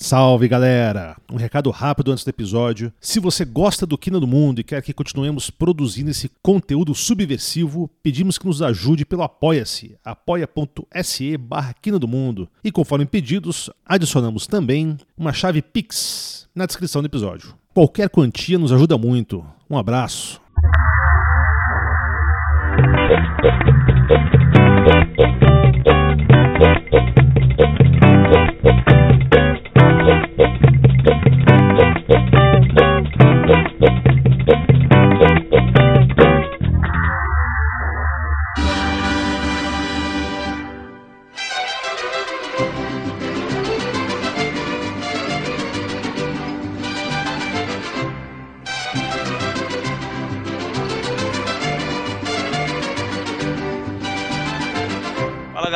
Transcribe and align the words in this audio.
Salve 0.00 0.46
galera! 0.46 1.16
Um 1.30 1.34
recado 1.34 1.68
rápido 1.70 2.12
antes 2.12 2.22
do 2.22 2.28
episódio. 2.28 2.92
Se 3.00 3.18
você 3.18 3.44
gosta 3.44 3.84
do 3.84 3.98
Quina 3.98 4.20
do 4.20 4.28
Mundo 4.28 4.60
e 4.60 4.64
quer 4.64 4.80
que 4.80 4.92
continuemos 4.92 5.50
produzindo 5.50 6.08
esse 6.08 6.30
conteúdo 6.40 6.94
subversivo, 6.94 7.90
pedimos 8.00 8.38
que 8.38 8.46
nos 8.46 8.62
ajude 8.62 9.04
pelo 9.04 9.24
Apoia-se, 9.24 9.96
apoia.se 10.04 11.36
barra 11.36 11.74
Quina 11.82 11.98
do 11.98 12.06
Mundo. 12.06 12.48
E 12.62 12.70
conforme 12.70 13.06
pedidos, 13.06 13.68
adicionamos 13.84 14.46
também 14.46 14.96
uma 15.16 15.32
chave 15.32 15.60
Pix 15.60 16.48
na 16.54 16.64
descrição 16.64 17.02
do 17.02 17.06
episódio. 17.06 17.52
Qualquer 17.74 18.08
quantia 18.08 18.56
nos 18.56 18.70
ajuda 18.70 18.96
muito. 18.96 19.44
Um 19.68 19.76
abraço. 19.76 20.40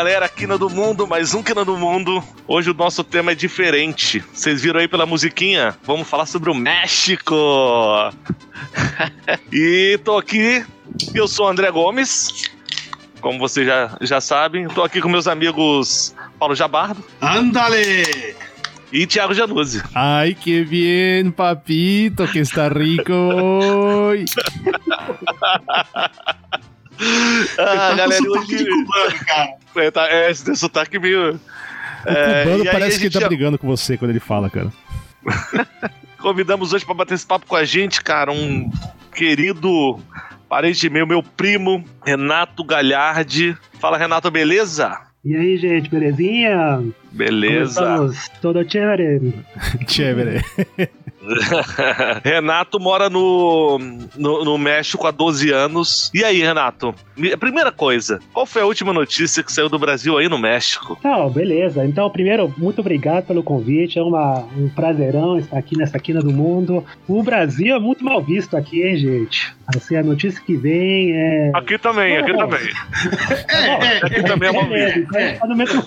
Galera, 0.03 0.29
Quina 0.29 0.59
do 0.59 0.69
Mundo, 0.69 1.07
mais 1.07 1.33
um 1.33 1.45
Quina 1.45 1.65
do 1.65 1.77
Mundo. 1.77 2.21
Hoje 2.49 2.69
o 2.69 2.75
nosso 2.75 3.05
tema 3.05 3.31
é 3.31 3.37
diferente. 3.37 4.19
Vocês 4.35 4.61
viram 4.61 4.81
aí 4.81 4.89
pela 4.89 5.07
musiquinha? 5.07 5.77
Vamos 5.85 6.09
falar 6.09 6.27
sobre 6.27 6.51
o 6.51 6.55
México. 6.55 7.33
e 9.53 9.97
tô 10.03 10.19
aqui, 10.19 10.67
eu 11.15 11.29
sou 11.29 11.47
o 11.47 11.49
André 11.49 11.71
Gomes. 11.71 12.51
Como 13.21 13.39
vocês 13.39 13.65
já, 13.65 13.97
já 14.01 14.21
sabem, 14.21 14.67
tô 14.67 14.83
aqui 14.83 15.01
com 15.01 15.09
meus 15.09 15.29
amigos 15.29 16.13
Paulo 16.37 16.57
Jabardo 16.57 17.01
¡Ándale! 17.21 18.35
e 18.93 19.07
Thiago 19.07 19.35
Januzzi. 19.35 19.85
Ai, 19.95 20.35
que 20.35 20.65
bien, 20.65 21.31
papito, 21.31 22.27
que 22.27 22.41
está 22.41 22.67
rico. 22.67 23.13
Ah, 27.59 27.65
tá 27.65 27.95
galera, 27.95 28.23
com 28.23 28.33
sotaque 28.33 28.55
hoje. 28.55 28.65
de 28.65 28.71
cubano, 28.71 29.25
cara. 29.27 29.51
É, 29.77 29.91
tá, 29.91 30.09
é, 30.09 30.31
esse 30.31 30.45
tem 30.45 30.55
sotaque 30.55 30.99
meio. 30.99 31.35
O 31.35 32.09
É, 32.09 32.45
cubano 32.45 32.65
e 32.65 32.71
parece 32.71 32.99
que 32.99 33.05
gente 33.05 33.19
tá 33.21 33.27
brigando 33.29 33.59
com 33.59 33.67
você 33.67 33.97
quando 33.97 34.11
ele 34.11 34.21
fala, 34.21 34.49
cara. 34.51 34.73
Convidamos 36.19 36.73
hoje 36.73 36.85
pra 36.85 36.95
bater 36.95 37.15
esse 37.15 37.27
papo 37.27 37.47
com 37.47 37.57
a 37.57 37.65
gente, 37.65 38.03
cara, 38.03 38.31
um 38.31 38.71
querido 39.15 39.99
parente 40.49 40.89
meu, 40.89 41.07
meu 41.07 41.23
primo, 41.23 41.85
Renato 42.05 42.63
Galhardi. 42.65 43.57
Fala, 43.81 43.99
Renato, 43.99 44.31
beleza? 44.31 44.97
E 45.25 45.37
aí, 45.37 45.57
gente, 45.57 45.89
belezinha? 45.89 46.83
Beleza. 47.13 48.11
Todo 48.41 48.69
chévere? 48.69 49.35
Chévere. 49.87 50.45
Renato 52.25 52.79
mora 52.81 53.09
no, 53.09 53.79
no, 54.17 54.45
no 54.45 54.59
México 54.59 55.07
há 55.07 55.11
12 55.11 55.51
anos. 55.51 56.11
E 56.15 56.25
aí, 56.25 56.41
Renato? 56.43 56.95
me- 57.17 57.37
Primeira 57.37 57.71
coisa, 57.73 58.21
qual 58.33 58.47
foi 58.47 58.63
a 58.63 58.67
última 58.67 58.93
notícia 58.93 59.43
que 59.43 59.53
saiu 59.53 59.69
do 59.69 59.79
Brasil 59.79 60.17
aí 60.19 60.29
no 60.29 60.39
México? 60.39 60.99
Não, 61.03 61.31
beleza. 61.31 61.85
Então, 61.85 62.09
primeiro, 62.11 62.53
muito 62.57 62.81
obrigado 62.81 63.27
pelo 63.27 63.43
convite. 63.43 63.99
É 63.99 64.03
uma, 64.03 64.45
um 64.57 64.69
prazerão 64.69 65.39
estar 65.39 65.59
aqui 65.59 65.77
nessa 65.77 65.99
quina 65.99 66.21
do 66.21 66.33
mundo. 66.33 66.85
O 67.09 67.23
Brasil 67.23 67.75
é 67.75 67.79
muito 67.79 68.05
mal 68.05 68.23
visto 68.23 68.57
aqui, 68.57 68.83
hein, 68.83 68.97
gente? 68.97 69.55
Assim, 69.77 69.97
a 69.97 70.03
notícia 70.03 70.41
que 70.45 70.57
vem 70.57 71.13
é. 71.13 71.51
Aqui 71.55 71.79
também, 71.79 72.17
aqui 72.17 72.37
também. 72.37 72.61
É, 73.49 73.97
é, 73.97 73.99
Aqui 74.05 74.23
também 74.23 74.49
é 74.49 74.53
mal 74.53 74.65
Beleza, 74.67 74.95
visto. 74.95 75.01
então 75.09 75.19
a 75.21 75.25
gente 75.27 75.39
tá 75.39 75.47
no 75.47 75.57
mesmo, 75.57 75.83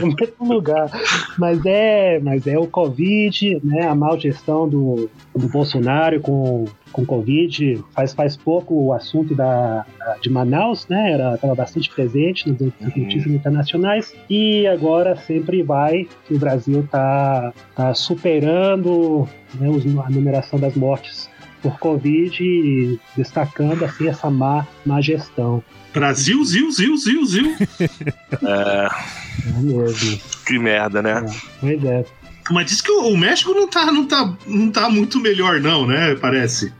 no 0.00 0.06
mesmo 0.14 0.52
lugar. 0.54 0.90
Mas 1.38 1.60
é, 1.66 2.20
mas 2.20 2.46
é 2.46 2.58
o 2.58 2.66
Covid, 2.66 3.60
né? 3.64 3.86
A 3.88 3.94
mal 3.94 4.18
gestão 4.18 4.68
do, 4.68 5.10
do 5.34 5.48
Bolsonaro 5.48 6.20
com, 6.20 6.64
com 6.92 7.04
Covid. 7.04 7.82
Faz, 7.94 8.12
faz 8.14 8.36
pouco 8.36 8.74
o 8.74 8.92
assunto 8.92 9.34
da, 9.34 9.84
de 10.22 10.30
Manaus, 10.30 10.86
né? 10.88 11.12
Era, 11.12 11.34
estava 11.34 11.54
bastante 11.54 11.90
presente 11.90 12.48
nas 12.48 12.60
notícias 12.96 13.26
internacionais. 13.26 14.14
E 14.28 14.66
agora 14.66 15.16
sempre 15.16 15.62
vai 15.62 16.06
que 16.26 16.34
o 16.34 16.38
Brasil 16.38 16.80
está 16.80 17.52
tá 17.74 17.94
superando 17.94 19.28
né, 19.54 19.68
os- 19.68 19.84
a 19.98 20.10
numeração 20.10 20.58
das 20.58 20.74
mortes 20.74 21.27
por 21.62 21.78
Covid 21.78 22.42
e 22.42 22.98
destacando 23.16 23.84
assim 23.84 24.08
essa 24.08 24.30
má, 24.30 24.66
má 24.84 25.00
gestão. 25.00 25.62
Brasil, 25.92 26.44
zil, 26.44 26.70
zil, 26.70 26.96
zil, 26.96 27.26
zil. 27.26 27.56
É, 28.42 28.88
É 29.48 29.60
mesmo. 29.60 30.20
que 30.46 30.58
merda, 30.58 31.02
né? 31.02 31.24
Pois 31.60 31.82
é. 31.84 32.04
Mas 32.50 32.66
diz 32.66 32.80
que 32.80 32.90
o 32.90 33.16
México 33.16 33.52
não 33.52 33.68
tá, 33.68 33.86
não, 33.86 34.06
tá, 34.06 34.34
não 34.46 34.70
tá 34.70 34.88
muito 34.88 35.20
melhor, 35.20 35.60
não, 35.60 35.86
né? 35.86 36.14
Parece. 36.14 36.72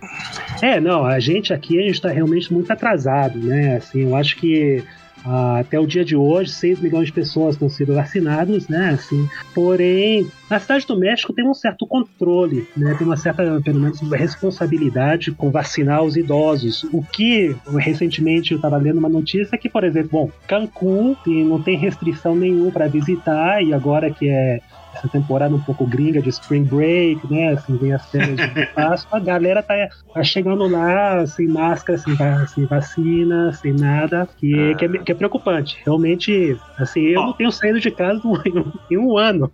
É, 0.63 0.81
não, 0.81 1.05
a 1.05 1.21
gente 1.21 1.53
aqui 1.53 1.79
a 1.79 1.83
gente 1.83 1.95
está 1.95 2.09
realmente 2.09 2.53
muito 2.53 2.71
atrasado, 2.73 3.39
né? 3.39 3.77
Assim, 3.77 4.03
eu 4.03 4.17
acho 4.17 4.37
que 4.37 4.83
ah, 5.25 5.59
até 5.59 5.79
o 5.79 5.87
dia 5.87 6.05
de 6.05 6.17
hoje, 6.17 6.51
6 6.53 6.81
milhões 6.81 7.07
de 7.07 7.13
pessoas 7.13 7.55
estão 7.55 7.69
sendo 7.69 7.95
vacinadas, 7.95 8.67
né? 8.69 8.91
Assim, 8.91 9.29
porém, 9.55 10.31
na 10.51 10.59
cidade 10.59 10.87
do 10.87 10.99
México 10.99 11.33
tem 11.33 11.47
um 11.47 11.55
certo 11.55 11.87
controle, 11.87 12.67
né? 12.77 12.95
Tem 12.97 13.07
uma 13.07 13.17
certa, 13.17 13.61
pelo 13.63 13.81
menos, 13.81 14.01
responsabilidade 14.01 15.33
com 15.33 15.51
vacinar 15.51 16.03
os 16.03 16.17
idosos. 16.17 16.85
O 16.93 17.03
que 17.03 17.55
recentemente 17.77 18.53
eu 18.53 18.57
estava 18.57 18.77
lendo 18.77 18.99
uma 18.99 19.09
notícia 19.09 19.59
que, 19.59 19.69
por 19.69 19.85
exemplo, 19.85 20.09
bom, 20.11 20.31
Cancún 20.47 21.17
não 21.27 21.63
tem 21.63 21.77
restrição 21.77 22.35
nenhuma 22.35 22.71
para 22.71 22.89
visitar 22.89 23.63
e 23.63 23.73
agora 23.73 24.11
que 24.11 24.29
é 24.29 24.61
essa 24.99 25.09
temporada 25.09 25.55
um 25.55 25.61
pouco 25.61 25.87
gringa 25.87 26.21
de 26.21 26.29
Spring 26.29 26.65
Break, 26.65 27.33
né? 27.33 27.53
Assim, 27.53 27.77
vem 27.77 27.93
as 27.93 28.11
férias 28.11 28.37
de 28.37 28.67
Páscoa, 28.75 29.19
a 29.19 29.21
galera 29.21 29.63
tá, 29.63 29.75
tá 30.13 30.23
chegando 30.23 30.67
lá 30.67 31.27
sem 31.27 31.47
máscara, 31.47 31.99
sem, 31.99 32.17
sem 32.49 32.67
vacina, 32.67 33.53
sem 33.53 33.73
nada, 33.73 34.29
que, 34.37 34.75
que, 34.75 34.85
é, 34.85 34.89
que 34.89 35.13
é 35.13 35.15
preocupante. 35.15 35.79
Realmente, 35.85 36.59
assim, 36.77 37.01
eu 37.01 37.21
Ó. 37.21 37.27
não 37.27 37.33
tenho 37.33 37.53
saído 37.53 37.81
de 37.81 37.91
casa 37.91 38.21
em 38.25 38.59
um, 38.59 38.73
em 38.91 38.99
um 38.99 39.17
ano. 39.17 39.51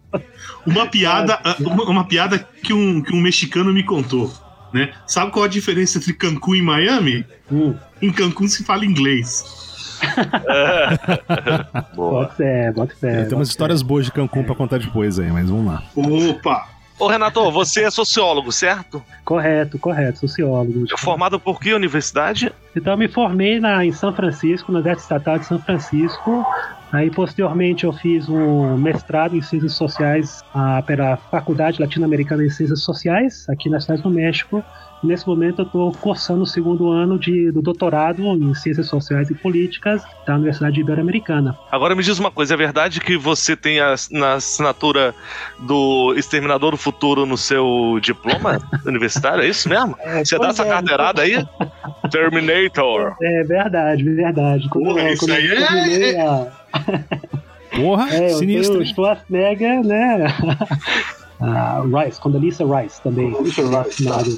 Uma 0.66 0.84
piada, 0.87 1.39
uma, 1.61 1.84
uma 1.84 2.05
piada 2.05 2.39
que 2.62 2.72
um, 2.72 3.03
que 3.03 3.15
um 3.15 3.21
mexicano 3.21 3.72
me 3.72 3.83
contou. 3.83 4.33
Né? 4.72 4.93
Sabe 5.06 5.31
qual 5.31 5.45
a 5.45 5.49
diferença 5.49 5.99
entre 5.99 6.12
Cancún 6.12 6.56
e 6.56 6.62
Miami? 6.62 7.25
Hum, 7.50 7.75
Em 8.03 8.11
Cancún 8.11 8.49
se 8.49 8.65
fala 8.65 8.84
inglês. 8.84 9.44
Bota 11.94 12.34
fé, 12.34 12.73
bota 12.73 12.94
fé. 12.97 13.12
tem 13.12 13.23
bota 13.25 13.37
umas 13.37 13.49
histórias 13.49 13.83
boas 13.83 14.06
de 14.06 14.12
Cancún 14.12 14.44
pra 14.44 14.55
contar 14.55 14.78
depois 14.78 15.19
aí, 15.19 15.31
mas 15.31 15.49
vamos 15.49 15.67
lá. 15.67 15.83
Opa! 15.97 16.69
Ô, 16.99 17.09
Renato, 17.09 17.50
você 17.50 17.83
é 17.84 17.91
sociólogo, 17.91 18.53
certo? 18.53 19.03
Correto, 19.25 19.78
correto, 19.78 20.21
sociólogo. 20.21 20.84
Formado 20.97 21.41
por 21.41 21.59
que 21.59 21.75
universidade? 21.75 22.53
Então 22.75 22.93
eu 22.93 22.97
me 22.99 23.09
formei 23.09 23.59
na, 23.59 23.84
em 23.84 23.91
São 23.93 24.12
Francisco, 24.12 24.71
na 24.71 24.78
Universidade 24.78 25.03
Estatal 25.23 25.39
de 25.41 25.47
São 25.47 25.59
Francisco. 25.59 26.47
Aí 26.94 27.10
posteriormente 27.10 27.82
eu 27.82 27.93
fiz 27.93 28.28
um 28.28 28.78
mestrado 28.78 29.37
em 29.37 29.43
Ciências 29.43 29.72
Sociais 29.72 30.44
ah, 30.55 30.81
pela 30.87 31.16
Faculdade 31.16 31.81
Latino-Americana 31.81 32.44
em 32.44 32.49
Ciências 32.49 32.82
Sociais, 32.82 33.49
aqui 33.49 33.69
na 33.69 33.81
cidade 33.81 34.00
do 34.00 34.10
México. 34.10 34.65
Nesse 35.04 35.26
momento 35.26 35.60
eu 35.62 35.66
estou 35.66 35.92
cursando 35.92 36.42
o 36.42 36.47
segundo 36.47 36.91
ano 36.91 37.19
de, 37.19 37.50
do 37.53 37.60
doutorado 37.60 38.22
em 38.22 38.54
Ciências 38.54 38.87
Sociais 38.88 39.28
e 39.31 39.34
Políticas 39.34 40.03
da 40.26 40.34
Universidade 40.34 40.81
Ibero-Americana. 40.81 41.56
Agora 41.70 41.94
me 41.94 42.03
diz 42.03 42.19
uma 42.19 42.31
coisa, 42.31 42.54
é 42.54 42.56
verdade 42.56 43.00
que 43.00 43.16
você 43.16 43.54
tem 43.54 43.81
a, 43.81 43.94
na 44.10 44.34
assinatura 44.34 45.14
do 45.59 46.14
Exterminador 46.16 46.70
do 46.72 46.76
Futuro 46.76 47.26
no 47.26 47.37
seu 47.37 47.99
diploma 48.02 48.58
universitário? 48.87 49.43
É 49.44 49.49
isso 49.49 49.69
mesmo? 49.69 49.96
Você 50.25 50.38
dá 50.38 50.49
essa 50.49 50.64
é, 50.64 50.69
carteirada 50.69 51.23
aí? 51.23 51.44
Terminator. 52.11 53.14
É 53.23 53.43
verdade, 53.44 54.02
verdade. 54.02 54.69
Quando, 54.69 54.84
Porra, 54.87 55.02
eu- 55.02 55.12
isso 55.14 55.31
eu 55.31 55.34
aí 55.34 56.14
é- 56.14 56.20
a, 56.20 56.46
Porra, 57.76 58.08
É, 58.14 58.31
eu 58.32 58.38
sinistro. 58.38 58.79
tenho 58.79 58.84
o 58.84 58.94
Schwarzenegger, 58.94 59.82
né? 59.84 60.26
Ah, 61.40 61.82
Rice, 61.82 62.20
Condoleezza 62.20 62.64
Rice 62.64 63.02
também. 63.02 63.34
Assinado, 63.81 64.36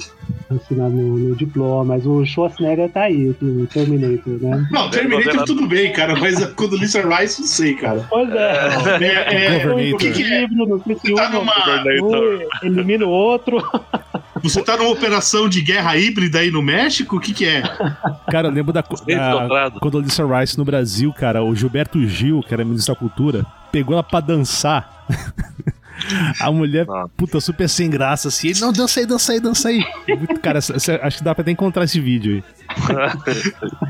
assinado 0.49 0.89
no, 0.89 1.17
no 1.17 1.35
diploma, 1.35 1.95
mas 1.95 2.05
o 2.05 2.25
Schwarzenegger 2.25 2.89
tá 2.91 3.03
aí, 3.03 3.29
o 3.29 3.67
Terminator, 3.67 4.33
né? 4.41 4.67
Não, 4.71 4.89
Terminator 4.89 5.45
tudo 5.45 5.67
bem, 5.67 5.91
cara, 5.93 6.15
mas 6.19 6.43
quando 6.53 6.75
Lisa 6.75 7.01
Rice, 7.01 7.41
não 7.41 7.47
sei, 7.47 7.75
cara. 7.75 8.05
Pois 8.09 8.29
é. 8.29 8.97
É, 8.99 9.55
é, 9.55 9.63
Governator. 9.63 9.93
o 9.93 9.97
que, 9.97 10.11
que 10.11 10.23
é? 10.23 10.27
equilíbrio, 10.27 10.67
não 10.67 10.83
sei 10.83 10.95
se 10.95 11.01
Você 11.01 11.13
tá 11.13 11.29
um, 11.29 11.33
numa, 11.33 11.53
um 11.53 12.65
elimina 12.65 13.05
o 13.05 13.09
outro. 13.09 13.63
você 14.41 14.63
tá 14.63 14.75
numa 14.77 14.89
operação 14.89 15.47
de 15.47 15.61
guerra 15.61 15.95
híbrida 15.97 16.39
aí 16.39 16.51
no 16.51 16.61
México? 16.61 17.17
O 17.17 17.19
que, 17.19 17.33
que 17.33 17.45
é? 17.45 17.61
Cara, 18.29 18.47
eu 18.47 18.51
lembro 18.51 18.73
da, 18.73 18.81
da. 18.81 19.71
Condoleezza 19.79 20.25
Rice 20.25 20.57
no 20.57 20.65
Brasil, 20.65 21.13
cara. 21.13 21.43
O 21.43 21.55
Gilberto 21.55 22.05
Gil, 22.07 22.41
que 22.41 22.53
era 22.53 22.65
ministro 22.65 22.93
da 22.93 22.99
Cultura, 22.99 23.45
pegou 23.71 23.93
ela 23.93 24.03
pra 24.03 24.19
dançar. 24.19 25.05
A 26.39 26.51
mulher, 26.51 26.85
puta, 27.15 27.39
super 27.39 27.67
sem 27.67 27.89
graça, 27.89 28.27
assim. 28.27 28.49
Ele, 28.49 28.59
não, 28.59 28.71
dança 28.73 28.99
aí, 28.99 29.05
dança 29.05 29.31
aí, 29.33 29.39
dança 29.39 29.69
aí. 29.69 29.83
Cara, 30.41 30.59
acho 30.59 31.17
que 31.17 31.23
dá 31.23 31.33
pra 31.35 31.41
até 31.41 31.51
encontrar 31.51 31.83
esse 31.83 31.99
vídeo 31.99 32.35
aí. 32.35 32.43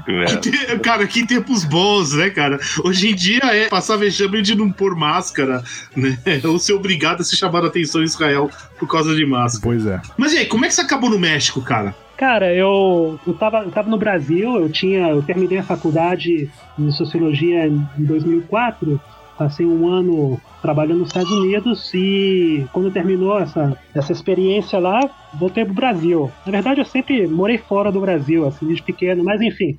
Que. 0.05 0.51
Que- 0.51 0.79
Cara, 0.79 1.05
que 1.07 1.25
tempos 1.25 1.63
bons, 1.65 2.13
né, 2.13 2.29
cara? 2.29 2.59
Hoje 2.83 3.09
em 3.09 3.15
dia 3.15 3.41
é 3.43 3.67
passar 3.67 3.97
vexame 3.97 4.41
de 4.41 4.55
não 4.55 4.71
pôr 4.71 4.95
máscara, 4.95 5.63
né? 5.95 6.17
Ou 6.45 6.57
ser 6.59 6.73
obrigado 6.73 7.21
a 7.21 7.23
ser 7.23 7.35
chamado 7.35 7.65
a 7.65 7.67
atenção 7.67 8.01
em 8.01 8.05
Israel 8.05 8.49
por 8.79 8.87
causa 8.87 9.15
de 9.15 9.25
máscara. 9.25 9.63
Pois 9.63 9.85
é. 9.85 10.01
Mas 10.17 10.33
e 10.33 10.39
aí, 10.39 10.45
como 10.45 10.65
é 10.65 10.67
que 10.67 10.73
você 10.75 10.81
acabou 10.81 11.09
no 11.09 11.19
México, 11.19 11.61
cara? 11.61 11.95
Cara, 12.17 12.51
eu, 12.53 13.19
eu, 13.27 13.33
tava, 13.35 13.59
eu 13.59 13.69
tava 13.71 13.89
no 13.89 13.97
Brasil, 13.97 14.55
eu 14.55 14.69
tinha. 14.69 15.07
Eu 15.09 15.21
terminei 15.21 15.59
a 15.59 15.63
faculdade 15.63 16.49
em 16.79 16.91
sociologia 16.91 17.67
em 17.67 17.85
2004, 17.97 18.99
passei 19.37 19.65
um 19.65 19.87
ano 19.87 20.39
trabalhando 20.61 20.99
nos 20.99 21.09
Estados 21.09 21.31
Unidos 21.31 21.93
e 21.93 22.65
quando 22.73 22.91
terminou 22.91 23.39
essa, 23.39 23.77
essa 23.93 24.11
experiência 24.11 24.79
lá, 24.79 24.99
voltei 25.33 25.63
pro 25.63 25.73
Brasil. 25.73 26.31
Na 26.45 26.51
verdade, 26.51 26.81
eu 26.81 26.85
sempre 26.85 27.27
morei 27.27 27.57
fora 27.57 27.91
do 27.91 28.01
Brasil, 28.01 28.45
assim, 28.45 28.65
desde 28.65 28.83
pequeno, 28.83 29.23
mas 29.23 29.41
enfim. 29.41 29.77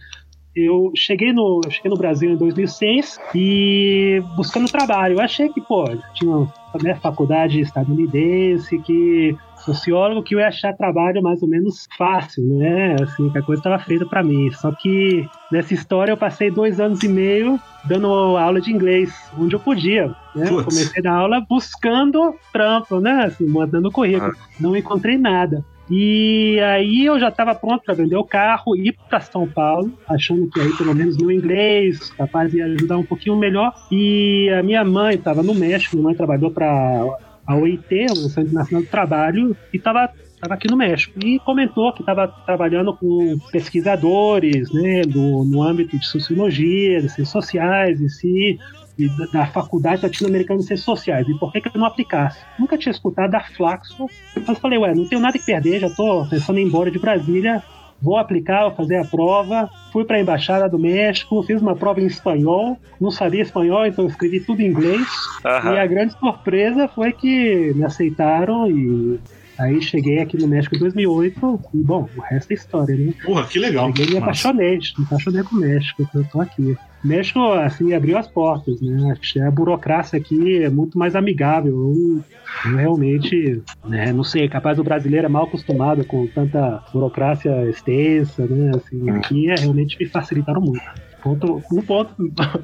Eu 0.56 0.90
cheguei 0.96 1.32
no, 1.32 1.60
eu 1.64 1.70
cheguei 1.70 1.90
no 1.90 1.96
Brasil 1.96 2.30
em 2.30 2.36
2006 2.36 3.20
e 3.34 4.20
buscando 4.34 4.70
trabalho. 4.70 5.14
Eu 5.14 5.20
achei 5.20 5.48
que, 5.50 5.60
pô, 5.60 5.84
tinha 6.14 6.48
né, 6.82 6.94
faculdade 6.96 7.60
estadunidense, 7.60 8.78
que 8.80 9.36
sociólogo 9.74 10.22
que 10.22 10.34
eu 10.34 10.38
ia 10.38 10.48
achar 10.48 10.74
trabalho 10.74 11.22
mais 11.22 11.42
ou 11.42 11.48
menos 11.48 11.86
fácil, 11.96 12.44
né? 12.44 12.96
Assim, 13.02 13.28
que 13.30 13.38
a 13.38 13.42
coisa 13.42 13.60
estava 13.60 13.78
feita 13.78 14.06
para 14.06 14.22
mim. 14.22 14.50
Só 14.52 14.72
que 14.72 15.26
nessa 15.52 15.74
história 15.74 16.12
eu 16.12 16.16
passei 16.16 16.50
dois 16.50 16.80
anos 16.80 17.02
e 17.02 17.08
meio 17.08 17.58
dando 17.84 18.08
aula 18.08 18.60
de 18.60 18.72
inglês, 18.72 19.12
onde 19.38 19.54
eu 19.54 19.60
podia. 19.60 20.08
Né? 20.34 20.48
Eu. 20.48 20.64
Comecei 20.64 21.02
na 21.02 21.14
aula 21.14 21.44
buscando 21.48 22.34
trampo, 22.52 23.00
né? 23.00 23.24
Assim, 23.24 23.46
mandando 23.46 23.90
currículo. 23.90 24.32
Não 24.58 24.76
encontrei 24.76 25.16
nada. 25.16 25.64
E 25.90 26.60
aí 26.60 27.06
eu 27.06 27.18
já 27.18 27.28
estava 27.28 27.54
pronto 27.54 27.82
para 27.82 27.94
vender 27.94 28.16
o 28.16 28.24
carro, 28.24 28.76
ir 28.76 28.94
para 29.08 29.20
São 29.20 29.48
Paulo, 29.48 29.90
achando 30.06 30.46
que 30.50 30.60
aí 30.60 30.76
pelo 30.76 30.94
menos 30.94 31.16
meu 31.16 31.30
inglês 31.30 32.10
capaz 32.10 32.50
de 32.50 32.60
ajudar 32.60 32.98
um 32.98 33.04
pouquinho 33.04 33.36
melhor. 33.36 33.74
E 33.90 34.50
a 34.50 34.62
minha 34.62 34.84
mãe 34.84 35.14
estava 35.14 35.42
no 35.42 35.54
México, 35.54 35.96
minha 35.96 36.08
mãe 36.08 36.14
trabalhou 36.14 36.50
para 36.50 37.16
a 37.48 37.56
OIT, 37.56 37.86
a 37.92 38.12
Organização 38.12 38.42
Internacional 38.44 38.82
do 38.82 38.88
Trabalho, 38.88 39.56
e 39.72 39.78
estava 39.78 40.12
estava 40.38 40.54
aqui 40.54 40.70
no 40.70 40.76
México 40.76 41.18
e 41.18 41.40
comentou 41.40 41.92
que 41.92 42.00
estava 42.00 42.28
trabalhando 42.28 42.94
com 42.94 43.36
pesquisadores 43.50 44.72
né, 44.72 45.02
do, 45.02 45.44
no 45.44 45.60
âmbito 45.60 45.98
de 45.98 46.06
sociologia, 46.06 47.02
de 47.02 47.08
ciências 47.08 47.28
sociais 47.30 48.00
e 48.00 48.08
se 48.08 48.58
e 48.96 49.08
da, 49.16 49.26
da 49.26 49.46
Faculdade 49.46 50.02
Latino-Americana 50.02 50.58
de 50.58 50.66
Ciências 50.66 50.84
Sociais. 50.84 51.26
E 51.28 51.38
por 51.38 51.52
que, 51.52 51.60
que 51.60 51.68
eu 51.68 51.80
não 51.80 51.86
aplicasse? 51.86 52.40
Nunca 52.58 52.76
tinha 52.76 52.90
escutado 52.90 53.30
da 53.30 53.40
Flaxo. 53.40 54.06
Mas 54.46 54.58
falei, 54.58 54.78
ué, 54.78 54.92
não 54.92 55.06
tenho 55.06 55.20
nada 55.20 55.38
que 55.38 55.44
perder, 55.44 55.80
já 55.80 55.86
estou 55.86 56.26
pensando 56.28 56.58
em 56.58 56.62
ir 56.62 56.66
embora 56.66 56.90
de 56.90 56.98
Brasília. 56.98 57.62
Vou 58.00 58.16
aplicar, 58.16 58.62
vou 58.62 58.76
fazer 58.76 58.96
a 58.96 59.04
prova. 59.04 59.68
Fui 59.92 60.04
para 60.04 60.16
a 60.16 60.20
Embaixada 60.20 60.68
do 60.68 60.78
México, 60.78 61.42
fiz 61.42 61.60
uma 61.60 61.74
prova 61.74 62.00
em 62.00 62.06
espanhol. 62.06 62.78
Não 63.00 63.10
sabia 63.10 63.42
espanhol, 63.42 63.86
então 63.86 64.06
escrevi 64.06 64.40
tudo 64.40 64.60
em 64.60 64.66
inglês. 64.66 65.06
Aham. 65.44 65.74
E 65.74 65.78
a 65.78 65.86
grande 65.86 66.12
surpresa 66.18 66.88
foi 66.88 67.12
que 67.12 67.72
me 67.74 67.84
aceitaram 67.84 68.70
e 68.70 69.18
aí 69.58 69.80
cheguei 69.82 70.20
aqui 70.20 70.36
no 70.38 70.46
México 70.46 70.76
em 70.76 70.78
2008 70.78 71.60
e, 71.74 71.78
bom, 71.78 72.08
o 72.16 72.20
resto 72.20 72.50
é 72.50 72.54
história, 72.54 72.96
né? 72.96 73.12
Porra, 73.24 73.46
que 73.46 73.58
legal. 73.58 73.86
Cheguei 73.88 74.06
e 74.06 74.10
me 74.12 74.18
apaixonei, 74.18 74.78
me 74.98 75.04
apaixonei 75.04 75.42
com 75.42 75.56
o 75.56 75.60
México, 75.60 76.08
eu 76.14 76.24
tô 76.24 76.40
aqui. 76.40 76.76
O 77.04 77.06
México, 77.06 77.40
assim, 77.52 77.94
abriu 77.94 78.18
as 78.18 78.26
portas, 78.26 78.80
né? 78.80 79.14
A 79.46 79.50
burocracia 79.50 80.18
aqui 80.18 80.62
é 80.62 80.68
muito 80.68 80.98
mais 80.98 81.14
amigável. 81.14 81.72
Eu, 81.72 82.24
eu 82.64 82.76
realmente, 82.76 83.62
né, 83.84 84.12
não 84.12 84.24
sei, 84.24 84.48
capaz 84.48 84.78
o 84.78 84.84
brasileiro 84.84 85.26
é 85.26 85.28
mal 85.28 85.44
acostumado 85.44 86.04
com 86.04 86.26
tanta 86.26 86.82
burocracia 86.92 87.68
extensa, 87.68 88.46
né? 88.46 88.72
Assim, 88.74 89.10
aqui 89.10 89.50
é, 89.50 89.54
realmente 89.54 89.96
me 89.98 90.06
facilitaram 90.06 90.60
muito. 90.60 91.07
Ponto, 91.34 91.62
um, 91.72 91.82
ponto, 91.82 92.14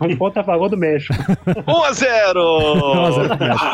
um 0.03 0.17
ponto 0.17 0.39
a 0.41 0.45
favor 0.45 0.69
do 0.69 0.77
México. 0.77 1.15
1 1.67 1.83
a 1.85 1.93
0 1.93 2.35
Nossa, 2.95 3.21
México. 3.37 3.67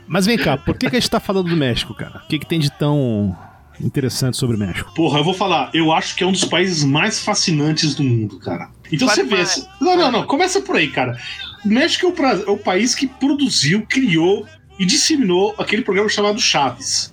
Mas 0.08 0.26
vem 0.26 0.36
cá, 0.38 0.56
por 0.56 0.76
que, 0.76 0.88
que 0.90 0.96
a 0.96 1.00
gente 1.00 1.10
tá 1.10 1.20
falando 1.20 1.48
do 1.50 1.56
México, 1.56 1.94
cara? 1.94 2.22
O 2.24 2.28
que, 2.28 2.38
que 2.38 2.46
tem 2.46 2.58
de 2.58 2.70
tão 2.70 3.36
interessante 3.80 4.36
sobre 4.36 4.56
o 4.56 4.58
México? 4.58 4.92
Porra, 4.94 5.18
eu 5.18 5.24
vou 5.24 5.34
falar, 5.34 5.70
eu 5.74 5.92
acho 5.92 6.14
que 6.14 6.22
é 6.22 6.26
um 6.26 6.32
dos 6.32 6.44
países 6.44 6.84
mais 6.84 7.22
fascinantes 7.22 7.94
do 7.94 8.04
mundo, 8.04 8.38
cara. 8.38 8.68
Então 8.92 9.08
Fale 9.08 9.24
você 9.24 9.60
vê. 9.60 9.66
Não, 9.80 9.96
não, 9.96 10.10
não, 10.12 10.26
começa 10.26 10.60
por 10.60 10.76
aí, 10.76 10.88
cara. 10.88 11.16
O 11.64 11.68
México 11.68 12.06
é 12.06 12.08
o, 12.08 12.12
pra- 12.12 12.40
é 12.46 12.50
o 12.50 12.58
país 12.58 12.94
que 12.94 13.06
produziu, 13.06 13.84
criou 13.88 14.46
e 14.78 14.84
disseminou 14.84 15.54
aquele 15.58 15.82
programa 15.82 16.08
chamado 16.08 16.40
Chaves. 16.40 17.12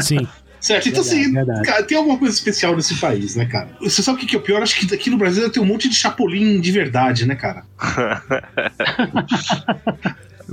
Sim. 0.00 0.26
Certo? 0.60 0.88
Então, 0.88 1.02
Verdade, 1.04 1.22
assim, 1.22 1.32
verdade. 1.32 1.62
cara, 1.62 1.82
tem 1.84 1.96
alguma 1.96 2.18
coisa 2.18 2.34
especial 2.34 2.74
nesse 2.76 2.96
país, 2.96 3.36
né, 3.36 3.46
cara? 3.46 3.70
Você 3.80 4.02
sabe 4.02 4.16
o 4.18 4.20
que 4.20 4.26
que 4.26 4.34
é 4.36 4.38
o 4.38 4.42
pior? 4.42 4.60
Acho 4.62 4.74
que 4.78 4.92
aqui 4.94 5.08
no 5.10 5.16
Brasil 5.16 5.48
tem 5.50 5.62
um 5.62 5.66
monte 5.66 5.88
de 5.88 5.94
chapolim 5.94 6.60
de 6.60 6.72
verdade, 6.72 7.26
né, 7.26 7.34
cara? 7.36 7.64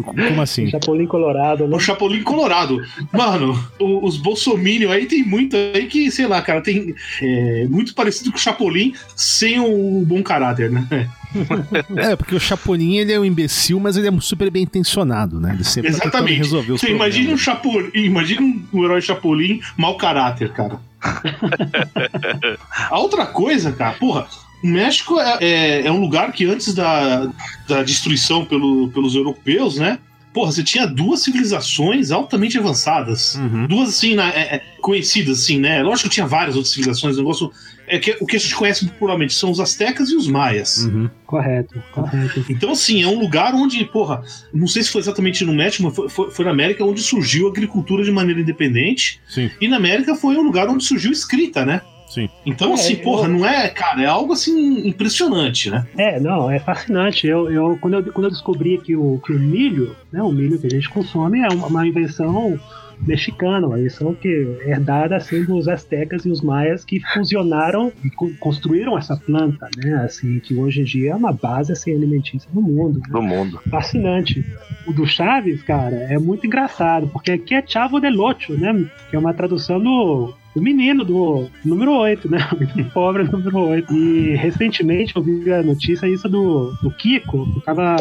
Como 0.04 0.42
assim? 0.42 0.68
Chapolin 0.69 1.07
Colorado, 1.07 1.68
né? 1.68 1.75
O 1.75 1.80
Chapolin 1.80 2.22
Colorado. 2.22 2.81
Mano, 3.13 3.57
o- 3.80 4.06
os 4.06 4.18
Bolsominion 4.18 4.92
aí 4.92 5.06
tem 5.06 5.24
muito 5.24 5.56
aí 5.56 5.88
que, 5.88 6.12
sei 6.12 6.28
lá, 6.28 6.42
cara, 6.42 6.60
tem 6.62 6.94
é, 7.22 7.66
muito 7.69 7.96
parecido 7.96 8.30
com 8.31 8.38
o 8.38 8.42
Chapolin 8.42 8.94
sem 9.16 9.58
o 9.60 10.04
bom 10.06 10.22
caráter, 10.22 10.69
né? 10.69 11.10
É, 11.98 12.16
porque 12.16 12.36
o 12.36 12.40
Chapolin, 12.40 12.98
ele 12.98 13.12
é 13.14 13.20
um 13.20 13.26
imbecil, 13.26 13.80
mas 13.80 13.98
ele 13.98 14.08
é 14.08 14.12
super 14.22 14.50
bem 14.50 14.64
intencionado, 14.64 15.40
né? 15.40 15.54
Ele 15.54 15.64
sempre 15.64 15.92
tá 15.92 15.98
Exatamente. 15.98 16.38
resolver 16.38 16.72
os 16.74 16.82
Você 16.82 16.90
imagina 16.92 17.34
um 17.34 17.38
problemas. 17.38 17.42
Chapolin, 17.42 17.90
imagina 18.06 18.56
um 18.74 18.84
herói 18.84 19.02
Chapolin 19.02 19.60
mau 19.78 19.98
caráter, 19.98 20.52
cara. 20.54 20.80
A 22.90 23.00
outra 23.00 23.26
coisa, 23.26 23.72
cara, 23.72 23.94
porra, 23.94 24.28
o 24.64 24.68
México 24.68 25.20
é, 25.20 25.38
é- 25.42 25.88
é 25.88 25.92
um 25.92 26.00
lugar 26.00 26.32
que 26.32 26.46
antes 26.46 26.74
da, 26.74 27.30
da 27.68 27.84
destruição 27.84 28.46
pelo- 28.46 28.90
pelos 28.90 29.16
europeus, 29.16 29.78
né? 29.78 30.00
Porra, 30.34 30.52
você 30.52 30.64
tinha 30.64 30.86
duas 30.86 31.22
civilizações 31.22 32.12
altamente 32.12 32.58
avançadas. 32.58 33.36
Uhum. 33.36 33.68
Duas, 33.68 33.90
assim, 33.90 34.16
na- 34.16 34.30
é- 34.30 34.56
é, 34.56 34.64
conhecidas, 34.82 35.40
assim, 35.44 35.60
né? 35.60 35.82
Lógico 35.82 36.10
que 36.10 36.16
tinha 36.16 36.28
várias 36.28 36.56
outras 36.56 36.74
civilizações. 36.74 37.16
O 37.16 37.20
negócio. 37.20 37.52
É 37.88 38.00
que, 38.00 38.18
o 38.20 38.26
que 38.26 38.36
a 38.36 38.40
gente 38.40 38.56
conhece 38.56 38.86
popularmente 38.88 39.34
são 39.34 39.52
os 39.52 39.60
astecas 39.60 40.10
e 40.10 40.16
os 40.16 40.28
maias. 40.28 40.86
Uhum. 40.86 41.10
Correto, 41.26 41.82
correto. 41.92 42.44
Então, 42.50 42.72
assim, 42.72 43.04
é 43.04 43.08
um 43.08 43.20
lugar 43.20 43.54
onde, 43.54 43.84
porra, 43.86 44.24
não 44.54 44.68
sei 44.68 44.84
se 44.84 44.90
foi 44.92 45.02
exatamente 45.02 45.44
no 45.46 45.54
México, 45.54 45.84
mas 45.84 45.96
foi, 45.96 46.10
foi- 46.10 46.32
foi 46.32 46.46
na 46.46 46.52
América 46.52 46.84
onde 46.84 47.02
surgiu 47.02 47.48
a 47.48 47.50
agricultura 47.52 48.04
de 48.04 48.12
maneira 48.12 48.42
independente. 48.42 49.20
Sim, 49.27 49.50
E 49.62 49.68
na 49.68 49.77
América 49.77 50.15
foi 50.15 50.36
um 50.38 50.42
lugar 50.42 50.68
onde 50.68 50.84
surgiu 50.84 51.12
escrita, 51.12 51.65
né? 51.65 51.82
sim. 52.08 52.30
Então, 52.46 52.72
É, 52.72 52.74
assim, 52.75 52.94
eu- 52.94 53.00
porra, 53.00 53.27
não 53.27 53.46
é, 53.46 53.68
cara, 53.68 54.01
é 54.01 54.06
algo 54.06 54.32
assim 54.32 54.88
impressionante, 54.88 55.70
né? 55.70 55.86
É, 55.98 56.20
não, 56.20 56.50
é 56.50 56.60
fascinante. 56.60 57.27
Eu, 57.27 57.51
eu, 57.51 57.77
quando, 57.82 57.96
eu, 57.96 58.04
quando 58.13 58.25
eu 58.25 58.32
descobri 58.32 58.77
que 58.77 58.96
o, 58.96 59.20
que 59.25 59.34
o 59.34 59.39
milho, 59.39 59.96
né, 60.13 60.22
o 60.24 60.32
milho 60.32 60.58
que 60.60 60.68
a 60.68 60.70
gente 60.70 60.88
consome, 60.89 61.42
é 61.42 61.48
uma, 61.50 61.68
uma 61.68 61.88
invenção 61.88 62.58
mexicana, 63.02 63.68
uma 63.68 63.80
invenção 63.80 64.14
que 64.14 64.28
é 64.62 64.72
herdada 64.72 65.16
assim, 65.16 65.44
dos 65.44 65.68
astecas 65.68 66.25
e 66.25 66.30
os 66.30 66.42
maias 66.42 66.84
que 66.86 67.00
fusionaram 67.14 67.92
e 68.04 68.10
co- 68.10 68.32
construíram 68.40 68.98
essa 68.98 69.16
planta, 69.18 69.70
né? 69.78 69.96
Assim, 70.04 70.40
que 70.40 70.54
hoje 70.56 70.82
em 70.82 70.84
dia 70.84 71.12
é 71.12 71.16
uma 71.16 71.32
base 71.34 71.72
assim, 71.72 71.94
alimentícia 71.94 72.50
no 72.54 72.62
mundo. 72.62 73.00
né? 73.00 73.06
do 73.10 73.22
mundo. 73.22 73.60
fascinante. 73.70 74.46
O 74.88 74.94
do 74.94 75.06
Chaves, 75.06 75.62
cara, 75.64 75.96
é 75.96 76.18
muito 76.18 76.46
engraçado, 76.46 77.08
porque 77.08 77.32
aqui 77.32 77.56
é 77.56 77.64
Chavo 77.66 78.00
del 78.00 78.20
Ocho, 78.20 78.54
né? 78.54 78.86
Que 79.10 79.16
é 79.16 79.20
uma 79.20 79.34
tradução 79.34 79.80
do, 79.80 80.34
do 80.56 80.62
menino 80.62 81.04
do 81.04 81.48
número 81.64 81.92
8, 81.94 82.30
né? 82.30 82.38
O 82.54 82.60
menino 82.60 82.90
pobre 82.92 83.24
número 83.24 83.58
8. 83.58 83.94
E 83.94 84.36
recentemente 84.36 85.16
eu 85.16 85.24
vi 85.24 85.52
a 85.52 85.64
notícia 85.64 86.08
isso 86.08 86.30
do, 86.30 86.72
do 86.82 86.92
Kiko, 86.92 87.52
que 87.54 87.62
tava 87.62 87.96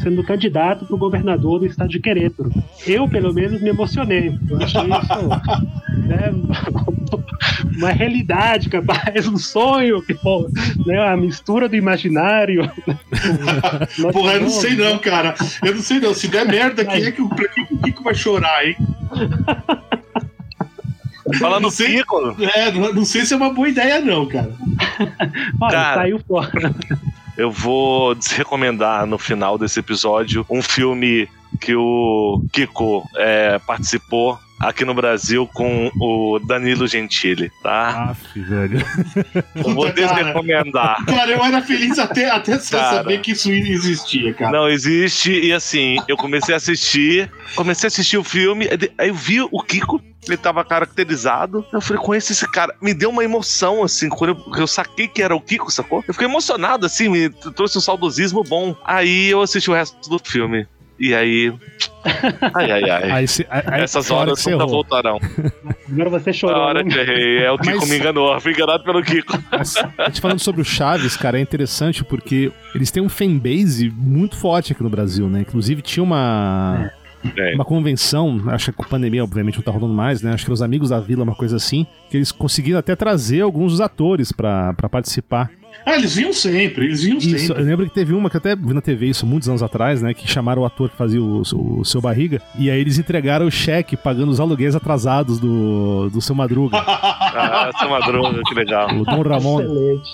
sendo 0.00 0.22
candidato 0.24 0.84
para 0.86 0.94
o 0.94 0.98
governador 0.98 1.60
do 1.60 1.66
estado 1.66 1.90
de 1.90 2.00
Querétaro. 2.00 2.50
Eu, 2.86 3.08
pelo 3.08 3.32
menos, 3.32 3.60
me 3.60 3.68
emocionei. 3.70 4.36
Eu 4.48 4.56
achei 4.62 4.80
isso 4.80 5.28
né, 6.06 6.32
uma 7.76 7.90
realidade, 7.90 8.68
capaz, 8.68 9.26
um 9.28 9.36
sonho, 9.36 10.02
que, 10.02 10.14
pô, 10.14 10.48
né, 10.86 10.98
a 11.08 11.16
mistura 11.16 11.68
do 11.68 11.76
imaginário. 11.76 12.70
Porra, 14.12 14.34
eu 14.34 14.40
não 14.42 14.50
sei 14.50 14.74
não, 14.76 14.98
cara. 14.98 15.34
Eu 15.64 15.74
não 15.74 15.82
sei 15.82 16.00
não. 16.00 16.14
Se 16.14 16.28
der 16.28 16.46
merda, 16.46 16.84
quem 16.84 17.04
é 17.04 17.10
que 17.12 17.22
o 17.22 17.28
pra 17.28 17.48
que 17.48 17.64
que 17.64 17.74
o 17.74 17.78
Kiko 17.78 18.02
vai 18.02 18.14
chorar, 18.14 18.66
hein? 18.66 18.76
Falando 21.38 21.62
Não 21.62 21.70
sei- 21.70 21.96
Pico, 21.98 22.36
É, 22.56 22.70
não, 22.72 22.92
não 22.92 23.04
sei 23.04 23.24
se 23.24 23.32
é 23.32 23.36
uma 23.36 23.52
boa 23.52 23.68
ideia, 23.68 24.00
não, 24.00 24.26
cara. 24.26 24.52
Olha, 25.60 25.70
Cara. 25.72 25.94
saiu 26.02 26.18
fora. 26.26 26.74
Eu 27.36 27.50
vou 27.50 28.14
desrecomendar 28.16 29.06
no 29.06 29.18
final 29.18 29.58
desse 29.58 29.80
episódio 29.80 30.44
um 30.48 30.62
filme 30.62 31.28
que 31.60 31.74
o 31.74 32.42
Kiko 32.52 33.04
é, 33.16 33.58
participou, 33.58 34.38
aqui 34.62 34.84
no 34.84 34.94
Brasil 34.94 35.46
com 35.52 35.90
o 36.00 36.38
Danilo 36.38 36.86
Gentili, 36.86 37.50
tá? 37.62 38.10
Aff, 38.10 38.40
velho. 38.40 38.78
Eu 39.54 39.74
vou 39.74 39.92
desrecomendar. 39.92 41.04
Cara, 41.04 41.32
eu 41.32 41.44
era 41.44 41.60
feliz 41.60 41.98
até, 41.98 42.30
até 42.30 42.58
sem 42.58 42.78
saber 42.78 43.20
que 43.20 43.32
isso 43.32 43.50
existia, 43.50 44.32
cara. 44.32 44.52
Não 44.52 44.68
existe, 44.68 45.32
e 45.32 45.52
assim, 45.52 45.96
eu 46.06 46.16
comecei 46.16 46.54
a 46.54 46.56
assistir, 46.56 47.30
comecei 47.56 47.86
a 47.86 47.88
assistir 47.88 48.16
o 48.16 48.24
filme, 48.24 48.68
aí 48.96 49.08
eu 49.08 49.14
vi 49.14 49.40
o 49.40 49.62
Kiko, 49.62 50.00
ele 50.26 50.36
tava 50.36 50.64
caracterizado. 50.64 51.66
Eu 51.72 51.80
falei, 51.80 52.00
conheço 52.00 52.30
esse 52.30 52.48
cara. 52.50 52.74
Me 52.80 52.94
deu 52.94 53.10
uma 53.10 53.24
emoção, 53.24 53.82
assim, 53.82 54.08
quando 54.08 54.30
eu, 54.30 54.60
eu 54.60 54.66
saquei 54.66 55.08
que 55.08 55.20
era 55.20 55.34
o 55.34 55.40
Kiko, 55.40 55.70
sacou? 55.70 56.04
Eu 56.06 56.14
fiquei 56.14 56.28
emocionado, 56.28 56.86
assim, 56.86 57.08
me 57.08 57.28
trouxe 57.28 57.78
um 57.78 57.80
saudosismo 57.80 58.44
bom. 58.44 58.76
Aí 58.84 59.28
eu 59.30 59.42
assisti 59.42 59.68
o 59.68 59.74
resto 59.74 60.08
do 60.08 60.20
filme. 60.20 60.66
E 61.04 61.12
aí. 61.16 61.52
Ai, 62.54 62.70
ai, 62.70 62.90
ai. 62.90 63.10
Aí, 63.10 63.26
cê- 63.28 63.44
aí- 63.50 63.82
Essas 63.82 64.08
a 64.08 64.14
horas 64.14 64.38
nunca 64.46 64.50
errou. 64.56 64.68
voltarão. 64.68 65.18
Agora 65.90 66.10
você 66.10 66.30
A 66.30 66.32
chorou. 66.32 66.60
hora 66.62 66.82
né? 66.84 66.90
que 66.90 66.96
errei. 66.98 67.38
É 67.44 67.50
o 67.50 67.58
Kiko 67.58 67.78
Mas- 67.80 67.90
me 67.90 67.96
enganou. 67.96 68.40
Fui 68.40 68.52
enganado 68.52 68.84
pelo 68.84 69.02
Kiko. 69.02 69.36
Mas, 69.50 69.76
a 69.98 70.04
gente 70.06 70.20
falando 70.20 70.38
sobre 70.38 70.60
o 70.60 70.64
Chaves, 70.64 71.16
cara, 71.16 71.38
é 71.38 71.40
interessante 71.42 72.04
porque 72.04 72.52
eles 72.72 72.92
têm 72.92 73.02
um 73.02 73.08
fanbase 73.08 73.90
muito 73.90 74.36
forte 74.36 74.72
aqui 74.72 74.82
no 74.82 74.88
Brasil, 74.90 75.28
né? 75.28 75.40
Inclusive 75.40 75.82
tinha 75.82 76.04
uma. 76.04 76.88
É. 77.36 77.54
Uma 77.54 77.64
convenção, 77.64 78.40
acho 78.48 78.70
que 78.72 78.76
com 78.78 78.82
a 78.84 78.88
pandemia, 78.88 79.22
obviamente, 79.22 79.56
não 79.56 79.62
tá 79.62 79.70
rolando 79.70 79.94
mais, 79.94 80.22
né? 80.22 80.32
Acho 80.32 80.44
que 80.44 80.52
os 80.52 80.60
Amigos 80.62 80.90
da 80.90 80.98
Vila, 81.00 81.22
uma 81.24 81.36
coisa 81.36 81.54
assim, 81.56 81.86
que 82.10 82.16
eles 82.16 82.32
conseguiram 82.32 82.78
até 82.80 82.96
trazer 82.96 83.40
alguns 83.42 83.72
dos 83.72 83.80
atores 83.80 84.32
pra 84.32 84.72
participar. 84.90 85.48
Ah, 85.84 85.94
eles 85.96 86.14
vinham 86.14 86.32
sempre, 86.32 86.86
eles 86.86 87.02
vinham 87.02 87.18
Isso, 87.18 87.38
sempre. 87.46 87.62
eu 87.62 87.66
lembro 87.66 87.86
que 87.86 87.94
teve 87.94 88.12
uma 88.14 88.30
que 88.30 88.36
eu 88.36 88.38
até 88.38 88.54
vi 88.54 88.72
na 88.72 88.80
TV 88.80 89.06
isso 89.06 89.26
muitos 89.26 89.48
anos 89.48 89.62
atrás, 89.62 90.00
né? 90.02 90.14
Que 90.14 90.28
chamaram 90.28 90.62
o 90.62 90.64
ator 90.64 90.88
que 90.90 90.96
fazia 90.96 91.20
o, 91.22 91.42
o 91.80 91.84
seu 91.84 92.00
barriga, 92.00 92.40
e 92.58 92.70
aí 92.70 92.80
eles 92.80 92.98
entregaram 92.98 93.46
o 93.46 93.50
cheque 93.50 93.96
pagando 93.96 94.30
os 94.30 94.40
aluguéis 94.40 94.74
atrasados 94.76 95.38
do, 95.38 96.08
do 96.10 96.20
seu 96.20 96.34
Madruga, 96.34 96.76
Ah, 97.34 97.70
essa 97.74 97.88
madruga, 97.88 98.42
que 98.46 98.54
legal. 98.54 98.88
o 98.94 99.04
Dom 99.04 99.22
Ramon. 99.22 99.60
Excelente. 99.62 100.10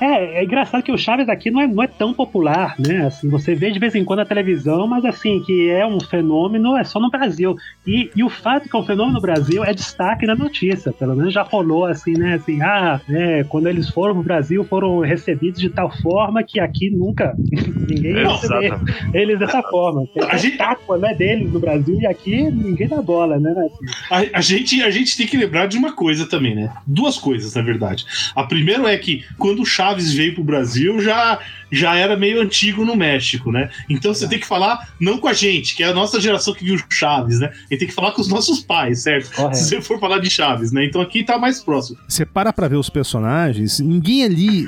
É, 0.00 0.40
é 0.40 0.44
engraçado 0.44 0.82
que 0.82 0.92
o 0.92 0.98
Chaves 0.98 1.28
aqui 1.28 1.50
não 1.50 1.60
é, 1.60 1.66
não 1.66 1.82
é 1.82 1.86
tão 1.86 2.12
popular, 2.12 2.74
né? 2.78 3.06
Assim, 3.06 3.28
você 3.28 3.54
vê 3.54 3.70
de 3.70 3.78
vez 3.78 3.94
em 3.94 4.04
quando 4.04 4.18
na 4.18 4.26
televisão, 4.26 4.86
mas 4.86 5.04
assim, 5.04 5.40
que 5.42 5.70
é 5.70 5.86
um 5.86 5.98
fenômeno, 6.00 6.76
é 6.76 6.84
só 6.84 7.00
no 7.00 7.10
Brasil. 7.10 7.56
E, 7.86 8.10
e 8.14 8.22
o 8.22 8.28
fato 8.28 8.68
que 8.68 8.76
é 8.76 8.78
um 8.78 8.84
fenômeno 8.84 9.14
no 9.14 9.20
Brasil 9.20 9.64
é 9.64 9.72
destaque 9.72 10.26
na 10.26 10.34
notícia. 10.34 10.92
Pelo 10.92 11.16
menos 11.16 11.32
já 11.32 11.42
rolou 11.42 11.84
assim, 11.86 12.12
né? 12.12 12.34
Assim, 12.34 12.60
ah, 12.62 13.00
é, 13.08 13.44
quando 13.44 13.66
eles 13.68 13.88
foram 13.88 14.14
pro 14.14 14.22
Brasil, 14.22 14.64
foram 14.68 15.00
recebidos 15.00 15.60
de 15.60 15.68
tal 15.70 15.90
forma 16.02 16.42
que 16.42 16.58
aqui 16.60 16.90
nunca 16.90 17.34
ninguém 17.88 18.18
Exatamente. 18.18 18.74
eles 19.14 19.38
dessa 19.38 19.62
forma. 19.62 20.06
Tem 20.12 20.22
A 20.24 20.36
gente- 20.36 20.52
estátua 20.52 20.98
né, 20.98 21.14
deles 21.14 21.52
no 21.52 21.58
Brasil 21.60 21.98
e 22.00 22.06
aqui 22.06 22.50
ninguém 22.50 22.88
dá 22.88 23.00
bola, 23.02 23.38
né? 23.38 23.50
Assim, 24.10 24.30
A, 24.34 24.38
a 24.38 24.40
gente, 24.40 24.82
a 24.82 24.90
gente 24.90 25.16
tem 25.16 25.26
que 25.26 25.36
lembrar 25.36 25.66
de 25.66 25.76
uma 25.78 25.92
coisa 25.92 26.26
também, 26.26 26.54
né? 26.54 26.72
Duas 26.86 27.18
coisas, 27.18 27.54
na 27.54 27.62
verdade. 27.62 28.04
A 28.34 28.44
primeira 28.44 28.90
é 28.92 28.96
que 28.96 29.24
quando 29.38 29.62
o 29.62 29.66
Chaves 29.66 30.12
veio 30.12 30.34
pro 30.34 30.44
Brasil, 30.44 31.00
já, 31.00 31.38
já 31.70 31.96
era 31.96 32.16
meio 32.16 32.40
antigo 32.40 32.84
no 32.84 32.96
México, 32.96 33.50
né? 33.50 33.70
Então 33.88 34.14
você 34.14 34.28
tem 34.28 34.38
que 34.38 34.46
falar 34.46 34.88
não 35.00 35.18
com 35.18 35.28
a 35.28 35.32
gente, 35.32 35.74
que 35.74 35.82
é 35.82 35.88
a 35.88 35.94
nossa 35.94 36.20
geração 36.20 36.54
que 36.54 36.64
viu 36.64 36.78
Chaves, 36.90 37.40
né? 37.40 37.52
E 37.70 37.76
tem 37.76 37.88
que 37.88 37.94
falar 37.94 38.12
com 38.12 38.20
os 38.20 38.28
nossos 38.28 38.60
pais, 38.60 39.02
certo? 39.02 39.34
Correto. 39.34 39.56
Se 39.56 39.68
você 39.68 39.80
for 39.80 39.98
falar 39.98 40.18
de 40.18 40.30
Chaves, 40.30 40.72
né? 40.72 40.84
Então 40.84 41.00
aqui 41.00 41.24
tá 41.24 41.38
mais 41.38 41.60
próximo. 41.60 41.98
Você 42.08 42.24
para 42.24 42.52
pra 42.52 42.68
ver 42.68 42.76
os 42.76 42.90
personagens, 42.90 43.80
ninguém 43.80 44.24
ali. 44.24 44.66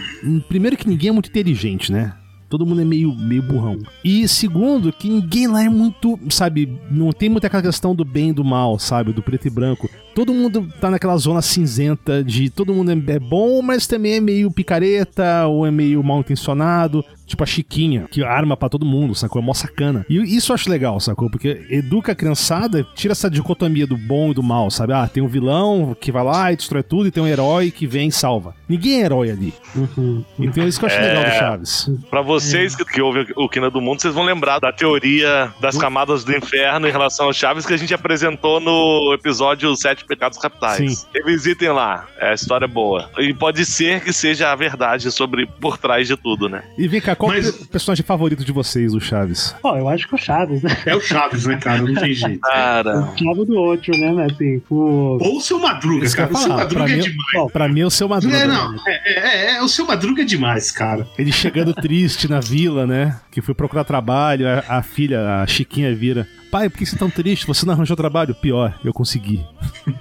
Primeiro 0.48 0.76
que 0.76 0.88
ninguém 0.88 1.10
é 1.10 1.12
muito 1.12 1.28
inteligente, 1.28 1.92
né? 1.92 2.14
Todo 2.48 2.64
mundo 2.64 2.80
é 2.80 2.84
meio, 2.84 3.14
meio 3.14 3.42
burrão. 3.42 3.78
E 4.02 4.26
segundo, 4.26 4.90
que 4.90 5.06
ninguém 5.08 5.46
lá 5.46 5.62
é 5.62 5.68
muito, 5.68 6.18
sabe, 6.30 6.78
não 6.90 7.12
tem 7.12 7.28
muita 7.28 7.46
aquela 7.46 7.62
questão 7.62 7.94
do 7.94 8.06
bem 8.06 8.30
e 8.30 8.32
do 8.32 8.42
mal, 8.42 8.78
sabe? 8.78 9.12
Do 9.12 9.22
preto 9.22 9.46
e 9.46 9.50
branco. 9.50 9.88
Todo 10.18 10.34
mundo 10.34 10.68
tá 10.80 10.90
naquela 10.90 11.16
zona 11.16 11.40
cinzenta 11.40 12.24
de 12.24 12.50
todo 12.50 12.74
mundo 12.74 12.90
é 12.90 13.14
é 13.14 13.20
bom, 13.20 13.62
mas 13.62 13.86
também 13.86 14.14
é 14.14 14.20
meio 14.20 14.50
picareta 14.50 15.46
ou 15.46 15.64
é 15.64 15.70
meio 15.70 16.02
mal 16.02 16.18
intencionado. 16.18 17.04
Tipo 17.24 17.42
a 17.42 17.46
Chiquinha, 17.46 18.06
que 18.10 18.24
arma 18.24 18.56
pra 18.56 18.70
todo 18.70 18.86
mundo, 18.86 19.14
sacou? 19.14 19.40
É 19.42 19.44
mó 19.44 19.52
sacana. 19.52 20.04
E 20.08 20.16
isso 20.34 20.50
eu 20.50 20.54
acho 20.54 20.70
legal, 20.70 20.98
sacou? 20.98 21.28
Porque 21.30 21.66
educa 21.68 22.12
a 22.12 22.14
criançada, 22.14 22.86
tira 22.94 23.12
essa 23.12 23.30
dicotomia 23.30 23.86
do 23.86 23.98
bom 23.98 24.30
e 24.30 24.34
do 24.34 24.42
mal, 24.42 24.70
sabe? 24.70 24.94
Ah, 24.94 25.06
tem 25.06 25.22
um 25.22 25.28
vilão 25.28 25.94
que 26.00 26.10
vai 26.10 26.24
lá 26.24 26.50
e 26.50 26.56
destrói 26.56 26.82
tudo, 26.82 27.06
e 27.06 27.10
tem 27.10 27.22
um 27.22 27.26
herói 27.26 27.70
que 27.70 27.86
vem 27.86 28.08
e 28.08 28.12
salva. 28.12 28.54
Ninguém 28.66 29.02
é 29.02 29.04
herói 29.04 29.30
ali. 29.30 29.52
uhum. 29.76 30.24
Então 30.38 30.64
é 30.64 30.68
isso 30.68 30.78
que 30.78 30.86
eu 30.86 30.88
acho 30.88 31.00
legal 31.00 31.24
do 31.24 31.30
Chaves. 31.32 31.90
Pra 32.08 32.22
vocês 32.22 32.74
que, 32.74 32.82
que 32.86 33.02
ouvem 33.02 33.26
o 33.36 33.46
Quina 33.46 33.70
do 33.70 33.80
Mundo, 33.80 34.00
vocês 34.00 34.14
vão 34.14 34.24
lembrar 34.24 34.58
da 34.58 34.72
teoria 34.72 35.52
das 35.60 35.76
camadas 35.76 36.24
do 36.24 36.34
inferno 36.34 36.88
em 36.88 36.90
relação 36.90 37.26
ao 37.26 37.32
Chaves 37.34 37.66
que 37.66 37.74
a 37.74 37.78
gente 37.78 37.92
apresentou 37.92 38.58
no 38.58 39.12
episódio 39.12 39.76
Sete 39.76 40.06
Pecados 40.08 40.38
Capitais. 40.38 40.98
Sim. 41.00 41.06
Revisitem 41.14 41.68
lá, 41.70 42.06
é 42.18 42.30
a 42.30 42.34
história 42.34 42.64
é 42.64 42.68
boa. 42.68 43.10
E 43.18 43.32
pode 43.34 43.64
ser 43.64 44.00
que 44.00 44.12
seja 44.12 44.50
a 44.50 44.56
verdade 44.56 45.10
sobre 45.12 45.46
por 45.46 45.76
trás 45.78 46.08
de 46.08 46.16
tudo, 46.16 46.48
né? 46.48 46.62
E 46.76 46.88
vem 46.88 47.00
cá, 47.00 47.14
qual 47.14 47.30
Mas- 47.32 47.46
é 47.46 47.50
o 47.62 47.66
personagem 47.68 48.04
favorito 48.04 48.44
de 48.44 48.52
vocês, 48.52 48.94
o 48.94 49.00
Chaves? 49.00 49.54
Pô, 49.62 49.76
eu 49.76 49.88
acho 49.88 50.08
que 50.08 50.14
o 50.14 50.18
Chaves, 50.18 50.62
né? 50.62 50.70
É 50.86 50.94
o 50.96 51.00
Chaves, 51.00 51.44
né, 51.46 51.56
cara? 51.56 51.82
Não 51.82 51.94
tem 51.94 52.12
jeito. 52.14 52.40
Cara, 52.40 53.00
O 53.00 53.18
Chavo 53.18 53.44
do 53.44 53.54
outro, 53.58 53.92
né? 53.98 54.12
mas, 54.12 54.32
Assim, 54.32 54.62
o... 54.70 55.18
Ou 55.20 55.36
o 55.38 55.40
seu 55.40 55.58
Madruga, 55.58 56.04
Isso 56.06 56.16
cara. 56.16 56.32
O 56.32 56.36
seu 56.36 56.48
Madruga 56.48 56.74
pra 56.84 56.92
é 56.92 56.96
mim- 56.96 57.02
demais. 57.02 57.52
Pra 57.52 57.68
mim 57.68 57.80
é 57.80 57.86
o 57.86 57.90
seu 57.90 58.08
Madruga. 58.08 58.36
É, 58.36 58.46
não, 58.46 58.74
é, 58.86 58.92
é, 59.06 59.54
é, 59.56 59.62
o 59.62 59.68
seu 59.68 59.86
Madruga 59.86 60.22
é 60.22 60.24
demais, 60.24 60.70
cara. 60.70 61.06
Ele 61.18 61.32
chegando 61.32 61.74
triste 61.74 62.28
na 62.28 62.40
vila, 62.40 62.86
né? 62.86 63.18
Que 63.30 63.40
foi 63.42 63.54
procurar 63.54 63.84
trabalho, 63.84 64.46
a, 64.48 64.78
a 64.78 64.82
filha, 64.82 65.42
a 65.42 65.46
Chiquinha, 65.46 65.94
vira. 65.94 66.26
Pai, 66.50 66.68
por 66.68 66.78
que 66.78 66.86
você 66.86 66.92
tá 66.92 67.00
tão 67.00 67.10
triste? 67.10 67.46
Você 67.46 67.66
não 67.66 67.74
arranjou 67.74 67.96
trabalho? 67.96 68.34
Pior, 68.34 68.78
eu 68.84 68.92
consegui. 68.92 69.44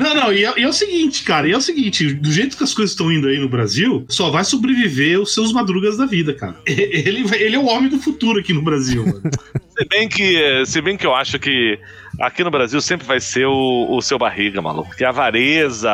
Não, 0.00 0.14
não, 0.14 0.32
e 0.32 0.44
é, 0.44 0.52
e 0.58 0.62
é 0.62 0.68
o 0.68 0.72
seguinte, 0.72 1.22
cara, 1.22 1.48
e 1.48 1.52
é 1.52 1.56
o 1.56 1.60
seguinte, 1.60 2.12
do 2.14 2.30
jeito 2.30 2.56
que 2.56 2.64
as 2.64 2.74
coisas 2.74 2.90
estão 2.90 3.10
indo 3.10 3.28
aí 3.28 3.38
no 3.38 3.48
Brasil, 3.48 4.04
só 4.08 4.30
vai 4.30 4.44
sobreviver 4.44 5.20
os 5.20 5.32
seus 5.32 5.52
madrugas 5.52 5.96
da 5.96 6.06
vida, 6.06 6.34
cara. 6.34 6.56
Ele, 6.66 7.24
ele 7.36 7.56
é 7.56 7.58
o 7.58 7.66
homem 7.66 7.88
do 7.88 7.98
futuro 7.98 8.40
aqui 8.40 8.52
no 8.52 8.62
Brasil, 8.62 9.06
mano. 9.06 9.22
se 9.76 9.88
bem 9.88 10.08
que, 10.08 10.66
se 10.66 10.80
bem 10.80 10.96
que 10.96 11.06
eu 11.06 11.14
acho 11.14 11.38
que 11.38 11.78
aqui 12.20 12.44
no 12.44 12.50
Brasil 12.50 12.80
sempre 12.80 13.06
vai 13.06 13.20
ser 13.20 13.46
o, 13.46 13.88
o 13.90 14.02
seu 14.02 14.18
barriga, 14.18 14.60
maluco. 14.60 14.94
Que 14.96 15.04
a 15.04 15.08
avareza, 15.08 15.90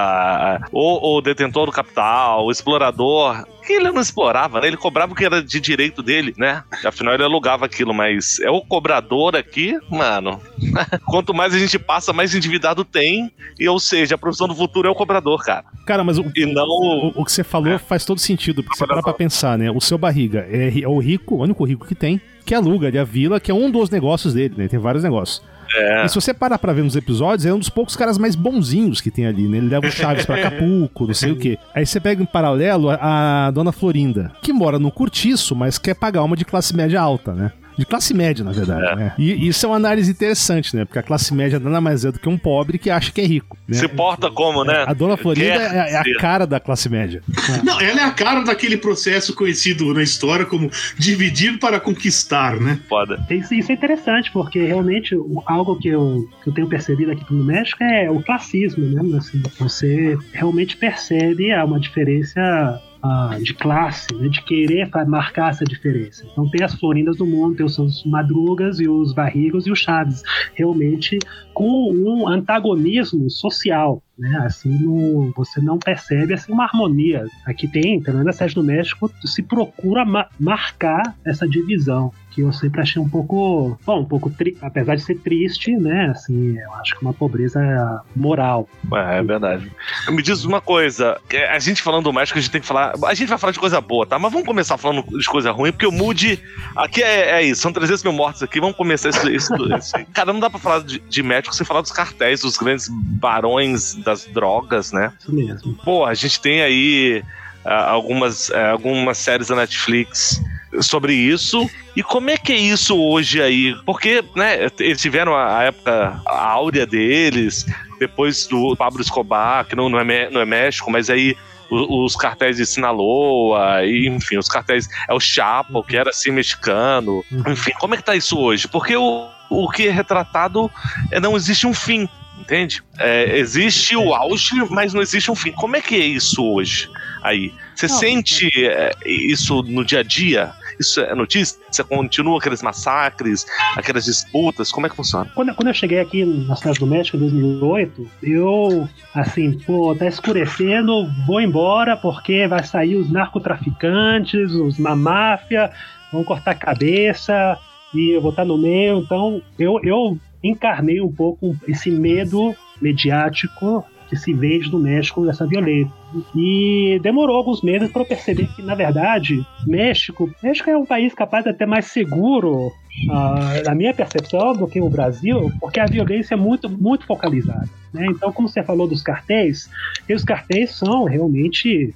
o, 0.72 1.16
o 1.16 1.20
detentor 1.20 1.66
do 1.66 1.72
capital, 1.72 2.46
o 2.46 2.50
explorador. 2.50 3.44
Que 3.66 3.74
ele 3.74 3.90
não 3.90 4.00
explorava, 4.00 4.60
né? 4.60 4.66
Ele 4.66 4.76
cobrava 4.76 5.12
o 5.12 5.14
que 5.14 5.24
era 5.24 5.42
de 5.42 5.60
direito 5.60 6.02
dele, 6.02 6.34
né? 6.36 6.64
Afinal, 6.84 7.14
ele 7.14 7.22
alugava 7.22 7.66
aquilo, 7.66 7.92
mas 7.92 8.40
é 8.40 8.50
o 8.50 8.62
cobrador 8.62 9.36
aqui, 9.36 9.78
mano. 9.88 10.40
Quanto 11.06 11.34
mais 11.34 11.54
a 11.54 11.58
gente 11.58 11.78
passa, 11.78 12.12
mais 12.12 12.34
endividado 12.34 12.84
tem. 12.84 13.30
E, 13.58 13.68
ou 13.68 13.78
seja, 13.78 14.14
a 14.14 14.18
profissão 14.18 14.48
do 14.48 14.54
futuro 14.54 14.88
é 14.88 14.90
o 14.90 14.94
cobrador, 14.94 15.44
cara. 15.44 15.64
Cara, 15.86 16.02
mas 16.02 16.18
o, 16.18 16.24
E 16.34 16.46
não 16.46 16.64
o. 16.64 17.12
o, 17.14 17.24
que 17.24 17.32
você 17.32 17.44
falou 17.44 17.78
faz 17.78 18.04
todo 18.04 18.18
sentido, 18.18 18.62
porque 18.62 18.78
você 18.78 18.86
para 18.86 19.02
pra 19.02 19.12
pensar, 19.12 19.58
né? 19.58 19.70
O 19.70 19.80
seu 19.80 19.98
barriga 19.98 20.46
é, 20.50 20.80
é 20.80 20.88
o 20.88 20.98
rico, 20.98 21.36
o 21.36 21.42
único 21.42 21.64
rico 21.64 21.86
que 21.86 21.94
tem, 21.94 22.20
que 22.44 22.54
aluga 22.54 22.88
ali 22.88 22.98
a 22.98 23.04
vila, 23.04 23.38
que 23.38 23.50
é 23.50 23.54
um 23.54 23.70
dos 23.70 23.90
negócios 23.90 24.34
dele, 24.34 24.54
né? 24.56 24.68
Tem 24.68 24.78
vários 24.78 25.04
negócios. 25.04 25.42
É. 25.74 26.04
E 26.04 26.08
se 26.08 26.14
você 26.14 26.34
parar 26.34 26.58
pra 26.58 26.72
ver 26.72 26.82
nos 26.82 26.96
episódios, 26.96 27.46
é 27.46 27.52
um 27.52 27.58
dos 27.58 27.68
poucos 27.68 27.96
caras 27.96 28.18
mais 28.18 28.34
bonzinhos 28.34 29.00
que 29.00 29.10
tem 29.10 29.26
ali, 29.26 29.46
né? 29.48 29.58
Ele 29.58 29.68
leva 29.68 29.86
o 29.86 29.90
Chaves 29.90 30.26
pra 30.26 30.36
Acapulco, 30.36 31.06
não 31.06 31.14
sei 31.14 31.32
o 31.32 31.36
quê. 31.36 31.58
Aí 31.74 31.86
você 31.86 32.00
pega 32.00 32.22
em 32.22 32.26
paralelo 32.26 32.90
a, 32.90 33.46
a 33.46 33.50
Dona 33.50 33.72
Florinda, 33.72 34.32
que 34.42 34.52
mora 34.52 34.78
no 34.78 34.90
cortiço, 34.90 35.54
mas 35.54 35.78
quer 35.78 35.94
pagar 35.94 36.22
uma 36.22 36.36
de 36.36 36.44
classe 36.44 36.74
média 36.74 37.00
alta, 37.00 37.32
né? 37.32 37.52
De 37.80 37.86
classe 37.86 38.12
média, 38.12 38.44
na 38.44 38.52
verdade, 38.52 38.92
É. 38.92 38.94
né? 38.96 39.12
E 39.18 39.48
isso 39.48 39.64
é 39.64 39.68
uma 39.70 39.76
análise 39.76 40.10
interessante, 40.10 40.76
né? 40.76 40.84
Porque 40.84 40.98
a 40.98 41.02
classe 41.02 41.32
média 41.32 41.58
nada 41.58 41.80
mais 41.80 42.04
é 42.04 42.12
do 42.12 42.18
que 42.18 42.28
um 42.28 42.36
pobre 42.36 42.78
que 42.78 42.90
acha 42.90 43.10
que 43.10 43.22
é 43.22 43.24
rico. 43.24 43.56
Né? 43.66 43.74
Se 43.78 43.88
porta 43.88 44.30
como, 44.30 44.62
né? 44.64 44.84
A 44.86 44.92
Dona 44.92 45.16
Florinda 45.16 45.46
é, 45.54 45.92
é 45.92 45.96
a 45.96 46.04
cara 46.20 46.46
da 46.46 46.60
classe 46.60 46.90
média. 46.90 47.22
Não, 47.64 47.80
ela 47.80 48.00
é 48.00 48.04
a 48.04 48.10
cara 48.10 48.42
daquele 48.44 48.76
processo 48.76 49.34
conhecido 49.34 49.94
na 49.94 50.02
história 50.02 50.44
como 50.44 50.70
dividir 50.98 51.58
para 51.58 51.80
conquistar, 51.80 52.60
né? 52.60 52.78
Foda. 52.86 53.24
Isso, 53.30 53.54
isso 53.54 53.72
é 53.72 53.74
interessante, 53.74 54.30
porque 54.30 54.62
realmente 54.62 55.16
algo 55.46 55.76
que 55.78 55.88
eu, 55.88 56.28
que 56.44 56.50
eu 56.50 56.52
tenho 56.52 56.68
percebido 56.68 57.12
aqui 57.12 57.24
no 57.32 57.42
México 57.42 57.82
é 57.82 58.10
o 58.10 58.22
classismo, 58.22 58.84
né? 58.84 59.16
Assim, 59.16 59.42
você 59.58 60.18
realmente 60.34 60.76
percebe 60.76 61.50
uma 61.64 61.80
diferença 61.80 62.78
ah, 63.02 63.36
de 63.40 63.54
classe, 63.54 64.14
né? 64.14 64.28
de 64.28 64.42
querer 64.44 64.90
marcar 65.06 65.50
essa 65.50 65.64
diferença. 65.64 66.26
Então 66.30 66.48
tem 66.48 66.62
as 66.62 66.74
Florindas 66.74 67.16
do 67.16 67.26
mundo, 67.26 67.56
tem 67.56 67.66
os 67.66 67.74
seus 67.74 68.04
Madrugas 68.04 68.80
e 68.80 68.88
os 68.88 69.12
Barrigos 69.12 69.66
e 69.66 69.72
os 69.72 69.78
Chaves, 69.78 70.22
realmente 70.54 71.18
com 71.54 71.92
um 71.92 72.28
antagonismo 72.28 73.28
social. 73.30 74.02
né? 74.18 74.42
Assim, 74.44 74.70
no, 74.78 75.32
você 75.36 75.60
não 75.60 75.78
percebe 75.78 76.34
assim, 76.34 76.52
uma 76.52 76.64
harmonia. 76.64 77.26
Aqui 77.46 77.66
tem, 77.66 78.00
pelo 78.00 78.18
menos 78.18 78.26
na 78.26 78.32
Sede 78.32 78.54
do 78.54 78.62
México, 78.62 79.10
se 79.24 79.42
procura 79.42 80.04
ma 80.04 80.26
marcar 80.38 81.16
essa 81.24 81.48
divisão 81.48 82.12
que 82.30 82.42
eu 82.42 82.52
sempre 82.52 82.80
achei 82.80 83.00
um 83.00 83.08
pouco, 83.08 83.78
bom, 83.84 84.00
um 84.00 84.04
pouco 84.04 84.30
tri... 84.30 84.56
apesar 84.62 84.94
de 84.94 85.02
ser 85.02 85.16
triste, 85.16 85.76
né? 85.76 86.10
Assim, 86.10 86.56
eu 86.58 86.72
acho 86.74 86.98
que 86.98 87.04
é 87.04 87.08
uma 87.08 87.14
pobreza 87.14 88.02
moral. 88.14 88.68
É, 88.92 89.18
é 89.18 89.22
verdade. 89.22 89.70
Me 90.08 90.22
diz 90.22 90.44
uma 90.44 90.60
coisa, 90.60 91.20
a 91.50 91.58
gente 91.58 91.82
falando 91.82 92.04
do 92.04 92.12
México, 92.12 92.38
a 92.38 92.40
gente 92.40 92.50
tem 92.50 92.60
que 92.60 92.66
falar, 92.66 92.94
a 93.04 93.14
gente 93.14 93.28
vai 93.28 93.38
falar 93.38 93.52
de 93.52 93.58
coisa 93.58 93.80
boa, 93.80 94.06
tá? 94.06 94.18
Mas 94.18 94.32
vamos 94.32 94.46
começar 94.46 94.78
falando 94.78 95.02
de 95.18 95.26
coisa 95.26 95.50
ruim, 95.50 95.72
porque 95.72 95.86
o 95.86 95.92
Moody, 95.92 96.40
aqui 96.76 97.02
é, 97.02 97.40
é 97.40 97.42
isso, 97.42 97.62
são 97.62 97.72
300 97.72 98.04
mil 98.04 98.12
mortos 98.12 98.42
aqui, 98.42 98.60
vamos 98.60 98.76
começar 98.76 99.10
isso. 99.10 99.28
isso, 99.28 99.54
isso. 99.76 99.92
Cara, 100.12 100.32
não 100.32 100.40
dá 100.40 100.48
pra 100.48 100.58
falar 100.58 100.82
de, 100.82 101.00
de 101.00 101.22
México 101.22 101.54
sem 101.54 101.66
falar 101.66 101.80
dos 101.80 101.92
cartéis, 101.92 102.40
dos 102.40 102.56
grandes 102.56 102.88
barões 102.90 103.94
das 103.96 104.24
drogas, 104.26 104.92
né? 104.92 105.12
Isso 105.18 105.34
mesmo. 105.34 105.74
Pô, 105.84 106.04
a 106.04 106.14
gente 106.14 106.40
tem 106.40 106.62
aí 106.62 107.22
algumas, 107.64 108.48
uh, 108.48 108.72
algumas 108.72 109.18
séries 109.18 109.48
da 109.48 109.56
Netflix 109.56 110.40
sobre 110.80 111.12
isso. 111.12 111.68
E 111.96 112.02
como 112.02 112.30
é 112.30 112.36
que 112.36 112.52
é 112.52 112.56
isso 112.56 112.96
hoje 112.96 113.42
aí? 113.42 113.74
Porque, 113.84 114.24
né, 114.34 114.68
eles 114.78 115.00
tiveram 115.00 115.34
a, 115.34 115.64
época 115.64 116.20
a 116.24 116.46
áurea 116.46 116.86
deles, 116.86 117.66
depois 117.98 118.46
do 118.46 118.76
Pablo 118.76 119.00
Escobar, 119.00 119.64
que 119.66 119.74
não, 119.74 119.88
não, 119.88 119.98
é, 119.98 120.30
não 120.30 120.40
é 120.40 120.44
México, 120.44 120.90
mas 120.90 121.10
aí 121.10 121.36
os, 121.70 122.16
cartéis 122.16 122.56
de 122.56 122.66
Sinaloa, 122.66 123.84
e, 123.84 124.08
enfim, 124.08 124.36
os 124.36 124.48
cartéis. 124.48 124.88
É 125.08 125.14
o 125.14 125.20
Chapo, 125.20 125.82
que 125.82 125.96
era 125.96 126.10
assim 126.10 126.30
mexicano. 126.30 127.24
Uhum. 127.30 127.52
Enfim, 127.52 127.72
como 127.78 127.94
é 127.94 127.96
que 127.96 128.04
tá 128.04 128.16
isso 128.16 128.38
hoje? 128.38 128.66
Porque 128.66 128.96
o, 128.96 129.28
o 129.48 129.70
que 129.70 129.86
é 129.86 129.90
retratado 129.90 130.70
é 131.10 131.20
não 131.20 131.36
existe 131.36 131.66
um 131.66 131.74
fim. 131.74 132.08
Entende? 132.38 132.82
É, 132.98 133.38
existe 133.38 133.96
o 133.96 134.14
auge, 134.14 134.54
mas 134.70 134.92
não 134.92 135.02
existe 135.02 135.30
um 135.30 135.36
fim. 135.36 135.52
Como 135.52 135.76
é 135.76 135.80
que 135.80 135.94
é 135.94 136.04
isso 136.04 136.42
hoje? 136.42 136.88
Aí, 137.22 137.52
você 137.74 137.88
sente 137.88 138.50
é, 138.56 138.92
isso 139.04 139.62
no 139.62 139.84
dia 139.84 140.00
a 140.00 140.02
dia? 140.02 140.52
Isso 140.78 141.00
é 141.00 141.14
notícia? 141.14 141.58
Você 141.70 141.84
continua 141.84 142.38
aqueles 142.38 142.62
massacres, 142.62 143.46
aquelas 143.76 144.04
disputas? 144.04 144.72
Como 144.72 144.86
é 144.86 144.90
que 144.90 144.96
funciona? 144.96 145.30
Quando, 145.34 145.54
quando 145.54 145.68
eu 145.68 145.74
cheguei 145.74 146.00
aqui 146.00 146.24
na 146.24 146.56
cidade 146.56 146.78
do 146.78 146.86
México 146.86 147.16
em 147.16 147.20
2008, 147.20 148.10
eu, 148.22 148.88
assim, 149.14 149.52
pô, 149.52 149.94
tá 149.94 150.06
escurecendo, 150.06 151.06
vou 151.26 151.40
embora 151.40 151.96
porque 151.96 152.46
vai 152.46 152.64
sair 152.64 152.96
os 152.96 153.10
narcotraficantes, 153.10 154.52
os 154.52 154.78
na 154.78 154.96
máfia, 154.96 155.70
vão 156.12 156.24
cortar 156.24 156.52
a 156.52 156.54
cabeça 156.54 157.58
e 157.94 158.16
eu 158.16 158.22
vou 158.22 158.30
estar 158.30 158.44
no 158.44 158.56
meio. 158.56 158.98
Então, 158.98 159.42
eu, 159.58 159.80
eu 159.82 160.18
encarnei 160.42 161.00
um 161.00 161.12
pouco 161.12 161.54
esse 161.68 161.90
medo 161.90 162.54
mediático 162.80 163.84
que 164.10 164.16
se 164.16 164.34
vende 164.34 164.70
no 164.72 164.80
México 164.80 165.24
dessa 165.24 165.46
violência. 165.46 165.92
E 166.34 166.98
demorou 167.00 167.36
alguns 167.36 167.62
meses 167.62 167.88
para 167.92 168.02
eu 168.02 168.06
perceber 168.06 168.48
que, 168.48 168.60
na 168.60 168.74
verdade, 168.74 169.46
México, 169.64 170.28
México 170.42 170.68
é 170.68 170.76
um 170.76 170.84
país 170.84 171.14
capaz 171.14 171.46
até 171.46 171.64
mais 171.64 171.86
seguro, 171.86 172.66
uh, 172.66 173.64
na 173.64 173.72
minha 173.72 173.94
percepção, 173.94 174.52
do 174.52 174.66
que 174.66 174.80
o 174.80 174.90
Brasil, 174.90 175.52
porque 175.60 175.78
a 175.78 175.86
violência 175.86 176.34
é 176.34 176.36
muito, 176.36 176.68
muito 176.68 177.06
focalizada. 177.06 177.68
Né? 177.94 178.06
Então, 178.10 178.32
como 178.32 178.48
você 178.48 178.64
falou 178.64 178.88
dos 178.88 179.00
cartéis, 179.00 179.70
os 180.12 180.24
cartéis 180.24 180.72
são 180.72 181.04
realmente 181.04 181.94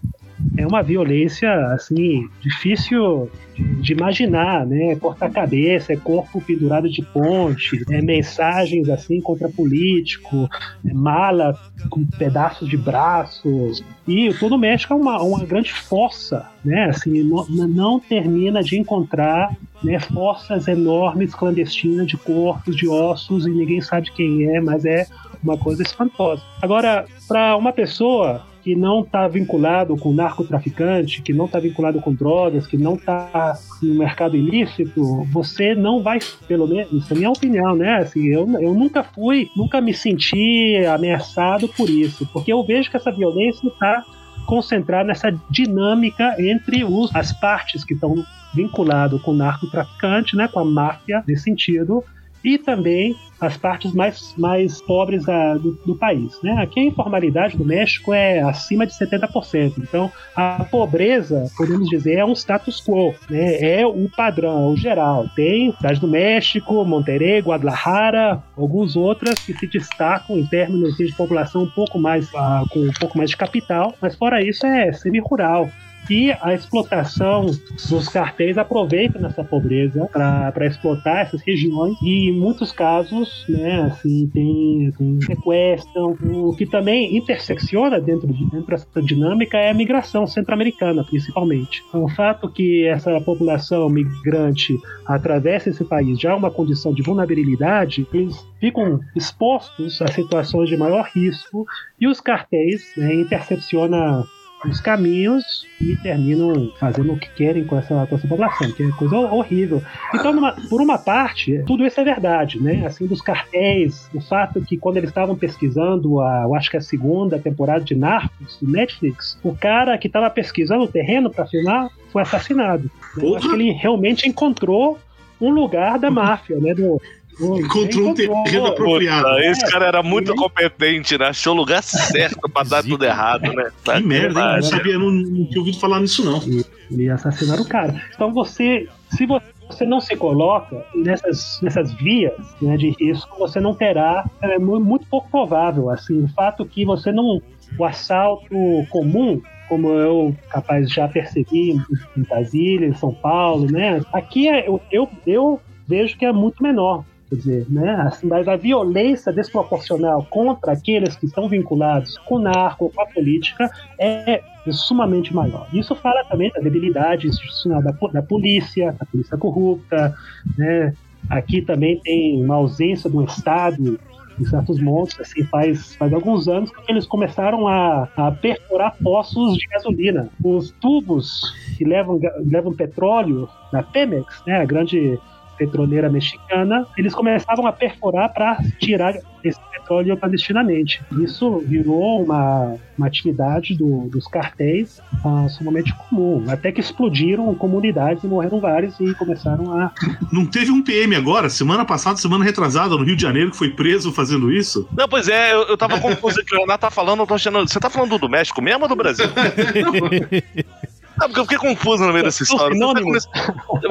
é 0.57 0.67
uma 0.67 0.83
violência 0.83 1.53
assim 1.69 2.29
difícil 2.41 3.31
de 3.57 3.93
imaginar, 3.93 4.67
né? 4.67 4.97
Cortar 4.97 5.31
cabeça, 5.31 5.93
é 5.93 5.97
corpo 5.97 6.41
pendurado 6.41 6.89
de 6.89 7.03
ponte, 7.03 7.85
é 7.91 8.03
mensagens 8.03 8.89
assim 8.89 9.21
contra 9.21 9.49
político, 9.49 10.49
é 10.85 10.93
mala 10.93 11.57
com 11.89 12.05
pedaços 12.05 12.69
de 12.69 12.77
braços. 12.77 13.83
E 14.07 14.35
todo 14.35 14.57
o 14.57 14.59
México 14.59 14.93
é 14.93 14.97
uma, 14.97 15.23
uma 15.23 15.45
grande 15.45 15.73
força, 15.73 16.47
né? 16.65 16.87
Assim, 16.87 17.23
não, 17.23 17.47
não 17.49 18.01
termina 18.01 18.63
de 18.63 18.77
encontrar 18.77 19.57
né, 19.83 20.01
forças 20.01 20.67
enormes 20.67 21.35
clandestinas 21.35 22.07
de 22.07 22.17
corpos, 22.17 22.75
de 22.75 22.89
ossos 22.89 23.47
e 23.47 23.51
ninguém 23.51 23.81
sabe 23.81 24.11
quem 24.13 24.47
é, 24.49 24.61
mas 24.61 24.85
é 24.85 25.07
uma 25.43 25.59
coisa 25.59 25.83
espantosa. 25.83 26.43
Agora, 26.61 27.05
para 27.29 27.57
uma 27.57 27.73
pessoa 27.73 28.43
que 28.65 28.75
não 28.75 29.03
está 29.03 29.29
vinculado 29.29 29.95
com 29.95 30.11
narcotraficante, 30.11 31.21
que 31.21 31.35
não 31.35 31.45
está 31.45 31.61
vinculado 31.61 32.01
com 32.01 32.15
drogas, 32.15 32.67
que 32.67 32.79
não 32.79 32.95
está 32.95 33.55
no 33.83 33.95
mercado 33.95 34.39
ilícito, 34.39 35.23
você 35.31 35.75
não 35.75 36.03
vai, 36.03 36.19
pelo 36.49 36.67
menos, 36.67 36.91
isso 36.91 37.13
é 37.13 37.17
minha 37.17 37.31
opinião, 37.31 37.77
né? 37.77 37.99
Assim, 37.99 38.25
eu, 38.25 38.49
eu 38.59 38.73
nunca 38.73 39.05
fui, 39.05 39.51
nunca 39.55 39.83
me 39.83 39.93
senti 39.93 40.83
ameaçado 40.87 41.69
por 41.69 41.91
isso, 41.91 42.27
porque 42.33 42.51
eu 42.51 42.65
vejo 42.65 42.91
que 42.91 42.97
essa 42.97 43.13
violência 43.13 43.69
está 43.69 44.03
concentrada 44.47 45.09
nessa 45.09 45.31
dinâmica 45.51 46.35
entre 46.39 46.85
os, 46.85 47.15
as 47.15 47.33
partes 47.39 47.85
que 47.85 47.93
estão 47.93 48.15
vinculadas 48.55 49.21
com 49.21 49.33
o 49.33 49.35
narcotraficante, 49.35 50.37
né, 50.37 50.49
com 50.49 50.61
a 50.61 50.65
máfia, 50.65 51.23
nesse 51.29 51.43
sentido, 51.43 52.03
e 52.45 52.59
também 52.59 53.17
as 53.41 53.57
partes 53.57 53.93
mais, 53.93 54.35
mais 54.37 54.81
pobres 54.83 55.25
da, 55.25 55.55
do, 55.55 55.73
do, 55.85 55.97
país. 55.97 56.39
Né? 56.43 56.53
Aqui 56.63 56.81
a 56.81 56.85
informalidade 56.85 57.57
do 57.57 57.65
México 57.65 58.13
é 58.13 58.41
acima 58.41 58.87
de 58.87 58.93
70%. 58.93 59.75
Então, 59.79 60.11
a 60.37 60.65
pobreza, 60.65 61.51
podemos 61.57 61.89
dizer, 61.89 62.19
é 62.19 62.25
um 62.25 62.33
status 62.33 62.81
quo, 62.81 63.15
né? 63.29 63.81
é 63.81 63.87
o 63.87 64.09
padrão, 64.09 64.71
é 64.71 64.73
o 64.73 64.77
geral. 64.77 65.27
Tem 65.35 65.73
cidade 65.73 66.01
do 66.01 66.09
México, 66.09 66.85
Monterrey, 66.85 67.41
Guadalajara, 67.41 68.43
alguns 68.57 68.97
outras 68.97 69.39
que 69.41 69.53
se 69.55 69.67
destacam 69.67 70.39
em 70.39 70.47
termos 70.47 70.97
de 70.97 71.13
população 71.15 71.63
um 71.65 71.71
pouco 71.71 71.99
mais, 71.99 72.29
uh, 72.29 72.69
com 72.71 72.81
um 72.81 72.93
pouco 72.99 73.19
mais 73.19 73.31
de 73.31 73.37
capital, 73.37 73.95
mas 74.01 74.15
fora 74.15 74.43
isso 74.43 74.65
é 74.67 74.93
semi-rural. 74.93 75.71
E 76.09 76.33
a 76.41 76.53
explotação 76.53 77.47
dos 77.89 78.09
cartéis 78.09 78.59
aproveita 78.59 79.19
nessa 79.19 79.43
pobreza 79.43 80.07
para 80.13 80.67
explotar 80.67 81.19
essas 81.19 81.41
regiões 81.43 81.97
e 82.03 82.29
em 82.29 82.33
muitos 82.33 82.73
casos, 82.73 83.45
né, 83.49 83.83
assim, 83.83 84.29
tem, 84.33 84.93
tem 84.99 85.21
sequestram. 85.23 86.17
O 86.23 86.55
que 86.55 86.67
também 86.67 87.17
intersecciona 87.17 88.01
dentro, 88.01 88.27
de, 88.33 88.45
dentro 88.51 88.67
dessa 88.67 89.03
dinâmica 89.03 89.57
é 89.57 89.71
a 89.71 89.75
migração 89.75 90.27
centro-americana, 90.27 91.05
principalmente. 91.05 91.83
Então, 91.89 92.05
o 92.05 92.09
fato 92.09 92.51
que 92.51 92.87
essa 92.87 93.19
população 93.21 93.89
migrante 93.89 94.79
atravessa 95.07 95.71
esse 95.71 95.85
país 95.85 96.21
já 96.21 96.33
é 96.33 96.35
uma 96.35 96.51
condição 96.51 96.93
de 96.93 97.03
vulnerabilidade, 97.03 98.07
eles 98.13 98.47
ficam 98.61 99.01
expostos 99.17 100.01
a 100.03 100.09
situações 100.09 100.69
de 100.69 100.77
maior 100.77 101.09
risco 101.15 101.67
e 102.01 102.07
os 102.07 102.21
cartéis 102.21 102.93
né, 102.97 103.15
intercepcionam 103.15 104.25
os 104.69 104.81
caminhos 104.81 105.67
e 105.81 105.97
terminam 105.97 106.73
fazendo 106.79 107.13
o 107.13 107.19
que 107.19 107.29
querem 107.31 107.65
com 107.65 107.77
essa, 107.77 108.07
com 108.07 108.17
essa 108.17 108.27
população, 108.27 108.71
que 108.73 108.83
é 108.83 108.91
coisa 108.93 109.17
horrível. 109.17 109.83
Então, 110.15 110.33
numa, 110.33 110.53
por 110.69 110.81
uma 110.81 110.99
parte, 110.99 111.63
tudo 111.67 111.85
isso 111.85 112.01
é 112.01 112.05
verdade, 112.05 112.61
né? 112.61 112.87
Assim, 112.87 113.07
dos 113.07 113.21
cartéis, 113.21 114.09
o 114.15 114.21
fato 114.21 114.61
que 114.63 114.77
quando 114.77 114.97
eles 114.97 115.11
estavam 115.11 115.37
pesquisando, 115.37 116.21
a, 116.21 116.45
eu 116.45 116.55
acho 116.55 116.71
que 116.71 116.77
a 116.77 116.81
segunda 116.81 117.39
temporada 117.39 117.85
de 117.85 117.95
Narcos, 117.95 118.59
do 118.61 118.71
Netflix, 118.71 119.39
o 119.43 119.55
cara 119.55 119.97
que 119.99 120.07
estava 120.07 120.31
pesquisando 120.31 120.85
o 120.85 120.89
terreno 120.89 121.31
para 121.31 121.47
filmar 121.47 121.91
foi 122.11 122.23
assassinado. 122.23 122.91
Eu 123.17 123.37
acho 123.37 123.49
que 123.49 123.55
ele 123.55 123.73
realmente 123.73 124.29
encontrou 124.29 124.99
um 125.41 125.51
lugar 125.51 125.99
da 125.99 126.11
máfia, 126.11 126.59
né? 126.59 126.75
Do, 126.75 127.01
Encontrou 127.41 128.09
um 128.09 128.15
terreno 128.15 128.67
apropriado. 128.67 129.29
Puta, 129.29 129.41
esse 129.47 129.67
cara 129.71 129.87
era 129.87 130.03
muito 130.03 130.35
competente, 130.35 131.19
né? 131.19 131.27
Achou 131.27 131.55
o 131.55 131.57
lugar 131.57 131.83
certo 131.83 132.49
pra 132.49 132.63
dar 132.63 132.83
tudo 132.83 133.05
errado, 133.05 133.53
né? 133.53 133.71
Tá 133.85 133.97
que 133.97 134.07
merda, 134.07 134.41
hein? 134.41 134.57
Não 134.57 134.63
sabia, 134.63 134.99
não, 134.99 135.11
não 135.11 135.47
tinha 135.47 135.61
ouvido 135.61 135.81
falar 135.81 136.01
nisso, 136.01 136.25
não. 136.25 136.41
E, 136.43 136.65
e 136.91 137.11
assassinaram 137.11 137.63
o 137.63 137.69
cara. 137.69 138.01
Então 138.15 138.33
você, 138.33 138.89
se 139.11 139.27
você 139.27 139.85
não 139.85 140.01
se 140.01 140.15
coloca 140.17 140.85
nessas, 140.95 141.59
nessas 141.63 141.93
vias 141.95 142.35
né, 142.61 142.77
de 142.77 142.91
risco, 143.01 143.39
você 143.39 143.61
não 143.61 143.75
terá, 143.75 144.29
é 144.43 144.59
muito 144.59 145.07
pouco 145.07 145.29
provável, 145.31 145.91
assim, 145.91 146.25
o 146.25 146.29
fato 146.29 146.65
que 146.67 146.85
você 146.85 147.11
não, 147.11 147.41
o 147.79 147.85
assalto 147.85 148.55
comum 148.91 149.41
como 149.69 149.89
eu 149.89 150.37
capaz 150.51 150.91
já 150.91 151.09
percebi 151.09 151.73
em 152.17 152.23
Brasília, 152.23 152.87
em 152.87 152.95
São 152.95 153.15
Paulo, 153.15 153.71
né? 153.71 154.01
Aqui 154.13 154.47
é, 154.47 154.69
eu, 154.69 154.81
eu, 154.93 155.09
eu 155.27 155.61
vejo 155.87 156.17
que 156.19 156.25
é 156.25 156.33
muito 156.33 156.63
menor. 156.63 157.05
Quer 157.29 157.37
dizer, 157.37 157.67
né? 157.71 158.11
Mas 158.23 158.47
a 158.47 158.57
violência 158.57 159.33
desproporcional 159.33 160.27
contra 160.31 160.73
aqueles 160.73 161.17
que 161.17 161.27
estão 161.27 161.49
vinculados 161.49 162.19
com 162.19 162.37
o 162.37 162.39
narco, 162.39 162.91
com 162.95 163.01
a 163.01 163.07
política, 163.07 163.71
é 163.99 164.43
sumamente 164.71 165.35
maior. 165.35 165.67
Isso 165.73 165.95
fala 165.95 166.25
também 166.25 166.51
da 166.51 166.61
debilidade 166.61 167.27
institucional 167.27 167.83
da, 167.83 167.93
da 168.13 168.23
polícia, 168.23 168.93
da 168.93 169.07
polícia 169.07 169.37
corrupta, 169.37 170.15
né? 170.57 170.95
Aqui 171.29 171.63
também 171.63 171.99
tem 172.01 172.43
uma 172.43 172.57
ausência 172.57 173.09
do 173.09 173.25
Estado 173.25 173.99
em 174.39 174.45
certos 174.45 174.81
montes, 174.81 175.19
assim, 175.21 175.45
faz, 175.45 175.95
faz 175.95 176.13
alguns 176.13 176.49
anos 176.49 176.71
que 176.71 176.91
eles 176.91 177.07
começaram 177.07 177.69
a, 177.69 178.09
a 178.17 178.31
perfurar 178.33 178.95
poços 179.03 179.57
de 179.57 179.67
gasolina. 179.69 180.29
Os 180.43 180.71
tubos 180.73 181.55
que 181.77 181.85
levam, 181.85 182.21
levam 182.45 182.75
petróleo 182.75 183.49
da 183.73 183.83
Pemex, 183.83 184.43
né, 184.47 184.61
a 184.61 184.65
grande 184.65 185.19
petroleira 185.57 186.11
mexicana, 186.11 186.87
eles 186.97 187.15
começavam 187.15 187.67
a 187.67 187.73
perfurar 187.73 188.33
para 188.33 188.59
tirar 188.79 189.15
esse 189.43 189.61
petróleo 189.71 190.17
clandestinamente. 190.17 191.03
Isso 191.23 191.59
virou 191.59 192.23
uma, 192.23 192.77
uma 192.97 193.07
atividade 193.07 193.77
do, 193.77 194.09
dos 194.09 194.27
cartéis 194.27 195.01
uh, 195.25 195.49
sumamente 195.51 195.95
comum, 195.95 196.45
até 196.49 196.73
que 196.73 196.81
explodiram 196.81 197.55
comunidades 197.55 198.25
e 198.25 198.27
morreram 198.27 198.61
vários 198.61 198.99
e 199.01 199.15
começaram 199.15 199.73
a. 199.73 199.93
Não 200.33 200.47
teve 200.47 200.71
um 200.71 200.83
PM 200.83 201.15
agora, 201.15 201.51
semana 201.51 201.85
passada, 201.85 202.17
semana 202.17 202.45
retrasada, 202.45 202.97
no 202.97 203.05
Rio 203.05 203.17
de 203.17 203.23
Janeiro, 203.23 203.51
que 203.51 203.57
foi 203.57 203.71
preso 203.71 204.13
fazendo 204.13 204.51
isso? 204.51 204.89
Não, 204.97 205.09
pois 205.09 205.29
é, 205.29 205.53
eu, 205.53 205.63
eu 205.63 205.77
tava 205.77 206.01
confuso 206.01 206.43
que 206.45 206.55
o 206.55 206.61
Renato 206.61 206.81
tá 206.81 206.91
falando, 206.91 207.21
eu 207.21 207.27
tô 207.27 207.35
achando. 207.35 207.61
Você 207.61 207.79
tá 207.79 207.91
falando 207.91 208.19
do 208.19 208.29
México 208.29 208.63
mesmo 208.63 208.83
ou 208.83 208.89
do 208.89 208.97
Brasil? 208.97 209.27
Não, 211.19 211.29
porque 211.29 211.41
eu 211.41 211.45
fiquei 211.45 211.59
confuso 211.59 212.05
no 212.05 212.13
meio 212.13 212.25
dessa 212.25 212.43
história. 212.43 212.77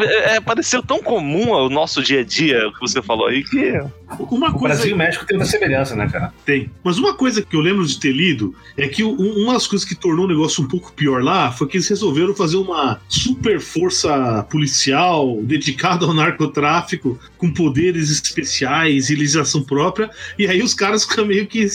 É, 0.02 0.36
é, 0.36 0.42
pareceu 0.42 0.82
tão 0.84 1.02
comum 1.02 1.54
ao 1.54 1.70
nosso 1.70 2.02
dia 2.02 2.22
a 2.22 2.24
dia, 2.24 2.68
o 2.68 2.74
que 2.74 2.80
você 2.82 3.02
falou 3.02 3.28
aí, 3.28 3.44
que. 3.44 3.74
Uma 4.30 4.52
coisa... 4.52 4.58
O 4.58 4.60
Brasil 4.60 4.92
e 4.92 4.94
o 4.94 4.98
México 4.98 5.26
tem 5.26 5.38
uma 5.38 5.46
semelhança, 5.46 5.96
né, 5.96 6.08
cara? 6.08 6.34
Tem. 6.46 6.70
Mas 6.84 6.98
uma 6.98 7.16
coisa 7.16 7.42
que 7.42 7.56
eu 7.56 7.62
lembro 7.62 7.86
de 7.86 8.00
ter 8.00 8.12
lido 8.12 8.54
é 8.78 8.88
que 8.88 9.04
uma 9.04 9.54
das 9.54 9.66
coisas 9.66 9.88
que 9.88 9.96
tornou 9.96 10.26
o 10.26 10.28
negócio 10.28 10.64
um 10.64 10.68
pouco 10.68 10.92
pior 10.94 11.24
lá 11.24 11.52
foi 11.52 11.68
que 11.68 11.78
eles 11.78 11.88
resolveram 11.88 12.36
fazer 12.36 12.58
uma 12.58 13.00
super 13.08 13.60
força 13.60 14.46
policial 14.50 15.42
dedicada 15.42 16.06
ao 16.06 16.14
narcotráfico, 16.14 17.20
com 17.38 17.52
poderes 17.52 18.10
especiais 18.10 19.10
e 19.10 19.16
legislação 19.16 19.64
própria. 19.64 20.10
E 20.38 20.48
aí 20.48 20.62
os 20.62 20.74
caras 20.74 21.06
ficam 21.06 21.26
meio 21.26 21.48
que. 21.48 21.68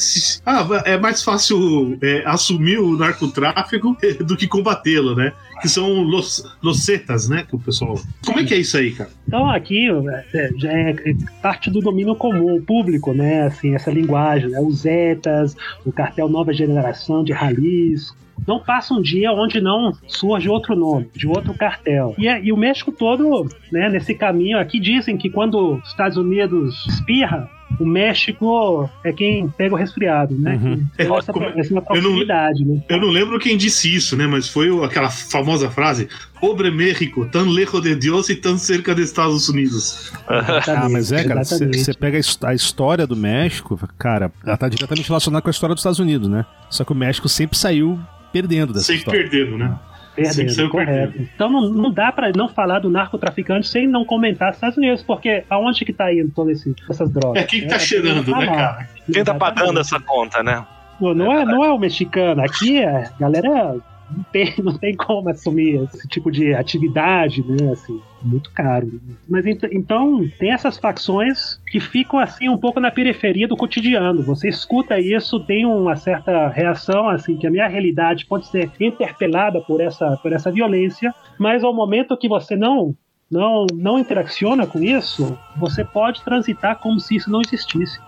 Ah, 0.45 0.67
é 0.85 0.97
mais 0.97 1.23
fácil 1.23 1.99
é, 2.01 2.23
assumir 2.27 2.79
o 2.79 2.97
narcotráfico 2.97 3.97
do 4.21 4.37
que 4.37 4.47
combatê-lo, 4.47 5.15
né? 5.15 5.33
Que 5.61 5.69
são 5.69 6.03
los, 6.03 6.43
losetas, 6.63 7.29
né? 7.29 7.45
Que 7.49 7.57
o 7.57 7.59
pessoal. 7.59 7.99
Como 8.25 8.41
é 8.41 8.45
que 8.45 8.55
é 8.55 8.59
isso 8.59 8.77
aí, 8.77 8.93
cara? 8.93 9.11
Então 9.27 9.51
aqui 9.51 9.89
é, 10.35 10.51
já 10.57 10.73
é 10.73 10.95
parte 11.43 11.71
do 11.71 11.81
domínio 11.81 12.15
comum, 12.15 12.61
público, 12.63 13.13
né? 13.13 13.43
Assim, 13.43 13.75
essa 13.75 13.91
linguagem, 13.91 14.51
né? 14.51 14.61
Os 14.61 14.81
Zetas, 14.81 15.57
o 15.85 15.93
cartel 15.93 16.29
Nova 16.29 16.53
Geração 16.53 17.25
de 17.25 17.33
Jalisco. 17.33 18.17
Não 18.47 18.61
passa 18.61 18.95
um 18.95 19.03
dia 19.03 19.33
onde 19.33 19.61
não 19.61 19.93
surge 20.07 20.49
outro 20.49 20.77
nome, 20.77 21.09
de 21.15 21.27
outro 21.27 21.53
cartel. 21.55 22.15
E, 22.17 22.29
é, 22.29 22.43
e 22.43 22.53
o 22.53 22.57
México 22.57 22.93
todo, 22.93 23.49
né, 23.73 23.89
nesse 23.91 24.15
caminho 24.15 24.59
aqui, 24.59 24.79
dizem 24.79 25.17
que 25.17 25.29
quando 25.29 25.75
os 25.75 25.89
Estados 25.89 26.17
Unidos 26.17 26.87
espirra, 26.87 27.51
o 27.79 27.85
México 27.85 28.89
é 29.05 29.13
quem 29.13 29.49
pega 29.49 29.75
o 29.75 29.79
resfriado, 29.79 30.37
né? 30.37 30.61
Uhum. 30.63 30.87
É, 30.97 31.05
essa, 31.05 31.33
essa 31.57 31.83
proximidade, 31.83 32.63
eu 32.63 32.67
não, 32.69 32.75
né? 32.75 32.83
Eu 32.89 33.01
não 33.01 33.09
lembro 33.09 33.39
quem 33.39 33.57
disse 33.57 33.95
isso, 33.95 34.17
né? 34.17 34.27
Mas 34.27 34.49
foi 34.49 34.69
aquela 34.85 35.11
famosa 35.11 35.71
frase: 35.71 36.09
Pobre 36.41 36.71
México, 36.71 37.27
tão 37.27 37.49
lejos 37.49 37.83
de 37.83 37.95
Deus 37.95 38.29
e 38.29 38.37
tão 38.37 38.57
cerca 38.57 38.95
de 38.95 39.03
Estados 39.03 39.49
Unidos. 39.49 40.13
ah, 40.27 40.89
mas 40.91 41.13
é, 41.13 41.25
cara, 41.25 41.45
você 41.45 41.95
pega 41.95 42.19
a 42.43 42.55
história 42.55 43.07
do 43.07 43.17
México, 43.17 43.79
cara, 43.99 44.33
ela 44.45 44.57
tá 44.57 44.69
diretamente 44.69 45.09
relacionada 45.09 45.43
com 45.43 45.49
a 45.49 45.51
história 45.51 45.75
dos 45.75 45.81
Estados 45.81 45.99
Unidos, 45.99 46.29
né? 46.29 46.45
Só 46.71 46.85
que 46.85 46.93
o 46.93 46.97
México 46.97 47.29
sempre 47.29 47.57
saiu 47.57 47.99
perdendo 48.33 48.73
dessa 48.73 48.87
sempre 48.87 48.99
história. 48.99 49.21
Sempre 49.23 49.39
perdendo, 49.39 49.59
né? 49.59 49.79
Perdendo, 50.23 50.69
correto. 50.69 51.13
Perdendo. 51.13 51.31
Então 51.35 51.51
não, 51.51 51.69
não 51.71 51.93
dá 51.93 52.11
para 52.13 52.33
não 52.35 52.49
falar 52.49 52.81
do 52.81 52.91
narcotraficante 52.91 53.67
sem 53.67 53.87
não 53.87 54.05
comentar 54.05 54.51
os 54.51 54.57
Estados 54.57 54.77
Unidos, 54.77 55.03
porque 55.03 55.45
aonde 55.49 55.85
que 55.85 55.93
tá 55.93 56.13
indo 56.13 56.31
todas 56.31 56.65
essas 56.89 57.11
drogas? 57.11 57.43
É 57.43 57.47
quem 57.47 57.67
tá 57.67 57.77
é, 57.77 57.79
cheirando, 57.79 58.31
né, 58.31 58.47
cara? 58.47 58.89
Quem 59.13 59.25
tá 59.25 59.35
pagando 59.35 59.81
essa 59.81 60.01
conta, 60.01 60.43
né? 60.43 60.65
Não, 61.01 61.15
não, 61.15 61.33
é, 61.33 61.45
não 61.45 61.65
é 61.65 61.73
o 61.73 61.79
mexicano. 61.79 62.43
Aqui 62.43 62.83
é 62.83 63.11
galera 63.19 63.77
não 64.11 64.25
tem, 64.25 64.55
não 64.63 64.79
tem 64.79 64.95
como 64.95 65.29
assumir 65.29 65.83
esse 65.85 66.07
tipo 66.09 66.31
de 66.31 66.55
atividade, 66.55 67.45
né? 67.47 67.73
Assim, 67.73 68.01
muito 68.23 68.51
caro. 68.53 69.01
Mas 69.29 69.45
então 69.47 70.29
tem 70.39 70.53
essas 70.53 70.79
facções 70.79 71.61
que 71.71 71.81
ficam 71.81 72.19
assim 72.19 72.49
um 72.49 72.59
pouco 72.59 72.81
na 72.81 72.91
periferia 72.91 73.47
do 73.47 73.57
cotidiano. 73.57 74.23
Você 74.23 74.49
escuta 74.49 74.99
isso, 74.99 75.41
tem 75.41 75.65
uma 75.67 75.97
certa 75.97 76.49
reação, 76.49 77.09
assim, 77.09 77.37
que 77.37 77.47
a 77.47 77.51
minha 77.51 77.69
realidade 77.69 78.27
pode 78.27 78.47
ser 78.47 78.71
interpelada 78.81 79.61
por 79.61 79.81
essa, 79.81 80.17
por 80.17 80.33
essa 80.33 80.51
violência, 80.51 81.15
mas 81.39 81.63
ao 81.63 81.75
momento 81.75 82.17
que 82.17 82.29
você 82.29 82.57
não 82.57 82.95
não, 83.31 83.67
não 83.75 83.99
interacciona 83.99 84.67
com 84.67 84.83
isso, 84.83 85.39
você 85.57 85.85
pode 85.85 86.23
transitar 86.23 86.79
como 86.79 86.99
se 86.99 87.17
isso 87.17 87.31
não 87.31 87.43
existisse. 87.43 88.01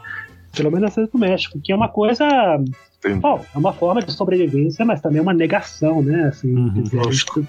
Pelo 0.56 0.70
menos 0.70 0.96
no 0.96 1.20
México, 1.20 1.60
que 1.62 1.72
é 1.72 1.76
uma 1.76 1.88
coisa 1.88 2.26
Bom, 3.20 3.44
é 3.54 3.58
uma 3.58 3.72
forma 3.72 4.02
de 4.02 4.12
sobrevivência, 4.12 4.84
mas 4.84 5.00
também 5.00 5.20
é 5.20 5.22
uma 5.22 5.32
negação, 5.32 6.02
né? 6.02 6.24
Assim, 6.24 6.54
uhum, 6.54 6.82
dizer, 6.82 7.00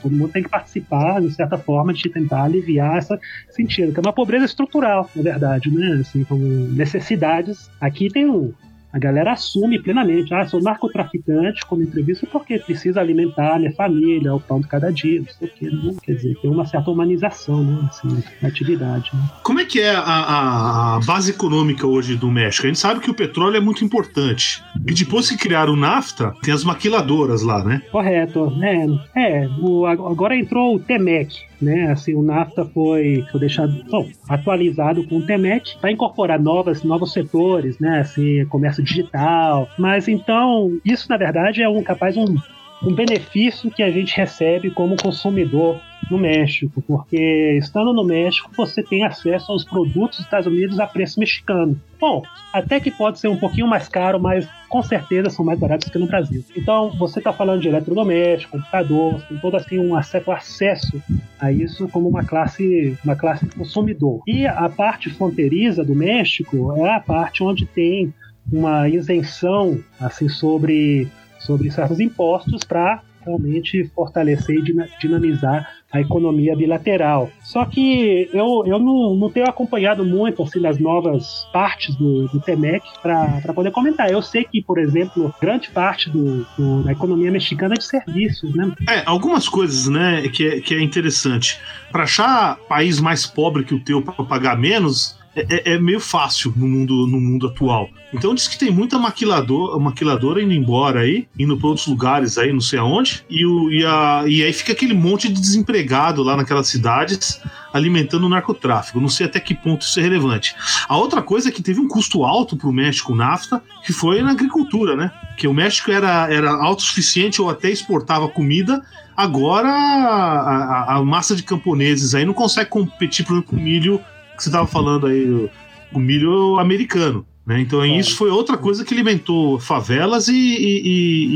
todo 0.01 0.09
mundo 0.09 0.31
tem 0.31 0.43
que 0.43 0.49
participar, 0.49 1.21
de 1.21 1.31
certa 1.31 1.57
forma, 1.57 1.93
de 1.93 2.09
tentar 2.09 2.43
aliviar 2.43 2.97
esse 2.97 3.17
sentido, 3.49 3.91
que 3.91 3.99
é 3.99 4.01
uma 4.01 4.13
pobreza 4.13 4.45
estrutural, 4.45 5.09
na 5.13 5.21
verdade, 5.21 5.69
né? 5.69 5.97
Assim, 5.99 6.23
como 6.23 6.43
necessidades. 6.43 7.69
Aqui 7.81 8.07
tem 8.07 8.29
um, 8.29 8.53
a 8.91 8.99
galera 8.99 9.31
assume 9.31 9.81
plenamente, 9.81 10.33
ah, 10.33 10.45
sou 10.45 10.61
narcotraficante 10.61 11.65
como 11.65 11.81
entrevista 11.81 12.27
porque 12.29 12.59
precisa 12.59 12.99
alimentar 12.99 13.59
minha 13.59 13.71
família, 13.73 14.33
o 14.33 14.39
pão 14.39 14.59
de 14.59 14.67
cada 14.67 14.91
dia, 14.91 15.19
não 15.21 15.27
sei 15.27 15.47
o 15.47 15.51
quê. 15.51 15.69
Não, 15.71 15.95
quer 15.95 16.13
dizer, 16.13 16.35
tem 16.41 16.51
uma 16.51 16.65
certa 16.65 16.91
humanização, 16.91 17.63
né, 17.63 17.87
assim, 17.89 18.23
na 18.41 18.49
atividade. 18.49 19.09
Né? 19.13 19.21
Como 19.43 19.59
é 19.59 19.65
que 19.65 19.79
é 19.79 19.91
a, 19.91 20.95
a, 20.95 20.99
base 21.05 21.31
econômica 21.31 21.87
hoje 21.87 22.15
do 22.15 22.29
México? 22.29 22.65
A 22.65 22.69
gente 22.69 22.79
sabe 22.79 22.99
que 22.99 23.09
o 23.09 23.13
petróleo 23.13 23.57
é 23.57 23.61
muito 23.61 23.83
importante. 23.83 24.63
E 24.87 24.93
depois 24.93 25.29
que 25.29 25.37
criaram 25.37 25.73
o 25.73 25.77
NAFTA, 25.77 26.33
tem 26.43 26.53
as 26.53 26.63
maquiladoras 26.63 27.41
lá, 27.41 27.63
né? 27.63 27.81
Correto, 27.91 28.49
né? 28.51 28.87
É, 29.15 29.47
o, 29.59 29.85
agora 29.85 30.35
entrou 30.35 30.75
o 30.75 30.79
TEMEC, 30.79 31.50
né? 31.61 31.91
Assim, 31.91 32.13
o 32.13 32.21
NAFTA 32.21 32.65
foi, 32.65 33.25
foi 33.31 33.39
deixado 33.39 33.83
bom, 33.89 34.07
atualizado 34.27 35.03
com 35.03 35.17
o 35.17 35.25
TEMEC 35.25 35.77
para 35.79 35.91
incorporar 35.91 36.39
novas, 36.39 36.83
novos 36.83 37.13
setores, 37.13 37.79
né? 37.79 37.99
Assim, 37.99 38.45
comércio 38.45 38.83
digital. 38.83 39.69
Mas 39.77 40.07
então, 40.07 40.79
isso 40.83 41.07
na 41.09 41.17
verdade 41.17 41.61
é 41.61 41.69
um 41.69 41.83
capaz 41.83 42.17
um, 42.17 42.35
um 42.83 42.93
benefício 42.93 43.69
que 43.69 43.83
a 43.83 43.91
gente 43.91 44.15
recebe 44.15 44.71
como 44.71 44.95
consumidor 44.95 45.79
no 46.09 46.17
México, 46.17 46.81
porque 46.81 47.57
estando 47.57 47.93
no 47.93 48.03
México 48.03 48.49
você 48.57 48.83
tem 48.83 49.03
acesso 49.03 49.51
aos 49.51 49.63
produtos 49.63 50.17
dos 50.17 50.25
Estados 50.25 50.47
Unidos 50.47 50.79
a 50.79 50.87
preço 50.87 51.19
mexicano. 51.19 51.79
Bom, 51.99 52.23
até 52.51 52.79
que 52.79 52.91
pode 52.91 53.19
ser 53.19 53.27
um 53.27 53.37
pouquinho 53.37 53.67
mais 53.67 53.87
caro, 53.87 54.19
mas 54.19 54.47
com 54.67 54.81
certeza 54.81 55.29
são 55.29 55.45
mais 55.45 55.59
baratos 55.59 55.89
que 55.89 55.97
no 55.97 56.07
Brasil. 56.07 56.43
Então 56.55 56.89
você 56.97 57.19
está 57.19 57.31
falando 57.31 57.61
de 57.61 57.69
eletrodoméstico, 57.69 58.57
computador, 58.57 59.21
tem 59.29 59.37
todo 59.37 59.55
assim 59.55 59.77
um 59.77 59.95
acesso, 59.95 60.31
acesso 60.31 61.01
a 61.39 61.51
isso 61.51 61.87
como 61.87 62.09
uma 62.09 62.23
classe, 62.23 62.97
uma 63.05 63.15
classe 63.15 63.45
consumidor. 63.45 64.21
E 64.27 64.45
a 64.47 64.67
parte 64.67 65.09
fronteiriça 65.09 65.83
do 65.83 65.95
México 65.95 66.73
é 66.77 66.95
a 66.95 66.99
parte 66.99 67.43
onde 67.43 67.65
tem 67.65 68.13
uma 68.51 68.89
isenção 68.89 69.79
assim 69.99 70.27
sobre 70.27 71.07
sobre 71.45 71.69
certos 71.71 71.99
impostos 71.99 72.63
para 72.63 73.01
realmente 73.23 73.89
fortalecer 73.95 74.57
e 74.57 74.97
dinamizar 74.99 75.67
a 75.91 75.99
economia 75.99 76.55
bilateral. 76.55 77.29
Só 77.41 77.65
que 77.65 78.29
eu, 78.33 78.63
eu 78.65 78.79
não, 78.79 79.15
não 79.15 79.29
tenho 79.29 79.47
acompanhado 79.47 80.03
muito 80.05 80.41
assim 80.41 80.59
novas 80.79 81.47
partes 81.51 81.95
do, 81.95 82.27
do 82.29 82.39
TEMEC 82.39 82.83
para 83.01 83.53
poder 83.53 83.71
comentar. 83.71 84.09
Eu 84.09 84.21
sei 84.21 84.43
que, 84.43 84.61
por 84.61 84.79
exemplo, 84.79 85.33
grande 85.39 85.69
parte 85.69 86.09
do, 86.09 86.45
do, 86.57 86.83
da 86.83 86.91
economia 86.91 87.31
mexicana 87.31 87.75
é 87.75 87.77
de 87.77 87.83
serviços, 87.83 88.55
né? 88.55 88.71
É, 88.89 89.03
algumas 89.05 89.49
coisas, 89.49 89.87
né, 89.87 90.23
que 90.29 90.47
é, 90.47 90.61
que 90.61 90.73
é 90.73 90.81
interessante. 90.81 91.59
Para 91.91 92.03
achar 92.03 92.57
país 92.69 92.99
mais 92.99 93.25
pobre 93.25 93.63
que 93.63 93.75
o 93.75 93.83
teu 93.83 94.01
para 94.01 94.23
pagar 94.23 94.57
menos, 94.57 95.19
é, 95.35 95.71
é, 95.71 95.73
é, 95.73 95.79
meio 95.79 95.99
fácil 95.99 96.53
no 96.55 96.67
mundo, 96.67 97.07
no 97.07 97.19
mundo 97.19 97.47
atual. 97.47 97.89
Então 98.13 98.35
diz 98.35 98.47
que 98.47 98.57
tem 98.57 98.69
muita 98.69 98.99
maquilador, 98.99 99.79
maquiladora 99.79 100.41
indo 100.41 100.53
embora 100.53 101.01
aí, 101.01 101.27
indo 101.39 101.55
para 101.57 101.67
outros 101.67 101.87
lugares 101.87 102.37
aí, 102.37 102.51
não 102.51 102.59
sei 102.59 102.79
aonde, 102.79 103.23
e, 103.29 103.45
o, 103.45 103.71
e, 103.71 103.85
a, 103.85 104.23
e 104.27 104.43
aí 104.43 104.51
fica 104.51 104.73
aquele 104.73 104.93
monte 104.93 105.29
de 105.29 105.39
desempregado 105.39 106.21
lá 106.21 106.35
naquelas 106.35 106.67
cidades 106.67 107.41
alimentando 107.73 108.25
o 108.25 108.29
narcotráfico. 108.29 108.99
Não 108.99 109.07
sei 109.07 109.25
até 109.25 109.39
que 109.39 109.55
ponto 109.55 109.83
isso 109.83 109.97
é 109.99 110.03
relevante. 110.03 110.53
A 110.89 110.97
outra 110.97 111.21
coisa 111.21 111.47
é 111.47 111.51
que 111.51 111.63
teve 111.63 111.79
um 111.79 111.87
custo 111.87 112.25
alto 112.25 112.57
para 112.57 112.67
o 112.67 112.73
México 112.73 113.15
NAFTA, 113.15 113.63
que 113.85 113.93
foi 113.93 114.21
na 114.21 114.31
agricultura, 114.31 114.97
né? 114.97 115.11
Que 115.37 115.47
o 115.47 115.53
México 115.53 115.89
era, 115.89 116.31
era 116.31 116.51
autossuficiente 116.51 117.41
ou 117.41 117.49
até 117.49 117.69
exportava 117.69 118.27
comida 118.27 118.81
Agora 119.15 119.69
a, 119.69 120.93
a, 120.93 120.95
a, 120.95 121.03
massa 121.03 121.35
de 121.35 121.43
camponeses 121.43 122.15
aí 122.15 122.25
não 122.25 122.33
consegue 122.33 122.69
competir, 122.69 123.25
por 123.25 123.33
exemplo, 123.33 123.49
com 123.51 123.55
milho 123.61 124.01
que 124.41 124.45
você 124.45 124.49
estava 124.49 124.67
falando 124.67 125.07
aí, 125.07 125.49
o 125.93 125.99
milho 125.99 126.57
americano. 126.57 127.25
Né? 127.45 127.59
Então, 127.59 127.83
isso 127.85 128.15
foi 128.15 128.29
outra 128.29 128.57
coisa 128.57 128.85
que 128.85 128.93
alimentou 128.93 129.59
favelas 129.59 130.27
e, 130.27 130.33
e, 130.35 130.81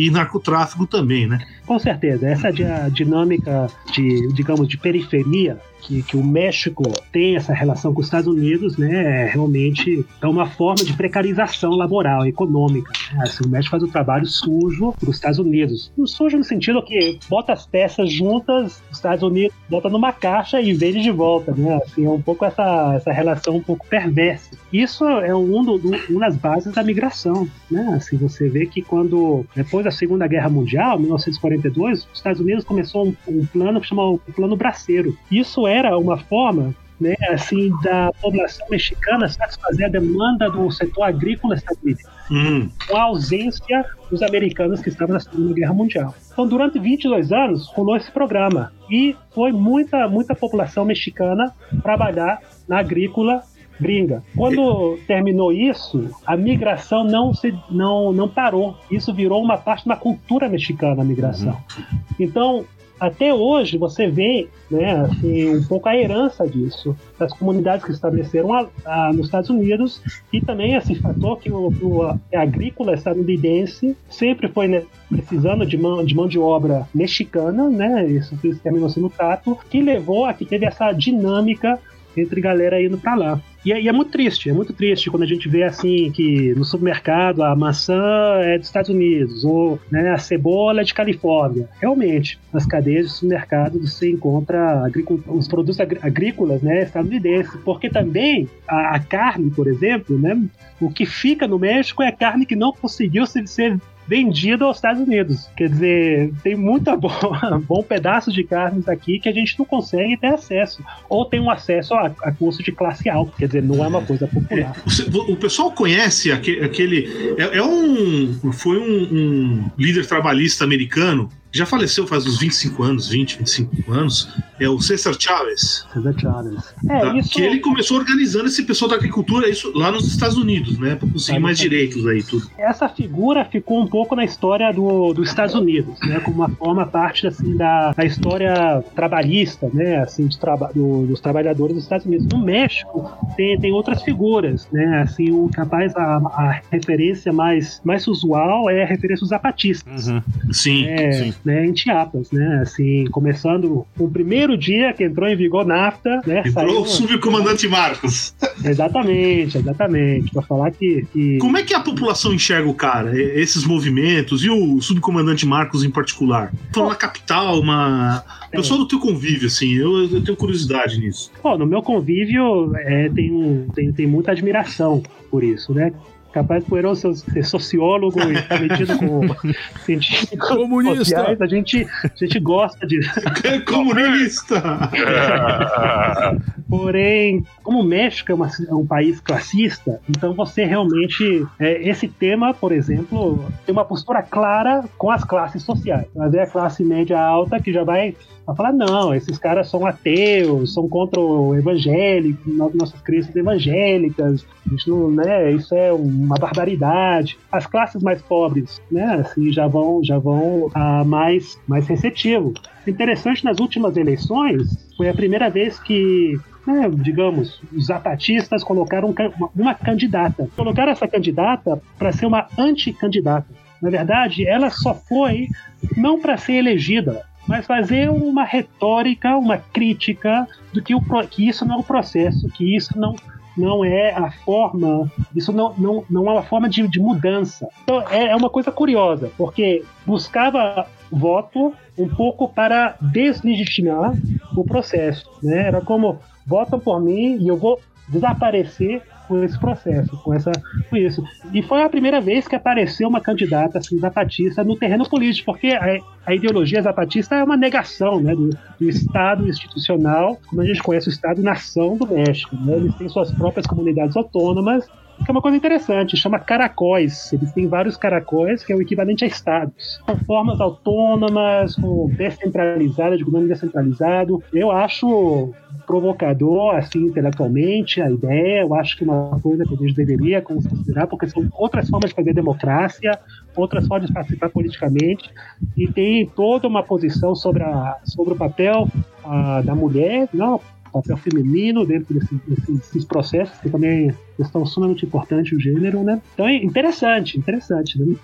e, 0.04 0.08
e 0.08 0.12
narcotráfico 0.12 0.86
também, 0.86 1.28
né? 1.28 1.40
Com 1.66 1.80
certeza. 1.80 2.28
Essa 2.28 2.52
dinâmica 2.92 3.68
de, 3.92 4.28
digamos, 4.34 4.68
de 4.68 4.78
periferia 4.78 5.60
que, 5.86 6.02
que 6.02 6.18
o 6.18 6.24
México 6.24 6.84
tem 7.12 7.36
essa 7.36 7.54
relação 7.54 7.94
com 7.94 8.02
os 8.02 8.08
Estados 8.08 8.28
Unidos, 8.28 8.78
né, 8.78 9.24
é 9.24 9.26
realmente 9.28 10.06
é 10.22 10.28
uma 10.28 10.48
forma 10.48 10.84
de 10.84 10.94
precarização 10.94 11.72
laboral, 11.72 12.26
econômica. 12.26 12.92
Né? 13.14 13.24
Assim, 13.24 13.46
o 13.46 13.50
México 13.50 13.72
faz 13.72 13.84
o 13.84 13.88
trabalho 13.88 14.26
sujo 14.26 14.94
para 15.00 15.10
os 15.10 15.16
Estados 15.16 15.40
Unidos. 15.40 15.92
Não 15.98 16.08
sujo 16.08 16.38
no 16.38 16.44
sentido 16.44 16.82
que 16.84 17.20
bota 17.30 17.54
as 17.54 17.66
peças 17.66 18.12
juntas, 18.12 18.82
os 18.90 18.98
Estados 18.98 19.24
Unidos 19.24 19.56
bota 19.70 19.90
numa 19.90 20.12
caixa 20.12 20.62
e 20.62 20.74
vende 20.74 21.02
de 21.02 21.12
volta, 21.12 21.54
né? 21.54 21.80
Assim, 21.84 22.06
é 22.06 22.10
um 22.10 22.22
pouco 22.22 22.46
essa, 22.46 22.94
essa 22.96 23.12
relação 23.12 23.58
um 23.58 23.62
pouco 23.62 23.86
perversa. 23.88 24.58
Isso 24.72 25.06
é 25.06 25.34
um, 25.36 25.64
do, 25.64 25.76
uma 26.10 26.20
das 26.22 26.36
bases 26.36 26.74
da 26.74 26.84
migração, 26.84 27.48
né? 27.70 27.94
Assim, 27.96 28.18
você 28.18 28.50
vê 28.50 28.66
que 28.66 28.82
quando, 28.82 29.46
depois 29.56 29.86
da 29.86 29.92
Segunda 29.92 30.28
Guerra 30.28 30.50
Mundial, 30.50 31.00
1942, 31.00 32.08
os 32.12 32.18
Estados 32.18 32.42
Unidos 32.42 32.64
começou 32.64 33.08
um, 33.08 33.16
um 33.28 33.46
plano 33.46 33.80
que 33.80 33.88
chama 33.88 34.10
o 34.10 34.18
Plano 34.18 34.56
Braceiro. 34.56 35.18
Isso 35.32 35.68
era 35.76 35.98
uma 35.98 36.18
forma 36.18 36.74
né, 37.00 37.16
assim, 37.30 37.72
da 37.84 38.12
população 38.22 38.66
mexicana 38.70 39.28
satisfazer 39.28 39.88
a 39.88 39.90
demanda 39.90 40.50
do 40.50 40.72
setor 40.72 41.04
agrícola 41.04 41.56
estadunidense, 41.56 42.10
hum. 42.32 42.70
com 42.88 42.96
a 42.96 43.04
ausência 43.04 43.86
dos 44.10 44.22
americanos 44.22 44.82
que 44.82 44.90
estavam 44.90 45.14
na 45.14 45.20
Segunda 45.20 45.54
Guerra 45.54 45.74
Mundial. 45.74 46.16
Então, 46.32 46.48
durante 46.48 46.80
22 46.80 47.32
anos, 47.32 47.68
rolou 47.74 47.98
esse 47.98 48.12
programa 48.12 48.72
e 48.90 49.16
foi 49.34 49.52
muita, 49.52 50.08
muita 50.08 50.34
população 50.36 50.86
mexicana 50.86 51.54
trabalhar 51.84 52.40
na 52.68 52.80
agrícola 52.80 53.44
gringa. 53.80 54.24
Quando 54.36 54.98
terminou 55.06 55.52
isso, 55.52 56.10
a 56.26 56.38
migração 56.38 57.04
não, 57.04 57.34
se, 57.34 57.54
não, 57.70 58.14
não 58.14 58.28
parou. 58.30 58.78
Isso 58.90 59.14
virou 59.14 59.44
uma 59.44 59.58
parte 59.58 59.86
da 59.88 59.98
cultura 59.98 60.48
mexicana, 60.48 61.02
a 61.02 61.06
migração. 61.06 61.58
Uhum. 61.78 62.00
Então, 62.20 62.66
até 63.00 63.34
hoje 63.34 63.78
você 63.78 64.08
vê 64.08 64.48
né, 64.70 65.02
assim, 65.02 65.58
um 65.58 65.64
pouco 65.64 65.88
a 65.90 65.96
herança 65.96 66.48
disso, 66.48 66.96
das 67.20 67.34
comunidades 67.34 67.86
que 67.86 67.92
estabeleceram 67.92 68.54
a, 68.54 68.68
a, 68.86 69.14
nos 69.14 69.28
Estados 69.28 69.50
Unidos 69.50 70.02
e 70.32 70.42
também 70.42 70.76
esse 70.76 70.96
fator 70.96 71.40
que 71.40 71.52
o, 71.52 71.68
o 71.82 72.20
agrícola 72.34 72.94
estadunidense 72.94 73.96
sempre 74.10 74.48
foi 74.48 74.68
né, 74.68 74.84
precisando 75.10 75.66
de 75.66 75.78
mão, 75.78 76.04
de 76.04 76.16
mão 76.16 76.28
de 76.28 76.40
obra 76.40 76.88
mexicana, 76.94 77.70
né, 77.70 78.08
isso, 78.08 78.38
isso 78.44 78.60
terminou 78.60 78.90
sendo 78.90 79.08
o 79.08 79.10
trato, 79.10 79.58
que 79.70 79.82
levou 79.82 80.26
a 80.26 80.34
que 80.34 80.46
teve 80.46 80.66
essa 80.66 80.92
dinâmica 80.92 81.80
entre 82.22 82.42
galera 82.42 82.82
indo 82.82 82.98
para 82.98 83.16
lá. 83.16 83.42
E 83.66 83.74
é, 83.74 83.88
é, 83.88 83.92
muito 83.92 84.12
triste, 84.12 84.48
é 84.48 84.54
muito 84.54 84.74
triste 84.74 85.10
quando 85.10 85.24
a 85.24 85.28
gente 85.28 85.50
vê 85.50 85.64
assim 85.64 86.12
que 86.12 86.54
no 86.54 86.64
supermercado 86.64 87.42
a 87.42 87.56
maçã 87.56 88.00
é 88.42 88.60
dos 88.60 88.68
Estados 88.68 88.92
Unidos 88.92 89.44
ou 89.44 89.80
né, 89.90 90.12
a 90.12 90.20
cebola 90.20 90.82
é 90.82 90.84
de 90.84 90.94
Califórnia. 90.94 91.68
Realmente, 91.82 92.40
nas 92.54 92.66
cadeias 92.66 93.08
de 93.08 93.14
supermercado 93.14 93.80
você 93.80 94.12
encontra 94.12 94.84
os 95.28 95.48
produtos 95.48 95.80
agrícolas 95.80 96.62
né, 96.62 96.84
estadunidenses, 96.84 97.56
porque 97.66 97.90
também 97.90 98.48
a, 98.68 98.96
a, 98.96 99.00
carne, 99.00 99.50
por 99.50 99.68
exemplo, 99.68 100.16
né, 100.18 100.40
o 100.80 100.92
que 100.92 101.08
fica 101.08 101.48
no 101.48 101.58
México 101.58 102.04
é 102.04 102.10
a 102.10 102.16
carne 102.16 102.46
que 102.46 102.56
não 102.56 102.72
conseguiu 102.72 103.26
ser, 103.26 103.48
ser 103.48 103.80
vendido 104.08 104.66
aos 104.66 104.78
Estados 104.78 105.02
Unidos. 105.02 105.50
Quer 105.56 105.70
dizer, 105.70 106.34
tem 106.44 106.56
muita 106.56 106.96
boa, 106.96 107.62
bom 107.68 107.84
pedaço 107.84 108.32
de 108.32 108.44
carnes 108.44 108.88
aqui 108.88 109.20
que 109.20 109.30
a 109.30 109.34
gente 109.34 109.58
não 109.58 109.66
consegue 109.66 110.18
ter 110.18 110.28
acesso. 110.28 110.84
Ou 111.10 111.26
tem 111.26 111.40
um 111.40 111.50
acesso 111.50 111.94
a, 111.94 112.12
a 112.24 112.32
custo 112.32 112.64
de 112.64 112.72
classe 112.72 113.10
alta. 113.10 113.34
Quer 113.38 113.48
dizer, 113.48 113.64
não 113.64 113.84
é 113.84 113.88
uma 113.88 114.02
coisa 114.02 114.28
popular. 114.28 114.76
É, 114.76 115.32
o 115.32 115.36
pessoal 115.36 115.72
conhece 115.72 116.32
aquele. 116.32 117.36
é, 117.38 117.58
é, 117.58 117.64
um. 117.64 118.52
Foi 118.54 118.78
um, 118.78 119.08
um 119.12 119.72
líder 119.78 120.06
trabalhista 120.06 120.64
americano 120.64 121.30
já 121.56 121.66
faleceu 121.66 122.06
faz 122.06 122.26
uns 122.26 122.38
25 122.38 122.84
anos, 122.84 123.08
20, 123.08 123.38
25 123.38 123.94
anos, 123.94 124.30
é 124.60 124.68
o 124.68 124.78
César 124.82 125.16
Chávez. 125.18 125.88
César 125.94 126.14
Chávez. 126.20 126.76
É, 126.90 127.00
tá? 127.00 127.18
isso... 127.18 127.30
Que 127.30 127.42
ele 127.44 127.60
começou 127.60 127.98
organizando 127.98 128.48
esse 128.48 128.64
pessoal 128.64 128.90
da 128.90 128.98
agricultura 128.98 129.50
isso 129.50 129.72
lá 129.74 129.90
nos 129.90 130.06
Estados 130.06 130.36
Unidos, 130.36 130.78
né? 130.78 130.96
Pra 130.96 131.08
conseguir 131.08 131.40
mais 131.40 131.58
direitos 131.58 132.06
aí 132.08 132.22
tudo. 132.22 132.50
Essa 132.58 132.90
figura 132.90 133.46
ficou 133.46 133.82
um 133.82 133.88
pouco 133.88 134.18
na 134.18 134.26
história 134.26 134.70
do, 134.74 135.14
dos 135.14 135.30
Estados 135.30 135.56
Unidos, 135.56 135.98
né? 136.02 136.20
Como 136.20 136.36
uma 136.36 136.50
forma 136.50 136.86
parte 136.86 137.26
assim 137.26 137.56
da, 137.56 137.94
da 137.94 138.04
história 138.04 138.84
trabalhista, 138.94 139.70
né? 139.74 140.00
Assim, 140.00 140.28
de 140.28 140.38
traba 140.38 140.72
do, 140.76 141.06
dos 141.06 141.22
trabalhadores 141.22 141.76
dos 141.76 141.84
Estados 141.86 142.06
Unidos. 142.06 142.28
No 142.28 142.40
México 142.40 143.10
tem, 143.38 143.58
tem 143.58 143.72
outras 143.72 144.04
figuras, 144.04 144.68
né? 144.74 145.04
Assim, 145.04 145.32
o 145.32 145.50
capaz 145.54 145.96
a, 145.96 146.18
a 146.18 146.62
referência 146.70 147.32
mais, 147.32 147.80
mais 147.86 148.06
usual 148.08 148.70
é 148.70 148.84
a 148.84 148.86
referência 148.86 149.22
dos 149.22 149.30
zapatistas. 149.30 150.08
Uhum. 150.10 150.22
Sim, 150.52 150.86
é, 150.88 151.12
sim 151.14 151.45
né, 151.46 151.66
em 151.66 151.76
Chiapas, 151.76 152.32
né? 152.32 152.60
Assim, 152.64 153.06
começando 153.06 153.86
o 153.98 154.10
primeiro 154.10 154.58
dia 154.58 154.92
que 154.94 155.04
entrou 155.04 155.30
em 155.30 155.36
vigor 155.36 155.66
NAFTA, 155.66 156.22
né? 156.26 156.40
Entrou 156.40 156.54
saiu... 156.54 156.82
o 156.82 156.86
subcomandante 156.86 157.68
Marcos. 157.68 158.34
Exatamente, 158.64 159.60
exatamente. 159.60 160.32
Para 160.32 160.42
falar 160.42 160.72
que, 160.72 161.06
que, 161.14 161.38
Como 161.38 161.58
é 161.58 161.64
que 161.64 161.74
a 161.74 161.80
população 161.80 162.34
enxerga 162.34 162.68
o 162.68 162.74
cara, 162.74 163.18
esses 163.20 163.64
movimentos 163.64 164.44
e 164.44 164.50
o 164.50 164.82
subcomandante 164.82 165.46
Marcos 165.46 165.84
em 165.84 165.92
particular? 165.92 166.52
Falando 166.74 166.90
na 166.90 166.96
capital, 166.96 167.60
uma. 167.60 168.24
É. 168.52 168.58
Pessoal 168.58 168.80
do 168.80 168.88
teu 168.88 169.00
convívio, 169.00 169.48
assim, 169.48 169.74
eu, 169.74 170.10
eu 170.10 170.24
tenho 170.24 170.38
curiosidade 170.38 171.00
nisso. 171.00 171.32
Bom, 171.44 171.58
no 171.58 171.68
meu 171.68 171.82
convívio 171.84 172.76
é, 172.76 173.10
tem, 173.10 173.68
tem, 173.76 173.92
tem 173.92 174.08
muita 174.08 174.32
admiração 174.32 175.04
por 175.30 175.44
isso, 175.44 175.74
né? 175.74 175.92
Capaz 176.36 176.66
de 176.66 176.70
Poeirão 176.70 176.94
ser, 176.94 177.16
sociólogo 177.46 178.20
e 178.20 178.34
estar 178.34 178.48
tá 178.50 178.60
metido 178.60 178.98
com 178.98 179.22
científicos 179.86 180.50
Comunista. 180.50 180.98
sociais, 180.98 181.42
a 181.42 181.48
gente, 181.48 181.88
a 182.04 182.12
gente 182.14 182.40
gosta 182.42 182.86
de... 182.86 183.00
Comunista! 183.64 184.62
Porém, 186.70 187.46
como 187.66 187.80
o 187.80 187.84
México 187.84 188.32
é, 188.32 188.36
uma, 188.36 188.48
é, 188.48 188.74
um 188.74 188.86
país 188.86 189.20
classista, 189.20 190.00
então 190.08 190.34
você 190.34 190.64
realmente... 190.64 191.46
É, 191.60 191.90
esse 191.90 192.08
tema, 192.08 192.54
por 192.54 192.72
exemplo, 192.72 193.44
tem 193.66 193.74
uma 193.74 193.84
postura 193.84 194.22
clara 194.22 194.86
com 194.98 195.10
as 195.10 195.24
classes 195.24 195.64
sociais. 195.64 196.06
Mas 196.16 196.34
é 196.34 196.44
a 196.44 196.48
classe 196.48 196.84
média 196.84 197.20
alta 197.20 197.60
que 197.60 197.74
já 197.74 197.84
vai 197.84 198.16
a 198.48 198.54
falar, 198.54 198.72
não, 198.72 199.14
esses 199.14 199.40
caras 199.40 199.68
são 199.70 199.86
ateus, 199.88 200.74
são 200.74 200.88
contra 200.88 201.20
o 201.20 201.56
evangélico, 201.56 202.40
nossas 202.48 203.02
crenças 203.02 203.36
evangélicas, 203.36 204.46
isso, 204.72 205.10
né, 205.10 205.52
isso 205.52 205.74
é 205.74 205.92
uma 205.92 206.36
barbaridade. 206.36 207.40
As 207.52 207.66
classes 207.66 208.04
mais 208.04 208.22
pobres, 208.22 208.80
né, 208.92 209.16
assim, 209.16 209.52
já 209.52 209.68
vão, 209.68 210.04
já 210.04 210.20
vão 210.20 210.70
ah, 210.76 211.04
mais, 211.04 211.60
mais 211.68 211.88
receptivo. 211.88 212.54
Interessante, 212.86 213.44
nas 213.44 213.60
últimas 213.60 213.98
eleições, 213.98 214.94
foi 214.96 215.10
a 215.10 215.14
primeira 215.14 215.50
vez 215.50 215.80
que 215.80 216.40
né, 216.66 216.90
digamos, 216.92 217.62
os 217.72 217.88
zapatistas 217.88 218.64
colocaram 218.64 219.14
uma, 219.56 219.74
candidata. 219.74 220.50
Colocaram 220.56 220.92
essa 220.92 221.08
candidata 221.08 221.82
para 221.98 222.12
ser 222.12 222.26
uma 222.26 222.48
anticandidata. 222.58 223.48
Na 223.82 223.90
verdade, 223.90 224.48
ela 224.48 224.70
só 224.70 224.94
foi 224.94 225.48
não 225.96 226.20
para 226.20 226.38
ser 226.38 226.54
elegida, 226.54 227.24
mas 227.48 227.66
fazer 227.66 228.10
uma 228.10 228.44
retórica, 228.44 229.38
uma 229.38 229.58
crítica 229.58 230.48
do 230.74 230.82
que, 230.82 230.96
o, 230.96 231.02
que 231.30 231.48
isso 231.48 231.66
não 231.66 231.76
é 231.76 231.80
o 231.80 231.84
processo, 231.84 232.50
que 232.50 232.76
isso 232.76 232.98
não, 232.98 233.16
não 233.56 233.86
é 233.86 234.12
a 234.12 234.32
forma, 234.32 235.12
isso 235.36 235.54
não, 235.54 235.74
não, 235.78 236.04
não 236.10 236.28
é 236.28 236.32
uma 236.32 236.44
forma 236.44 236.68
de, 236.68 236.88
de 236.88 237.00
mudança. 237.00 237.68
Então 237.84 238.02
é, 238.10 238.30
é 238.30 238.36
uma 238.36 238.50
coisa 238.50 238.72
curiosa, 238.72 239.32
porque 239.38 239.84
buscava 240.06 240.88
voto 241.12 241.74
um 241.98 242.10
pouco 242.10 242.50
para 242.50 242.96
deslegitimar 243.00 244.14
o 244.56 244.64
processo. 244.64 245.30
Né? 245.44 245.68
Era 245.68 245.82
como 245.82 246.20
votam 246.46 246.80
por 246.80 247.02
mim 247.02 247.38
e 247.38 247.48
eu 247.48 247.58
vou 247.58 247.80
desaparecer 248.08 249.02
com 249.28 249.44
esse 249.44 249.60
processo, 249.60 250.16
com, 250.24 250.34
essa, 250.34 250.52
com 250.90 250.96
isso. 250.96 251.24
E 251.54 251.62
foi 251.62 251.82
a 251.82 251.90
primeira 251.90 252.22
vez 252.22 252.48
que 252.48 252.56
apareceu 252.56 253.08
uma 253.08 253.20
candidata 253.20 253.80
assim, 253.80 253.98
zapatista 253.98 254.64
no 254.64 254.76
terreno 254.76 255.08
político, 255.10 255.52
porque 255.52 255.70
a, 255.70 256.00
a 256.26 256.36
ideologia 256.36 256.82
zapatista 256.82 257.36
é 257.36 257.44
uma 257.44 257.58
negação 257.58 258.20
né, 258.20 258.36
do, 258.36 258.50
do, 258.80 258.90
Estado 258.90 259.48
institucional, 259.48 260.40
como 260.48 260.62
a 260.62 260.66
gente 260.66 260.82
conhece 260.82 261.10
o 261.10 261.12
Estado-nação 261.12 261.98
do 261.98 262.08
México. 262.08 262.56
Né? 262.56 262.76
Eles 262.76 262.96
têm 262.96 263.10
suas 263.10 263.32
próprias 263.32 263.66
comunidades 263.66 264.16
autônomas, 264.16 264.88
que 265.24 265.30
é 265.30 265.32
uma 265.32 265.42
coisa 265.42 265.58
interessante, 265.58 266.18
chama 266.18 266.40
caracóis. 266.40 267.32
Eles 267.34 267.52
têm 267.52 267.68
vários 267.68 267.98
caracóis, 267.98 268.64
que 268.64 268.74
é 268.74 268.76
o 268.76 268.82
equivalente 268.82 269.24
a 269.24 269.28
estados. 269.28 270.02
São 270.06 270.18
formas 270.26 270.60
autônomas, 270.60 271.76
com 271.76 272.08
descentralizada, 272.10 273.18
de 273.18 273.24
governo 273.24 273.48
descentralizado. 273.48 274.44
Eu 274.54 274.72
acho 274.72 275.54
provocador, 275.86 276.76
assim, 276.76 277.06
intelectualmente, 277.06 278.02
a 278.02 278.10
ideia. 278.10 278.62
Eu 278.62 278.74
acho 278.76 278.98
que 278.98 279.04
é 279.04 279.08
uma 279.08 279.40
coisa 279.40 279.64
que 279.64 279.74
a 279.74 279.78
gente 279.78 279.94
deveria 279.94 280.42
considerar, 280.42 281.08
porque 281.08 281.28
são 281.28 281.48
outras 281.54 281.90
formas 281.90 282.10
de 282.10 282.16
fazer 282.16 282.34
democracia, 282.34 283.18
outras 283.56 283.88
formas 283.88 284.08
de 284.08 284.14
participar 284.14 284.50
politicamente, 284.50 285.30
e 285.78 285.88
tem 285.88 286.26
toda 286.28 286.68
uma 286.68 286.84
posição 286.84 287.36
sobre, 287.36 287.64
a, 287.64 287.98
sobre 288.04 288.34
o 288.34 288.38
papel 288.38 288.88
a, 289.24 289.62
da 289.62 289.76
mulher, 289.76 290.28
não 290.34 290.60
papel 290.96 291.18
feminino 291.18 291.86
dentro 291.86 292.14
desse, 292.14 292.36
desses 292.70 293.06
processos, 293.06 293.58
que 293.60 293.70
também 293.70 294.10
é 294.10 294.16
questão 294.38 294.66
sumamente 294.66 295.06
importante 295.06 295.56
o 295.56 295.60
gênero, 295.60 296.04
né? 296.04 296.22
Então 296.34 296.48
é 296.48 296.56
interessante, 296.56 297.38
interessante, 297.38 298.00
né? 298.00 298.16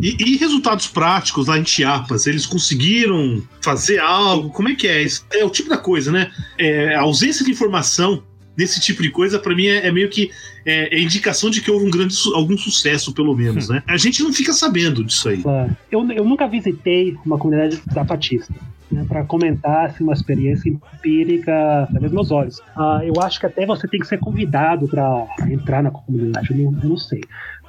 E, 0.00 0.16
e, 0.20 0.36
resultados 0.36 0.86
práticos 0.86 1.48
lá 1.48 1.58
em 1.58 1.64
Chiapas? 1.64 2.28
Eles 2.28 2.46
conseguiram 2.46 3.42
fazer 3.60 3.98
algo? 3.98 4.50
Como 4.50 4.68
é 4.68 4.74
que 4.76 4.86
é? 4.86 5.02
Isso 5.02 5.26
é 5.32 5.44
o 5.44 5.50
tipo 5.50 5.68
da 5.68 5.76
coisa, 5.76 6.12
né? 6.12 6.30
É, 6.56 6.94
a 6.94 7.00
ausência 7.00 7.44
de 7.44 7.50
informação 7.50 8.22
desse 8.56 8.78
tipo 8.78 9.02
de 9.02 9.10
coisa, 9.10 9.38
para 9.38 9.54
mim, 9.54 9.66
é, 9.66 9.88
é, 9.88 9.90
meio 9.90 10.08
que 10.08 10.30
é, 10.64 10.96
é, 10.96 11.00
indicação 11.00 11.50
de 11.50 11.60
que 11.60 11.70
houve 11.70 11.86
um 11.86 11.90
grande 11.90 12.14
algum 12.34 12.56
sucesso, 12.56 13.12
pelo 13.12 13.34
menos, 13.34 13.68
né? 13.68 13.82
A 13.88 13.96
gente 13.96 14.22
não 14.22 14.32
fica 14.32 14.52
sabendo 14.52 15.02
disso 15.02 15.28
aí. 15.28 15.42
Eu, 15.90 16.08
eu 16.12 16.24
nunca 16.24 16.46
visitei 16.46 17.16
uma 17.26 17.36
comunidade 17.36 17.82
zapatista. 17.92 18.54
Né, 18.90 19.04
para 19.06 19.24
comentar 19.24 19.86
assim, 19.86 20.02
uma 20.02 20.12
experiência 20.12 20.68
empírica 20.68 21.84
através 21.84 22.10
dos 22.10 22.12
meus 22.12 22.30
olhos. 22.32 22.58
Uh, 22.76 23.02
eu 23.04 23.22
acho 23.22 23.38
que 23.38 23.46
até 23.46 23.64
você 23.64 23.86
tem 23.86 24.00
que 24.00 24.06
ser 24.06 24.18
convidado 24.18 24.88
para 24.88 25.28
entrar 25.48 25.80
na 25.80 25.92
comunidade, 25.92 26.50
eu 26.50 26.56
não, 26.56 26.82
eu 26.82 26.88
não 26.88 26.96
sei. 26.96 27.20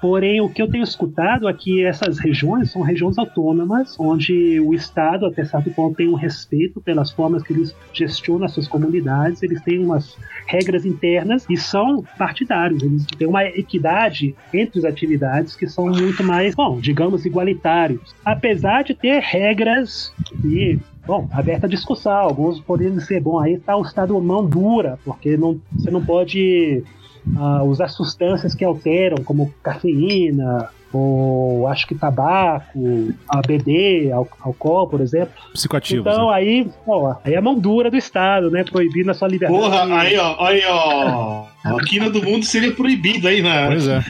Porém, 0.02 0.42
o 0.42 0.50
que 0.50 0.60
eu 0.60 0.68
tenho 0.68 0.84
escutado 0.84 1.48
é 1.48 1.54
que 1.54 1.86
essas 1.86 2.18
regiões 2.18 2.72
são 2.72 2.82
regiões 2.82 3.20
autônomas, 3.20 3.96
onde 4.00 4.60
o 4.60 4.74
Estado, 4.74 5.28
até 5.28 5.46
certo 5.46 5.70
ponto, 5.70 5.96
tem 5.96 6.10
um 6.10 6.16
respeito 6.16 6.82
pelas 6.82 7.12
formas 7.12 7.44
que 7.44 7.54
eles 7.54 7.76
gestionam 7.94 8.46
as 8.46 8.52
suas 8.52 8.68
comunidades, 8.68 9.44
eles 9.44 9.62
têm 9.62 9.78
umas 9.78 10.18
regras 10.48 10.88
internas 10.88 11.46
e 11.48 11.56
são 11.56 12.04
partidários, 12.18 12.82
eles 12.82 13.06
têm 13.06 13.28
uma 13.28 13.46
equidade 13.46 14.36
entre 14.52 14.80
as 14.80 14.86
atividades 14.86 15.56
que 15.56 15.68
são 15.68 15.86
muito 15.86 16.24
mais, 16.24 16.56
bom, 16.56 16.80
digamos, 16.80 17.24
igualitários. 17.24 18.16
Apesar 18.26 18.84
de 18.84 18.96
ter 18.96 19.22
regras 19.22 20.12
e 20.44 20.80
Bom, 21.06 21.28
aberta 21.32 21.66
a 21.66 21.70
discussão. 21.70 22.12
Alguns 22.12 22.60
poderiam 22.60 22.96
dizer, 22.96 23.22
bom, 23.22 23.40
aí 23.40 23.54
está 23.54 23.76
o 23.76 23.82
estado 23.82 24.20
mão 24.22 24.46
dura, 24.46 25.00
porque 25.04 25.36
não, 25.38 25.60
você 25.74 25.90
não 25.90 26.04
pode 26.04 26.84
uh, 27.28 27.64
usar 27.64 27.90
substâncias 27.90 28.54
que 28.54 28.64
alteram, 28.64 29.24
como 29.24 29.54
cafeína, 29.64 30.70
ou 30.94 31.68
acho 31.68 31.88
que 31.88 31.96
tabaco, 31.96 33.14
ABD, 33.28 34.12
álcool, 34.12 34.88
por 34.88 35.00
exemplo. 35.00 35.34
Psicoativos. 35.54 36.06
Então 36.06 36.28
né? 36.28 36.36
aí, 36.36 36.70
ó, 36.86 37.16
aí 37.24 37.34
é 37.34 37.38
a 37.38 37.42
mão 37.42 37.58
dura 37.58 37.90
do 37.90 37.96
Estado, 37.96 38.52
né? 38.52 38.64
Proibindo 38.64 39.10
a 39.10 39.14
sua 39.14 39.30
liberdade. 39.30 39.62
Porra, 39.62 39.86
aí 40.00 40.18
ó, 40.18 40.46
aí 40.46 40.62
ó. 40.68 41.46
A 41.64 41.78
quina 41.84 42.10
do 42.10 42.24
mundo 42.24 42.44
seria 42.44 42.72
proibido 42.74 43.28
aí, 43.28 43.42
né? 43.42 43.68
Pois 43.68 43.88
é. 43.88 44.04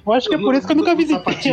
eu 0.06 0.12
acho 0.12 0.28
que 0.28 0.34
é 0.34 0.38
por 0.38 0.54
isso 0.54 0.66
que 0.66 0.72
eu 0.72 0.76
nunca 0.76 0.94
visitei. 0.94 1.34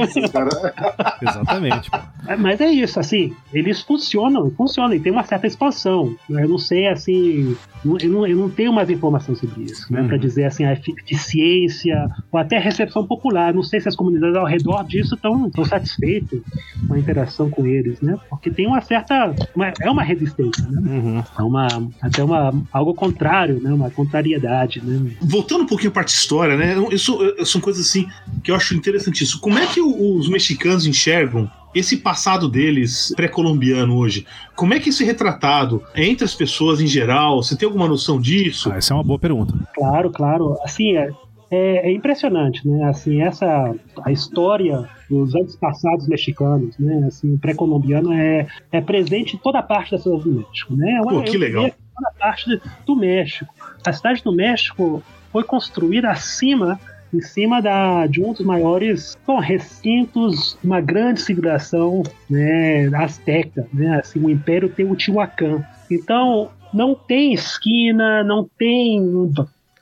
Exatamente. 1.22 1.91
É, 2.26 2.38
mas 2.38 2.62
é 2.62 2.72
isso, 2.72 3.00
assim, 3.00 3.34
eles 3.54 3.82
funcionam, 3.82 4.50
funcionam 4.52 4.96
e 4.96 5.00
tem 5.00 5.12
uma 5.12 5.24
certa 5.24 5.46
expansão. 5.46 6.15
Eu 6.30 6.48
não 6.48 6.58
sei, 6.58 6.88
assim, 6.88 7.56
eu 7.84 8.10
não, 8.10 8.26
eu 8.26 8.38
não 8.38 8.50
tenho 8.50 8.72
mais 8.72 8.89
informação 8.89 9.36
sobre 9.36 9.63
isso, 9.63 9.91
né? 9.91 10.02
Uhum. 10.02 10.08
Pra 10.08 10.18
dizer, 10.18 10.46
assim, 10.46 10.63
a 10.63 10.72
eficiência 10.72 12.10
ou 12.32 12.39
até 12.39 12.56
a 12.56 12.62
recepção 12.62 13.06
popular. 13.06 13.54
Não 13.54 13.63
sei 13.63 13.82
se 13.82 13.89
as 13.89 13.96
comunidades 13.96 14.38
ao 14.38 14.46
redor 14.46 14.86
disso 14.86 15.15
estão 15.15 15.52
satisfeitas 15.65 16.39
com 16.88 16.94
a 16.94 17.00
interação 17.00 17.50
com 17.50 17.68
eles, 17.68 18.00
né? 18.00 18.18
Porque 18.30 18.50
tem 18.50 18.68
uma 18.68 18.80
certa. 18.80 19.36
Uma, 19.54 19.74
é 19.82 19.89
uma 19.89 20.04
resistência, 20.04 20.65
né? 20.70 20.82
Uhum. 20.89 21.24
É 21.38 21.41
uma, 21.44 21.68
até 22.02 22.24
uma, 22.24 22.54
algo 22.72 22.94
contrário, 22.94 23.62
né? 23.62 23.74
Uma 23.74 23.89
contrariedade 23.89 24.44
né? 24.81 25.12
Voltando 25.21 25.63
um 25.63 25.67
pouquinho 25.67 25.89
à 25.89 25.93
parte 25.93 26.10
história, 26.10 26.55
né? 26.55 26.75
Isso 26.91 27.19
são 27.45 27.60
coisas 27.62 27.86
assim 27.86 28.08
que 28.43 28.51
eu 28.51 28.55
acho 28.55 28.75
interessantíssimo. 28.75 29.41
Como 29.41 29.58
é 29.58 29.65
que 29.65 29.81
os 29.81 30.29
mexicanos 30.29 30.86
enxergam 30.86 31.49
esse 31.75 31.97
passado 31.97 32.47
deles 32.47 33.13
pré-colombiano 33.15 33.97
hoje, 33.97 34.25
como 34.55 34.73
é 34.73 34.79
que 34.79 34.89
isso 34.89 35.03
é 35.03 35.05
retratado 35.05 35.84
entre 35.93 36.23
as 36.23 36.34
pessoas 36.34 36.79
em 36.79 36.88
geral? 36.88 37.43
Você 37.43 37.58
tem 37.58 37.67
alguma 37.67 37.88
noção 37.88 38.19
disso? 38.19 38.71
Ah, 38.71 38.77
essa 38.77 38.93
é 38.93 38.95
uma 38.95 39.03
boa 39.03 39.19
pergunta. 39.19 39.53
Claro, 39.75 40.10
claro. 40.10 40.58
Assim, 40.63 40.95
é, 40.95 41.10
é, 41.51 41.89
é 41.89 41.91
impressionante, 41.91 42.65
né? 42.65 42.86
Assim, 42.86 43.21
essa 43.21 43.75
a 44.03 44.12
história 44.12 44.88
dos 45.10 45.36
antepassados 45.36 46.08
mexicanos, 46.08 46.77
né? 46.79 47.05
Assim, 47.08 47.38
pré-colombiano 47.38 48.13
é, 48.13 48.47
é 48.71 48.79
presente 48.79 49.36
em 49.36 49.39
toda 49.39 49.60
a 49.60 49.63
parte 49.63 49.91
da 49.91 49.97
cidade 49.97 50.23
do 50.23 50.31
México, 50.31 50.75
né? 50.75 51.01
Pô, 51.03 51.21
que 51.23 51.38
legal. 51.38 51.63
Toda 51.63 52.10
a 52.10 52.19
parte 52.19 52.62
do 52.86 52.95
México. 52.95 53.53
A 53.86 53.93
cidade 53.93 54.24
do 54.24 54.34
México 54.34 55.04
foi 55.32 55.43
construída 55.43 56.10
acima 56.10 56.80
em 57.13 57.21
cima 57.21 57.62
da, 57.62 58.08
de 58.08 58.21
um 58.21 58.34
dos 58.34 58.45
maiores 58.45 59.17
bom, 59.26 59.39
recintos, 59.39 60.58
uma 60.63 60.82
grande 60.82 61.21
civilização 61.21 62.04
né, 62.30 62.88
azteca, 62.95 63.67
né, 63.74 64.00
assim, 64.00 64.19
o 64.19 64.30
Império 64.30 64.69
Teotihuacan. 64.69 65.63
Então, 65.89 66.50
não 66.74 66.95
tem 66.95 67.34
esquina, 67.34 68.24
não 68.24 68.50
tem 68.58 69.00
um, 69.00 69.32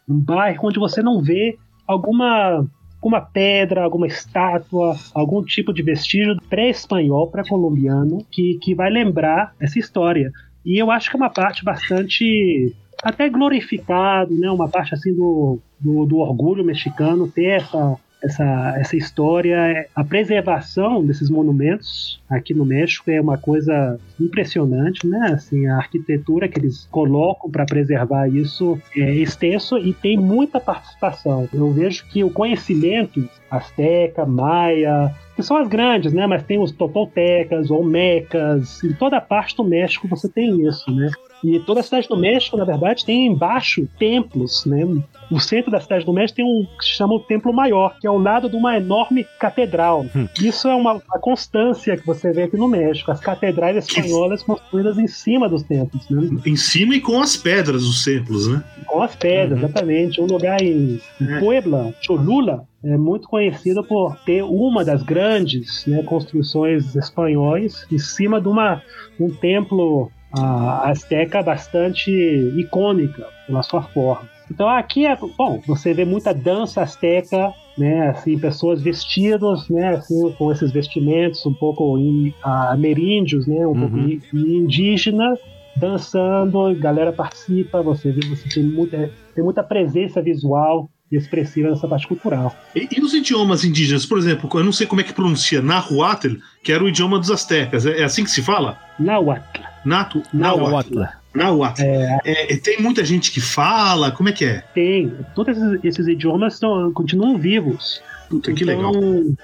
um 0.07 0.19
bairro 0.19 0.67
onde 0.67 0.79
você 0.79 1.01
não 1.01 1.21
vê 1.21 1.57
alguma 1.87 2.65
alguma 3.03 3.19
pedra, 3.19 3.83
alguma 3.83 4.07
estátua, 4.07 4.95
algum 5.13 5.43
tipo 5.43 5.73
de 5.73 5.83
vestígio 5.83 6.37
pré-espanhol, 6.49 7.29
pré-colombiano, 7.29 8.25
que, 8.31 8.57
que 8.61 8.73
vai 8.73 8.89
lembrar 8.89 9.53
essa 9.59 9.77
história. 9.77 10.31
E 10.65 10.81
eu 10.81 10.89
acho 10.89 11.09
que 11.09 11.17
é 11.17 11.19
uma 11.19 11.29
parte 11.29 11.65
bastante 11.65 12.73
até 13.03 13.29
glorificado, 13.29 14.33
né? 14.35 14.49
Uma 14.49 14.69
parte 14.69 14.93
assim 14.93 15.13
do, 15.13 15.59
do, 15.79 16.05
do 16.05 16.17
orgulho 16.17 16.63
mexicano 16.63 17.27
ter 17.27 17.61
essa, 17.61 17.97
essa, 18.23 18.75
essa 18.77 18.95
história, 18.95 19.87
a 19.93 20.03
preservação 20.03 21.05
desses 21.05 21.29
monumentos 21.29 22.21
aqui 22.29 22.53
no 22.53 22.65
México 22.65 23.11
é 23.11 23.19
uma 23.19 23.37
coisa 23.37 23.99
impressionante, 24.19 25.05
né? 25.05 25.31
Assim, 25.33 25.67
a 25.67 25.75
arquitetura 25.75 26.47
que 26.47 26.57
eles 26.57 26.87
colocam 26.89 27.51
para 27.51 27.65
preservar 27.65 28.27
isso 28.29 28.79
é 28.95 29.13
extenso 29.15 29.77
e 29.77 29.93
tem 29.93 30.17
muita 30.17 30.59
participação. 30.59 31.49
Eu 31.53 31.69
vejo 31.71 32.05
que 32.07 32.23
o 32.23 32.29
conhecimento 32.29 33.27
asteca, 33.51 34.25
maia, 34.25 35.13
que 35.35 35.43
são 35.43 35.57
as 35.57 35.67
grandes, 35.67 36.13
né? 36.13 36.25
Mas 36.25 36.43
tem 36.43 36.57
os 36.57 36.71
totoltecas, 36.71 37.69
olmecas, 37.69 38.81
em 38.83 38.93
toda 38.93 39.19
parte 39.19 39.57
do 39.57 39.65
México 39.65 40.07
você 40.07 40.29
tem 40.29 40.65
isso, 40.65 40.89
né? 40.91 41.11
E 41.43 41.59
toda 41.59 41.81
a 41.81 41.83
cidade 41.83 42.07
do 42.07 42.17
México, 42.17 42.55
na 42.55 42.63
verdade, 42.63 43.05
tem 43.05 43.27
embaixo 43.27 43.87
templos, 43.99 44.65
né? 44.65 44.85
O 45.29 45.39
centro 45.39 45.71
da 45.71 45.81
cidade 45.81 46.05
do 46.05 46.13
México 46.13 46.37
tem 46.37 46.45
um 46.45 46.65
que 46.77 46.85
se 46.85 46.91
chama 46.91 47.15
o 47.15 47.19
Templo 47.19 47.51
Maior, 47.53 47.97
que 47.99 48.07
é 48.07 48.09
ao 48.09 48.17
lado 48.17 48.49
de 48.49 48.55
uma 48.55 48.77
enorme 48.77 49.25
catedral. 49.39 50.05
Hum. 50.15 50.27
Isso 50.41 50.67
é 50.67 50.75
uma, 50.75 50.93
uma, 50.93 51.19
constância 51.19 51.97
que 51.97 52.05
você 52.05 52.31
vê 52.31 52.43
aqui 52.43 52.55
no 52.55 52.67
México. 52.67 53.11
As 53.11 53.19
catedrais 53.19 53.75
espanholas 53.75 54.43
construídas 54.43 54.97
em 54.97 55.07
cima 55.07 55.49
dos 55.49 55.63
templos, 55.63 56.09
né? 56.09 56.29
Em 56.45 56.55
cima 56.55 56.95
e 56.95 57.01
com 57.01 57.19
as 57.19 57.35
pedras 57.35 57.83
dos 57.83 58.03
templos, 58.03 58.47
né? 58.47 58.63
Com 58.85 59.01
as 59.01 59.15
pedras, 59.15 59.59
uhum. 59.59 59.65
exatamente. 59.65 60.21
Um 60.21 60.25
lugar 60.25 60.61
em, 60.61 61.01
é. 61.21 61.39
Puebla, 61.39 61.93
Cholula, 62.01 62.65
é 62.83 62.97
muito 62.97 63.27
conhecido 63.27 63.83
por 63.83 64.15
ter 64.25 64.43
uma 64.43 64.83
das 64.83 65.03
grandes 65.03 65.85
né, 65.87 66.03
construções 66.03 66.95
espanhóis 66.95 67.85
em 67.91 67.97
cima 67.97 68.41
de 68.41 68.47
uma, 68.49 68.81
um 69.19 69.29
templo 69.29 70.11
a 70.33 70.89
Azteca 70.89 71.41
bastante 71.41 72.11
icônica 72.57 73.27
pela 73.45 73.61
sua 73.63 73.83
forma. 73.83 74.27
Então 74.49 74.67
aqui 74.67 75.05
é, 75.05 75.15
bom, 75.15 75.61
você 75.65 75.93
vê 75.93 76.05
muita 76.05 76.33
dança 76.33 76.81
azteca, 76.81 77.53
né, 77.77 78.09
assim, 78.09 78.37
pessoas 78.37 78.81
vestidas, 78.81 79.67
né, 79.69 79.95
assim, 79.95 80.31
com 80.33 80.51
esses 80.51 80.71
vestimentos 80.71 81.45
um 81.45 81.53
pouco 81.53 81.97
in, 81.97 82.33
ameríndios, 82.43 83.47
né, 83.47 83.65
um 83.65 83.71
uhum. 83.71 83.89
pouco 83.89 84.37
indígena, 84.37 85.37
dançando, 85.75 86.61
a 86.61 86.73
galera 86.73 87.11
participa, 87.11 87.81
você 87.81 88.11
vê, 88.11 88.21
você 88.27 88.47
tem 88.49 88.63
muita, 88.63 89.09
tem 89.33 89.43
muita 89.43 89.63
presença 89.63 90.21
visual 90.21 90.89
e 91.13 91.17
expressiva 91.17 91.69
dessa 91.69 91.87
parte 91.87 92.07
cultural. 92.07 92.55
E, 92.75 92.87
e, 92.91 93.01
os 93.01 93.13
idiomas 93.13 93.63
indígenas, 93.63 94.05
por 94.05 94.17
exemplo, 94.17 94.49
eu 94.53 94.63
não 94.63 94.71
sei 94.71 94.87
como 94.87 94.99
é 94.99 95.03
que 95.03 95.13
pronuncia 95.13 95.61
Nahuatl, 95.61 96.35
que 96.63 96.71
era 96.71 96.83
o 96.83 96.89
idioma 96.89 97.19
dos 97.19 97.29
astecas, 97.29 97.85
é, 97.85 97.99
é 97.99 98.03
assim 98.03 98.23
que 98.23 98.31
se 98.31 98.41
fala? 98.41 98.77
Nahuatl. 98.99 99.61
Nato, 99.85 100.23
Nahuatl. 100.33 101.01
Nahuatl. 101.35 101.81
É, 101.81 102.19
é, 102.25 102.57
tem 102.57 102.81
muita 102.81 103.05
gente 103.05 103.31
que 103.31 103.39
fala, 103.39 104.11
como 104.11 104.29
é 104.29 104.31
que 104.31 104.45
é? 104.45 104.63
Tem. 104.73 105.13
Todos 105.35 105.57
esses, 105.57 105.83
esses 105.83 106.07
idiomas 106.07 106.59
tão, 106.59 106.91
continuam 106.91 107.37
vivos. 107.37 108.01
Puta, 108.29 108.51
então, 108.51 108.55
que 108.55 108.65
legal. 108.65 108.91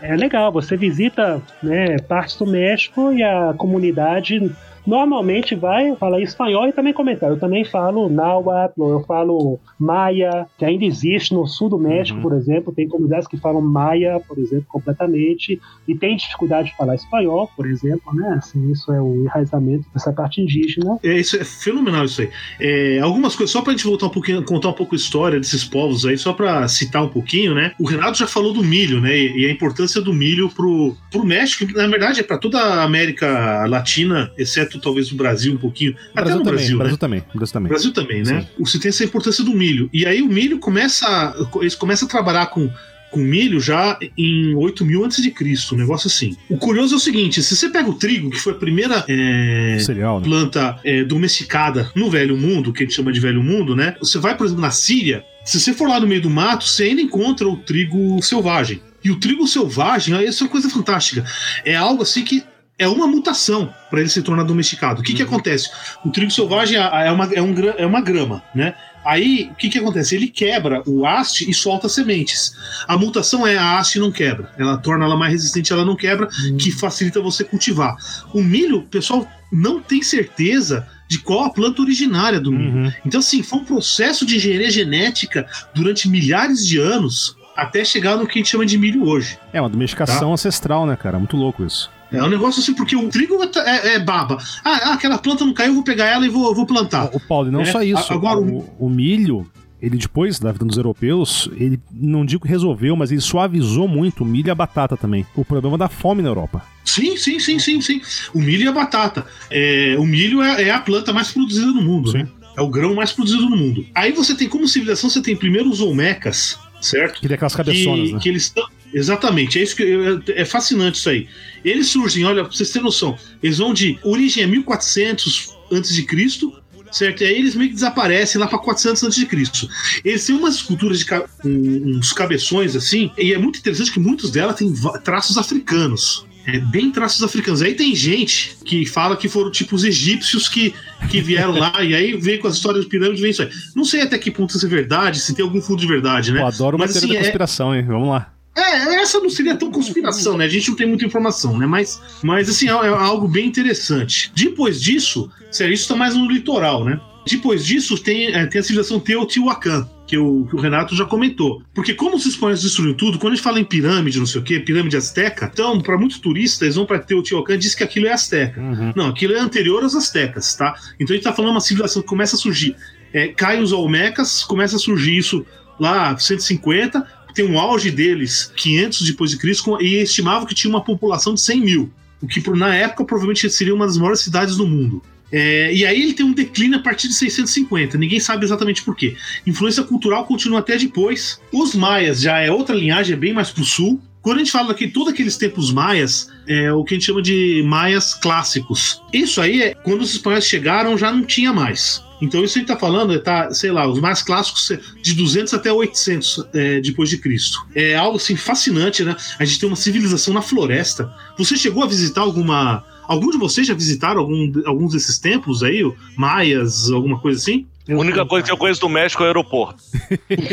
É 0.01 0.15
legal, 0.15 0.51
você 0.51 0.75
visita 0.75 1.41
né, 1.61 1.97
partes 1.99 2.35
do 2.37 2.47
México 2.47 3.11
e 3.13 3.21
a 3.21 3.53
comunidade 3.55 4.51
normalmente 4.89 5.55
vai 5.55 5.95
falar 5.95 6.19
espanhol 6.19 6.67
e 6.67 6.73
também 6.73 6.91
comentar. 6.91 7.29
Eu 7.29 7.39
também 7.39 7.63
falo 7.63 8.09
náhuatl, 8.09 8.89
eu 8.89 9.03
falo 9.03 9.59
maia, 9.79 10.47
que 10.57 10.65
ainda 10.65 10.83
existe 10.83 11.33
no 11.33 11.45
sul 11.45 11.69
do 11.69 11.77
México, 11.77 12.17
uhum. 12.17 12.23
por 12.23 12.33
exemplo. 12.33 12.73
Tem 12.73 12.87
comunidades 12.87 13.27
que 13.27 13.37
falam 13.37 13.61
maia, 13.61 14.19
por 14.27 14.39
exemplo, 14.39 14.65
completamente, 14.67 15.61
e 15.87 15.95
tem 15.95 16.17
dificuldade 16.17 16.69
de 16.69 16.77
falar 16.77 16.95
espanhol, 16.95 17.49
por 17.55 17.67
exemplo, 17.67 18.13
né? 18.13 18.35
Assim, 18.37 18.71
isso 18.71 18.91
é 18.91 18.99
o 18.99 19.23
enraizamento 19.23 19.85
dessa 19.93 20.11
parte 20.11 20.41
indígena. 20.41 20.97
É, 21.03 21.19
isso 21.19 21.35
é 21.37 21.43
fenomenal 21.43 22.05
isso 22.05 22.21
aí. 22.21 22.29
É, 22.59 22.99
algumas 22.99 23.35
coisas, 23.35 23.51
só 23.51 23.61
pra 23.61 23.71
gente 23.73 23.85
voltar 23.85 24.07
um 24.07 24.11
pouquinho, 24.11 24.43
contar 24.43 24.69
um 24.69 24.73
pouco 24.73 24.95
a 24.95 24.97
história 24.97 25.39
desses 25.39 25.63
povos 25.63 26.05
aí, 26.05 26.17
só 26.17 26.33
pra 26.33 26.67
citar 26.67 27.03
um 27.03 27.09
pouquinho, 27.09 27.53
né? 27.53 27.73
O 27.79 27.85
Renato 27.85 28.17
já 28.17 28.25
falou 28.25 28.53
do 28.53 28.63
milho, 28.63 28.99
né? 28.99 29.15
E, 29.15 29.45
a 29.45 29.51
importância 29.51 30.01
do 30.01 30.13
milho 30.13 30.49
pro, 30.49 30.95
pro 31.11 31.23
México, 31.23 31.71
na 31.73 31.87
verdade 31.87 32.21
é 32.21 32.23
para 32.23 32.37
toda 32.37 32.59
a 32.59 32.83
América 32.83 33.65
Latina, 33.67 34.31
exceto 34.37 34.78
muito, 34.79 34.81
talvez 34.81 35.11
no 35.11 35.17
Brasil 35.17 35.53
um 35.53 35.57
pouquinho. 35.57 35.95
até 36.13 36.21
Brasil 36.21 36.37
no 36.37 36.43
também, 36.43 36.55
Brasil, 36.55 36.77
né? 36.77 36.83
Brasil 36.83 36.97
também, 36.97 37.23
Brasil 37.33 37.53
também. 37.53 37.69
Brasil 37.69 37.93
também, 37.93 38.23
né? 38.23 38.47
Você 38.59 38.79
tem 38.79 38.89
essa 38.89 39.03
importância 39.03 39.43
do 39.43 39.53
milho. 39.53 39.89
E 39.93 40.05
aí 40.05 40.21
o 40.21 40.27
milho 40.27 40.59
começa. 40.59 41.35
Eles 41.59 41.75
começam 41.75 42.07
a 42.07 42.11
trabalhar 42.11 42.47
com, 42.47 42.69
com 43.11 43.19
milho 43.19 43.59
já 43.59 43.97
em 44.17 44.55
8 44.55 44.85
mil 44.85 45.03
antes 45.03 45.21
de 45.21 45.29
Cristo, 45.31 45.75
um 45.75 45.77
negócio 45.77 46.07
assim. 46.07 46.35
O 46.49 46.57
curioso 46.57 46.95
é 46.95 46.97
o 46.97 46.99
seguinte: 46.99 47.43
se 47.43 47.55
você 47.55 47.69
pega 47.69 47.89
o 47.89 47.93
trigo, 47.93 48.29
que 48.29 48.39
foi 48.39 48.53
a 48.53 48.55
primeira 48.55 49.03
é, 49.07 49.77
Cereal, 49.79 50.19
né? 50.19 50.25
planta 50.25 50.79
é, 50.83 51.03
domesticada 51.03 51.91
no 51.95 52.09
Velho 52.09 52.37
Mundo, 52.37 52.73
que 52.73 52.83
a 52.83 52.85
gente 52.85 52.95
chama 52.95 53.11
de 53.11 53.19
Velho 53.19 53.43
Mundo, 53.43 53.75
né? 53.75 53.95
Você 53.99 54.17
vai, 54.17 54.35
por 54.35 54.45
exemplo, 54.45 54.61
na 54.61 54.71
Síria, 54.71 55.23
se 55.43 55.59
você 55.59 55.73
for 55.73 55.87
lá 55.87 55.99
no 55.99 56.07
meio 56.07 56.21
do 56.21 56.29
mato, 56.29 56.65
você 56.65 56.83
ainda 56.83 57.01
encontra 57.01 57.47
o 57.47 57.57
trigo 57.57 58.21
selvagem. 58.21 58.81
E 59.01 59.09
o 59.11 59.17
trigo 59.17 59.47
selvagem, 59.47 60.21
isso 60.25 60.43
é 60.43 60.45
uma 60.45 60.51
coisa 60.51 60.69
fantástica. 60.69 61.25
É 61.63 61.73
algo 61.73 62.03
assim 62.03 62.21
que 62.23 62.43
é 62.79 62.87
uma 62.87 63.05
mutação 63.05 63.71
para 63.89 63.99
ele 63.99 64.09
se 64.09 64.21
tornar 64.23 64.43
domesticado. 64.43 65.01
O 65.01 65.03
que, 65.03 65.13
que 65.13 65.21
acontece? 65.21 65.69
O 66.03 66.09
trigo 66.09 66.31
selvagem 66.31 66.77
é 66.77 67.11
uma, 67.11 67.25
é 67.33 67.41
um 67.41 67.53
é 67.77 67.85
uma 67.85 68.01
grama, 68.01 68.41
né? 68.55 68.73
Aí, 69.05 69.49
o 69.51 69.55
que, 69.55 69.69
que 69.69 69.77
acontece? 69.79 70.15
Ele 70.15 70.27
quebra 70.27 70.83
o 70.85 71.05
haste 71.05 71.49
e 71.49 71.53
solta 71.53 71.87
sementes. 71.87 72.53
A 72.87 72.97
mutação 72.97 73.45
é 73.47 73.57
a 73.57 73.77
haste 73.77 73.97
não 73.97 74.11
quebra. 74.11 74.51
Ela 74.57 74.77
torna 74.77 75.05
ela 75.05 75.17
mais 75.17 75.31
resistente, 75.31 75.71
ela 75.71 75.85
não 75.85 75.95
quebra, 75.95 76.27
que 76.59 76.71
facilita 76.71 77.21
você 77.21 77.43
cultivar. 77.43 77.95
O 78.33 78.41
milho, 78.43 78.79
o 78.79 78.83
pessoal 78.83 79.27
não 79.51 79.79
tem 79.79 80.01
certeza 80.03 80.85
de 81.07 81.17
qual 81.19 81.45
a 81.45 81.49
planta 81.49 81.81
originária 81.81 82.39
do 82.39 82.51
milho. 82.51 82.83
Uhum. 82.83 82.93
Então, 83.05 83.19
assim, 83.19 83.41
foi 83.41 83.59
um 83.59 83.65
processo 83.65 84.25
de 84.25 84.35
engenharia 84.35 84.69
genética 84.69 85.47
durante 85.73 86.07
milhares 86.07 86.65
de 86.67 86.77
anos 86.77 87.35
até 87.55 87.83
chegar 87.83 88.15
no 88.15 88.27
que 88.27 88.37
a 88.37 88.39
gente 88.39 88.49
chama 88.51 88.65
de 88.65 88.77
milho 88.77 89.05
hoje. 89.07 89.37
É 89.51 89.59
uma 89.59 89.69
Tá. 89.69 89.73
domesticação 89.73 90.33
ancestral, 90.33 90.85
né, 90.85 90.95
cara? 90.95 91.17
Muito 91.17 91.35
louco 91.35 91.65
isso. 91.65 91.89
É 92.11 92.23
um 92.23 92.29
negócio 92.29 92.61
assim, 92.61 92.73
porque 92.73 92.95
o 92.95 93.07
trigo 93.09 93.37
é, 93.43 93.95
é 93.95 93.99
baba. 93.99 94.37
Ah, 94.63 94.79
ah, 94.83 94.93
aquela 94.93 95.17
planta 95.17 95.45
não 95.45 95.53
caiu, 95.53 95.69
eu 95.69 95.75
vou 95.75 95.83
pegar 95.83 96.05
ela 96.05 96.25
e 96.25 96.29
vou, 96.29 96.53
vou 96.55 96.65
plantar. 96.65 97.09
O 97.13 97.19
Paulo, 97.19 97.49
e 97.49 97.51
não 97.51 97.61
É, 97.61 97.65
só 97.65 97.81
isso. 97.83 98.11
agora 98.11 98.39
o, 98.39 98.67
o 98.79 98.89
milho, 98.89 99.49
ele 99.81 99.97
depois 99.97 100.39
da 100.39 100.51
vida 100.51 100.65
dos 100.65 100.77
europeus, 100.77 101.49
ele 101.55 101.79
não 101.91 102.25
digo 102.25 102.43
que 102.43 102.49
resolveu, 102.49 102.95
mas 102.95 103.11
ele 103.11 103.21
suavizou 103.21 103.87
muito 103.87 104.23
o 104.23 104.25
milho 104.25 104.47
e 104.47 104.51
a 104.51 104.55
batata 104.55 104.97
também. 104.97 105.25
O 105.35 105.45
problema 105.45 105.77
da 105.77 105.87
fome 105.87 106.21
na 106.21 106.29
Europa. 106.29 106.63
Sim, 106.83 107.15
sim, 107.15 107.39
sim, 107.39 107.59
sim, 107.59 107.79
sim. 107.79 108.01
O 108.33 108.39
milho 108.39 108.63
e 108.63 108.67
a 108.67 108.71
batata. 108.71 109.25
É, 109.51 109.95
o 109.99 110.05
milho 110.05 110.41
é, 110.41 110.63
é 110.63 110.71
a 110.71 110.79
planta 110.79 111.13
mais 111.13 111.31
produzida 111.31 111.67
no 111.67 111.81
mundo, 111.81 112.11
Sim. 112.11 112.19
né? 112.19 112.27
É 112.57 112.61
o 112.61 112.67
grão 112.67 112.95
mais 112.95 113.13
produzido 113.13 113.47
no 113.47 113.55
mundo. 113.55 113.85
Aí 113.95 114.11
você 114.11 114.35
tem 114.35 114.49
como 114.49 114.67
civilização, 114.67 115.09
você 115.09 115.21
tem 115.21 115.35
primeiro 115.35 115.69
os 115.69 115.79
Olmecas, 115.79 116.57
certo? 116.81 117.21
Que 117.21 117.27
tem 117.27 117.35
aquelas 117.35 117.55
cabeçonas, 117.55 118.07
que, 118.07 118.13
né? 118.15 118.19
que 118.19 118.29
eles 118.29 118.43
estão. 118.43 118.67
Exatamente, 118.93 119.59
é 119.59 119.63
isso 119.63 119.75
que 119.75 119.83
eu- 119.83 120.21
é 120.29 120.45
fascinante 120.45 120.97
isso 120.97 121.09
aí. 121.09 121.27
Eles 121.63 121.87
surgem, 121.87 122.25
olha, 122.25 122.43
pra 122.43 122.51
vocês 122.53 122.69
terem 122.71 122.85
noção, 122.85 123.17
eles 123.41 123.57
vão 123.59 123.73
de 123.73 123.99
origem 124.03 124.43
é 124.43 124.47
1400 124.47 125.55
antes 125.71 125.93
de 125.93 126.03
Cristo, 126.03 126.53
certo? 126.91 127.21
E 127.21 127.25
aí 127.27 127.35
eles 127.37 127.53
meio 127.55 127.69
que 127.69 127.75
desaparecem 127.75 128.41
lá 128.41 128.47
para 128.47 128.57
400 128.57 129.03
antes 129.03 129.17
de 129.19 129.25
Cristo. 129.27 129.69
Eles 130.03 130.25
têm 130.25 130.35
umas 130.35 130.55
esculturas 130.55 130.97
de 130.99 131.05
ca- 131.05 131.25
uns 131.45 132.11
cabeções 132.13 132.75
assim, 132.75 133.11
e 133.17 133.31
é 133.33 133.37
muito 133.37 133.59
interessante 133.59 133.91
que 133.91 133.99
muitos 133.99 134.31
delas 134.31 134.55
têm 134.55 134.73
traços 135.03 135.37
africanos. 135.37 136.25
É 136.47 136.57
bem 136.57 136.89
traços 136.89 137.21
africanos. 137.21 137.61
Aí 137.61 137.75
tem 137.75 137.93
gente 137.93 138.57
que 138.65 138.83
fala 138.87 139.15
que 139.15 139.29
foram 139.29 139.51
tipo 139.51 139.75
os 139.75 139.83
egípcios 139.83 140.47
que, 140.49 140.73
que 141.11 141.21
vieram 141.21 141.51
lá, 141.59 141.83
e 141.83 141.93
aí 141.93 142.17
vem 142.17 142.39
com 142.39 142.47
as 142.47 142.55
histórias 142.55 142.85
de 142.85 142.89
pirâmide, 142.89 143.21
vem 143.21 143.29
isso 143.29 143.43
aí. 143.43 143.49
Não 143.75 143.85
sei 143.85 144.01
até 144.01 144.17
que 144.17 144.31
ponto 144.31 144.55
isso 144.57 144.65
é 144.65 144.69
verdade, 144.69 145.19
se 145.19 145.35
tem 145.35 145.45
algum 145.45 145.61
fundo 145.61 145.79
de 145.81 145.85
verdade, 145.87 146.31
né? 146.31 146.39
Pô, 146.39 146.47
adoro 146.47 146.75
uma 146.75 146.85
Mas, 146.85 146.93
teoria 146.93 147.07
assim, 147.09 147.13
da 147.13 147.19
é- 147.19 147.23
conspiração, 147.23 147.75
hein? 147.75 147.83
Vamos 147.85 148.09
lá. 148.09 148.33
É, 148.59 149.01
essa 149.01 149.19
não 149.19 149.29
seria 149.29 149.55
tão 149.55 149.71
conspiração, 149.71 150.37
né? 150.37 150.45
A 150.45 150.49
gente 150.49 150.69
não 150.69 150.75
tem 150.75 150.87
muita 150.87 151.05
informação, 151.05 151.57
né? 151.57 151.65
Mas, 151.65 152.01
mas 152.21 152.49
assim, 152.49 152.67
é, 152.67 152.71
é 152.71 152.87
algo 152.87 153.27
bem 153.27 153.47
interessante. 153.47 154.31
Depois 154.35 154.81
disso, 154.81 155.29
sério, 155.51 155.73
isso 155.73 155.87
tá 155.87 155.95
mais 155.95 156.15
no 156.15 156.29
litoral, 156.29 156.83
né? 156.83 156.99
Depois 157.27 157.65
disso, 157.65 157.97
tem, 157.97 158.33
é, 158.33 158.45
tem 158.45 158.59
a 158.59 158.63
civilização 158.63 158.99
Teotihuacan, 158.99 159.87
que 160.07 160.17
o, 160.17 160.47
que 160.47 160.55
o 160.55 160.59
Renato 160.59 160.95
já 160.95 161.05
comentou. 161.05 161.61
Porque 161.73 161.93
como 161.93 162.15
os 162.15 162.25
espanhóis 162.25 162.61
destruíram 162.61 162.95
tudo, 162.95 163.19
quando 163.19 163.33
a 163.33 163.35
gente 163.35 163.43
fala 163.43 163.59
em 163.59 163.63
pirâmide, 163.63 164.17
não 164.17 164.25
sei 164.25 164.41
o 164.41 164.43
quê, 164.43 164.59
pirâmide 164.59 164.97
azteca, 164.97 165.49
então, 165.51 165.79
para 165.79 165.97
muitos 165.97 166.17
turistas, 166.19 166.61
eles 166.63 166.75
vão 166.75 166.85
para 166.85 166.99
Teotihuacan 166.99 167.53
e 167.53 167.57
dizem 167.57 167.77
que 167.77 167.83
aquilo 167.83 168.07
é 168.07 168.13
azteca. 168.13 168.59
Uhum. 168.59 168.93
Não, 168.95 169.07
aquilo 169.07 169.33
é 169.33 169.39
anterior 169.39 169.83
aos 169.83 169.95
astecas, 169.95 170.55
tá? 170.55 170.73
Então 170.99 171.13
a 171.13 171.17
gente 171.17 171.23
tá 171.23 171.33
falando 171.33 171.51
uma 171.51 171.61
civilização 171.61 172.01
que 172.01 172.07
começa 172.07 172.35
a 172.35 172.39
surgir. 172.39 172.75
É, 173.13 173.27
cai 173.27 173.61
os 173.61 173.71
Olmecas, 173.71 174.43
começa 174.43 174.77
a 174.77 174.79
surgir 174.79 175.17
isso 175.17 175.45
lá 175.79 176.17
150, 176.17 177.05
tem 177.33 177.45
um 177.45 177.59
auge 177.59 177.91
deles 177.91 178.51
500 178.55 179.07
depois 179.07 179.31
de 179.31 179.37
Cristo 179.37 179.81
e 179.81 179.95
estimava 179.95 180.45
que 180.45 180.55
tinha 180.55 180.69
uma 180.69 180.83
população 180.83 181.33
de 181.33 181.41
100 181.41 181.61
mil, 181.61 181.93
o 182.21 182.27
que 182.27 182.47
na 182.51 182.75
época 182.75 183.05
provavelmente 183.05 183.49
seria 183.49 183.73
uma 183.73 183.85
das 183.85 183.97
maiores 183.97 184.21
cidades 184.21 184.55
do 184.57 184.67
mundo. 184.67 185.01
É, 185.31 185.71
e 185.73 185.85
aí 185.85 186.01
ele 186.01 186.13
tem 186.13 186.25
um 186.25 186.33
declínio 186.33 186.79
a 186.79 186.81
partir 186.81 187.07
de 187.07 187.13
650, 187.13 187.97
ninguém 187.97 188.19
sabe 188.19 188.45
exatamente 188.45 188.83
por 188.83 188.95
quê. 188.95 189.15
Influência 189.45 189.83
cultural 189.83 190.25
continua 190.25 190.59
até 190.59 190.75
depois. 190.77 191.39
Os 191.51 191.75
maias 191.75 192.21
já 192.21 192.39
é 192.39 192.51
outra 192.51 192.75
linhagem, 192.75 193.13
é 193.13 193.17
bem 193.17 193.33
mais 193.33 193.51
pro 193.51 193.63
sul. 193.63 194.01
Quando 194.21 194.37
a 194.37 194.39
gente 194.39 194.51
fala 194.51 194.73
que 194.73 194.87
todos 194.87 195.13
aqueles 195.13 195.37
tempos 195.37 195.71
maias, 195.71 196.29
é 196.47 196.71
o 196.73 196.83
que 196.83 196.93
a 196.93 196.97
gente 196.97 197.05
chama 197.05 197.21
de 197.21 197.63
maias 197.65 198.13
clássicos. 198.13 199.01
Isso 199.13 199.39
aí 199.39 199.61
é 199.61 199.73
quando 199.73 200.01
os 200.01 200.11
espanhóis 200.11 200.45
chegaram 200.45 200.97
já 200.97 201.11
não 201.11 201.23
tinha 201.23 201.53
mais. 201.53 202.03
Então 202.21 202.43
isso 202.43 202.57
a 202.57 202.59
gente 202.59 202.67
tá 202.67 202.77
falando, 202.77 203.13
é, 203.13 203.17
tá, 203.17 203.49
sei 203.53 203.71
lá, 203.71 203.87
os 203.87 203.99
mais 203.99 204.21
clássicos 204.21 204.71
é 204.71 204.79
de 205.01 205.13
200 205.13 205.53
até 205.53 205.71
800 205.71 206.47
é, 206.53 206.81
depois 206.81 207.09
de 207.09 207.17
Cristo. 207.17 207.65
É 207.73 207.95
algo 207.95 208.17
assim 208.17 208.35
fascinante, 208.35 209.05
né? 209.05 209.15
A 209.39 209.45
gente 209.45 209.59
tem 209.59 209.69
uma 209.69 209.75
civilização 209.77 210.33
na 210.33 210.41
floresta. 210.41 211.09
Você 211.37 211.55
chegou 211.55 211.83
a 211.83 211.87
visitar 211.87 212.21
alguma 212.21 212.83
Algum 213.09 213.31
de 213.31 213.39
vocês 213.39 213.65
já 213.65 213.73
visitaram 213.73 214.19
algum, 214.19 214.51
alguns 214.67 214.93
desses 214.93 215.17
templos 215.17 215.63
aí? 215.63 215.81
Maias, 216.15 216.91
alguma 216.91 217.17
coisa 217.17 217.39
assim? 217.39 217.65
A 217.89 217.95
única 217.95 218.23
coisa 218.23 218.45
que 218.45 218.51
eu 218.51 218.57
conheço 218.57 218.79
do 218.81 218.87
México 218.87 219.23
é 219.23 219.25
o 219.25 219.27
aeroporto. 219.29 219.81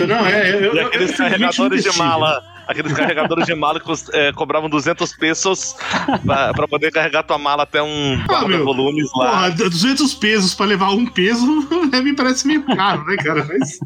Não, 0.09 0.27
é. 0.27 0.55
Eu, 0.55 0.61
eu, 0.61 0.75
E 0.75 0.79
eu, 0.79 0.87
aqueles 0.87 1.11
eu, 1.11 1.17
carregadores 1.19 1.85
de 1.85 1.99
mala. 1.99 2.43
Aqueles 2.67 2.93
carregadores 2.93 3.47
de 3.47 3.55
mala 3.55 3.79
que 3.81 3.87
é, 4.13 4.33
cobravam 4.33 4.69
200 4.69 5.13
pesos 5.17 5.77
pra, 6.25 6.53
pra 6.53 6.67
poder 6.69 6.91
carregar 6.91 7.23
tua 7.23 7.39
mala 7.39 7.63
até 7.63 7.83
um 7.83 8.19
Ah, 8.29 8.47
meu. 8.47 8.65
volumes 8.65 9.09
lá. 9.17 9.31
Porra, 9.31 9.51
200 9.51 10.15
pesos 10.15 10.55
pra 10.55 10.67
levar 10.67 10.91
um 10.91 11.07
peso 11.07 11.47
me 12.03 12.15
parece 12.15 12.47
meio 12.47 12.63
caro, 12.65 13.05
né, 13.05 13.17
cara? 13.17 13.45
Mas 13.49 13.79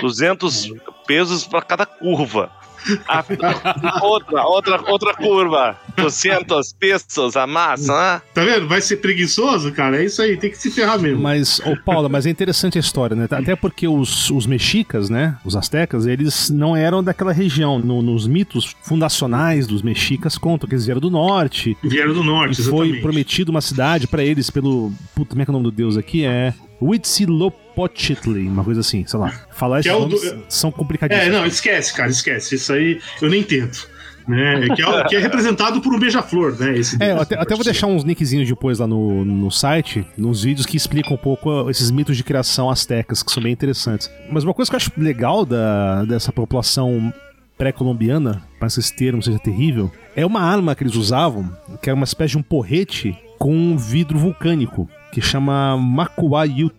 200 0.00 0.72
pesos 1.06 1.44
pra 1.46 1.62
cada 1.62 1.84
curva. 1.86 2.50
A- 3.08 3.24
outra, 4.04 4.42
outra, 4.44 4.82
outra 4.90 5.14
curva. 5.14 5.76
200 5.96 6.72
pesos 6.74 7.36
a 7.36 7.46
massa, 7.46 7.92
né? 7.92 8.22
Tá 8.32 8.44
vendo? 8.44 8.68
Vai 8.68 8.80
ser 8.80 8.98
preguiçoso, 8.98 9.72
cara? 9.72 10.00
É 10.00 10.04
isso 10.04 10.22
aí, 10.22 10.36
tem 10.36 10.50
que 10.50 10.56
se 10.58 10.70
ferrar 10.70 10.98
mesmo. 10.98 11.20
Mas, 11.22 11.58
ô 11.60 11.76
Paulo, 11.84 12.08
mas 12.08 12.24
é 12.26 12.30
interessante 12.30 12.78
a 12.78 12.80
história, 12.80 13.16
né? 13.16 13.26
Até 13.30 13.56
porque 13.56 13.88
os, 13.88 14.30
os 14.30 14.46
mexicas, 14.46 15.10
né? 15.10 15.36
Os 15.44 15.56
astecas, 15.56 16.06
eles 16.06 16.50
não 16.50 16.76
eram 16.76 17.02
daquela 17.02 17.32
região. 17.32 17.78
No- 17.78 18.02
nos 18.02 18.26
mitos 18.26 18.74
fundacionais 18.82 19.66
dos 19.66 19.82
mexicas 19.82 20.38
contam 20.38 20.68
que 20.68 20.74
eles 20.74 20.84
vieram 20.86 21.00
do 21.00 21.10
norte. 21.10 21.76
Vieram 21.82 22.14
do 22.14 22.22
norte, 22.22 22.60
E 22.60 22.64
foi 22.64 22.86
exatamente. 22.86 23.02
prometido 23.02 23.50
uma 23.50 23.60
cidade 23.60 24.06
pra 24.06 24.22
eles 24.22 24.50
pelo. 24.50 24.92
Puta, 25.14 25.30
como 25.30 25.42
é 25.42 25.44
que 25.44 25.50
é 25.50 25.52
o 25.52 25.56
nome 25.58 25.64
do 25.64 25.72
deus 25.72 25.96
aqui? 25.96 26.24
É. 26.24 26.54
Huitzilopochtli, 26.80 27.67
uma 27.82 28.64
coisa 28.64 28.80
assim, 28.80 29.04
sei 29.06 29.18
lá. 29.18 29.32
Falar 29.50 29.82
Que 29.82 29.88
esses 29.88 30.24
é 30.24 30.34
do- 30.34 30.44
são 30.48 30.70
complicadíssimos. 30.70 31.28
É, 31.28 31.30
não, 31.38 31.46
esquece, 31.46 31.94
cara, 31.94 32.10
esquece. 32.10 32.54
Isso 32.56 32.72
aí 32.72 33.00
eu 33.22 33.28
nem 33.30 33.42
tento. 33.42 33.88
Né? 34.26 34.68
Que, 34.76 34.82
é, 34.82 35.04
que 35.04 35.16
é 35.16 35.18
representado 35.20 35.80
por 35.80 35.94
um 35.94 35.98
beija-flor, 35.98 36.54
né? 36.60 36.76
Esse 36.76 37.02
É, 37.02 37.12
até, 37.12 37.34
até 37.34 37.54
vou 37.54 37.64
deixar 37.64 37.86
uns 37.86 38.04
nickzinhos 38.04 38.46
depois 38.46 38.78
lá 38.78 38.86
no, 38.86 39.24
no 39.24 39.50
site, 39.50 40.04
nos 40.18 40.42
vídeos 40.42 40.66
que 40.66 40.76
explicam 40.76 41.14
um 41.14 41.16
pouco 41.16 41.70
esses 41.70 41.90
mitos 41.90 42.14
de 42.14 42.22
criação 42.22 42.68
astecas, 42.68 43.22
que 43.22 43.32
são 43.32 43.42
bem 43.42 43.52
interessantes. 43.52 44.10
Mas 44.30 44.44
uma 44.44 44.52
coisa 44.52 44.70
que 44.70 44.74
eu 44.74 44.76
acho 44.76 44.92
legal 44.98 45.46
da, 45.46 46.04
dessa 46.04 46.30
população 46.30 47.10
pré-colombiana, 47.56 48.42
para 48.58 48.68
que 48.68 48.78
esse 48.78 48.94
termo 48.94 49.22
seja 49.22 49.38
terrível, 49.38 49.90
é 50.14 50.24
uma 50.26 50.40
arma 50.40 50.74
que 50.74 50.82
eles 50.82 50.94
usavam, 50.94 51.50
que 51.82 51.88
era 51.88 51.96
uma 51.96 52.04
espécie 52.04 52.32
de 52.32 52.38
um 52.38 52.42
porrete 52.42 53.16
com 53.38 53.54
um 53.54 53.76
vidro 53.78 54.18
vulcânico, 54.18 54.88
que 55.10 55.20
chama 55.22 55.76
Macuayutla, 55.76 56.76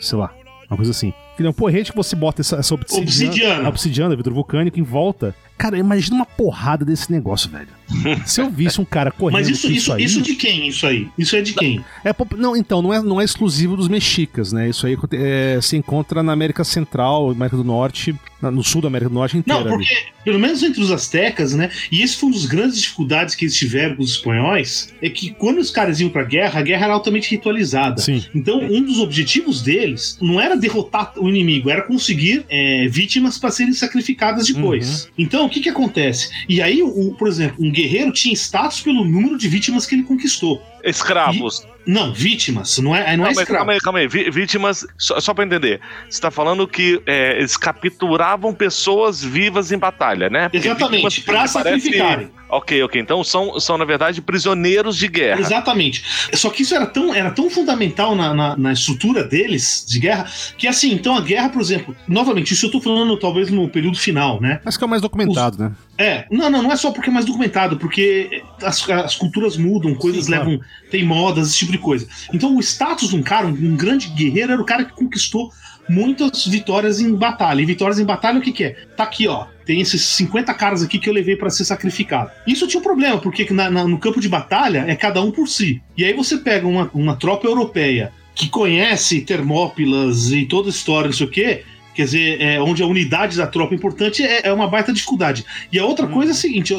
sei 0.00 0.18
lá, 0.18 0.32
uma 0.70 0.76
coisa 0.76 0.90
assim. 0.90 1.12
Que 1.36 1.44
é 1.44 1.48
um 1.48 1.52
porrete 1.52 1.92
que 1.92 1.96
você 1.96 2.16
bota 2.16 2.40
essa, 2.42 2.56
essa 2.56 2.74
obsidiana, 2.74 3.06
Obsidiana. 3.30 3.68
obsidiana, 3.68 4.16
vidro 4.16 4.34
vulcânico 4.34 4.78
em 4.78 4.82
volta. 4.82 5.34
Cara, 5.56 5.78
imagina 5.78 6.16
uma 6.16 6.26
porrada 6.26 6.84
desse 6.84 7.10
negócio, 7.12 7.48
velho. 7.48 7.68
Se 8.26 8.40
eu 8.40 8.50
visse 8.50 8.80
um 8.80 8.84
cara 8.84 9.10
correndo 9.10 9.38
Mas 9.38 9.48
isso, 9.48 9.66
com 9.66 9.72
isso, 9.72 9.92
aí... 9.92 10.04
isso 10.04 10.22
de 10.22 10.34
quem, 10.34 10.68
isso 10.68 10.86
aí? 10.86 11.08
Isso 11.16 11.36
é 11.36 11.42
de 11.42 11.54
quem? 11.54 11.84
É, 12.04 12.14
não, 12.36 12.56
então, 12.56 12.82
não 12.82 12.92
é, 12.92 13.02
não 13.02 13.20
é 13.20 13.24
exclusivo 13.24 13.76
dos 13.76 13.88
mexicas, 13.88 14.52
né? 14.52 14.68
Isso 14.68 14.86
aí 14.86 14.96
é, 15.12 15.58
se 15.60 15.76
encontra 15.76 16.22
na 16.22 16.32
América 16.32 16.64
Central, 16.64 17.30
América 17.30 17.56
do 17.56 17.64
Norte, 17.64 18.14
no 18.40 18.62
sul 18.62 18.80
da 18.80 18.88
América 18.88 19.08
do 19.08 19.14
Norte 19.14 19.36
inteira. 19.36 19.64
Não, 19.64 19.74
ali. 19.74 19.84
porque, 19.84 20.06
pelo 20.24 20.38
menos 20.38 20.62
entre 20.62 20.80
os 20.80 20.90
astecas, 20.90 21.54
né? 21.54 21.70
E 21.90 22.02
esse 22.02 22.16
foi 22.16 22.28
uma 22.28 22.36
das 22.36 22.46
grandes 22.46 22.80
dificuldades 22.80 23.34
que 23.34 23.44
eles 23.44 23.56
tiveram 23.56 23.96
com 23.96 24.02
os 24.02 24.12
espanhóis, 24.12 24.94
é 25.02 25.10
que 25.10 25.30
quando 25.30 25.58
os 25.58 25.70
caras 25.70 26.00
iam 26.00 26.08
pra 26.08 26.22
guerra, 26.22 26.60
a 26.60 26.62
guerra 26.62 26.84
era 26.84 26.94
altamente 26.94 27.30
ritualizada. 27.30 28.00
Sim. 28.00 28.24
Então, 28.34 28.60
um 28.60 28.82
dos 28.82 29.00
objetivos 29.00 29.62
deles 29.62 30.16
não 30.20 30.40
era 30.40 30.56
derrotar 30.56 31.12
o 31.16 31.28
inimigo, 31.28 31.68
era 31.70 31.82
conseguir 31.82 32.44
é, 32.48 32.86
vítimas 32.88 33.38
para 33.38 33.50
serem 33.50 33.72
sacrificadas 33.72 34.46
depois. 34.46 35.04
Uhum. 35.04 35.10
Então, 35.18 35.46
o 35.46 35.50
que 35.50 35.60
que 35.60 35.68
acontece? 35.68 36.30
E 36.48 36.62
aí, 36.62 36.82
o, 36.82 37.14
por 37.18 37.26
exemplo, 37.26 37.56
um 37.64 37.70
guerreiro 37.82 38.12
tinha 38.12 38.32
status 38.34 38.80
pelo 38.80 39.04
número 39.04 39.36
de 39.38 39.48
vítimas 39.48 39.86
que 39.86 39.94
ele 39.94 40.02
conquistou. 40.02 40.62
Escravos. 40.84 41.66
Não, 41.86 42.12
vítimas, 42.12 42.76
não 42.78 42.94
é, 42.94 43.16
não 43.16 43.24
é 43.24 43.28
Calma 43.28 43.28
aí, 43.28 43.32
escravo. 43.32 43.56
calma 43.58 43.72
aí, 43.72 43.80
calma 43.80 43.98
aí. 44.00 44.08
Vítimas, 44.30 44.86
só, 44.98 45.18
só 45.20 45.32
pra 45.32 45.44
entender. 45.44 45.80
Você 46.08 46.20
tá 46.20 46.30
falando 46.30 46.68
que 46.68 47.00
é, 47.06 47.38
eles 47.38 47.56
capturavam 47.56 48.52
pessoas 48.54 49.22
vivas 49.24 49.72
em 49.72 49.78
batalha, 49.78 50.28
né? 50.28 50.50
Porque 50.50 50.58
Exatamente, 50.68 51.22
pra 51.22 51.34
parece- 51.34 51.52
sacrificarem. 51.54 52.30
Ok, 52.48 52.82
ok. 52.82 53.00
Então 53.00 53.22
são, 53.22 53.60
são, 53.60 53.76
na 53.76 53.84
verdade, 53.84 54.22
prisioneiros 54.22 54.96
de 54.96 55.06
guerra. 55.08 55.40
Exatamente. 55.40 56.02
Só 56.34 56.50
que 56.50 56.62
isso 56.62 56.74
era 56.74 56.86
tão, 56.86 57.14
era 57.14 57.30
tão 57.30 57.50
fundamental 57.50 58.14
na, 58.14 58.32
na, 58.32 58.56
na 58.56 58.72
estrutura 58.72 59.22
deles 59.24 59.84
de 59.86 59.98
guerra 59.98 60.26
que, 60.56 60.66
assim, 60.66 60.92
então 60.92 61.16
a 61.16 61.20
guerra, 61.20 61.50
por 61.50 61.60
exemplo, 61.60 61.94
novamente, 62.06 62.54
isso 62.54 62.66
eu 62.66 62.70
tô 62.70 62.80
falando 62.80 63.18
talvez 63.18 63.50
no 63.50 63.68
período 63.68 63.98
final, 63.98 64.40
né? 64.40 64.60
Mas 64.64 64.76
que 64.76 64.84
é 64.84 64.86
o 64.86 64.90
mais 64.90 65.02
documentado, 65.02 65.62
né? 65.62 65.72
É, 65.98 66.26
não, 66.30 66.48
não, 66.48 66.62
não 66.62 66.72
é 66.72 66.76
só 66.76 66.90
porque 66.90 67.10
é 67.10 67.12
mais 67.12 67.26
documentado, 67.26 67.76
porque 67.76 68.42
as, 68.62 68.88
as 68.88 69.16
culturas 69.16 69.56
mudam, 69.56 69.94
coisas 69.94 70.26
Sim, 70.26 70.32
claro. 70.32 70.50
levam. 70.50 70.64
tem 70.90 71.04
modas, 71.04 71.48
esse 71.48 71.58
tipo 71.58 71.72
de 71.72 71.78
coisa. 71.78 72.06
Então 72.32 72.56
o 72.56 72.60
status 72.60 73.10
de 73.10 73.16
um 73.16 73.22
cara, 73.22 73.46
um, 73.46 73.50
um 73.50 73.76
grande 73.76 74.08
guerreiro, 74.08 74.52
era 74.52 74.62
o 74.62 74.64
cara 74.64 74.84
que 74.84 74.92
conquistou 74.92 75.52
muitas 75.88 76.46
vitórias 76.46 77.00
em 77.00 77.14
batalha. 77.14 77.60
E 77.60 77.64
vitórias 77.64 77.98
em 77.98 78.04
batalha, 78.04 78.38
o 78.38 78.42
que, 78.42 78.52
que 78.52 78.64
é? 78.64 78.76
Tá 78.96 79.04
aqui, 79.04 79.26
ó. 79.26 79.46
Tem 79.64 79.80
esses 79.80 80.02
50 80.02 80.52
caras 80.54 80.82
aqui 80.82 80.98
que 80.98 81.08
eu 81.08 81.12
levei 81.12 81.36
pra 81.36 81.50
ser 81.50 81.64
sacrificado. 81.64 82.30
Isso 82.46 82.66
tinha 82.66 82.80
um 82.80 82.82
problema, 82.82 83.18
porque 83.18 83.46
na- 83.52 83.70
na- 83.70 83.86
no 83.86 83.98
campo 83.98 84.20
de 84.20 84.28
batalha 84.28 84.84
é 84.88 84.94
cada 84.96 85.20
um 85.22 85.30
por 85.30 85.46
si. 85.48 85.80
E 85.96 86.04
aí 86.04 86.12
você 86.14 86.38
pega 86.38 86.66
uma, 86.66 86.90
uma 86.94 87.16
tropa 87.16 87.46
europeia 87.46 88.12
que 88.34 88.48
conhece 88.48 89.20
Termópilas 89.22 90.30
e 90.30 90.44
toda 90.46 90.68
a 90.68 90.70
história, 90.70 91.08
não 91.08 91.16
sei 91.16 91.26
o 91.26 91.30
quê. 91.30 91.62
Quer 91.94 92.04
dizer, 92.04 92.40
é, 92.40 92.60
onde 92.62 92.80
a 92.80 92.86
unidade 92.86 93.36
da 93.36 93.46
tropa 93.46 93.74
é 93.74 93.76
importante 93.76 94.22
é, 94.22 94.46
é 94.46 94.52
uma 94.52 94.68
baita 94.68 94.92
dificuldade. 94.92 95.44
E 95.72 95.78
a 95.80 95.84
outra 95.84 96.06
coisa 96.06 96.30
é 96.30 96.34
a 96.34 96.36
seguinte: 96.36 96.72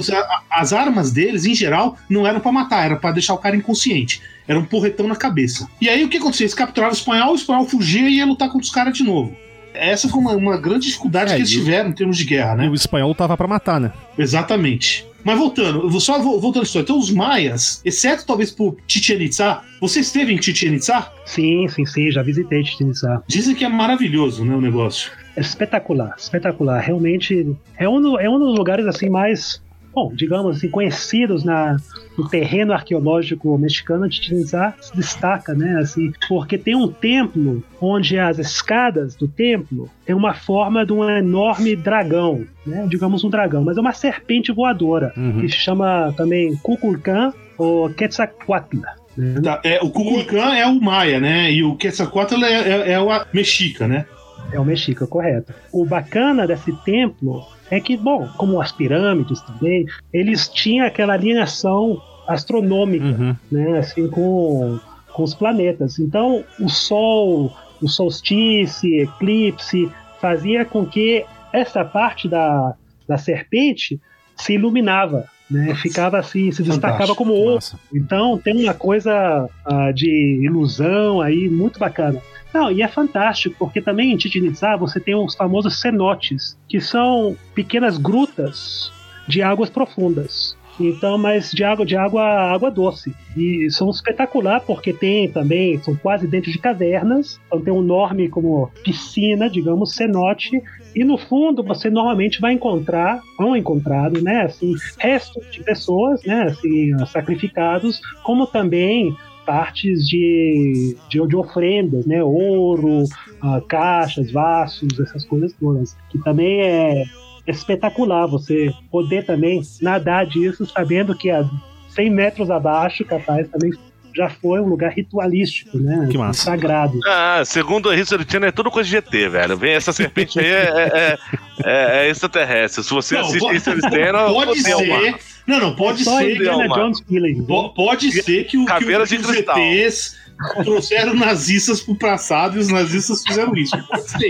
as 0.50 0.72
armas 0.72 1.12
deles, 1.12 1.46
em 1.46 1.54
geral, 1.54 1.98
não 2.10 2.26
eram 2.26 2.40
pra 2.40 2.54
matar, 2.54 2.86
era 2.86 2.96
pra 2.96 3.12
deixar 3.12 3.34
o 3.34 3.38
cara 3.38 3.54
inconsciente. 3.56 4.22
Era 4.50 4.60
um 4.60 4.66
porretão 4.66 5.08
na 5.08 5.16
cabeça. 5.16 5.66
E 5.80 5.88
aí 5.88 6.04
o 6.04 6.10
que 6.10 6.18
acontecia? 6.18 6.44
Eles 6.46 6.54
capturavam 6.56 6.94
o 6.94 6.98
espanhol, 6.98 7.32
o 7.32 7.36
espanhol 7.36 7.66
fugia 7.66 8.10
e 8.10 8.16
ia 8.18 8.26
lutar 8.26 8.48
contra 8.50 8.66
os 8.66 8.72
caras 8.72 8.94
de 8.98 9.04
novo. 9.04 9.34
Essa 9.74 10.10
foi 10.10 10.20
uma, 10.20 10.34
uma 10.34 10.58
grande 10.58 10.88
dificuldade 10.88 11.32
É, 11.32 11.36
que 11.36 11.42
eles 11.42 11.52
tiveram 11.52 11.90
em 11.92 11.94
termos 11.94 12.18
de 12.18 12.26
guerra, 12.26 12.56
né? 12.56 12.66
E 12.66 12.70
o 12.70 12.74
espanhol 12.74 13.14
tava 13.14 13.38
pra 13.38 13.48
matar, 13.48 13.80
né? 13.80 13.94
Exatamente. 14.18 15.06
Mas 15.24 15.38
voltando, 15.38 15.82
eu 15.82 15.90
vou 15.90 16.00
só 16.00 16.18
vo- 16.18 16.40
voltando 16.40 16.64
à 16.64 16.66
história. 16.66 16.84
Então, 16.86 16.98
os 16.98 17.12
maias, 17.12 17.82
exceto 17.86 18.26
talvez 18.26 18.52
por 18.52 18.78
Chichen 18.88 19.22
Itza, 19.22 19.60
você 19.80 20.00
esteve 20.00 20.34
em 20.34 20.42
Chichen 20.42 20.74
Itza? 20.76 21.08
Sim, 21.26 21.68
sim, 21.68 21.86
sim, 21.86 22.10
já 22.10 22.24
visitei 22.24 22.64
Chichen 22.66 22.90
Itza. 22.90 23.22
Dizem 23.28 23.54
que 23.54 23.64
é 23.66 23.70
maravilhoso, 23.70 24.44
né, 24.46 24.56
o 24.56 24.62
negócio. 24.62 25.12
É 25.36 25.42
espetacular, 25.42 26.16
espetacular. 26.18 26.80
Realmente 26.82 27.56
é 27.78 27.88
um, 27.88 28.18
é 28.20 28.30
um 28.30 28.40
dos 28.40 28.58
lugares 28.58 28.86
assim 28.88 29.10
mais, 29.10 29.62
bom, 29.94 30.12
digamos 30.16 30.58
assim, 30.58 30.70
conhecidos 30.70 31.44
na, 31.44 31.76
no 32.20 32.28
terreno 32.30 32.74
arqueológico 32.74 33.58
mexicano. 33.58 34.12
Chichen 34.12 34.42
Itza 34.42 34.74
se 34.82 34.96
destaca, 34.96 35.54
né, 35.54 35.78
assim, 35.80 36.12
porque 36.28 36.58
tem 36.58 36.76
um 36.76 36.88
templo 36.88 37.64
onde 37.80 38.20
as 38.20 38.38
escadas 38.40 39.16
do 39.16 39.28
templo 39.28 39.90
têm 40.06 40.16
uma 40.16 40.34
forma 40.34 40.86
de 40.86 40.92
um 40.94 41.10
enorme 41.10 41.76
dragão, 41.76 42.46
né, 42.66 42.86
digamos 42.90 43.24
um 43.24 43.30
dragão, 43.30 43.64
mas 43.64 43.78
é 43.78 43.82
uma 43.82 43.94
serpente 43.94 44.52
voadora 44.52 45.14
Uhum. 45.16 45.40
que 45.40 45.50
se 45.50 45.56
chama 45.58 46.14
também 46.18 46.56
Kukulkan 46.58 47.34
ou 47.58 47.90
Quetzalcoatl. 47.90 48.78
né? 49.18 49.42
Tá, 49.42 49.60
é, 49.64 49.80
o 49.82 49.90
Kukulkan 49.90 50.54
é 50.56 50.66
o 50.66 50.80
maia, 50.80 51.20
né? 51.20 51.52
E 51.52 51.64
o 51.64 51.76
Quetzalcoatl 51.76 52.44
é, 52.46 52.54
é, 52.54 52.92
é 52.94 53.00
o 53.00 53.10
mexica, 53.34 53.88
né? 53.88 54.06
É 54.52 54.60
o 54.60 54.66
Mexica, 54.66 55.06
correto. 55.06 55.54
O 55.72 55.86
bacana 55.86 56.48
desse 56.48 56.74
templo 56.84 57.44
é 57.70 57.80
que, 57.80 57.96
bom, 57.96 58.28
como 58.38 58.60
as 58.62 58.72
pirâmides 58.72 59.42
também, 59.42 59.86
eles 60.12 60.48
tinham 60.48 60.86
aquela 60.88 61.14
alinhação 61.14 62.02
astronômica, 62.28 63.06
Uhum. 63.06 63.36
né, 63.52 63.78
assim, 63.80 64.08
com, 64.08 64.80
com 65.14 65.24
os 65.24 65.34
planetas. 65.36 66.00
Então, 66.00 66.44
o 66.60 66.70
Sol, 66.70 67.52
o 67.82 67.88
solstício, 67.88 68.90
eclipse, 69.04 69.90
fazia 70.20 70.66
com 70.66 70.86
que 70.86 71.26
essa 71.54 71.84
parte 71.86 72.28
da, 72.28 72.74
da 73.08 73.18
serpente 73.18 74.00
se 74.36 74.54
iluminava, 74.54 75.26
né, 75.50 75.74
ficava 75.76 76.20
assim, 76.20 76.52
se 76.52 76.62
destacava 76.62 76.94
Fantástico. 77.00 77.18
como 77.18 77.34
ouro. 77.34 77.56
Massa. 77.56 77.80
Então 77.94 78.38
tem 78.38 78.64
uma 78.64 78.74
coisa 78.74 79.50
ah, 79.66 79.92
de 79.92 80.40
ilusão 80.44 81.22
aí 81.22 81.50
muito 81.50 81.80
bacana. 81.80 82.22
Não, 82.54 82.72
e 82.72 82.82
é 82.82 82.88
fantástico, 82.88 83.56
porque 83.60 83.82
também 83.82 84.12
em 84.12 84.20
Chichen 84.20 84.46
Itza 84.46 84.76
você 84.76 85.00
tem 85.00 85.16
os 85.16 85.36
famosos 85.36 85.80
cenotes, 85.80 86.58
que 86.68 86.82
são 86.82 87.36
pequenas 87.54 87.98
grutas 87.98 88.92
de 89.28 89.42
águas 89.42 89.70
profundas. 89.70 90.58
Então, 90.80 91.18
mas 91.18 91.52
de 91.52 91.64
água 91.64 91.86
de 91.86 91.98
água, 91.98 92.24
água 92.24 92.72
doce. 92.72 93.14
E 93.36 93.70
são 93.70 93.90
espetacular 93.90 94.62
porque 94.62 94.94
tem 94.94 95.30
também, 95.30 95.78
são 95.80 95.96
quase 95.96 96.26
dentro 96.26 96.52
de 96.52 96.58
cavernas. 96.58 97.40
Então 97.48 97.60
tem 97.60 97.74
um 97.74 97.84
enorme 97.84 98.30
como 98.30 98.72
piscina, 98.84 99.50
digamos, 99.50 99.94
cenote. 99.94 100.62
E 100.96 101.04
no 101.04 101.18
fundo 101.18 101.62
você 101.62 101.90
normalmente 101.90 102.40
vai 102.40 102.54
encontrar, 102.54 103.22
vão 103.38 103.56
encontrado, 103.56 104.22
né, 104.22 104.44
assim, 104.44 104.74
restos 104.98 105.46
de 105.52 105.62
pessoas, 105.62 106.24
né, 106.24 106.44
assim, 106.44 106.98
sacrificados, 107.08 108.00
como 108.24 108.48
também 108.48 109.14
partes 109.50 110.08
de, 110.08 110.96
de, 111.10 111.28
de 111.28 111.36
ofrendas, 111.36 112.06
né, 112.06 112.24
ouro, 112.24 113.04
ah, 113.42 113.60
caixas, 113.68 114.32
vasos, 114.32 115.00
essas 115.00 115.26
coisas 115.26 115.52
todas, 115.60 115.98
que 116.12 116.20
também 116.20 116.62
é 116.62 117.04
espetacular 117.48 118.28
você 118.28 118.72
poder 118.92 119.26
também 119.26 119.60
nadar 119.82 120.28
disso, 120.28 120.68
sabendo 120.68 121.16
que 121.16 121.32
a 121.32 121.44
100 121.90 122.12
metros 122.12 122.52
abaixo, 122.52 123.04
capaz, 123.04 123.48
também 123.50 123.72
já 124.16 124.30
foi 124.30 124.60
um 124.60 124.68
lugar 124.68 124.92
ritualístico, 124.92 125.78
né? 125.80 126.08
Que 126.12 126.18
massa. 126.18 126.44
Sagrado. 126.46 127.00
Ah, 127.08 127.42
segundo 127.46 127.90
o 127.90 127.94
History 127.94 128.26
Channel 128.30 128.50
é 128.50 128.52
tudo 128.52 128.70
coisa 128.70 128.88
de 128.90 128.98
ET, 128.98 129.10
velho. 129.32 129.56
Vem 129.58 129.74
essa 129.74 129.94
serpente 129.94 130.40
aí 130.40 130.46
é, 130.46 130.62
é, 130.94 131.18
é- 131.66 132.06
é 132.06 132.10
extraterrestre. 132.10 132.84
Se 132.84 132.90
você 132.92 133.16
Não, 133.16 133.22
assiste 133.22 133.56
History 133.56 133.82
Channel, 133.82 134.34
Pode 134.34 134.60
ser. 134.62 134.88
mano. 134.88 135.18
Não, 135.50 135.60
não, 135.60 135.76
pode 135.76 136.04
Só 136.04 136.20
ser. 136.20 136.36
Indiana 136.36 136.68
Jones. 136.68 137.04
Po- 137.48 137.70
Pode 137.74 138.12
ser 138.12 138.44
que, 138.46 138.56
o, 138.58 138.66
que, 138.66 138.86
que 138.86 138.86
de 138.86 139.26
os. 139.26 139.36
ETs 139.58 140.18
trouxeram 140.64 141.14
nazistas 141.16 141.82
pro 141.82 141.96
passado 141.96 142.58
e 142.58 142.60
os 142.60 142.70
nazistas 142.70 143.24
fizeram 143.28 143.56
isso. 143.56 143.76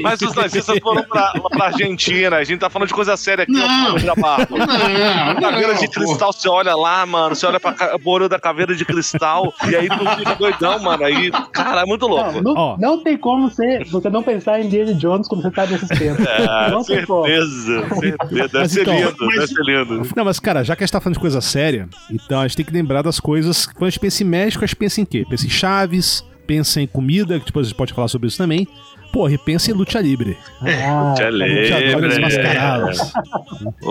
Mas 0.03 0.21
os 0.21 0.33
nazistas 0.33 0.77
foram 0.79 1.03
pra, 1.03 1.33
pra 1.49 1.65
Argentina. 1.67 2.37
A 2.37 2.43
gente 2.43 2.59
tá 2.59 2.69
falando 2.69 2.87
de 2.87 2.93
coisa 2.93 3.15
séria 3.17 3.43
aqui, 3.43 3.51
Não. 3.51 3.95
ó. 3.95 3.99
Não, 3.99 5.33
não, 5.33 5.41
Caveira 5.41 5.73
de 5.75 5.85
pô. 5.87 5.91
cristal, 5.93 6.33
você 6.33 6.47
olha 6.49 6.75
lá, 6.75 7.05
mano. 7.05 7.35
Você 7.35 7.45
olha 7.45 7.59
pra 7.59 7.75
olho 8.05 8.27
da 8.27 8.39
caveira 8.39 8.75
de 8.75 8.83
cristal 8.85 9.53
e 9.69 9.75
aí 9.75 9.87
tu 9.87 9.97
fica 10.17 10.35
doidão, 10.35 10.79
mano. 10.79 11.03
Aí, 11.05 11.31
cara, 11.51 11.81
é 11.81 11.85
muito 11.85 12.07
louco. 12.07 12.41
Não, 12.41 12.53
não, 12.53 12.77
não 12.77 13.03
tem 13.03 13.17
como 13.17 13.49
você, 13.49 13.83
você 13.85 14.09
não 14.09 14.23
pensar 14.23 14.59
em 14.59 14.65
Indiana 14.65 14.93
Jones 14.95 15.27
quando 15.27 15.41
você 15.43 15.51
tá 15.51 15.65
nesses 15.65 15.87
tempos. 15.89 16.25
É, 16.25 16.69
não 16.71 16.83
tem 16.83 17.05
como. 17.05 17.25
certeza, 17.25 17.89
certeza. 17.99 18.47
Deve 18.49 18.67
ser 18.69 18.81
então, 18.81 18.95
lindo, 18.95 19.15
mas- 19.19 19.35
deve 19.35 19.47
ser 19.47 19.61
lindo. 19.63 20.07
Não, 20.15 20.25
mas 20.25 20.39
cara, 20.39 20.63
já 20.63 20.75
que 20.75 20.83
a 20.83 20.85
gente 20.85 20.91
tá 20.93 20.99
falando 21.01 21.15
de 21.15 21.19
coisa 21.21 21.41
séria, 21.41 21.87
então 22.11 22.39
a 22.39 22.47
gente 22.47 22.57
tem 22.57 22.65
que 22.65 22.71
lembrar 22.73 23.01
das 23.01 23.19
coisas. 23.19 23.65
Quando 23.67 23.85
a 23.85 23.89
gente 23.89 23.99
pensa 23.99 24.23
em 24.23 24.25
México, 24.25 24.63
a 24.63 24.67
gente 24.67 24.75
pensa 24.75 25.01
em 25.01 25.05
quê? 25.05 25.25
Pensa 25.29 25.45
em 25.45 25.49
Chaves, 25.49 25.98
pensa 26.47 26.81
em 26.81 26.87
comida, 26.87 27.39
que 27.39 27.45
depois 27.45 27.67
a 27.67 27.69
gente 27.69 27.77
pode 27.77 27.93
falar 27.93 28.07
sobre 28.07 28.27
isso 28.27 28.37
também. 28.37 28.67
Porra, 29.11 29.33
e 29.33 29.37
pensa 29.39 29.71
em 29.71 29.73
luta 29.73 29.99
livre. 29.99 30.37
Ah, 30.61 31.15
Tchê 31.17 31.29
Luteadores 31.31 32.15
livre. 32.15 32.21
mascarados. 32.21 32.99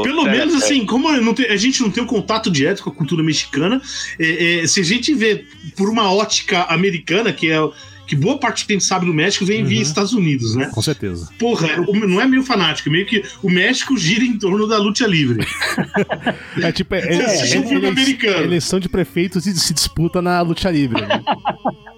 Pelo 0.04 0.28
É, 0.28 0.30
menos 0.30 0.54
é. 0.54 0.56
assim, 0.58 0.86
como 0.86 1.10
não 1.20 1.34
tem- 1.34 1.46
a 1.46 1.56
gente 1.56 1.80
não 1.82 1.90
tem 1.90 2.02
um 2.04 2.06
contato 2.06 2.48
direto 2.50 2.84
com 2.84 2.90
a 2.90 2.94
cultura 2.94 3.20
mexicana, 3.22 3.80
é, 4.18 4.60
é, 4.62 4.66
se 4.68 4.80
a 4.80 4.84
gente 4.84 5.12
vê 5.14 5.44
por 5.76 5.88
uma 5.88 6.12
ótica 6.12 6.62
americana, 6.64 7.32
que 7.32 7.48
é 7.50 7.60
o- 7.60 7.72
que 8.06 8.14
boa 8.14 8.38
parte 8.38 8.64
que 8.64 8.72
a 8.72 8.76
gente 8.76 8.84
sabe 8.84 9.06
do 9.06 9.12
México 9.12 9.44
vem 9.44 9.64
via 9.64 9.76
Uhum. 9.78 9.82
Estados 9.82 10.12
Unidos, 10.12 10.54
né? 10.54 10.70
Com 10.72 10.80
certeza. 10.80 11.28
Porra, 11.36 11.66
o- 11.86 11.94
não 12.06 12.20
é 12.20 12.26
meio 12.26 12.44
fanático, 12.44 12.88
é 12.88 12.92
meio 12.92 13.04
que 13.04 13.22
o 13.42 13.50
México 13.50 13.98
gira 13.98 14.24
em 14.24 14.38
torno 14.38 14.66
da 14.68 14.78
luta 14.78 15.04
livre. 15.06 15.44
É 16.62 16.70
tipo, 16.72 16.94
é, 16.94 17.00
é- 17.00 17.54
é- 17.54 17.88
americano. 17.88 18.44
eleição 18.44 18.78
de 18.80 18.88
prefeitos 18.88 19.46
e 19.46 19.54
se 19.58 19.74
disputa 19.74 20.22
na 20.22 20.40
luta 20.42 20.70
livre. 20.70 21.00
né? 21.02 21.22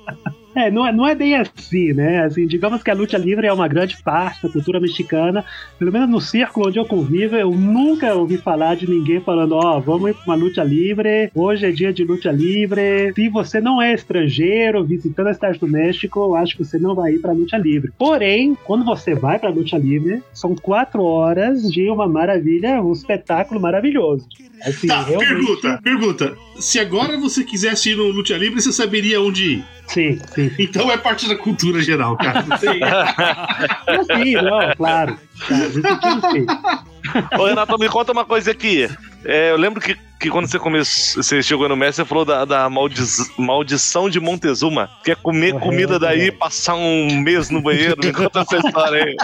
É, 0.60 0.70
não 0.70 0.86
é, 0.86 0.92
não 0.92 1.08
é 1.08 1.14
bem 1.14 1.36
assim, 1.36 1.94
né? 1.94 2.24
Assim, 2.24 2.46
digamos 2.46 2.82
que 2.82 2.90
a 2.90 2.94
luta 2.94 3.16
livre 3.16 3.46
é 3.46 3.52
uma 3.52 3.66
grande 3.66 4.02
parte 4.02 4.42
da 4.42 4.52
cultura 4.52 4.78
mexicana. 4.78 5.42
Pelo 5.78 5.90
menos 5.90 6.10
no 6.10 6.20
círculo 6.20 6.68
onde 6.68 6.78
eu 6.78 6.84
convivo, 6.84 7.34
eu 7.34 7.50
nunca 7.50 8.14
ouvi 8.14 8.36
falar 8.36 8.76
de 8.76 8.88
ninguém 8.88 9.20
falando: 9.20 9.52
ó, 9.54 9.80
vamos 9.80 10.10
ir 10.10 10.14
pra 10.14 10.24
uma 10.26 10.34
luta 10.34 10.62
livre, 10.62 11.30
hoje 11.34 11.66
é 11.66 11.70
dia 11.70 11.92
de 11.92 12.04
luta 12.04 12.30
livre. 12.30 13.12
Se 13.14 13.28
você 13.30 13.58
não 13.58 13.80
é 13.80 13.94
estrangeiro 13.94 14.84
visitando 14.84 15.28
a 15.28 15.34
cidade 15.34 15.58
do 15.58 15.66
México, 15.66 16.20
eu 16.20 16.34
acho 16.34 16.56
que 16.56 16.64
você 16.64 16.78
não 16.78 16.94
vai 16.94 17.14
ir 17.14 17.20
pra 17.20 17.32
luta 17.32 17.56
livre. 17.56 17.90
Porém, 17.96 18.54
quando 18.64 18.84
você 18.84 19.14
vai 19.14 19.38
pra 19.38 19.48
luta 19.48 19.78
livre, 19.78 20.22
são 20.34 20.54
quatro 20.54 21.02
horas 21.02 21.62
de 21.72 21.88
uma 21.88 22.06
maravilha, 22.06 22.82
um 22.82 22.92
espetáculo 22.92 23.58
maravilhoso. 23.58 24.28
Assim, 24.64 24.86
Tá, 24.86 25.02
realmente- 25.02 25.28
pergunta, 25.28 25.80
pergunta. 25.82 26.36
Se 26.58 26.78
agora 26.78 27.16
você 27.18 27.42
quisesse 27.44 27.90
ir 27.90 27.96
no 27.96 28.08
Luta 28.08 28.36
Livre, 28.36 28.60
você 28.60 28.72
saberia 28.72 29.20
onde 29.20 29.54
ir. 29.54 29.64
Sim, 29.88 30.20
sim, 30.34 30.50
sim. 30.50 30.54
Então 30.62 30.90
é 30.90 30.96
parte 30.96 31.28
da 31.28 31.34
cultura 31.36 31.80
geral, 31.82 32.16
cara. 32.16 32.42
Não 32.46 32.58
tem- 32.58 34.24
sim, 34.24 34.34
não, 34.34 34.74
claro. 34.76 35.18
Tá, 35.82 36.30
sim. 36.30 36.46
Ô, 37.38 37.46
Renato, 37.46 37.78
me 37.78 37.88
conta 37.88 38.12
uma 38.12 38.24
coisa 38.24 38.50
aqui. 38.50 38.88
É, 39.24 39.50
eu 39.50 39.56
lembro 39.56 39.80
que 39.80 39.96
que 40.20 40.28
quando 40.28 40.46
você, 40.46 40.58
come, 40.58 40.78
você 40.78 41.42
chegou 41.42 41.66
no 41.66 41.74
México, 41.74 41.96
você 41.96 42.04
falou 42.04 42.24
da, 42.26 42.44
da 42.44 42.68
maldi 42.68 43.02
maldição 43.38 44.10
de 44.10 44.20
Montezuma, 44.20 44.90
que 45.02 45.10
é 45.10 45.14
comer 45.14 45.58
comida 45.58 45.98
daí 45.98 46.26
e 46.26 46.30
passar 46.32 46.74
um 46.74 47.16
mês 47.16 47.48
no 47.48 47.62
banheiro. 47.62 47.96
Me 48.04 48.12
conta 48.12 48.40
essa 48.40 48.58
história 48.58 49.04
aí. 49.04 49.16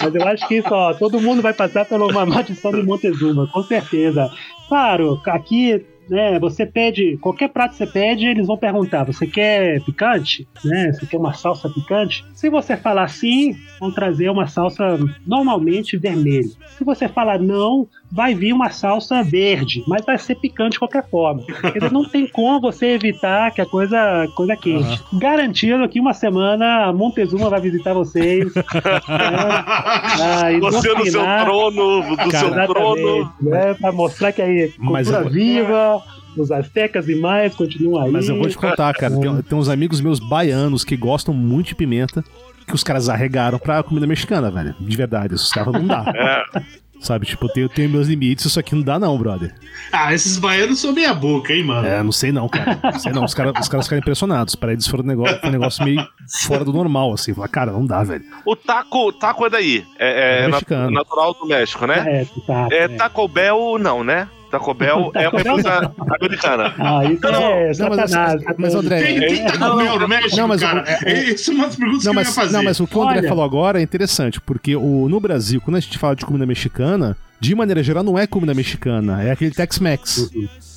Mas 0.00 0.14
eu 0.14 0.26
acho 0.26 0.48
que 0.48 0.56
isso, 0.56 0.72
ó, 0.72 0.94
todo 0.94 1.20
mundo 1.20 1.42
vai 1.42 1.52
passar 1.52 1.84
pela 1.84 2.06
uma 2.06 2.24
maldição 2.24 2.72
de 2.72 2.82
Montezuma, 2.82 3.46
com 3.52 3.62
certeza. 3.62 4.30
Claro, 4.66 5.20
aqui 5.26 5.84
né? 6.08 6.38
Você 6.38 6.66
pede, 6.66 7.16
qualquer 7.18 7.48
prato 7.48 7.72
que 7.72 7.78
você 7.78 7.86
pede, 7.86 8.26
eles 8.26 8.46
vão 8.46 8.56
perguntar: 8.58 9.04
você 9.04 9.26
quer 9.26 9.80
picante? 9.82 10.46
Né? 10.64 10.92
Você 10.92 11.06
quer 11.06 11.16
uma 11.16 11.32
salsa 11.32 11.68
picante? 11.68 12.24
Se 12.34 12.50
você 12.50 12.76
falar 12.76 13.08
sim, 13.08 13.56
vão 13.80 13.90
trazer 13.90 14.28
uma 14.28 14.46
salsa 14.46 14.98
normalmente 15.26 15.96
vermelha. 15.96 16.50
Se 16.76 16.84
você 16.84 17.08
falar 17.08 17.38
não, 17.38 17.88
vai 18.12 18.34
vir 18.34 18.52
uma 18.52 18.68
salsa 18.68 19.22
verde, 19.22 19.82
mas 19.86 20.04
vai 20.04 20.18
ser 20.18 20.34
picante 20.34 20.72
de 20.72 20.78
qualquer 20.78 21.08
forma. 21.08 21.42
Porque 21.42 21.80
não 21.90 22.04
tem 22.04 22.26
como 22.26 22.60
você 22.60 22.88
evitar 22.88 23.50
que 23.50 23.60
a 23.62 23.66
coisa, 23.66 24.28
coisa 24.36 24.54
quente. 24.54 25.02
Uhum. 25.10 25.18
Garantido 25.18 25.88
que 25.88 25.98
uma 25.98 26.12
semana 26.12 26.84
a 26.84 26.92
Montezuma 26.92 27.48
vai 27.48 27.60
visitar 27.60 27.94
vocês. 27.94 28.54
né? 28.54 28.62
ah, 29.08 30.50
você 30.60 30.92
no 30.92 31.06
seu 31.06 31.22
trono, 31.22 32.16
do 32.16 32.30
seu 32.30 32.50
trono. 32.66 33.32
Né? 33.40 33.74
Pra 33.74 33.90
mostrar 33.90 34.30
que 34.32 34.42
aí 34.42 34.68
cultura 34.72 35.22
eu... 35.22 35.30
viva 35.30 36.02
os 36.36 36.50
aztecas 36.50 37.08
e 37.08 37.14
mais 37.14 37.54
continuam 37.54 38.04
aí. 38.04 38.10
Mas 38.10 38.28
eu 38.28 38.36
vou 38.36 38.48
te 38.48 38.58
contar, 38.58 38.92
cara. 38.92 39.18
Tem, 39.18 39.42
tem 39.42 39.58
uns 39.58 39.70
amigos 39.70 40.02
meus 40.02 40.18
baianos 40.18 40.84
que 40.84 40.96
gostam 40.96 41.32
muito 41.32 41.68
de 41.68 41.74
pimenta 41.74 42.22
que 42.66 42.74
os 42.74 42.84
caras 42.84 43.08
arregaram 43.08 43.58
pra 43.58 43.82
comida 43.82 44.06
mexicana, 44.06 44.50
velho. 44.50 44.74
De 44.78 44.96
verdade, 44.96 45.34
esses 45.34 45.50
caras 45.50 45.72
não 45.72 45.86
dá. 45.86 46.04
É. 46.14 46.62
Sabe, 47.02 47.26
tipo, 47.26 47.46
eu 47.46 47.48
tenho, 47.48 47.68
tenho 47.68 47.90
meus 47.90 48.06
limites, 48.06 48.44
isso 48.44 48.60
aqui 48.60 48.76
não 48.76 48.82
dá 48.82 48.96
não, 48.96 49.18
brother. 49.18 49.52
Ah, 49.90 50.14
esses 50.14 50.38
baianos 50.38 50.78
são 50.78 50.92
meia 50.92 51.12
boca, 51.12 51.52
hein, 51.52 51.64
mano? 51.64 51.84
É, 51.84 52.00
não 52.00 52.12
sei 52.12 52.30
não, 52.30 52.48
cara. 52.48 52.78
Não 52.80 52.98
sei 53.00 53.10
não. 53.10 53.24
Os, 53.24 53.34
cara, 53.34 53.52
os 53.58 53.68
caras 53.68 53.86
ficaram 53.86 53.98
impressionados. 54.00 54.54
Para 54.54 54.72
eles 54.72 54.86
foram 54.86 55.02
um 55.02 55.08
negócio, 55.08 55.40
um 55.42 55.50
negócio 55.50 55.84
meio 55.84 56.06
fora 56.46 56.64
do 56.64 56.72
normal, 56.72 57.12
assim. 57.12 57.34
Falar, 57.34 57.48
cara, 57.48 57.72
não 57.72 57.84
dá, 57.84 58.04
velho. 58.04 58.24
O 58.46 58.54
taco, 58.54 59.12
taco 59.12 59.44
é 59.46 59.50
daí. 59.50 59.84
É, 59.98 60.42
é, 60.42 60.44
é 60.44 60.48
mexicano. 60.48 60.90
natural 60.92 61.34
do 61.34 61.44
México, 61.44 61.86
né? 61.88 62.04
É, 62.06 62.24
taco, 62.46 62.72
é, 62.72 62.76
é. 62.76 62.88
Taco 62.88 63.26
Bell, 63.26 63.78
não, 63.80 64.04
né? 64.04 64.28
Taco 64.52 64.74
Bell 64.74 65.10
é 65.16 65.28
uma 65.30 65.40
empresa 65.40 65.92
americana. 66.20 66.74
Ah, 66.78 67.04
isso 67.04 67.22
não, 67.22 67.42
é 67.42 67.74
satanás. 67.74 68.42
Mas, 68.44 68.56
mas 68.58 68.74
André... 68.74 69.02
Tem, 69.02 69.20
tem 69.20 69.44
Taco 69.46 69.76
Bell 69.76 69.98
no 69.98 70.08
México, 70.08 70.36
não, 70.36 70.48
mas, 70.48 70.60
cara? 70.60 70.84
É, 71.04 71.30
Isso 71.30 71.50
é 71.50 71.54
uma 71.54 71.66
das 71.66 71.76
perguntas 71.76 72.04
não, 72.04 72.12
que 72.12 72.16
mas, 72.16 72.26
eu 72.26 72.30
ia 72.30 72.34
fazer. 72.34 72.56
Não, 72.56 72.62
mas 72.62 72.80
o 72.80 72.86
que 72.86 72.98
o 72.98 73.02
André 73.02 73.18
Olha. 73.20 73.28
falou 73.28 73.44
agora 73.44 73.80
é 73.80 73.82
interessante, 73.82 74.40
porque 74.42 74.76
o, 74.76 75.08
no 75.08 75.18
Brasil, 75.18 75.60
quando 75.60 75.76
a 75.76 75.80
gente 75.80 75.98
fala 75.98 76.14
de 76.14 76.26
comida 76.26 76.44
mexicana, 76.44 77.16
de 77.40 77.54
maneira 77.54 77.82
geral, 77.82 78.04
não 78.04 78.18
é 78.18 78.26
comida 78.26 78.52
mexicana, 78.52 79.22
é 79.22 79.30
aquele 79.30 79.52
Tex-Mex. 79.52 80.30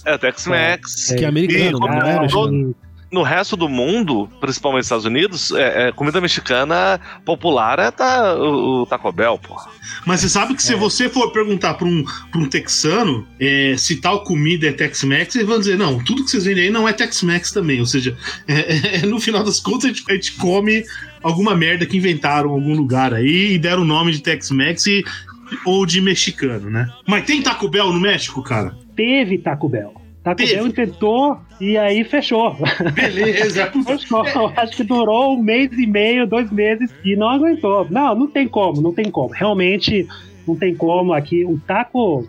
É, 0.05 0.17
Tex-Mex. 0.17 1.11
É, 1.11 1.15
que 1.15 1.25
é 1.25 1.27
americano, 1.27 1.77
e, 1.77 1.79
não 1.79 2.01
é 2.01 2.19
mexicano 2.21 2.75
no 3.11 3.21
resto 3.21 3.55
do 3.55 3.69
mundo, 3.69 4.29
principalmente 4.39 4.79
nos 4.79 4.85
Estados 4.87 5.05
Unidos, 5.05 5.51
é, 5.51 5.87
é 5.87 5.91
comida 5.91 6.19
mexicana 6.19 6.99
popular 7.23 7.79
é 7.79 7.91
tá, 7.91 8.35
o, 8.35 8.81
o, 8.81 8.85
Taco 8.85 9.11
Bell, 9.11 9.37
porra. 9.37 9.69
Mas 10.05 10.21
você 10.21 10.29
sabe 10.29 10.55
que 10.55 10.63
se 10.63 10.73
é. 10.73 10.77
você 10.77 11.09
for 11.09 11.31
perguntar 11.31 11.75
para 11.75 11.87
um, 11.87 12.03
pra 12.31 12.41
um 12.41 12.49
texano 12.49 13.27
é, 13.39 13.75
se 13.77 13.97
tal 13.97 14.23
comida 14.23 14.67
é 14.67 14.71
Tex-Mex, 14.71 15.35
eles 15.35 15.47
vão 15.47 15.59
dizer: 15.59 15.77
não, 15.77 16.03
tudo 16.03 16.23
que 16.23 16.31
vocês 16.31 16.45
vendem 16.45 16.65
aí 16.65 16.69
não 16.69 16.87
é 16.87 16.93
Tex-Mex 16.93 17.51
também. 17.51 17.79
Ou 17.79 17.85
seja, 17.85 18.17
é, 18.47 18.97
é, 18.97 19.05
no 19.05 19.19
final 19.19 19.43
das 19.43 19.59
contas, 19.59 19.85
a 19.85 19.87
gente, 19.89 20.03
a 20.09 20.13
gente, 20.13 20.33
come 20.33 20.83
alguma 21.23 21.55
merda 21.55 21.85
que 21.85 21.97
inventaram 21.97 22.49
em 22.49 22.53
algum 22.53 22.75
lugar 22.75 23.13
aí 23.13 23.53
e 23.53 23.57
deram 23.57 23.83
o 23.83 23.85
nome 23.85 24.11
de 24.11 24.21
Tex-Mex 24.21 24.85
ou 25.65 25.85
de 25.85 26.01
mexicano, 26.01 26.69
né? 26.69 26.87
Mas 27.07 27.25
tem 27.25 27.41
Taco 27.41 27.67
Bell 27.67 27.93
no 27.93 27.99
México, 27.99 28.41
cara? 28.43 28.75
Teve 28.95 29.37
Taco 29.37 29.69
Bell. 29.69 30.04
Taco 30.25 30.41
Bell 30.43 30.73
tentou 30.73 31.37
e 31.61 31.77
aí 31.77 32.03
fechou. 32.03 32.57
Beleza. 32.95 33.71
fechou. 33.85 34.51
Acho 34.57 34.77
que 34.77 34.83
durou 34.83 35.35
um 35.35 35.41
mês 35.43 35.71
e 35.73 35.85
meio, 35.85 36.25
dois 36.25 36.51
meses 36.51 36.91
e 37.05 37.15
não 37.15 37.29
aguentou. 37.29 37.85
Não, 37.91 38.15
não 38.15 38.27
tem 38.27 38.47
como, 38.47 38.81
não 38.81 38.91
tem 38.91 39.11
como. 39.11 39.31
Realmente 39.31 40.07
não 40.47 40.55
tem 40.55 40.73
como 40.73 41.13
aqui. 41.13 41.45
O 41.45 41.59
taco. 41.59 42.27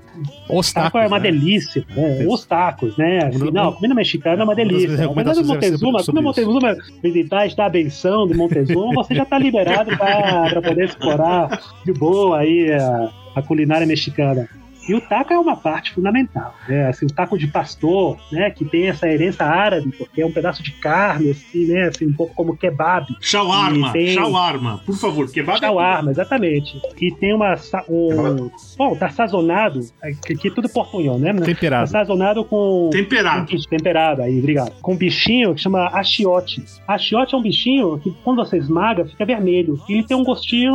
Os 0.50 0.74
taco 0.74 0.92
tacos, 0.92 1.00
é 1.00 1.06
uma 1.06 1.18
né? 1.18 1.30
delícia. 1.30 1.86
Né? 1.88 2.26
Os 2.28 2.44
tacos, 2.44 2.98
né? 2.98 3.24
Assim, 3.24 3.50
não, 3.50 3.72
comida 3.72 3.94
mexicana 3.94 4.42
é 4.42 4.44
uma 4.44 4.54
delícia. 4.54 5.10
Mas 5.14 5.38
no 5.38 5.46
Montezuma, 5.46 6.04
quando 6.04 6.18
o 6.18 6.22
Montezuma 6.22 6.76
visitar 7.02 7.46
está 7.46 7.64
a 7.64 7.70
benção 7.70 8.26
de 8.26 8.34
Montezuma, 8.34 8.92
você 9.02 9.14
já 9.14 9.22
está 9.22 9.38
liberado 9.38 9.96
para 9.96 10.60
poder 10.60 10.84
explorar 10.84 11.62
de 11.82 11.94
boa 11.94 12.40
aí 12.40 12.70
a, 12.72 13.10
a 13.34 13.40
culinária 13.40 13.86
mexicana. 13.86 14.46
E 14.88 14.94
o 14.94 15.00
taco 15.00 15.32
é 15.32 15.38
uma 15.38 15.56
parte 15.56 15.92
fundamental, 15.92 16.54
né? 16.68 16.88
Assim, 16.88 17.06
o 17.06 17.12
taco 17.12 17.36
de 17.36 17.46
pastor, 17.46 18.18
né? 18.30 18.50
Que 18.50 18.64
tem 18.64 18.88
essa 18.88 19.08
herança 19.08 19.44
árabe, 19.44 19.92
porque 19.96 20.22
é 20.22 20.26
um 20.26 20.32
pedaço 20.32 20.62
de 20.62 20.70
carne, 20.72 21.30
assim, 21.30 21.66
né? 21.66 21.88
Assim, 21.88 22.06
um 22.06 22.12
pouco 22.12 22.34
como 22.34 22.56
kebab. 22.56 23.06
Shawarma, 23.20 23.92
tem... 23.92 24.08
shawarma, 24.08 24.80
por 24.86 24.96
favor, 24.96 25.30
kebab. 25.30 25.58
É 25.58 25.60
shawarma, 25.60 26.10
é 26.10 26.12
exatamente. 26.12 26.80
E 27.00 27.10
tem 27.12 27.34
uma... 27.34 27.54
Um... 27.88 28.50
Bom, 28.76 28.94
tá 28.96 29.08
sazonado, 29.10 29.80
aqui 30.02 30.48
é 30.48 30.50
tudo 30.50 30.68
portunhol, 30.68 31.18
né? 31.18 31.32
Temperado. 31.34 31.90
Tá 31.90 31.98
sazonado 31.98 32.44
com... 32.44 32.90
Temperado. 32.92 33.50
Com, 33.50 33.56
temperado, 33.68 34.22
aí, 34.22 34.38
obrigado. 34.38 34.72
Com 34.80 34.92
um 34.92 34.96
bichinho 34.96 35.54
que 35.54 35.60
chama 35.60 35.88
achiote. 35.88 36.64
Achiote 36.86 37.34
é 37.34 37.38
um 37.38 37.42
bichinho 37.42 37.98
que, 37.98 38.14
quando 38.22 38.36
você 38.36 38.56
esmaga, 38.56 39.04
fica 39.04 39.24
vermelho. 39.24 39.80
E 39.88 39.94
ele 39.94 40.04
tem 40.04 40.16
um 40.16 40.24
gostinho... 40.24 40.72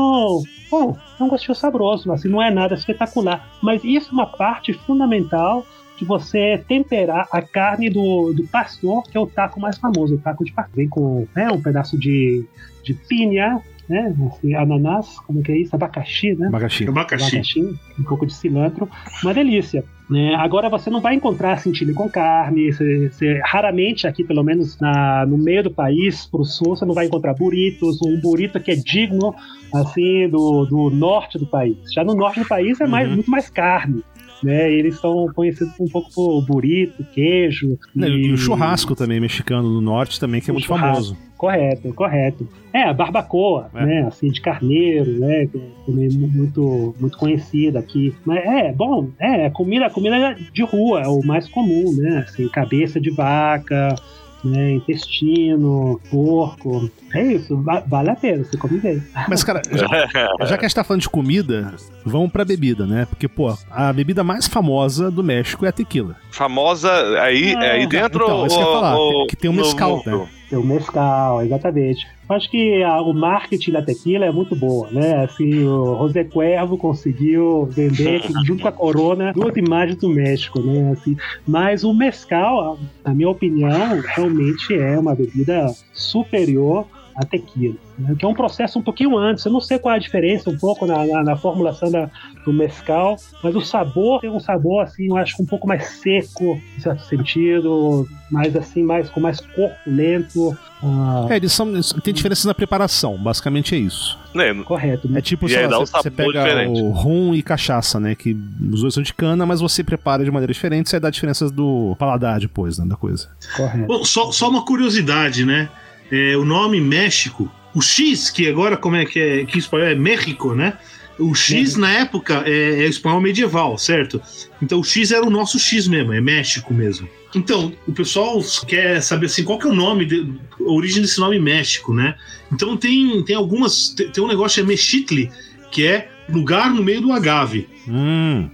Bom, 0.71 0.97
é 1.19 1.23
um 1.23 1.27
gostinho 1.27 1.53
saboroso, 1.53 2.09
assim, 2.13 2.29
não 2.29 2.41
é 2.41 2.49
nada 2.49 2.75
espetacular. 2.75 3.45
Mas 3.61 3.83
isso 3.83 4.11
é 4.11 4.13
uma 4.13 4.25
parte 4.25 4.71
fundamental 4.71 5.65
de 5.97 6.05
você 6.05 6.63
temperar 6.65 7.27
a 7.29 7.41
carne 7.41 7.89
do, 7.89 8.31
do 8.33 8.47
pastor, 8.47 9.03
que 9.03 9.17
é 9.17 9.19
o 9.19 9.27
taco 9.27 9.59
mais 9.59 9.77
famoso, 9.77 10.15
o 10.15 10.17
taco 10.17 10.45
de 10.45 10.53
pastor. 10.53 10.75
Vem 10.77 10.87
com 10.87 11.27
né, 11.35 11.49
um 11.51 11.61
pedaço 11.61 11.99
de, 11.99 12.45
de 12.83 12.93
pinha, 12.93 13.61
né? 13.89 14.13
Assim, 14.27 14.53
ananás, 14.53 15.19
como 15.21 15.41
que 15.41 15.51
é 15.51 15.57
isso? 15.57 15.75
Abacaxi, 15.75 16.33
né? 16.33 16.47
Abacaxi. 16.47 16.87
Abacaxi. 16.87 17.25
Abacaxi 17.25 17.79
um 17.99 18.03
pouco 18.03 18.25
de 18.25 18.33
cilantro. 18.33 18.89
Uma 19.23 19.33
delícia. 19.33 19.83
Né? 20.11 20.35
Agora 20.35 20.69
você 20.69 20.89
não 20.89 20.99
vai 20.99 21.15
encontrar 21.15 21.57
cintilha 21.59 21.93
com 21.93 22.09
carne, 22.09 22.73
você, 22.73 23.09
você, 23.09 23.41
raramente 23.45 24.05
aqui, 24.05 24.25
pelo 24.25 24.43
menos 24.43 24.77
na, 24.77 25.25
no 25.25 25.37
meio 25.37 25.63
do 25.63 25.71
país, 25.71 26.25
pro 26.25 26.43
sul, 26.43 26.75
você 26.75 26.83
não 26.83 26.93
vai 26.93 27.05
encontrar 27.05 27.33
burritos, 27.33 27.97
um 28.01 28.19
burrito 28.19 28.59
que 28.59 28.71
é 28.71 28.75
digno 28.75 29.33
assim 29.73 30.27
do, 30.27 30.65
do 30.65 30.89
norte 30.89 31.39
do 31.39 31.45
país. 31.45 31.77
Já 31.93 32.03
no 32.03 32.13
norte 32.13 32.41
do 32.41 32.45
país 32.45 32.81
é 32.81 32.87
mais, 32.87 33.07
uhum. 33.07 33.15
muito 33.15 33.31
mais 33.31 33.49
carne. 33.49 34.03
Né, 34.43 34.73
eles 34.73 34.99
são 34.99 35.27
conhecidos 35.35 35.79
um 35.79 35.85
pouco 35.85 36.11
por 36.13 36.45
burrito, 36.45 37.05
queijo. 37.13 37.77
E... 37.95 38.03
e 38.03 38.33
o 38.33 38.37
churrasco 38.37 38.95
também 38.95 39.19
mexicano 39.19 39.69
no 39.69 39.79
norte 39.79 40.19
também, 40.19 40.41
que 40.41 40.49
é 40.49 40.53
muito 40.53 40.67
famoso. 40.67 41.15
Correto, 41.41 41.91
correto. 41.95 42.47
É, 42.71 42.83
a 42.83 42.93
barbacoa, 42.93 43.71
é. 43.73 43.83
né? 43.83 44.01
Assim, 44.07 44.29
de 44.29 44.39
carneiro, 44.39 45.19
né? 45.19 45.47
Que 45.47 45.57
é 45.57 45.61
também 45.87 46.07
muito, 46.11 46.95
muito 46.99 47.17
conhecida 47.17 47.79
aqui. 47.79 48.15
Mas 48.23 48.45
é, 48.45 48.71
bom, 48.71 49.09
é, 49.17 49.49
comida, 49.49 49.89
comida 49.89 50.35
de 50.35 50.61
rua 50.61 51.01
é 51.01 51.07
o 51.07 51.25
mais 51.25 51.49
comum, 51.49 51.91
né? 51.97 52.25
Assim, 52.27 52.47
cabeça 52.47 53.01
de 53.01 53.09
vaca, 53.09 53.95
né, 54.43 54.73
intestino, 54.73 55.99
porco. 56.11 56.91
É 57.11 57.23
isso, 57.23 57.59
vale 57.87 58.11
a 58.11 58.15
pena, 58.15 58.43
você 58.43 58.55
come 58.55 58.79
bem. 58.79 59.01
Mas, 59.27 59.43
cara, 59.43 59.63
já, 59.71 59.87
já, 60.45 60.57
que 60.59 60.65
a 60.65 60.67
gente 60.67 60.75
tá 60.75 60.83
falando 60.83 61.01
de 61.01 61.09
comida, 61.09 61.73
vamos 62.05 62.31
pra 62.31 62.45
bebida, 62.45 62.85
né? 62.85 63.07
Porque, 63.09 63.27
pô, 63.27 63.57
a 63.71 63.91
bebida 63.91 64.23
mais 64.23 64.45
famosa 64.45 65.09
do 65.09 65.23
México 65.23 65.65
é 65.65 65.69
a 65.69 65.71
tequila. 65.71 66.15
Famosa 66.29 66.91
aí, 67.19 67.55
ah, 67.55 67.61
aí 67.61 67.87
dentro 67.87 68.25
então, 68.25 68.45
isso 68.45 68.55
que, 68.55 68.61
eu 68.61 68.67
ia 68.67 68.73
falar, 68.73 68.95
o, 68.95 69.25
que 69.25 69.35
tem 69.35 69.49
o 69.49 69.53
um 69.53 69.55
mescal, 69.57 70.03
no, 70.05 70.19
né? 70.19 70.29
O 70.57 70.63
mescal, 70.63 71.41
exatamente. 71.41 72.07
Acho 72.29 72.49
que 72.49 72.81
a, 72.83 73.01
o 73.01 73.13
marketing 73.13 73.71
da 73.71 73.81
tequila 73.81 74.25
é 74.25 74.31
muito 74.31 74.55
boa, 74.55 74.89
né? 74.91 75.23
Assim, 75.23 75.65
o 75.65 75.97
José 75.99 76.23
Cuervo 76.23 76.77
conseguiu 76.77 77.65
vender 77.65 78.21
junto 78.45 78.61
com 78.61 78.67
a 78.67 78.71
Corona 78.71 79.33
duas 79.33 79.55
imagens 79.55 79.97
do 79.97 80.09
México, 80.09 80.61
né? 80.61 80.91
Assim, 80.91 81.17
mas 81.47 81.83
o 81.83 81.93
mescal, 81.93 82.79
na 83.03 83.13
minha 83.13 83.29
opinião, 83.29 84.01
realmente 84.01 84.73
é 84.73 84.97
uma 84.97 85.15
bebida 85.15 85.67
superior 85.93 86.87
à 87.21 87.25
tequila, 87.25 87.75
né? 87.97 88.15
que 88.17 88.25
é 88.25 88.27
um 88.27 88.33
processo 88.33 88.79
um 88.79 88.81
pouquinho 88.81 89.17
antes. 89.17 89.45
Eu 89.45 89.51
não 89.51 89.61
sei 89.61 89.77
qual 89.77 89.93
é 89.93 89.97
a 89.97 89.99
diferença 89.99 90.49
um 90.49 90.57
pouco 90.57 90.85
na, 90.85 91.05
na, 91.05 91.23
na 91.23 91.35
formulação 91.35 91.91
da, 91.91 92.09
do 92.43 92.51
mescal, 92.51 93.17
mas 93.43 93.55
o 93.55 93.61
sabor 93.61 94.21
tem 94.21 94.29
um 94.29 94.39
sabor 94.39 94.83
assim, 94.83 95.07
eu 95.07 95.17
acho 95.17 95.41
um 95.41 95.45
pouco 95.45 95.67
mais 95.67 95.85
seco, 95.85 96.59
em 96.77 96.79
certo 96.81 97.03
sentido, 97.05 98.07
mais 98.29 98.55
assim, 98.55 98.83
mais 98.83 99.09
com 99.09 99.19
mais 99.19 99.39
corpo 99.39 99.75
lento. 99.85 100.57
Ah. 100.83 101.27
É, 101.29 101.35
eles 101.35 101.51
são. 101.53 101.71
Tem 102.03 102.13
diferenças 102.13 102.45
na 102.45 102.53
preparação, 102.53 103.17
basicamente 103.17 103.75
é 103.75 103.77
isso. 103.77 104.17
É, 104.33 104.53
Correto. 104.63 105.09
É 105.15 105.21
tipo, 105.21 105.47
sei 105.47 105.67
lá, 105.67 105.77
você, 105.77 106.07
um 106.07 106.11
pega 106.11 106.31
diferente. 106.31 106.81
o 106.81 106.89
rum 106.89 107.35
e 107.35 107.43
cachaça, 107.43 107.99
né? 107.99 108.15
Que 108.15 108.35
os 108.71 108.81
dois 108.81 108.93
são 108.93 109.03
de 109.03 109.13
cana, 109.13 109.45
mas 109.45 109.59
você 109.59 109.83
prepara 109.83 110.23
de 110.23 110.31
maneira 110.31 110.51
diferente, 110.51 110.89
você 110.89 110.99
dá 110.99 111.09
diferenças 111.09 111.51
do 111.51 111.95
paladar 111.99 112.39
depois, 112.39 112.79
né, 112.79 112.85
da 112.85 112.95
coisa. 112.95 113.29
Correto. 113.55 113.87
Bom, 113.87 114.03
só, 114.05 114.31
só 114.31 114.49
uma 114.49 114.65
curiosidade, 114.65 115.45
né? 115.45 115.69
É, 116.11 116.35
o 116.35 116.43
nome 116.43 116.81
México, 116.81 117.49
o 117.73 117.81
X, 117.81 118.29
que 118.29 118.47
agora 118.47 118.75
como 118.75 118.95
é 118.95 119.05
que 119.05 119.19
é, 119.19 119.45
que 119.45 119.57
espanhol 119.57 119.87
é 119.87 119.95
México, 119.95 120.53
né? 120.53 120.77
O 121.17 121.35
X 121.35 121.75
na 121.75 121.91
época 121.91 122.43
é, 122.45 122.83
é 122.83 122.87
espanhol 122.87 123.21
medieval, 123.21 123.77
certo? 123.77 124.21
Então 124.61 124.79
o 124.79 124.83
X 124.83 125.11
era 125.11 125.25
o 125.25 125.29
nosso 125.29 125.59
X 125.59 125.87
mesmo, 125.87 126.13
é 126.13 126.19
México 126.19 126.73
mesmo. 126.73 127.07
Então, 127.33 127.71
o 127.87 127.93
pessoal 127.93 128.41
quer 128.67 129.01
saber 129.01 129.27
assim, 129.27 129.43
qual 129.43 129.57
que 129.57 129.65
é 129.67 129.69
o 129.69 129.73
nome, 129.73 130.05
de, 130.05 130.33
a 130.59 130.71
origem 130.71 131.01
desse 131.01 131.19
nome 131.19 131.39
México, 131.39 131.93
né? 131.93 132.15
Então 132.51 132.75
tem, 132.75 133.23
tem 133.23 133.35
algumas. 133.35 133.89
Tem, 133.89 134.23
um 134.23 134.27
negócio 134.27 134.55
que 134.55 134.67
é 134.67 134.69
Mexitli, 134.69 135.31
que 135.71 135.85
é 135.85 136.09
lugar 136.27 136.73
no 136.73 136.83
meio 136.83 137.01
do 137.01 137.11
agave. 137.11 137.69
Hum, 137.87 138.49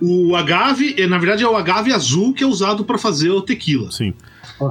O 0.00 0.36
agave, 0.36 0.94
é, 0.98 1.06
na 1.06 1.18
verdade, 1.18 1.42
é 1.42 1.48
o 1.48 1.56
agave 1.56 1.92
azul 1.92 2.32
que 2.32 2.44
é 2.44 2.46
usado 2.46 2.84
para 2.84 2.98
fazer 2.98 3.30
o 3.30 3.40
tequila. 3.40 3.90
sim. 3.90 4.12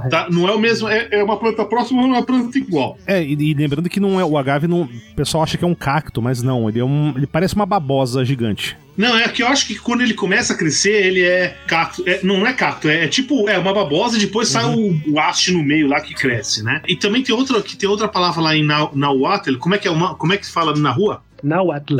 Tá? 0.09 0.27
Não 0.29 0.47
é 0.47 0.53
o 0.53 0.59
mesmo, 0.59 0.87
é, 0.87 1.07
é 1.11 1.23
uma 1.23 1.37
planta 1.37 1.65
próxima, 1.65 2.01
mas 2.01 2.11
é 2.11 2.13
uma 2.13 2.23
planta 2.23 2.57
igual. 2.57 2.97
É, 3.07 3.23
e, 3.23 3.33
e 3.33 3.53
lembrando 3.53 3.89
que 3.89 3.99
não 3.99 4.19
é 4.19 4.25
o 4.25 4.37
agave, 4.37 4.67
não, 4.67 4.83
o 4.83 5.15
pessoal 5.15 5.43
acha 5.43 5.57
que 5.57 5.63
é 5.63 5.67
um 5.67 5.75
cacto, 5.75 6.21
mas 6.21 6.43
não, 6.43 6.69
ele 6.69 6.79
é 6.79 6.85
um, 6.85 7.13
ele 7.15 7.25
parece 7.25 7.55
uma 7.55 7.65
babosa 7.65 8.23
gigante. 8.23 8.77
Não, 8.95 9.17
é 9.17 9.27
que 9.29 9.41
eu 9.41 9.47
acho 9.47 9.65
que 9.65 9.75
quando 9.75 10.01
ele 10.01 10.13
começa 10.13 10.53
a 10.53 10.57
crescer, 10.57 11.05
ele 11.05 11.21
é 11.21 11.55
cacto. 11.65 12.03
É, 12.05 12.19
não 12.21 12.45
é 12.45 12.51
cacto, 12.51 12.89
é, 12.89 13.05
é 13.05 13.07
tipo, 13.07 13.47
é 13.47 13.57
uma 13.57 13.73
babosa 13.73 14.17
e 14.17 14.19
depois 14.19 14.49
sai 14.49 14.65
o, 14.65 15.01
o 15.11 15.19
haste 15.19 15.53
no 15.53 15.63
meio 15.63 15.87
lá 15.87 16.01
que 16.01 16.13
cresce, 16.13 16.63
né? 16.63 16.81
E 16.85 16.95
também 16.95 17.23
tem 17.23 17.33
outra, 17.33 17.61
que 17.61 17.77
tem 17.77 17.87
outra 17.87 18.07
palavra 18.07 18.41
lá 18.41 18.55
em 18.55 18.63
Nahuatl, 18.63 19.57
como 19.57 19.73
é 19.73 19.77
que 19.77 19.87
é 19.87 19.91
uma, 19.91 20.15
como 20.15 20.33
é 20.33 20.37
que 20.37 20.45
se 20.45 20.51
fala 20.51 20.75
na 20.75 20.91
rua? 20.91 21.23
Nahuatl. 21.41 21.97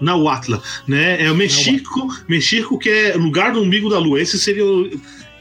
Nahuatl, 0.00 0.56
né? 0.86 1.24
É 1.24 1.32
o 1.32 1.34
Mexico, 1.34 2.08
Mexico 2.28 2.78
que 2.78 2.90
é 2.90 3.14
lugar 3.14 3.52
do 3.52 3.62
umbigo 3.62 3.88
da 3.88 3.98
lua. 3.98 4.20
Esse 4.20 4.38
seria 4.38 4.66
o, 4.66 4.90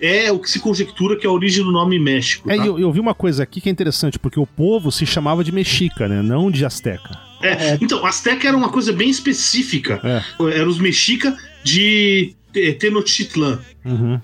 é 0.02 0.32
o 0.32 0.40
que 0.40 0.50
se 0.50 0.60
conjectura 0.60 1.16
que 1.16 1.26
é 1.26 1.30
a 1.30 1.32
origem 1.32 1.64
do 1.64 1.72
nome 1.72 2.00
México. 2.00 2.50
É, 2.52 2.58
tá? 2.58 2.64
e 2.64 2.68
eu, 2.68 2.80
eu 2.80 2.92
vi 2.92 3.00
uma 3.00 3.14
coisa 3.14 3.44
aqui 3.44 3.62
que 3.62 3.70
é 3.70 3.72
interessante, 3.72 4.18
porque 4.18 4.40
o 4.40 4.48
povo 4.48 4.92
se 4.92 5.06
chamava 5.06 5.44
de 5.44 5.52
mexica, 5.52 6.08
né? 6.08 6.22
Não 6.22 6.50
de 6.50 6.66
asteca. 6.66 7.32
É, 7.44 7.78
então, 7.82 8.06
Azteca 8.06 8.48
era 8.48 8.56
uma 8.56 8.70
coisa 8.70 8.94
bem 8.94 9.10
específica. 9.10 10.00
É. 10.04 10.60
Eram 10.60 10.70
os 10.70 10.80
mexica 10.80 11.36
de 11.64 12.36
Tenochtitlan. 12.80 13.60
Uhum. 13.84 14.20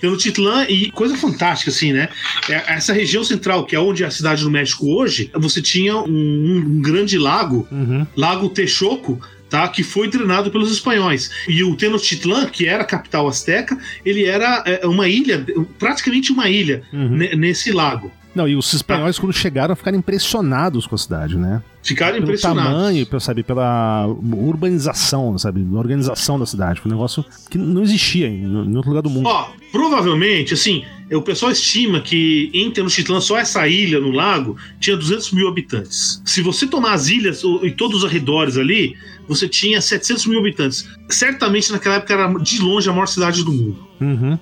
Tenochtitlan 0.00 0.66
e 0.68 0.90
coisa 0.90 1.16
fantástica, 1.16 1.70
assim, 1.70 1.92
né? 1.92 2.08
É, 2.48 2.74
Essa 2.74 2.92
região 2.92 3.24
central, 3.24 3.64
que 3.64 3.74
é 3.74 3.80
onde 3.80 4.02
é 4.02 4.06
a 4.06 4.10
cidade 4.10 4.42
do 4.42 4.50
México 4.50 4.86
hoje, 4.86 5.30
você 5.34 5.62
tinha 5.62 5.96
um, 5.96 6.64
um 6.66 6.80
grande 6.82 7.18
lago, 7.18 7.66
Uhum. 7.70 8.06
Lago 8.16 8.48
Texcoco, 8.48 9.20
tá? 9.56 9.68
Que 9.68 9.82
foi 9.82 10.08
drenado 10.08 10.50
pelos 10.50 10.70
espanhóis. 10.70 11.30
E 11.48 11.62
o 11.64 11.74
Tenochtitlan, 11.76 12.46
que 12.46 12.66
era 12.66 12.82
a 12.82 12.86
capital 12.86 13.26
azteca, 13.26 13.78
ele 14.04 14.24
era 14.24 14.62
é, 14.66 14.86
uma 14.86 15.08
ilha, 15.08 15.44
praticamente 15.78 16.32
uma 16.32 16.48
ilha, 16.48 16.82
Uhum. 16.92 17.08
ne- 17.10 17.34
nesse 17.36 17.72
lago. 17.72 18.10
Não, 18.34 18.46
e 18.46 18.54
os 18.54 18.70
espanhóis, 18.74 19.18
quando 19.18 19.32
chegaram, 19.32 19.74
ficaram 19.74 19.96
impressionados 19.96 20.86
com 20.86 20.94
a 20.94 20.98
cidade, 20.98 21.38
né? 21.38 21.62
Ficaram 21.82 22.14
Pelo 22.14 22.24
impressionados. 22.24 22.70
tamanho, 22.72 23.06
pela, 23.06 23.20
sabe, 23.20 23.42
pela 23.42 24.06
urbanização, 24.34 25.38
sabe? 25.38 25.66
Organização 25.72 26.38
da 26.38 26.44
cidade. 26.44 26.80
Foi 26.80 26.90
um 26.90 26.94
negócio 26.94 27.24
que 27.50 27.56
não 27.56 27.82
existia 27.82 28.26
em, 28.26 28.42
em 28.42 28.76
outro 28.76 28.90
lugar 28.90 29.02
do 29.02 29.08
mundo. 29.08 29.26
Ó, 29.26 29.48
provavelmente, 29.72 30.52
assim, 30.52 30.84
o 31.12 31.22
pessoal 31.22 31.52
estima 31.52 32.00
que 32.00 32.50
em 32.52 32.70
Tenochtitlan, 32.70 33.20
só 33.20 33.38
essa 33.38 33.66
ilha 33.68 34.00
no 34.00 34.10
lago, 34.10 34.56
tinha 34.80 34.96
200 34.96 35.32
mil 35.32 35.48
habitantes. 35.48 36.20
Se 36.24 36.42
você 36.42 36.66
tomar 36.66 36.92
as 36.94 37.08
ilhas 37.08 37.42
e 37.62 37.70
todos 37.70 37.98
os 37.98 38.04
arredores 38.04 38.56
ali, 38.58 38.96
você 39.28 39.48
tinha 39.48 39.80
700 39.80 40.26
mil 40.26 40.40
habitantes. 40.40 40.88
Certamente 41.08 41.72
naquela 41.72 41.96
época 41.96 42.14
era 42.14 42.32
de 42.34 42.60
longe 42.60 42.88
a 42.88 42.92
maior 42.92 43.06
cidade 43.06 43.44
do 43.44 43.52
mundo. 43.52 43.86
Uhum. 44.00 44.38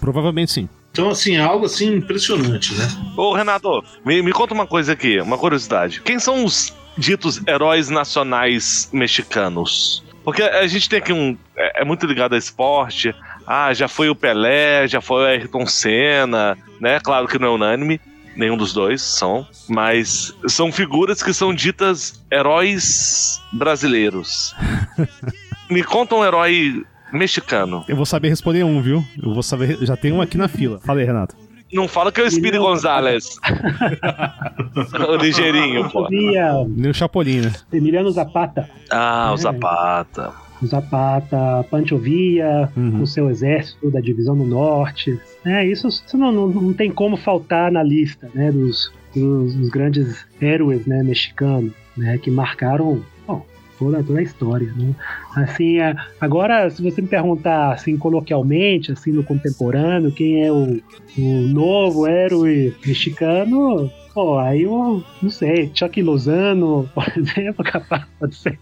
Provavelmente 0.00 0.52
sim. 0.52 0.68
Então, 0.90 1.08
assim, 1.08 1.36
é 1.36 1.40
algo 1.40 1.64
assim 1.64 1.96
impressionante, 1.96 2.74
né? 2.74 2.86
Ô, 3.16 3.32
Renato, 3.32 3.82
me, 4.04 4.20
me 4.20 4.30
conta 4.30 4.52
uma 4.52 4.66
coisa 4.66 4.92
aqui, 4.92 5.18
uma 5.20 5.38
curiosidade. 5.38 6.02
Quem 6.02 6.18
são 6.18 6.44
os 6.44 6.72
ditos 6.98 7.40
heróis 7.46 7.88
nacionais 7.88 8.90
mexicanos? 8.92 10.04
Porque 10.22 10.42
a 10.42 10.66
gente 10.66 10.88
tem 10.88 10.98
aqui 10.98 11.12
um. 11.12 11.36
É, 11.56 11.82
é 11.82 11.84
muito 11.84 12.04
ligado 12.06 12.34
a 12.34 12.38
esporte. 12.38 13.14
Ah, 13.46 13.72
já 13.72 13.88
foi 13.88 14.10
o 14.10 14.14
Pelé, 14.14 14.86
já 14.86 15.00
foi 15.00 15.22
o 15.22 15.26
Ayrton 15.26 15.66
Senna, 15.66 16.56
né? 16.78 17.00
Claro 17.00 17.26
que 17.26 17.38
não 17.38 17.48
é 17.48 17.50
unânime, 17.50 18.00
nenhum 18.36 18.56
dos 18.56 18.72
dois 18.72 19.02
são. 19.02 19.46
Mas 19.68 20.34
são 20.48 20.70
figuras 20.72 21.22
que 21.22 21.32
são 21.32 21.54
ditas 21.54 22.22
heróis 22.32 23.40
brasileiros. 23.52 24.54
me 25.70 25.82
conta 25.82 26.14
um 26.14 26.24
herói 26.24 26.84
mexicano. 27.12 27.84
Eu 27.88 27.96
vou 27.96 28.06
saber 28.06 28.28
responder 28.28 28.64
um, 28.64 28.80
viu? 28.80 29.04
Eu 29.22 29.34
vou 29.34 29.42
saber. 29.42 29.78
Já 29.82 29.96
tem 29.96 30.12
um 30.12 30.20
aqui 30.20 30.36
na 30.36 30.48
fila. 30.48 30.80
Fala 30.80 31.00
aí, 31.00 31.06
Renato. 31.06 31.36
Não 31.72 31.88
fala 31.88 32.12
que 32.12 32.20
é 32.20 32.24
o 32.24 32.30
Speedy. 32.30 32.58
Gonzalez. 32.58 33.38
o 35.08 35.16
ligeirinho, 35.16 35.88
pô. 35.90 36.06
Nem 36.10 36.90
o 36.90 36.94
Chapolin, 36.94 37.40
né? 37.40 37.52
Emiliano 37.72 38.10
Zapata. 38.10 38.68
Ah, 38.90 39.30
o 39.30 39.34
É. 39.34 39.38
Zapata. 39.38 40.34
O 40.62 40.66
Zapata, 40.66 41.64
Pancho 41.70 41.96
Villa, 41.98 42.72
Uhum. 42.76 43.02
o 43.02 43.06
seu 43.06 43.28
exército 43.28 43.90
da 43.90 44.00
divisão 44.00 44.36
do 44.36 44.44
norte. 44.44 45.18
É, 45.44 45.66
isso, 45.66 45.88
isso 45.88 46.16
não, 46.16 46.30
não, 46.30 46.48
não 46.48 46.72
tem 46.72 46.90
como 46.90 47.16
faltar 47.16 47.72
na 47.72 47.82
lista, 47.82 48.30
né, 48.34 48.52
dos, 48.52 48.92
dos, 49.14 49.54
dos 49.54 49.68
grandes 49.68 50.24
héroes, 50.40 50.86
né, 50.86 51.02
mexicanos, 51.02 51.72
né, 51.96 52.16
que 52.18 52.30
marcaram 52.30 53.02
bom, 53.26 53.44
toda, 53.78 54.02
toda 54.04 54.20
a 54.20 54.22
história, 54.22 54.72
né. 54.76 54.94
Assim, 55.34 55.78
é, 55.80 55.94
agora, 56.20 56.70
se 56.70 56.80
você 56.82 57.02
me 57.02 57.08
perguntar, 57.08 57.72
assim, 57.72 57.96
coloquialmente, 57.96 58.92
assim, 58.92 59.10
no 59.10 59.24
contemporâneo, 59.24 60.12
quem 60.12 60.44
é 60.44 60.52
o, 60.52 60.80
o 61.18 61.22
novo 61.48 62.06
héroe 62.06 62.72
mexicano, 62.86 63.90
pô, 64.14 64.38
aí 64.38 64.62
eu 64.62 65.02
não 65.22 65.30
sei, 65.30 65.70
Chuck 65.74 66.00
Lozano, 66.02 66.88
por 66.94 67.04
exemplo, 67.16 67.64
capaz, 67.64 68.04
pode 68.18 68.34
ser. 68.36 68.58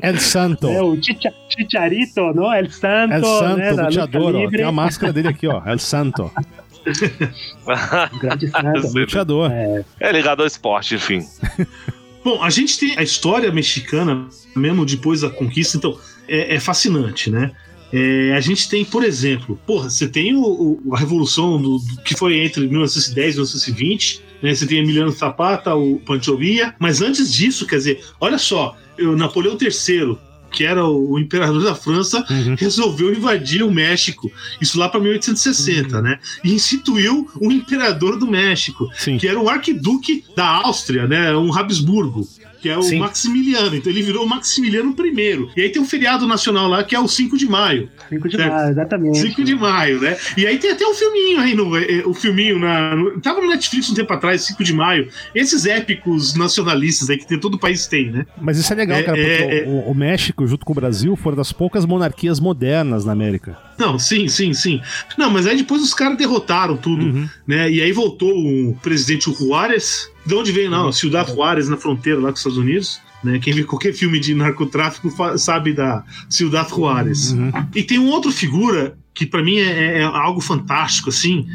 El 0.00 0.18
Santo. 0.18 0.68
É, 0.68 0.82
o 0.82 0.94
Chicha- 1.02 1.32
Chicharito, 1.48 2.20
não? 2.34 2.52
El 2.52 2.70
Santo, 2.70 3.14
El 3.14 3.24
Santo, 3.24 3.56
né? 3.58 3.70
Luteador, 3.72 4.34
ó. 4.36 4.50
Tem 4.50 4.64
a 4.64 4.72
máscara 4.72 5.12
dele 5.12 5.28
aqui, 5.28 5.46
ó. 5.46 5.62
El 5.66 5.78
Santo. 5.78 6.30
O 8.12 8.18
grande 8.18 8.48
santo. 8.50 8.88
Luteador. 8.98 9.50
É, 9.52 9.84
É 10.00 10.12
ligado 10.12 10.40
ao 10.40 10.46
esporte, 10.46 10.94
enfim. 10.94 11.20
Bom, 12.24 12.42
a 12.42 12.50
gente 12.50 12.78
tem 12.78 12.98
a 12.98 13.02
história 13.02 13.50
mexicana, 13.52 14.26
mesmo 14.54 14.84
depois 14.84 15.20
da 15.20 15.30
conquista, 15.30 15.76
então 15.76 15.96
é, 16.28 16.56
é 16.56 16.60
fascinante, 16.60 17.30
né? 17.30 17.52
É, 17.92 18.34
a 18.36 18.40
gente 18.40 18.68
tem, 18.68 18.84
por 18.84 19.02
exemplo, 19.02 19.58
porra, 19.66 19.88
você 19.88 20.06
tem 20.06 20.34
o, 20.36 20.42
o- 20.84 20.94
a 20.94 20.98
revolução 20.98 21.60
do, 21.60 21.78
do- 21.78 22.02
que 22.02 22.14
foi 22.14 22.38
entre 22.44 22.66
1910 22.66 23.34
e 23.34 23.38
1920, 23.38 24.22
né? 24.42 24.54
Você 24.54 24.66
tem 24.66 24.78
Emiliano 24.78 25.10
Zapata, 25.10 25.74
o 25.74 25.98
Pancho 26.00 26.36
Villa, 26.36 26.74
mas 26.78 27.00
antes 27.02 27.32
disso, 27.32 27.66
quer 27.66 27.76
dizer, 27.76 28.04
olha 28.20 28.38
só, 28.38 28.76
o 28.98 29.16
Napoleão 29.16 29.56
III, 29.60 30.16
que 30.50 30.64
era 30.64 30.84
o, 30.84 31.18
imperador 31.18 31.62
da 31.62 31.74
França, 31.74 32.24
Uhum. 32.30 32.54
resolveu 32.58 33.12
invadir 33.12 33.62
o 33.62 33.70
México, 33.70 34.30
isso 34.60 34.78
lá 34.78 34.88
para 34.88 34.98
1860, 34.98 36.00
né? 36.00 36.18
E 36.42 36.52
instituiu 36.54 37.28
o 37.38 37.52
imperador 37.52 38.18
do 38.18 38.26
México, 38.26 38.88
Sim. 38.96 39.18
que 39.18 39.28
era 39.28 39.38
o 39.38 39.48
arquiduque 39.48 40.24
da 40.34 40.46
Áustria, 40.46 41.06
né? 41.06 41.36
Um 41.36 41.52
Habsburgo. 41.54 42.26
Que 42.60 42.68
é 42.68 42.76
o 42.76 42.82
Sim. 42.82 42.98
Maximiliano. 42.98 43.76
Então 43.76 43.90
ele 43.92 44.02
virou 44.02 44.24
o 44.24 44.28
Maximiliano 44.28 44.94
I. 44.98 45.48
E 45.56 45.62
aí 45.62 45.68
tem 45.70 45.80
um 45.80 45.84
feriado 45.84 46.26
nacional 46.26 46.68
lá 46.68 46.82
que 46.82 46.94
é 46.94 47.00
o 47.00 47.06
5 47.06 47.36
de 47.38 47.46
maio. 47.46 47.88
5 48.08 48.28
de 48.28 48.36
Certo. 48.36 48.52
maio, 48.52 48.70
exatamente. 48.70 49.18
5 49.18 49.44
de 49.44 49.54
maio, 49.54 50.00
né? 50.00 50.16
E 50.36 50.46
aí 50.46 50.58
tem 50.58 50.70
até 50.70 50.86
um 50.86 50.94
filminho 50.94 51.40
aí, 51.40 51.54
no, 51.54 51.76
eh, 51.76 52.02
o 52.04 52.12
filminho 52.14 52.58
na. 52.58 52.96
No, 52.96 53.20
tava 53.20 53.40
no 53.40 53.48
Netflix 53.48 53.88
um 53.90 53.94
tempo 53.94 54.12
atrás, 54.12 54.42
5 54.42 54.64
de 54.64 54.72
maio. 54.72 55.08
Esses 55.34 55.66
épicos 55.66 56.34
nacionalistas 56.34 57.08
aí 57.10 57.16
que 57.18 57.26
tem, 57.26 57.38
todo 57.38 57.54
o 57.54 57.58
país 57.58 57.86
tem, 57.86 58.10
né? 58.10 58.26
Mas 58.40 58.58
isso 58.58 58.72
é 58.72 58.76
legal, 58.76 58.98
É, 58.98 59.02
cara, 59.02 59.16
porque 59.16 59.32
é, 59.32 59.64
o- 59.66 59.90
o 59.90 59.94
México, 59.94 60.46
junto 60.46 60.64
com 60.66 60.72
o 60.72 60.74
Brasil, 60.74 61.14
foram 61.16 61.36
das 61.36 61.52
poucas 61.52 61.84
monarquias 61.86 62.40
modernas 62.40 63.04
na 63.04 63.12
América. 63.12 63.56
Não, 63.78 63.98
sim, 63.98 64.26
sim, 64.28 64.52
sim. 64.52 64.80
Não, 65.16 65.30
mas 65.30 65.46
aí 65.46 65.56
depois 65.56 65.82
os 65.82 65.94
caras 65.94 66.18
derrotaram 66.18 66.76
tudo, 66.76 67.04
Uhum. 67.04 67.28
né? 67.46 67.70
E 67.70 67.80
aí 67.80 67.92
voltou 67.92 68.30
o 68.36 68.76
presidente 68.82 69.32
Juárez. 69.32 70.10
De 70.26 70.34
onde 70.34 70.50
veio, 70.52 70.70
não? 70.70 70.90
Ciudad 70.92 71.26
Juárez, 71.28 71.68
na 71.68 71.76
fronteira 71.76 72.18
lá 72.18 72.28
com 72.28 72.34
os 72.34 72.40
Estados 72.40 72.58
Unidos. 72.58 73.00
Né? 73.22 73.38
Quem 73.38 73.52
vê 73.54 73.64
qualquer 73.64 73.92
filme 73.92 74.20
de 74.20 74.34
narcotráfico 74.34 75.12
sabe 75.38 75.72
da 75.72 76.04
Ciudad 76.28 76.68
Juárez. 76.68 77.32
Uhum. 77.32 77.50
E 77.74 77.82
tem 77.82 77.98
uma 77.98 78.12
outra 78.12 78.30
figura 78.30 78.96
que 79.14 79.26
pra 79.26 79.42
mim 79.42 79.58
é, 79.58 79.98
é 79.98 80.02
algo 80.02 80.40
fantástico, 80.40 81.08
assim. 81.08 81.46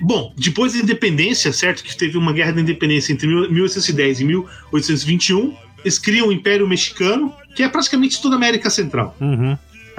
Bom, 0.00 0.32
depois 0.38 0.72
da 0.72 0.78
independência, 0.78 1.52
certo? 1.52 1.82
Que 1.84 1.94
teve 1.94 2.16
uma 2.16 2.32
guerra 2.32 2.52
da 2.52 2.60
independência 2.62 3.12
entre 3.12 3.26
1810 3.26 4.20
e 4.20 4.24
1821. 4.24 5.54
Eles 5.84 5.98
criam 5.98 6.28
o 6.28 6.32
Império 6.32 6.66
Mexicano, 6.68 7.32
que 7.54 7.62
é 7.62 7.68
praticamente 7.68 8.20
toda 8.22 8.36
a 8.36 8.38
América 8.38 8.70
Central. 8.70 9.14
Uhum. 9.20 9.56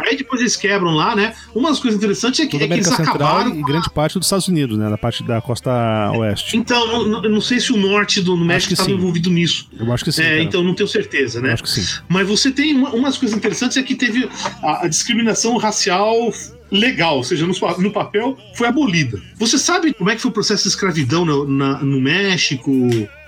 Aí 0.08 0.18
depois 0.18 0.42
eles 0.42 0.56
quebram 0.56 0.92
lá, 0.96 1.16
né? 1.16 1.34
Uma 1.54 1.70
das 1.70 1.80
coisas 1.80 1.98
interessantes 1.98 2.40
é 2.40 2.46
que, 2.48 2.58
é 2.58 2.68
que 2.68 2.74
eles 2.74 2.88
Central 2.88 3.16
acabaram. 3.16 3.56
e 3.60 3.64
grande 3.64 3.90
parte 3.90 4.18
dos 4.18 4.28
Estados 4.28 4.48
Unidos, 4.48 4.78
né? 4.78 4.90
Da 4.90 4.98
parte 4.98 5.24
da 5.24 5.42
costa 5.42 6.12
oeste. 6.16 6.58
Então, 6.58 6.88
não, 6.88 7.08
não- 7.08 7.24
eu 7.24 7.30
não 7.30 7.42
sei 7.42 7.60
se 7.60 7.72
o 7.72 7.78
norte 7.78 8.22
do 8.22 8.36
no 8.36 8.46
México 8.46 8.74
estava 8.74 8.92
envolvido 8.92 9.30
nisso. 9.30 9.68
Eu 9.78 9.92
acho 9.94 10.04
que 10.04 10.12
sim. 10.12 10.22
é, 10.24 10.42
então 10.42 10.64
não 10.64 10.74
tenho 10.74 10.88
certeza, 10.90 11.40
Eu 11.40 11.44
né? 11.44 11.54
acho 11.54 11.64
que 11.64 11.70
sim. 11.70 12.02
Mas 12.10 12.28
você 12.28 12.52
tem 12.52 12.76
uma, 12.76 12.90
umas 12.92 13.18
coisas 13.18 13.38
interessantes 13.38 13.78
é 13.78 13.84
que 13.84 13.96
teve 13.96 14.30
a, 14.64 14.86
a 14.86 14.88
discriminação 14.88 15.58
racial 15.58 16.32
legal, 16.72 17.18
ou 17.18 17.24
seja, 17.24 17.46
no, 17.46 17.54
no 17.80 17.92
papel 17.92 18.38
foi 18.56 18.68
abolida. 18.68 19.20
Você 19.36 19.58
sabe 19.58 19.94
como 19.94 20.10
é 20.10 20.16
que 20.16 20.22
foi 20.22 20.32
o 20.32 20.34
processo 20.34 20.64
de 20.64 20.70
escravidão 20.70 21.26
no, 21.26 21.46
na- 21.48 21.80
no 21.80 22.00
México? 22.00 22.72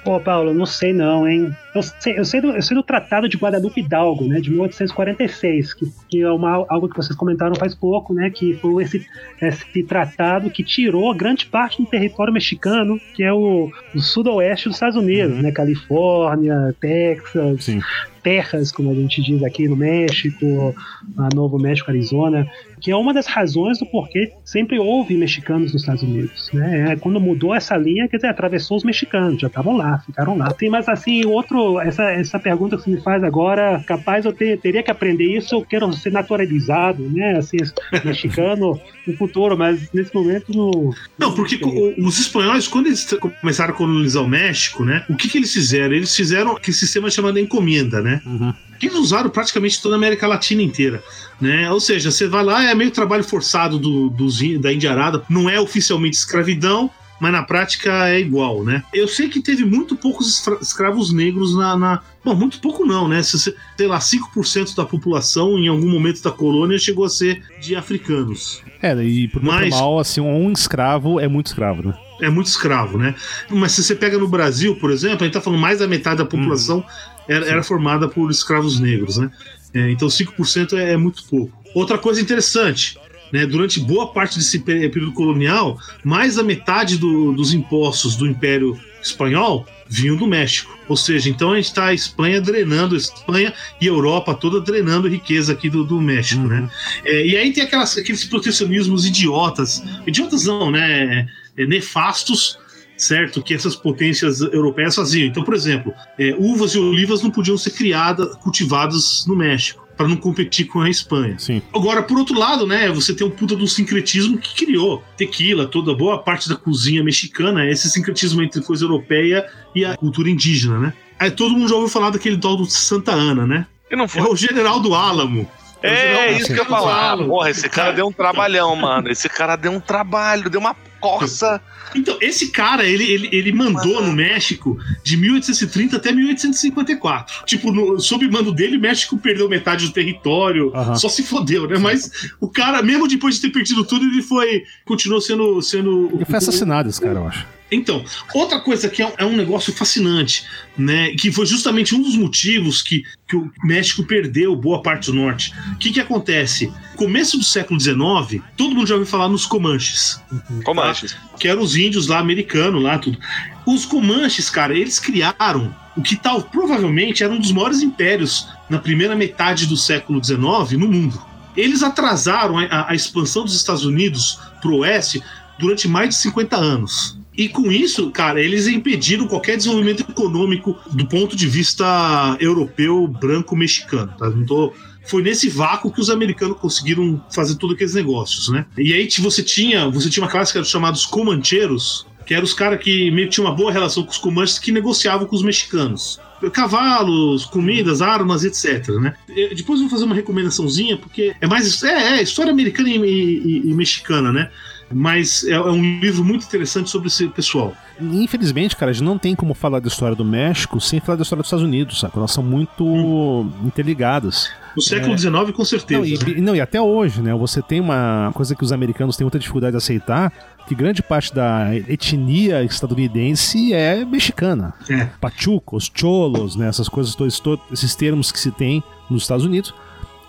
Pô, 0.03 0.19
Paulo, 0.19 0.53
não 0.53 0.65
sei 0.65 0.93
não, 0.93 1.27
hein? 1.27 1.55
Eu 1.73 1.81
sei, 1.81 2.19
eu 2.19 2.25
sei, 2.25 2.39
do, 2.41 2.51
eu 2.51 2.61
sei 2.61 2.75
do 2.75 2.83
Tratado 2.83 3.27
de 3.27 3.37
Guadalupe 3.37 3.81
Hidalgo, 3.81 4.25
né, 4.25 4.39
de 4.39 4.49
1846, 4.51 5.73
que, 5.73 5.91
que 6.09 6.21
é 6.21 6.29
uma, 6.29 6.65
algo 6.69 6.87
que 6.87 6.95
vocês 6.95 7.15
comentaram 7.15 7.55
faz 7.55 7.73
pouco, 7.73 8.13
né, 8.13 8.29
que 8.29 8.53
foi 8.55 8.83
esse, 8.83 9.05
esse 9.41 9.83
tratado 9.83 10.49
que 10.49 10.63
tirou 10.63 11.13
grande 11.15 11.45
parte 11.45 11.81
do 11.81 11.87
território 11.87 12.31
mexicano, 12.31 12.99
que 13.15 13.23
é 13.23 13.33
o, 13.33 13.71
o 13.93 13.99
sudoeste 13.99 14.67
dos 14.67 14.75
Estados 14.75 14.95
Unidos, 14.95 15.35
uhum. 15.35 15.41
né, 15.41 15.51
Califórnia, 15.51 16.75
Texas, 16.79 17.63
Sim 17.63 17.81
terras, 18.23 18.71
como 18.71 18.89
a 18.89 18.95
gente 18.95 19.21
diz 19.21 19.43
aqui 19.43 19.67
no 19.67 19.75
México, 19.75 20.73
a 21.17 21.29
Novo 21.35 21.59
México, 21.59 21.91
Arizona, 21.91 22.47
que 22.79 22.89
é 22.89 22.95
uma 22.95 23.13
das 23.13 23.27
razões 23.27 23.77
do 23.77 23.85
porquê 23.85 24.31
sempre 24.43 24.79
houve 24.79 25.15
mexicanos 25.15 25.73
nos 25.73 25.81
Estados 25.81 26.01
Unidos. 26.01 26.49
Né? 26.53 26.91
É, 26.91 26.95
quando 26.95 27.19
mudou 27.19 27.53
essa 27.53 27.75
linha, 27.75 28.07
quer 28.07 28.17
dizer, 28.17 28.29
atravessou 28.29 28.77
os 28.77 28.83
mexicanos, 28.83 29.41
já 29.41 29.47
estavam 29.47 29.75
lá, 29.75 29.99
ficaram 29.99 30.37
lá. 30.37 30.51
Tem 30.53 30.69
mais 30.69 30.87
assim, 30.87 31.25
outro, 31.25 31.57
essa, 31.81 32.03
essa 32.11 32.39
pergunta 32.39 32.77
que 32.77 32.83
você 32.83 32.89
me 32.89 33.01
faz 33.01 33.23
agora, 33.23 33.83
capaz 33.85 34.25
eu 34.25 34.33
ter, 34.33 34.59
teria 34.59 34.83
que 34.83 34.91
aprender 34.91 35.25
isso, 35.25 35.55
eu 35.55 35.65
quero 35.65 35.91
ser 35.93 36.11
naturalizado, 36.11 37.03
né? 37.09 37.37
Assim, 37.37 37.57
mexicano 38.03 38.79
no 39.05 39.17
futuro, 39.17 39.57
mas 39.57 39.89
nesse 39.93 40.13
momento 40.13 40.51
não. 40.55 40.93
Não, 41.17 41.33
porque 41.33 41.59
os 41.97 42.19
espanhóis, 42.19 42.67
quando 42.67 42.87
eles 42.87 43.07
começaram 43.41 43.73
a 43.73 43.77
colonizar 43.77 44.23
o 44.23 44.27
México, 44.27 44.83
né? 44.83 45.05
O 45.09 45.15
que, 45.15 45.29
que 45.29 45.37
eles 45.37 45.53
fizeram? 45.53 45.93
Eles 45.93 46.15
fizeram 46.15 46.51
aquele 46.51 46.75
sistema 46.75 47.09
chamado 47.09 47.39
encomenda, 47.39 48.01
né? 48.01 48.21
Uhum. 48.25 48.53
Eles 48.81 48.95
usaram 48.95 49.29
praticamente 49.29 49.81
toda 49.81 49.95
a 49.95 49.97
América 49.97 50.27
Latina 50.27 50.61
inteira. 50.61 51.01
Né? 51.39 51.69
Ou 51.71 51.79
seja, 51.79 52.11
você 52.11 52.27
vai 52.27 52.43
lá, 52.43 52.63
é 52.69 52.75
meio 52.75 52.91
trabalho 52.91 53.23
forçado 53.23 53.79
do, 53.79 54.09
do, 54.09 54.27
da 54.59 54.73
Indiarada, 54.73 55.23
não 55.29 55.49
é 55.49 55.59
oficialmente 55.59 56.17
escravidão, 56.17 56.89
mas 57.23 57.31
na 57.31 57.41
prática 57.41 58.09
é 58.09 58.19
igual, 58.19 58.65
né? 58.65 58.83
Eu 58.93 59.07
sei 59.07 59.29
que 59.29 59.39
teve 59.39 59.63
muito 59.63 59.95
poucos 59.95 60.45
escravos 60.61 61.13
negros 61.13 61.55
na, 61.55 61.77
na. 61.77 62.01
Bom, 62.21 62.35
muito 62.35 62.59
pouco 62.59 62.85
não, 62.85 63.07
né? 63.07 63.23
Se, 63.23 63.39
sei 63.39 63.87
lá, 63.87 63.97
5% 63.97 64.75
da 64.75 64.83
população 64.83 65.57
em 65.57 65.69
algum 65.69 65.89
momento 65.89 66.21
da 66.21 66.31
colônia 66.31 66.77
chegou 66.77 67.05
a 67.05 67.09
ser 67.09 67.41
de 67.61 67.77
africanos. 67.77 68.61
É, 68.81 68.93
e 69.01 69.29
por 69.29 69.41
mas... 69.41 69.69
mal, 69.69 69.99
assim, 69.99 70.19
um 70.19 70.51
escravo 70.51 71.17
é 71.17 71.29
muito 71.29 71.45
escravo, 71.45 71.87
né? 71.87 71.97
É 72.21 72.29
muito 72.29 72.47
escravo, 72.47 72.97
né? 72.97 73.15
Mas 73.49 73.71
se 73.71 73.85
você 73.85 73.95
pega 73.95 74.17
no 74.17 74.27
Brasil, 74.27 74.75
por 74.75 74.91
exemplo, 74.91 75.21
a 75.21 75.23
gente 75.23 75.33
tá 75.33 75.39
falando 75.39 75.61
mais 75.61 75.79
da 75.79 75.87
metade 75.87 76.17
da 76.17 76.25
população 76.25 76.79
hum. 76.79 76.83
era, 77.25 77.45
era, 77.45 77.63
formada 77.63 78.09
por 78.09 78.29
escravos 78.29 78.81
negros, 78.81 79.15
né? 79.15 79.31
É, 79.73 79.89
então 79.89 80.09
5% 80.09 80.73
é, 80.73 80.91
é 80.91 80.97
muito 80.97 81.23
pouco. 81.29 81.57
Outra 81.73 81.97
coisa 81.97 82.19
interessante, 82.19 82.97
né, 83.33 83.47
durante 83.47 83.79
boa 83.79 84.13
parte 84.13 84.37
desse 84.37 84.59
período 84.59 85.11
colonial, 85.11 85.79
mais 86.03 86.35
da 86.35 86.43
metade 86.43 86.99
do, 86.99 87.33
dos 87.33 87.51
impostos 87.51 88.15
do 88.15 88.27
Império 88.27 88.79
Espanhol 89.01 89.65
vinham 89.89 90.15
do 90.15 90.27
México. 90.27 90.71
Ou 90.87 90.95
seja, 90.95 91.29
então 91.29 91.51
a 91.51 91.55
gente 91.55 91.65
está 91.65 91.87
a 91.87 91.93
Espanha 91.93 92.39
drenando, 92.39 92.93
a 92.93 92.97
Espanha 92.97 93.51
e 93.81 93.87
Europa 93.87 94.35
toda 94.35 94.61
drenando 94.61 95.07
riqueza 95.07 95.51
aqui 95.51 95.67
do, 95.67 95.83
do 95.83 95.99
México, 95.99 96.41
né? 96.43 96.57
uhum. 96.57 96.61
né? 96.61 96.71
É, 97.05 97.25
e 97.25 97.35
aí 97.35 97.51
tem 97.51 97.63
aquelas, 97.63 97.97
aqueles 97.97 98.23
protecionismos 98.23 99.05
idiotas, 99.05 99.83
idiotas 100.05 100.45
não, 100.45 100.69
né? 100.69 101.27
É, 101.57 101.65
nefastos, 101.65 102.59
certo? 102.95 103.41
Que 103.41 103.55
essas 103.55 103.75
potências 103.75 104.41
europeias 104.41 104.95
faziam. 104.95 105.27
Então, 105.27 105.43
por 105.43 105.55
exemplo, 105.55 105.91
é, 106.19 106.35
uvas 106.37 106.75
e 106.75 106.79
olivas 106.79 107.23
não 107.23 107.31
podiam 107.31 107.57
ser 107.57 107.71
criadas, 107.71 108.35
cultivadas 108.37 109.25
no 109.27 109.35
México 109.35 109.82
para 109.95 110.07
não 110.07 110.15
competir 110.15 110.65
com 110.65 110.81
a 110.81 110.89
Espanha. 110.89 111.37
Sim. 111.37 111.61
Agora, 111.73 112.03
por 112.03 112.17
outro 112.17 112.37
lado, 112.37 112.65
né, 112.65 112.89
você 112.89 113.13
tem 113.13 113.25
um 113.25 113.29
puta 113.29 113.55
do 113.55 113.67
sincretismo 113.67 114.37
que 114.37 114.65
criou 114.65 115.03
tequila, 115.17 115.67
toda 115.67 115.93
boa 115.93 116.19
parte 116.19 116.49
da 116.49 116.55
cozinha 116.55 117.03
mexicana, 117.03 117.69
esse 117.69 117.89
sincretismo 117.89 118.41
entre 118.41 118.61
coisa 118.61 118.85
europeia 118.85 119.45
e 119.73 119.85
a 119.85 119.95
cultura 119.95 120.29
indígena, 120.29 120.79
né? 120.79 120.93
Aí 121.19 121.31
todo 121.31 121.51
mundo 121.51 121.69
já 121.69 121.75
ouviu 121.75 121.89
falar 121.89 122.09
daquele 122.09 122.37
tal 122.37 122.57
do 122.57 122.65
Santa 122.65 123.11
Ana, 123.11 123.45
né? 123.45 123.67
E 123.89 123.95
não 123.95 124.07
foi. 124.07 124.21
É 124.21 124.25
o 124.25 124.35
general 124.35 124.79
do 124.79 124.93
Álamo. 124.93 125.49
É, 125.81 125.89
é 125.89 126.31
isso 126.37 126.47
que 126.47 126.53
eu 126.53 126.63
ia 126.63 126.65
falar. 126.65 127.17
Porra, 127.17 127.49
esse 127.49 127.69
cara 127.69 127.91
deu 127.91 128.07
um 128.07 128.11
trabalhão, 128.11 128.75
mano. 128.75 129.09
Esse 129.09 129.27
cara 129.27 129.55
deu 129.57 129.71
um 129.71 129.79
trabalho, 129.79 130.49
deu 130.49 130.59
uma 130.59 130.75
corça. 131.03 131.61
Então, 131.93 132.17
esse 132.21 132.47
cara, 132.47 132.85
ele, 132.85 133.03
ele, 133.03 133.29
ele 133.31 133.51
mandou 133.51 134.01
no 134.01 134.13
México 134.13 134.77
de 135.03 135.17
1830 135.17 135.97
até 135.97 136.13
1854. 136.13 137.45
Tipo, 137.45 137.71
no, 137.71 137.99
sob 137.99 138.25
mando 138.29 138.53
dele, 138.53 138.77
o 138.77 138.79
México 138.79 139.17
perdeu 139.17 139.49
metade 139.49 139.85
do 139.85 139.91
território, 139.91 140.71
uhum. 140.73 140.95
só 140.95 141.09
se 141.09 141.21
fodeu, 141.21 141.67
né? 141.67 141.77
Mas 141.77 142.09
o 142.39 142.47
cara, 142.47 142.81
mesmo 142.81 143.07
depois 143.07 143.35
de 143.35 143.41
ter 143.41 143.49
perdido 143.49 143.83
tudo, 143.83 144.05
ele 144.05 144.21
foi. 144.21 144.63
continuou 144.85 145.19
sendo. 145.19 145.61
sendo 145.61 146.09
ele 146.13 146.25
foi 146.25 146.37
assassinado, 146.37 146.89
esse 146.89 147.01
cara, 147.01 147.19
eu 147.19 147.27
acho. 147.27 147.45
Então, 147.73 148.03
outra 148.33 148.59
coisa 148.59 148.89
que 148.89 149.01
é, 149.01 149.13
é 149.17 149.25
um 149.25 149.35
negócio 149.35 149.73
fascinante, 149.73 150.45
né? 150.77 151.11
Que 151.11 151.31
foi 151.31 151.45
justamente 151.45 151.95
um 151.95 152.01
dos 152.01 152.15
motivos 152.15 152.81
que, 152.81 153.03
que 153.27 153.35
o 153.35 153.51
México 153.63 154.03
perdeu 154.03 154.55
boa 154.55 154.81
parte 154.81 155.11
do 155.11 155.17
norte. 155.17 155.53
O 155.73 155.77
que, 155.77 155.91
que 155.91 155.99
acontece? 155.99 156.71
Começo 156.95 157.37
do 157.37 157.43
século 157.43 157.79
XIX, 157.79 158.41
todo 158.57 158.75
mundo 158.75 158.87
já 158.87 158.95
ouviu 158.95 159.09
falar 159.09 159.29
nos 159.29 159.45
Comanches. 159.45 160.21
Comanches. 160.63 161.13
Tá? 161.13 161.37
Que 161.39 161.47
eram 161.47 161.61
os 161.61 161.75
índios 161.75 162.07
lá 162.07 162.19
americanos, 162.19 162.81
lá, 162.81 162.97
tudo. 162.97 163.17
Os 163.65 163.85
Comanches, 163.85 164.49
cara, 164.49 164.77
eles 164.77 164.99
criaram 164.99 165.73
o 165.95 166.01
que 166.01 166.15
tal 166.15 166.41
provavelmente 166.41 167.23
era 167.23 167.31
um 167.31 167.39
dos 167.39 167.51
maiores 167.51 167.81
impérios 167.81 168.47
na 168.69 168.79
primeira 168.79 169.15
metade 169.15 169.67
do 169.67 169.77
século 169.77 170.23
XIX 170.23 170.79
no 170.79 170.87
mundo. 170.87 171.21
Eles 171.55 171.83
atrasaram 171.83 172.57
a, 172.57 172.89
a 172.89 172.95
expansão 172.95 173.43
dos 173.43 173.55
Estados 173.55 173.85
Unidos 173.85 174.39
para 174.59 174.71
o 174.71 174.79
oeste 174.79 175.21
durante 175.59 175.87
mais 175.87 176.09
de 176.09 176.15
50 176.15 176.55
anos. 176.55 177.17
E 177.35 177.49
com 177.49 177.71
isso, 177.71 178.11
cara, 178.11 178.39
eles 178.39 178.67
impediram 178.67 179.27
qualquer 179.27 179.57
desenvolvimento 179.57 180.01
econômico 180.01 180.77
do 180.91 181.07
ponto 181.07 181.35
de 181.35 181.47
vista 181.47 182.37
europeu, 182.39 183.07
branco, 183.07 183.55
mexicano. 183.55 184.13
Tá? 184.17 184.29
Não 184.29 184.45
tô 184.45 184.73
foi 185.05 185.21
nesse 185.21 185.49
vácuo 185.49 185.91
que 185.91 185.99
os 185.99 186.09
americanos 186.09 186.57
conseguiram 186.57 187.21
fazer 187.29 187.55
todos 187.55 187.75
aqueles 187.75 187.93
negócios, 187.93 188.47
né? 188.49 188.65
E 188.77 188.93
aí 188.93 189.07
você 189.19 189.43
tinha, 189.43 189.89
você 189.89 190.09
tinha 190.09 190.23
uma 190.23 190.31
classe 190.31 190.51
que 190.51 190.57
era 190.57 190.65
chamados 190.65 191.05
comancheiros, 191.05 192.05
que 192.25 192.33
eram 192.33 192.45
os 192.45 192.53
caras 192.53 192.81
que 192.81 193.11
meio 193.11 193.27
que 193.27 193.33
tinham 193.33 193.47
uma 193.47 193.55
boa 193.55 193.71
relação 193.71 194.03
com 194.03 194.11
os 194.11 194.17
comanches 194.17 194.57
que 194.57 194.71
negociavam 194.71 195.27
com 195.27 195.35
os 195.35 195.43
mexicanos. 195.43 196.19
Cavalos, 196.51 197.45
comidas, 197.45 198.01
armas, 198.01 198.43
etc. 198.43 198.87
Né? 198.99 199.13
Depois 199.55 199.79
eu 199.79 199.87
vou 199.87 199.89
fazer 199.89 200.05
uma 200.05 200.15
recomendaçãozinha, 200.15 200.97
porque 200.97 201.33
é 201.39 201.47
mais. 201.47 201.83
É, 201.83 202.19
é 202.19 202.21
história 202.21 202.51
americana 202.51 202.89
e, 202.89 202.97
e, 202.97 203.69
e 203.69 203.73
mexicana, 203.73 204.31
né? 204.31 204.49
Mas 204.93 205.43
é, 205.43 205.51
é, 205.51 205.61
um 205.61 205.99
livro 205.99 206.23
muito 206.23 206.45
interessante 206.45 206.89
sobre 206.89 207.07
esse 207.07 207.27
pessoal. 207.27 207.73
Infelizmente, 207.99 208.75
cara, 208.75 208.91
a 208.91 208.93
gente 208.93 209.03
não 209.03 209.17
tem 209.17 209.35
como 209.35 209.53
falar 209.53 209.79
da 209.79 209.87
história 209.87 210.15
do 210.15 210.25
México 210.25 210.79
sem 210.79 210.99
falar 210.99 211.17
da 211.17 211.23
história 211.23 211.41
dos 211.41 211.47
Estados 211.47 211.65
Unidos, 211.65 211.99
sabe? 211.99 212.13
Elas 212.17 212.31
são 212.31 212.43
muito 212.43 212.85
hum. 212.85 213.51
interligadas. 213.63 214.49
No 214.75 214.81
século 214.81 215.17
XIX, 215.17 215.49
é... 215.49 215.51
com 215.51 215.65
certeza. 215.65 216.25
Não 216.25 216.33
e, 216.33 216.41
não, 216.41 216.55
e 216.55 216.61
até 216.61 216.81
hoje, 216.81 217.21
né? 217.21 217.33
Você 217.35 217.61
tem 217.61 217.79
uma 217.79 218.31
coisa 218.33 218.55
que 218.55 218.63
os 218.63 218.71
americanos 218.71 219.15
têm 219.15 219.25
muita 219.25 219.39
dificuldade 219.39 219.71
de 219.71 219.77
aceitar, 219.77 220.31
que 220.67 220.73
grande 220.73 221.03
parte 221.03 221.33
da 221.33 221.75
etnia 221.75 222.63
estadunidense 222.63 223.73
é 223.73 224.03
mexicana. 224.03 224.73
É. 224.89 225.05
Pachucos, 225.21 225.91
cholos, 225.93 226.55
né? 226.55 226.67
Essas 226.67 226.89
coisas, 226.89 227.13
todos, 227.15 227.39
todos 227.39 227.63
esses 227.71 227.95
termos 227.95 228.31
que 228.31 228.39
se 228.39 228.51
tem 228.51 228.83
nos 229.09 229.23
Estados 229.23 229.45
Unidos 229.45 229.73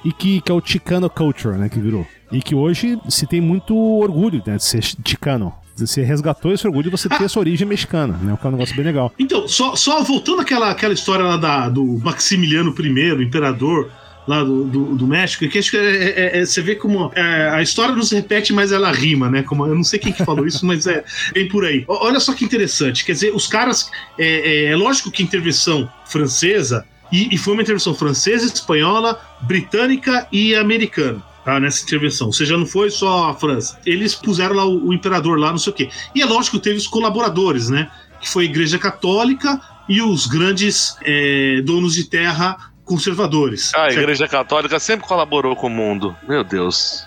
e 0.05 0.13
que, 0.13 0.41
que 0.43 0.53
é 0.53 0.55
o 0.55 0.61
Chicano 0.63 1.09
Culture, 1.09 1.57
né, 1.57 1.69
que 1.69 1.81
virou. 1.81 2.07
E 2.35 2.43
que 2.43 2.55
hoje 2.55 2.99
se 3.09 3.27
tem 3.27 3.41
muito 3.41 3.77
orgulho 3.77 4.43
né, 4.47 4.57
de 4.57 4.65
ser 4.65 4.83
chicano. 4.83 5.53
Você 5.77 6.03
resgatou 6.03 6.53
esse 6.53 6.67
orgulho 6.67 6.85
de 6.85 6.91
você 6.91 7.09
ter 7.09 7.23
ah. 7.23 7.25
essa 7.25 7.39
origem 7.39 7.67
mexicana, 7.67 8.17
né? 8.23 8.37
Que 8.41 8.47
é 8.47 8.49
um 8.49 8.53
negócio 8.53 8.77
bem 8.77 8.85
legal. 8.85 9.13
Então, 9.19 9.49
só, 9.49 9.75
só 9.75 10.03
voltando 10.05 10.41
àquela, 10.41 10.71
àquela 10.71 10.95
história 10.95 11.25
lá 11.25 11.37
da, 11.37 11.69
do 11.69 11.85
Maximiliano 11.85 12.73
I, 12.79 13.13
o 13.13 13.23
imperador, 13.23 13.91
lá 14.27 14.43
do, 14.43 14.65
do, 14.65 14.95
do, 14.95 15.07
México, 15.07 15.47
que 15.49 15.59
acho 15.59 15.71
que 15.71 15.77
é, 15.77 15.81
é, 15.81 16.39
é, 16.39 16.47
você 16.47 16.63
vê 16.63 16.75
como 16.75 17.13
é, 17.15 17.51
a 17.51 17.63
história 17.63 17.95
não 17.95 18.03
se 18.03 18.15
repete, 18.15 18.53
mas 18.53 18.73
ela 18.73 18.91
rima, 18.93 19.29
né? 19.29 19.43
Como, 19.43 19.67
eu 19.67 19.75
não 19.75 19.85
sei 19.85 19.99
quem 19.99 20.13
que 20.13 20.25
falou 20.25 20.47
isso, 20.47 20.65
mas 20.65 20.87
é 20.87 21.05
bem 21.33 21.49
por 21.49 21.65
aí. 21.65 21.85
Olha 21.89 22.21
só 22.21 22.33
que 22.33 22.45
interessante, 22.45 23.05
quer 23.05 23.13
dizer, 23.13 23.35
os 23.35 23.47
caras. 23.47 23.91
É, 24.19 24.67
é, 24.67 24.73
é 24.73 24.77
lógico 24.77 25.11
que 25.11 25.23
a 25.23 25.27
intervenção 25.27 25.91
francesa 26.07 26.85
e, 27.13 27.35
e, 27.35 27.39
foi 27.39 27.53
uma 27.53 27.63
intervenção 27.63 27.95
francesa, 27.95 28.47
espanhola, 28.47 29.21
britânica 29.43 30.27
e 30.33 30.55
americana. 30.55 31.23
Tá, 31.45 31.61
nessa 31.61 31.85
intervenção, 31.85 32.29
ou 32.29 32.33
seja, 32.33 32.57
não 32.57 32.65
foi 32.65 32.91
só 32.91 33.29
a 33.29 33.35
França. 33.35 33.79
Eles 33.85 34.15
puseram 34.15 34.55
lá 34.55 34.65
o, 34.65 34.89
o 34.89 34.95
imperador 34.95 35.39
lá, 35.39 35.51
não 35.51 35.59
sei 35.59 35.73
o 35.73 35.77
quê. 35.77 35.91
E 36.15 36.23
é 36.23 36.25
lógico 36.25 36.57
que 36.57 36.63
teve 36.63 36.79
os 36.79 36.87
colaboradores, 36.87 37.69
né? 37.69 37.91
Que 38.19 38.29
foi 38.29 38.45
a 38.45 38.49
Igreja 38.49 38.79
Católica 38.79 39.61
e 39.87 40.01
os 40.01 40.27
grandes 40.27 40.97
é, 41.03 41.61
donos 41.63 41.95
de 41.95 42.05
terra 42.05 42.57
conservadores. 42.85 43.73
Ah, 43.75 43.85
a 43.85 43.93
Igreja 43.93 44.27
Católica 44.27 44.79
sempre 44.79 45.07
colaborou 45.07 45.55
com 45.55 45.67
o 45.67 45.71
mundo. 45.71 46.17
Meu 46.27 46.43
Deus. 46.43 47.07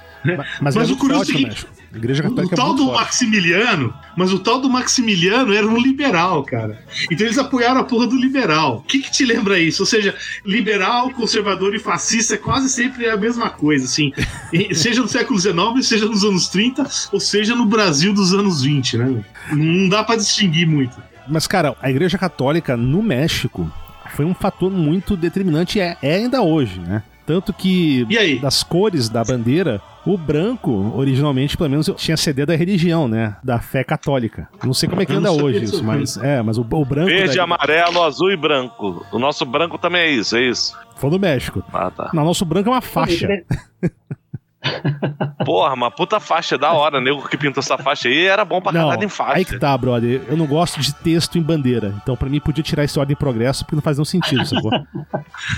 Mas, 0.62 0.76
mas, 0.76 0.92
o 0.92 0.98
curioso 0.98 1.32
é 1.32 1.34
o 1.34 1.38
seguinte: 1.38 1.68
a 1.94 1.98
Igreja 1.98 2.24
Católica 2.24 2.50
o 2.50 2.54
é 2.54 2.58
tal 2.58 2.74
é 2.74 2.76
do 2.76 2.86
forte. 2.86 3.00
Maximiliano, 3.00 3.94
mas 4.16 4.34
o 4.34 4.40
tal 4.40 4.60
do 4.60 4.70
Maximiliano 4.70 5.54
era 5.54 5.66
um 5.66 5.78
liberal, 5.78 6.44
cara. 6.44 6.84
Então 7.12 7.26
eles 7.26 7.38
apoiaram 7.38 7.82
a 7.82 7.84
porra 7.84 8.08
do 8.08 8.16
liberal. 8.16 8.78
O 8.78 8.82
que, 8.82 9.00
que 9.00 9.12
te 9.12 9.26
lembra 9.26 9.60
isso? 9.60 9.82
Ou 9.84 9.88
seja, 9.88 10.16
liberal, 10.46 11.10
conservador 11.12 11.74
e 11.76 11.80
fascista 11.80 12.36
é 12.36 12.38
quase 12.38 12.70
sempre 12.70 13.10
a 13.10 13.18
mesma 13.18 13.50
coisa, 13.50 13.86
assim. 13.86 14.12
seja 14.74 15.02
no 15.02 15.08
século 15.08 15.40
XIX, 15.40 15.56
seja 15.82 16.06
nos 16.06 16.24
anos 16.24 16.48
30, 16.50 16.88
ou 17.12 17.20
seja 17.20 17.56
no 17.56 17.66
Brasil 17.66 18.14
dos 18.14 18.34
anos 18.34 18.62
20, 18.62 18.98
né? 18.98 19.26
Não 19.52 19.90
dá 19.90 20.04
para 20.04 20.18
distinguir 20.18 20.68
muito. 20.68 20.98
Mas, 21.28 21.46
cara, 21.48 21.76
a 21.82 21.90
Igreja 21.90 22.18
Católica 22.18 22.78
no 22.78 23.04
México 23.04 23.70
foi 24.16 24.26
um 24.26 24.34
fator 24.34 24.72
muito 24.72 25.18
determinante, 25.18 25.80
é, 25.80 25.98
é 26.02 26.16
ainda 26.16 26.42
hoje, 26.42 26.80
né? 26.80 27.04
Tanto 27.26 27.52
que 27.52 28.08
E 28.10 28.18
aí? 28.18 28.40
das 28.40 28.64
cores 28.64 29.10
da 29.10 29.22
bandeira, 29.24 29.82
o 30.14 30.18
branco, 30.18 30.94
originalmente, 30.96 31.58
pelo 31.58 31.70
menos, 31.70 31.92
tinha 31.98 32.16
CD 32.18 32.46
da 32.46 32.56
religião, 32.56 33.08
né? 33.08 33.36
Da 33.44 33.60
fé 33.60 33.84
católica. 33.84 34.48
Não 34.64 34.74
sei 34.74 34.88
como 34.90 35.02
é 35.02 35.06
que 35.06 35.14
anda 35.14 35.32
hoje 35.32 35.64
isso, 35.64 35.84
mas 35.84 36.18
é, 36.18 36.42
mas 36.42 36.58
o, 36.58 36.62
o 36.62 36.86
branco. 36.86 37.08
Verde, 37.10 37.38
da- 37.38 37.44
amarelo, 37.44 38.04
azul 38.04 38.32
e 38.32 38.38
branco. 38.38 39.06
O 39.12 39.20
nosso 39.20 39.46
branco 39.46 39.78
também 39.78 40.02
é 40.02 40.12
isso, 40.12 40.36
é 40.38 40.42
isso. 40.48 40.78
Foi 40.96 41.10
do 41.10 41.20
México. 41.20 41.64
Ah, 41.74 41.92
tá. 41.92 42.10
Não, 42.14 42.24
nosso 42.26 42.44
branco 42.46 42.70
é 42.70 42.72
uma 42.72 42.82
faixa. 42.82 43.28
Porra, 45.46 45.74
uma 45.74 45.90
puta 45.92 46.20
faixa 46.20 46.58
da 46.58 46.72
hora. 46.74 47.00
Nego 47.00 47.28
que 47.28 47.38
pintou 47.38 47.62
essa 47.62 47.78
faixa 47.78 48.08
aí 48.10 48.26
era 48.26 48.44
bom 48.44 48.62
pra 48.62 48.72
Não, 48.72 48.90
caralho 48.90 49.06
em 49.06 49.10
faixa. 49.10 49.38
aí 49.38 49.46
que 49.46 49.58
tá, 49.58 49.78
brother. 49.78 50.22
Eu 50.28 50.36
não 50.38 50.46
gosto 50.46 50.80
de 50.82 50.94
texto 50.94 51.38
em 51.38 51.42
bandeira. 51.42 51.94
Então, 52.02 52.16
pra 52.18 52.28
mim, 52.30 52.40
podia 52.40 52.64
tirar 52.64 52.84
esse 52.84 53.00
ordem 53.00 53.14
e 53.14 53.16
progresso, 53.18 53.64
porque 53.64 53.76
não 53.76 53.82
faz 53.82 53.98
nenhum 53.98 54.06
sentido, 54.06 54.46
sacou? 54.46 54.72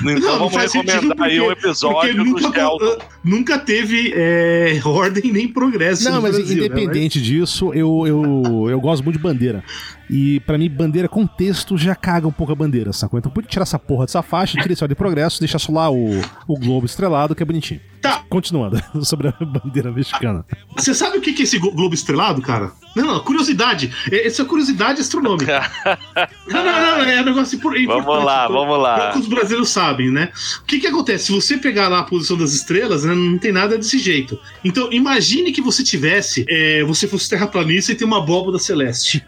Então 0.01 0.13
Não, 0.13 0.19
não 0.19 0.37
vamos 0.39 0.53
faz 0.53 0.73
recomendar 0.73 1.01
sentido 1.01 1.23
aí 1.23 1.39
um 1.39 1.45
porque- 1.45 1.59
episódio 1.67 1.99
Porque 1.99 2.13
do 2.13 2.25
nunca, 2.25 2.59
Shelton. 2.59 2.97
nunca 3.23 3.59
teve 3.59 4.13
é, 4.15 4.79
ordem 4.85 5.31
nem 5.31 5.47
progresso. 5.47 6.03
Não, 6.05 6.17
no 6.17 6.21
mas 6.21 6.35
Brasil, 6.35 6.57
né? 6.57 6.65
independente 6.65 7.21
disso, 7.21 7.71
eu, 7.73 8.05
eu, 8.05 8.67
eu 8.69 8.79
gosto 8.81 9.03
muito 9.03 9.17
de 9.17 9.23
bandeira. 9.23 9.63
E 10.09 10.39
pra 10.41 10.57
mim, 10.57 10.69
bandeira 10.69 11.07
com 11.07 11.25
texto 11.25 11.77
já 11.77 11.95
caga 11.95 12.27
um 12.27 12.31
pouco 12.31 12.51
a 12.51 12.55
bandeira, 12.55 12.91
sacou? 12.91 13.19
Então 13.19 13.31
podia 13.31 13.49
tirar 13.49 13.63
essa 13.63 13.77
porra 13.79 14.05
dessa 14.05 14.21
faixa, 14.23 14.59
tira 14.59 14.73
esse 14.73 14.83
ordem 14.83 14.93
e 14.93 14.97
progresso, 14.97 15.39
deixa 15.39 15.59
só 15.59 15.71
lá 15.71 15.89
o, 15.89 16.19
o 16.47 16.57
globo 16.59 16.85
estrelado, 16.85 17.35
que 17.35 17.43
é 17.43 17.45
bonitinho. 17.45 17.79
Tá. 18.01 18.23
Continuando 18.29 18.81
sobre 19.03 19.27
a 19.27 19.33
bandeira 19.45 19.91
mexicana. 19.91 20.45
Você 20.75 20.93
sabe 20.93 21.17
o 21.17 21.21
que 21.21 21.33
que 21.33 21.41
é 21.41 21.45
esse 21.45 21.59
glo- 21.59 21.71
globo 21.71 21.93
estrelado, 21.93 22.41
cara? 22.41 22.71
Não, 22.95 23.03
não, 23.05 23.19
curiosidade. 23.19 23.93
É- 24.11 24.25
Essa 24.27 24.41
é 24.41 24.45
curiosidade 24.45 25.01
astronômica. 25.01 25.69
não, 26.47 26.63
não, 26.63 26.97
não, 26.97 27.03
é 27.03 27.21
um 27.21 27.25
negócio 27.25 27.57
impor- 27.57 27.77
importante. 27.77 28.05
Vamos 28.05 28.25
lá, 28.25 28.45
Então, 28.45 28.55
vamos 28.55 28.81
lá. 28.81 29.11
Poucos 29.11 29.27
brasileiros 29.27 29.69
sabem, 29.69 30.11
né? 30.11 30.31
O 30.61 30.65
que 30.65 30.79
que 30.79 30.87
acontece? 30.87 31.25
Se 31.25 31.31
você 31.31 31.57
pegar 31.57 31.87
lá 31.87 31.99
a 31.99 32.03
posição 32.03 32.37
das 32.37 32.53
estrelas, 32.53 33.03
né, 33.03 33.13
não 33.13 33.37
tem 33.37 33.51
nada 33.51 33.77
desse 33.77 33.97
jeito. 33.99 34.39
Então, 34.63 34.91
imagine 34.91 35.51
que 35.51 35.61
você 35.61 35.83
tivesse, 35.83 36.45
é, 36.49 36.83
você 36.83 37.07
fosse 37.07 37.29
terraplanista 37.29 37.91
e 37.91 37.95
tem 37.95 38.07
uma 38.07 38.17
abóboda 38.19 38.57
celeste. 38.59 39.23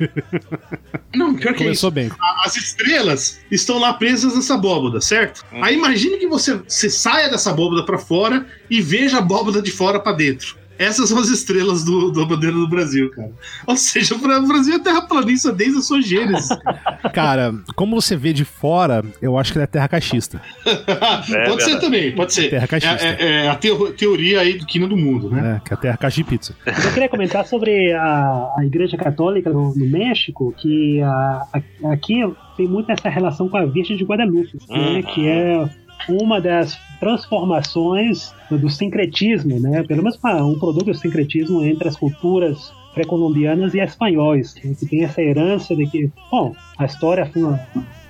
não, 1.13 1.35
pior 1.35 1.53
que 1.53 1.63
é 1.63 1.71
isso. 1.71 1.87
Começou 1.87 1.91
bem. 1.91 2.09
As 2.45 2.55
estrelas 2.55 3.39
estão 3.51 3.77
lá 3.79 3.93
presas 3.93 4.35
nessa 4.35 4.55
abóboda, 4.55 5.01
certo? 5.01 5.43
Hum. 5.53 5.63
Aí 5.63 5.75
imagine 5.75 6.17
que 6.17 6.27
você, 6.27 6.55
você 6.67 6.89
saia 6.89 7.29
dessa 7.29 7.51
abóboda 7.51 7.83
pra 7.85 7.97
fora 7.97 8.45
e 8.71 8.81
veja 8.81 9.17
a 9.17 9.19
abóboda 9.19 9.61
de 9.61 9.69
fora 9.71 9.99
pra 9.99 10.13
dentro. 10.13 10.59
Essas 10.79 11.09
são 11.09 11.19
as 11.19 11.27
estrelas 11.29 11.83
do, 11.83 12.11
da 12.11 12.25
bandeira 12.25 12.55
do 12.55 12.67
Brasil, 12.67 13.11
cara. 13.11 13.29
Ou 13.67 13.77
seja, 13.77 14.15
o 14.15 14.47
Brasil 14.47 14.73
é 14.73 14.79
terraplanista 14.79 15.51
desde 15.51 15.77
a 15.77 15.81
sua 15.81 16.01
gênese. 16.01 16.49
Cara, 17.13 17.53
como 17.75 18.01
você 18.01 18.15
vê 18.15 18.33
de 18.33 18.43
fora, 18.43 19.05
eu 19.21 19.37
acho 19.37 19.51
que 19.51 19.59
ele 19.59 19.65
é 19.65 19.67
terra 19.67 19.87
caixista. 19.87 20.41
pode 21.47 21.63
ser 21.63 21.79
também, 21.79 22.11
pode 22.15 22.33
ser. 22.33 22.49
Terra 22.49 22.63
É, 22.63 22.67
caixista. 22.67 23.05
é- 23.05 23.45
é 23.45 23.47
a 23.49 23.55
teo- 23.55 23.91
teoria 23.93 24.39
aí 24.41 24.57
do 24.57 24.65
quina 24.65 24.87
do 24.87 24.97
mundo, 24.97 25.29
né? 25.29 25.41
né? 25.41 25.61
Que 25.63 25.71
é 25.71 25.75
a 25.75 25.79
terra 25.79 25.97
caixa 25.97 26.15
de 26.15 26.23
pizza. 26.23 26.55
Eu 26.65 26.93
queria 26.93 27.09
comentar 27.09 27.45
sobre 27.45 27.93
a, 27.93 28.53
a 28.57 28.65
Igreja 28.65 28.97
Católica 28.97 29.51
no, 29.51 29.75
no 29.75 29.85
México, 29.85 30.51
que 30.57 30.99
a- 31.01 31.45
a- 31.53 31.91
aqui 31.93 32.21
tem 32.57 32.67
muito 32.67 32.91
essa 32.91 33.07
relação 33.07 33.47
com 33.47 33.57
a 33.57 33.65
Virgem 33.65 33.97
de 33.97 34.03
Guadalupe, 34.03 34.57
né, 34.67 34.77
Uhum. 34.79 35.03
que 35.03 35.27
é 35.27 35.69
uma 36.09 36.41
das 36.41 36.75
transformações 37.01 38.31
do 38.49 38.69
sincretismo, 38.69 39.59
né, 39.59 39.81
pelo 39.83 40.03
menos 40.03 40.19
um 40.23 40.59
produto 40.59 40.85
do 40.85 40.93
sincretismo 40.93 41.65
entre 41.65 41.87
as 41.87 41.97
culturas 41.97 42.71
pré-colombianas 42.93 43.73
e 43.73 43.79
espanhóis, 43.79 44.53
né, 44.63 44.75
que 44.79 44.85
tem 44.85 45.03
essa 45.03 45.19
herança 45.19 45.75
de 45.75 45.87
que, 45.87 46.11
bom, 46.29 46.55
a 46.77 46.85
história 46.85 47.25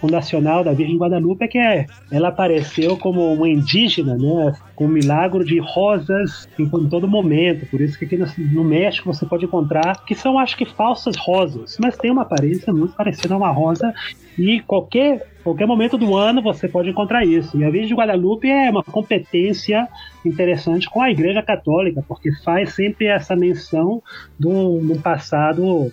fundacional 0.02 0.64
da 0.64 0.74
Virgem 0.74 0.98
Guadalupe 0.98 1.46
é 1.46 1.48
que 1.48 1.58
é- 1.60 1.86
ela 2.12 2.30
apareceu 2.30 2.98
como 2.98 3.32
uma 3.32 3.48
indígena, 3.48 4.18
né, 4.18 4.54
com 4.76 4.86
um 4.86 4.90
milagre 4.90 5.46
de 5.46 5.60
rosas 5.60 6.50
em, 6.58 6.68
todo 6.68 7.08
momento. 7.08 7.68
Por 7.68 7.80
isso 7.80 7.98
que 7.98 8.06
aqui 8.06 8.18
no, 8.18 8.64
México 8.64 9.14
você 9.14 9.26
pode 9.26 9.46
encontrar 9.46 10.04
que 10.06 10.16
são, 10.16 10.40
acho 10.40 10.58
que, 10.58 10.66
falsas 10.66 11.16
rosas, 11.16 11.78
mas 11.80 11.96
tem 11.96 12.10
uma 12.10 12.24
aparência 12.24 12.74
muito 12.74 12.96
parecida 12.96 13.36
a 13.36 13.38
uma 13.38 13.52
rosa 13.52 13.94
e 14.38 14.60
qualquer 14.62 15.30
qualquer 15.44 15.66
momento 15.66 15.98
do 15.98 16.16
ano 16.16 16.42
você 16.42 16.68
pode 16.68 16.90
encontrar 16.90 17.26
isso. 17.26 17.58
E 17.58 17.64
a 17.64 17.70
Virgem 17.70 17.90
de 17.90 17.96
Guadalupe 17.96 18.48
é 18.48 18.70
uma 18.70 18.84
competência 18.84 19.88
interessante 20.24 20.88
com 20.88 21.02
a 21.02 21.10
Igreja 21.10 21.42
Católica, 21.42 22.04
porque 22.08 22.32
faz 22.44 22.74
sempre 22.74 23.08
essa 23.08 23.36
menção 23.36 24.04
de 24.40 24.48
um 24.48 25.02
passado 25.02 25.92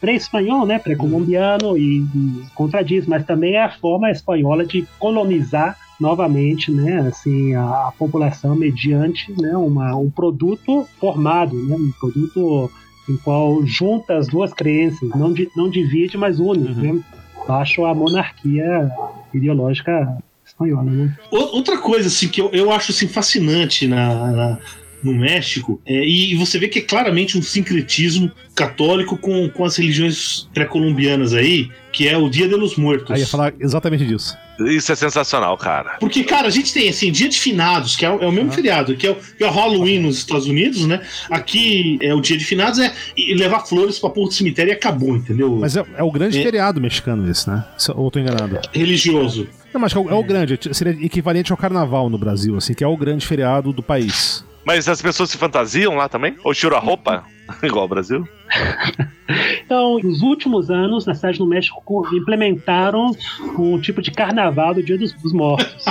pré-espanhol, 0.00 0.66
né, 0.66 0.78
pré-colombiano 0.78 1.76
e, 1.76 2.00
e 2.02 2.42
contradiz, 2.54 3.06
mas 3.06 3.24
também 3.24 3.54
é 3.54 3.62
a 3.64 3.70
forma 3.70 4.10
espanhola 4.10 4.64
de 4.64 4.86
colonizar 4.98 5.76
novamente, 6.00 6.70
né, 6.70 7.00
assim, 7.08 7.54
a, 7.54 7.88
a 7.88 7.92
população 7.98 8.54
mediante, 8.54 9.32
né, 9.40 9.56
uma, 9.56 9.96
um 9.96 10.10
produto 10.10 10.86
formado, 11.00 11.56
né, 11.56 11.74
um 11.76 11.90
produto 12.00 12.70
em 13.08 13.16
qual 13.16 13.64
junta 13.66 14.16
as 14.16 14.28
duas 14.28 14.52
crenças, 14.52 15.08
não, 15.10 15.32
di- 15.32 15.48
não 15.56 15.68
divide, 15.68 16.16
mas 16.16 16.38
une, 16.38 16.68
Uhum. 16.68 16.94
né, 16.94 17.00
baixo 17.48 17.84
a 17.84 17.94
monarquia 17.94 18.90
ideológica 19.34 20.16
espanhola, 20.46 20.84
né. 20.92 21.10
Outra 21.30 21.78
coisa 21.78 22.08
assim, 22.08 22.28
que 22.28 22.40
eu, 22.40 22.50
eu 22.52 22.70
acho 22.70 22.92
assim, 22.92 23.08
fascinante 23.08 23.86
na, 23.88 24.30
na- 24.30 24.58
no 25.02 25.14
México, 25.14 25.80
é, 25.86 26.04
e 26.04 26.34
você 26.34 26.58
vê 26.58 26.68
que 26.68 26.80
é 26.80 26.82
claramente 26.82 27.38
um 27.38 27.42
sincretismo 27.42 28.30
católico 28.54 29.16
com, 29.16 29.48
com 29.48 29.64
as 29.64 29.76
religiões 29.76 30.48
pré-colombianas 30.52 31.32
aí, 31.34 31.70
que 31.92 32.08
é 32.08 32.16
o 32.18 32.28
Dia 32.28 32.48
de 32.48 32.54
los 32.56 32.76
Muertos. 32.76 33.12
Aí 33.12 33.20
ia 33.20 33.26
falar 33.26 33.52
exatamente 33.60 34.04
disso. 34.04 34.36
Isso 34.60 34.90
é 34.90 34.96
sensacional, 34.96 35.56
cara. 35.56 35.96
Porque, 36.00 36.24
cara, 36.24 36.48
a 36.48 36.50
gente 36.50 36.72
tem 36.74 36.88
assim, 36.88 37.12
dia 37.12 37.28
de 37.28 37.38
finados, 37.38 37.94
que 37.94 38.04
é 38.04 38.10
o, 38.10 38.20
é 38.20 38.26
o 38.26 38.32
mesmo 38.32 38.50
Ah. 38.50 38.54
feriado, 38.54 38.96
que 38.96 39.06
é 39.06 39.10
o, 39.12 39.14
que 39.14 39.44
é 39.44 39.46
o 39.46 39.50
Halloween 39.52 40.00
nos 40.00 40.18
Estados 40.18 40.48
Unidos, 40.48 40.84
né? 40.84 41.00
Aqui 41.30 41.96
é 42.02 42.12
o 42.12 42.20
dia 42.20 42.36
de 42.36 42.44
finados, 42.44 42.80
é 42.80 42.92
levar 43.36 43.60
flores 43.60 43.98
pra 44.00 44.10
porra 44.10 44.28
do 44.28 44.34
cemitério 44.34 44.70
e 44.70 44.74
acabou, 44.74 45.16
entendeu? 45.16 45.56
Mas 45.60 45.76
é, 45.76 45.84
é 45.96 46.02
o 46.02 46.10
grande 46.10 46.38
É. 46.38 46.42
feriado 46.42 46.80
mexicano 46.80 47.30
esse, 47.30 47.48
né? 47.48 47.64
Ou 47.94 48.06
eu 48.06 48.10
tô 48.10 48.18
enganado? 48.18 48.58
Religioso. 48.72 49.46
Não, 49.72 49.80
mas 49.80 49.94
é 49.94 49.98
o, 49.98 50.08
é 50.10 50.14
o 50.14 50.22
grande, 50.24 50.58
seria 50.72 50.92
equivalente 51.04 51.52
ao 51.52 51.58
carnaval 51.58 52.10
no 52.10 52.18
Brasil, 52.18 52.56
assim, 52.56 52.74
que 52.74 52.82
é 52.82 52.86
o 52.88 52.96
grande 52.96 53.24
feriado 53.26 53.72
do 53.72 53.82
país. 53.82 54.44
Mas 54.68 54.86
as 54.86 55.00
pessoas 55.00 55.30
se 55.30 55.38
fantasiam 55.38 55.94
lá 55.94 56.10
também? 56.10 56.36
Ou 56.44 56.52
tiram 56.52 56.76
a 56.76 56.80
roupa? 56.80 57.24
Igual 57.64 57.84
ao 57.84 57.88
Brasil? 57.88 58.28
Então, 59.64 59.98
nos 59.98 60.20
últimos 60.20 60.70
anos, 60.70 61.06
na 61.06 61.14
cidade 61.14 61.38
do 61.38 61.46
México 61.46 61.80
co- 61.82 62.06
implementaram 62.12 63.10
um 63.58 63.80
tipo 63.80 64.02
de 64.02 64.10
carnaval 64.10 64.74
do 64.74 64.82
Dia 64.82 64.98
dos, 64.98 65.14
dos 65.14 65.32
Mortos. 65.32 65.86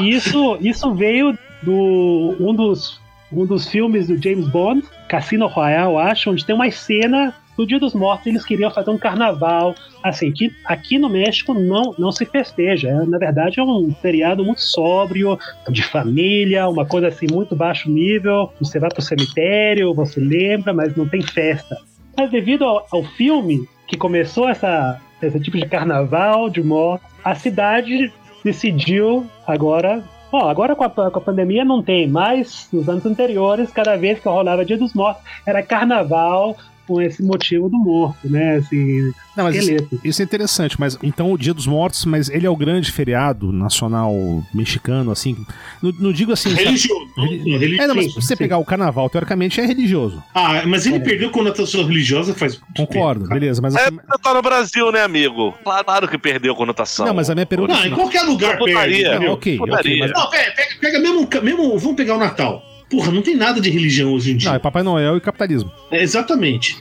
E 0.00 0.10
isso, 0.10 0.56
isso 0.60 0.94
veio 0.94 1.36
do 1.64 2.36
um 2.38 2.54
dos, 2.54 3.00
um 3.32 3.44
dos 3.44 3.66
filmes 3.68 4.06
do 4.06 4.16
James 4.22 4.46
Bond, 4.46 4.84
Cassino 5.08 5.48
Royale, 5.48 5.96
acho, 5.96 6.30
onde 6.30 6.44
tem 6.46 6.54
uma 6.54 6.70
cena 6.70 7.34
do 7.56 7.66
Dia 7.66 7.78
dos 7.78 7.94
Mortos, 7.94 8.26
eles 8.26 8.44
queriam 8.44 8.70
fazer 8.70 8.90
um 8.90 8.98
carnaval, 8.98 9.74
assim, 10.02 10.32
que 10.32 10.52
aqui 10.64 10.98
no 10.98 11.08
México 11.08 11.52
não, 11.52 11.94
não 11.98 12.10
se 12.10 12.24
festeja. 12.24 12.88
É, 12.88 13.06
na 13.06 13.18
verdade, 13.18 13.60
é 13.60 13.62
um 13.62 13.94
feriado 14.00 14.44
muito 14.44 14.62
sóbrio, 14.62 15.38
de 15.68 15.82
família, 15.82 16.68
uma 16.68 16.86
coisa 16.86 17.08
assim, 17.08 17.26
muito 17.30 17.54
baixo 17.54 17.90
nível. 17.90 18.52
Você 18.60 18.78
vai 18.78 18.90
pro 18.90 19.02
cemitério, 19.02 19.94
você 19.94 20.20
lembra, 20.20 20.72
mas 20.72 20.96
não 20.96 21.08
tem 21.08 21.22
festa. 21.22 21.76
Mas 22.16 22.30
devido 22.30 22.64
ao, 22.64 22.86
ao 22.90 23.02
filme 23.02 23.68
que 23.86 23.96
começou 23.96 24.48
essa, 24.48 25.00
esse 25.20 25.40
tipo 25.40 25.56
de 25.56 25.66
carnaval 25.66 26.48
de 26.48 26.62
morte, 26.62 27.04
a 27.24 27.34
cidade 27.34 28.12
decidiu 28.44 29.26
agora. 29.46 30.02
Bom, 30.30 30.48
agora 30.48 30.74
com 30.74 30.84
a, 30.84 30.88
com 30.88 31.18
a 31.18 31.20
pandemia 31.20 31.62
não 31.62 31.82
tem, 31.82 32.08
mas 32.08 32.66
nos 32.72 32.88
anos 32.88 33.04
anteriores, 33.04 33.70
cada 33.70 33.96
vez 33.96 34.18
que 34.18 34.28
rolava 34.28 34.64
Dia 34.64 34.78
dos 34.78 34.94
Mortos, 34.94 35.22
era 35.46 35.62
carnaval 35.62 36.56
com 36.86 37.00
esse 37.00 37.22
motivo 37.22 37.68
do 37.68 37.78
morto, 37.78 38.28
né? 38.28 38.56
Assim, 38.56 39.12
Não, 39.36 39.44
mas 39.44 39.56
isso, 39.56 40.00
isso 40.04 40.20
é 40.22 40.24
interessante, 40.24 40.78
mas 40.80 40.98
então 41.02 41.32
o 41.32 41.38
Dia 41.38 41.54
dos 41.54 41.66
Mortos, 41.66 42.04
mas 42.04 42.28
ele 42.28 42.46
é 42.46 42.50
o 42.50 42.56
grande 42.56 42.90
feriado 42.90 43.52
nacional 43.52 44.12
mexicano, 44.52 45.10
assim. 45.10 45.36
Não, 45.82 45.92
não 45.98 46.12
digo 46.12 46.32
assim. 46.32 46.50
Religioso. 46.52 47.06
Reli- 47.16 47.58
Religi- 47.58 47.80
É, 47.80 47.86
não, 47.86 47.94
mas 47.94 48.06
se 48.06 48.14
você 48.20 48.28
sim. 48.28 48.36
pegar 48.36 48.58
o 48.58 48.64
carnaval, 48.64 49.08
teoricamente 49.08 49.60
é 49.60 49.66
religioso. 49.66 50.22
Ah, 50.34 50.62
mas 50.66 50.86
ele 50.86 50.96
É. 50.96 51.00
perdeu 51.00 51.30
conotação 51.30 51.84
religiosa 51.84 52.34
faz. 52.34 52.60
Concordo, 52.76 53.22
tempo, 53.22 53.34
beleza. 53.34 53.60
Mas 53.62 53.74
É, 53.74 53.84
assim, 53.84 53.96
você 53.96 54.18
tá 54.22 54.34
no 54.34 54.42
Brasil, 54.42 54.90
né, 54.92 55.02
amigo? 55.02 55.54
Claro 55.64 56.08
que 56.08 56.18
perdeu 56.18 56.54
conotação. 56.54 57.06
não, 57.06 57.14
mas 57.14 57.30
a 57.30 57.34
minha 57.34 57.46
pergunta 57.46 57.74
Não, 57.74 57.82
é 57.84 57.88
em 57.88 57.90
qualquer 57.92 58.22
lugar 58.22 58.58
perde. 58.58 59.02
Não, 59.04 59.32
ok, 59.34 59.58
mas, 59.58 60.10
Não, 60.12 60.30
pega, 60.30 60.52
pega, 60.52 60.74
pega 60.80 60.98
mesmo, 60.98 61.28
mesmo. 61.42 61.78
Vamos 61.78 61.96
pegar 61.96 62.16
o 62.16 62.18
Natal. 62.18 62.62
Porra, 62.92 63.10
não 63.10 63.22
tem 63.22 63.34
nada 63.34 63.58
de 63.58 63.70
religião 63.70 64.12
hoje 64.12 64.32
em 64.32 64.36
dia. 64.36 64.50
não, 64.50 64.56
é 64.56 64.58
Papai 64.58 64.82
Noel 64.82 65.16
e 65.16 65.20
capitalismo. 65.20 65.72
É, 65.90 66.02
exatamente. 66.02 66.76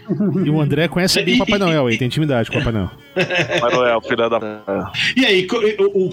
E 0.46 0.50
o 0.50 0.60
André 0.60 0.90
conhece 0.90 1.24
bem 1.24 1.36
o 1.36 1.38
Papai 1.38 1.58
Noel, 1.58 1.88
ele 1.88 1.98
tem 1.98 2.08
intimidade 2.08 2.52
com 2.52 2.58
o 2.58 2.60
Papai 2.60 2.74
Noel. 2.74 2.92
Manuel, 3.62 4.02
filho 4.02 4.30
da. 4.30 4.92
E 5.16 5.26
aí, 5.26 5.48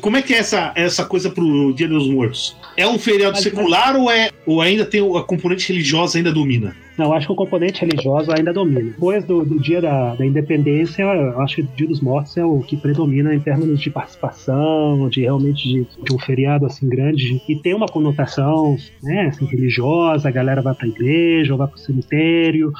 como 0.00 0.16
é 0.16 0.22
que 0.22 0.34
é 0.34 0.38
essa, 0.38 0.72
essa 0.76 1.04
coisa 1.04 1.30
pro 1.30 1.72
Dia 1.72 1.88
dos 1.88 2.08
Mortos? 2.08 2.56
É 2.76 2.86
um 2.86 2.96
feriado 2.96 3.38
secular 3.38 3.96
ou, 3.96 4.08
é, 4.08 4.30
ou 4.46 4.60
ainda 4.60 4.86
tem 4.86 5.00
a 5.00 5.22
componente 5.22 5.72
religiosa 5.72 6.16
ainda 6.16 6.32
domina? 6.32 6.76
Não, 6.98 7.12
acho 7.12 7.26
que 7.28 7.32
o 7.32 7.36
componente 7.36 7.84
religioso 7.84 8.32
ainda 8.32 8.52
domina. 8.52 8.80
Depois 8.80 9.24
do, 9.24 9.44
do 9.44 9.60
dia 9.60 9.80
da, 9.80 10.16
da, 10.16 10.26
independência, 10.26 11.04
eu 11.04 11.40
acho 11.40 11.56
que 11.56 11.62
o 11.62 11.68
Dia 11.76 11.86
dos 11.86 12.00
Mortos 12.00 12.36
é 12.36 12.44
o 12.44 12.58
que 12.58 12.76
predomina 12.76 13.32
em 13.32 13.38
termos 13.38 13.80
de 13.80 13.88
participação, 13.88 15.08
de 15.08 15.20
realmente 15.20 15.68
de, 15.68 15.86
de 16.02 16.12
um 16.12 16.18
feriado 16.18 16.66
assim 16.66 16.88
grande. 16.88 17.40
E 17.48 17.54
tem 17.54 17.72
uma 17.72 17.86
conotação 17.86 18.76
né, 19.00 19.28
assim, 19.28 19.44
religiosa, 19.44 20.28
a 20.28 20.32
galera 20.32 20.60
vai 20.60 20.74
pra 20.74 20.88
igreja, 20.88 21.52
ou 21.52 21.58
vai 21.58 21.68
pro 21.68 21.78
cemitério. 21.78 22.72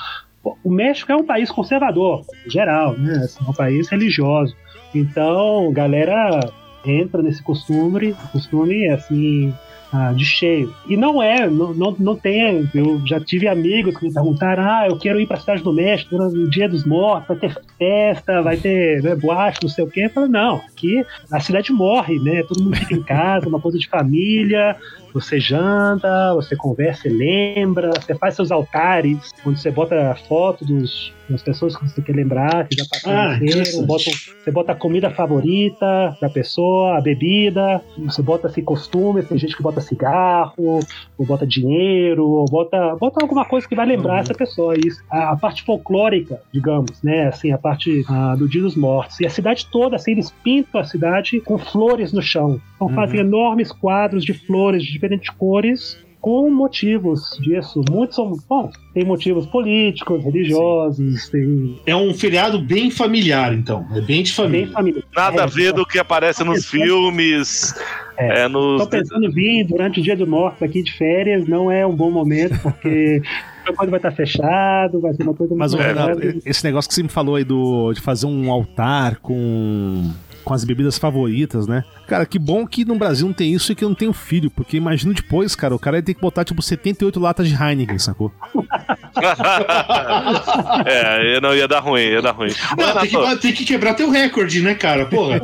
O 0.65 0.71
México 0.71 1.13
é 1.13 1.17
um 1.17 1.25
país 1.25 1.51
conservador, 1.51 2.23
em 2.45 2.51
geral, 2.51 2.99
né? 2.99 3.19
Assim, 3.19 3.45
é 3.47 3.51
um 3.51 3.55
país 3.55 3.89
religioso. 3.89 4.57
Então, 4.93 5.71
galera 5.73 6.41
entra 6.85 7.23
nesse 7.23 7.43
costume, 7.43 8.15
costume 8.33 8.89
assim, 8.89 9.53
ah, 9.93 10.13
de 10.13 10.25
cheio. 10.25 10.75
E 10.87 10.97
não 10.97 11.23
é, 11.23 11.49
não, 11.49 11.73
não, 11.73 11.97
não 11.99 12.17
tem. 12.17 12.69
Eu 12.75 13.01
já 13.07 13.19
tive 13.21 13.49
amigos 13.49 13.97
que 13.97 14.07
me 14.07 14.13
perguntaram: 14.13 14.63
ah, 14.65 14.87
eu 14.89 14.99
quero 14.99 15.21
ir 15.21 15.27
para 15.27 15.37
a 15.37 15.41
Cidade 15.41 15.63
do 15.63 15.73
México 15.73 16.17
no 16.17 16.51
Dia 16.51 16.69
dos 16.69 16.85
Mortos, 16.85 17.29
vai 17.29 17.37
ter 17.37 17.57
festa, 17.79 18.43
vai 18.43 18.57
ter 18.57 19.03
né, 19.03 19.15
boate, 19.15 19.61
não 19.63 19.71
sei 19.71 19.85
o 19.85 19.91
quê. 19.91 20.03
Eu 20.05 20.11
falo, 20.11 20.29
não, 20.29 20.57
aqui 20.57 21.05
a 21.31 21.41
cidade 21.41 21.73
morre, 21.73 22.19
né? 22.19 22.43
Todo 22.43 22.63
mundo 22.63 22.77
fica 22.77 22.95
em 22.95 23.03
casa, 23.03 23.49
uma 23.49 23.61
coisa 23.61 23.79
de 23.79 23.89
família, 23.89 24.77
você 25.13 25.41
janta, 25.41 26.35
você 26.35 26.57
conversa 26.57 27.09
e 27.09 27.13
lembra, 27.13 27.91
você 27.91 28.15
faz 28.15 28.35
seus 28.35 28.51
altares, 28.51 29.31
onde 29.45 29.61
você 29.61 29.71
bota 29.71 30.11
a 30.11 30.15
foto 30.15 30.65
dos, 30.65 31.13
das 31.29 31.43
pessoas 31.43 31.77
que 31.77 31.89
você 31.89 32.01
quer 32.03 32.15
lembrar, 32.15 32.69
que 32.69 32.77
já 32.77 32.85
passaram 32.91 33.33
ah, 33.33 33.87
bota, 33.87 34.05
você 34.05 34.51
bota 34.51 34.73
a 34.73 34.75
comida 34.75 35.11
favorita 35.11 36.17
da 36.21 36.29
pessoa, 36.29 36.99
a 36.99 37.01
bebida, 37.01 37.83
você 37.99 38.23
bota 38.23 38.47
assim, 38.49 38.63
costumes, 38.63 39.29
tem 39.29 39.39
gente 39.39 39.57
que 39.57 39.63
bota 39.63 39.81
cigarro, 39.81 40.81
ou 41.17 41.27
bota 41.27 41.47
dinheiro, 41.47 42.27
ou 42.27 42.45
bota, 42.47 42.97
bota 42.97 43.23
alguma 43.23 43.45
coisa 43.45 43.69
que 43.69 43.75
vai 43.75 43.87
lembrar 43.87 44.15
uhum. 44.15 44.21
essa 44.21 44.35
pessoa. 44.35 44.75
Isso. 44.77 45.03
A, 45.11 45.33
a, 45.33 45.37
parte 45.37 45.63
folclórica, 45.65 46.41
digamos, 46.53 47.03
né? 47.03 47.29
Assim, 47.29 47.53
a 47.53 47.59
parte 47.59 48.05
ah, 48.09 48.35
do 48.37 48.49
Dia 48.49 48.63
dos 48.63 48.77
Mortos. 48.77 49.21
E 49.21 49.27
a 49.27 49.31
cidade 49.31 49.67
toda, 49.71 49.97
assim, 49.97 50.13
eles 50.13 50.31
pintam 50.43 50.81
a 50.81 50.85
cidade 50.85 51.41
com 51.41 51.59
flores 51.59 52.13
no 52.13 52.23
chão. 52.23 52.61
Então 52.79 52.87
uhum. 52.87 52.95
fazem 52.95 53.19
enormes 53.19 53.73
quadros 53.73 54.25
de 54.25 54.33
flores 54.33 54.85
de 54.85 54.93
diferentes 54.93 55.29
cores 55.31 55.99
com 56.21 56.49
motivos 56.49 57.37
disso. 57.41 57.83
Muitos 57.91 58.15
são. 58.15 58.33
Bom, 58.49 58.71
tem 58.95 59.05
motivos 59.05 59.47
políticos, 59.47 60.23
religiosos, 60.25 61.29
tem... 61.29 61.81
É 61.87 61.97
um 61.97 62.15
feriado 62.15 62.61
bem 62.61 62.91
familiar, 62.91 63.53
então. 63.53 63.85
É 63.95 64.01
bem 64.01 64.23
de 64.23 64.33
família. 64.33 64.67
Bem 64.67 64.75
familiar. 64.75 65.05
Nada 65.15 65.41
é, 65.41 65.45
a 65.45 65.47
ver 65.47 65.73
do 65.73 65.85
que 65.85 65.99
aparece 65.99 66.45
nos 66.45 66.67
filmes. 66.67 67.75
É, 68.17 68.43
é 68.43 68.49
nos... 68.49 68.83
Tô 68.83 68.89
pensando 68.89 69.25
em 69.27 69.31
vir 69.31 69.65
durante 69.65 69.99
o 69.99 70.03
dia 70.03 70.17
do 70.17 70.27
morto 70.27 70.65
aqui 70.65 70.83
de 70.83 70.93
férias, 70.93 71.47
não 71.47 71.71
é 71.71 71.85
um 71.87 71.95
bom 71.95 72.11
momento, 72.11 72.59
porque 72.61 73.23
coisa 73.77 73.91
vai 73.91 73.99
estar 73.99 74.13
fechado, 74.13 75.01
vai 75.01 75.13
ser 75.15 75.23
uma 75.23 75.35
coisa 75.35 75.55
Mas, 75.55 75.75
muito 75.75 75.87
Renato, 75.87 76.21
esse 76.45 76.65
negócio 76.65 76.89
que 76.89 76.95
você 76.95 77.03
me 77.03 77.09
falou 77.09 77.37
aí 77.37 77.45
do, 77.45 77.93
de 77.93 78.01
fazer 78.01 78.27
um 78.27 78.51
altar 78.51 79.17
com 79.17 80.11
com 80.49 80.55
as 80.55 80.65
bebidas 80.65 80.97
favoritas, 80.97 81.67
né? 81.67 81.85
Cara, 82.09 82.25
que 82.25 82.39
bom 82.39 82.67
que 82.67 82.87
no 82.87 82.95
Brasil 82.95 83.27
não 83.27 83.35
tem 83.35 83.53
isso 83.53 83.71
e 83.71 83.75
que 83.75 83.85
eu 83.85 83.89
não 83.91 83.95
tenho 83.95 84.15
filho, 84.15 84.51
porque 84.51 84.79
imagino 84.79 85.13
depois, 85.13 85.55
cara, 85.55 85.75
o 85.75 85.79
cara 85.79 85.99
ia 85.99 86.03
ter 86.03 86.15
que 86.15 86.21
botar 86.23 86.43
tipo 86.43 86.63
78 86.63 87.21
latas 87.21 87.47
de 87.47 87.55
Heineken, 87.55 87.99
sacou? 87.99 88.33
é, 90.87 91.37
eu 91.37 91.41
não 91.43 91.55
ia 91.55 91.69
dar 91.69 91.81
ruim, 91.81 92.01
ia 92.01 92.23
dar 92.23 92.33
ruim. 92.33 92.51
Não, 92.79 93.01
tem, 93.01 93.11
que, 93.11 93.37
tem, 93.37 93.53
que, 93.53 93.65
quebrar 93.67 93.93
teu 93.93 94.09
recorde, 94.09 94.63
né, 94.63 94.75
cara? 94.75 95.05
Porra. 95.05 95.43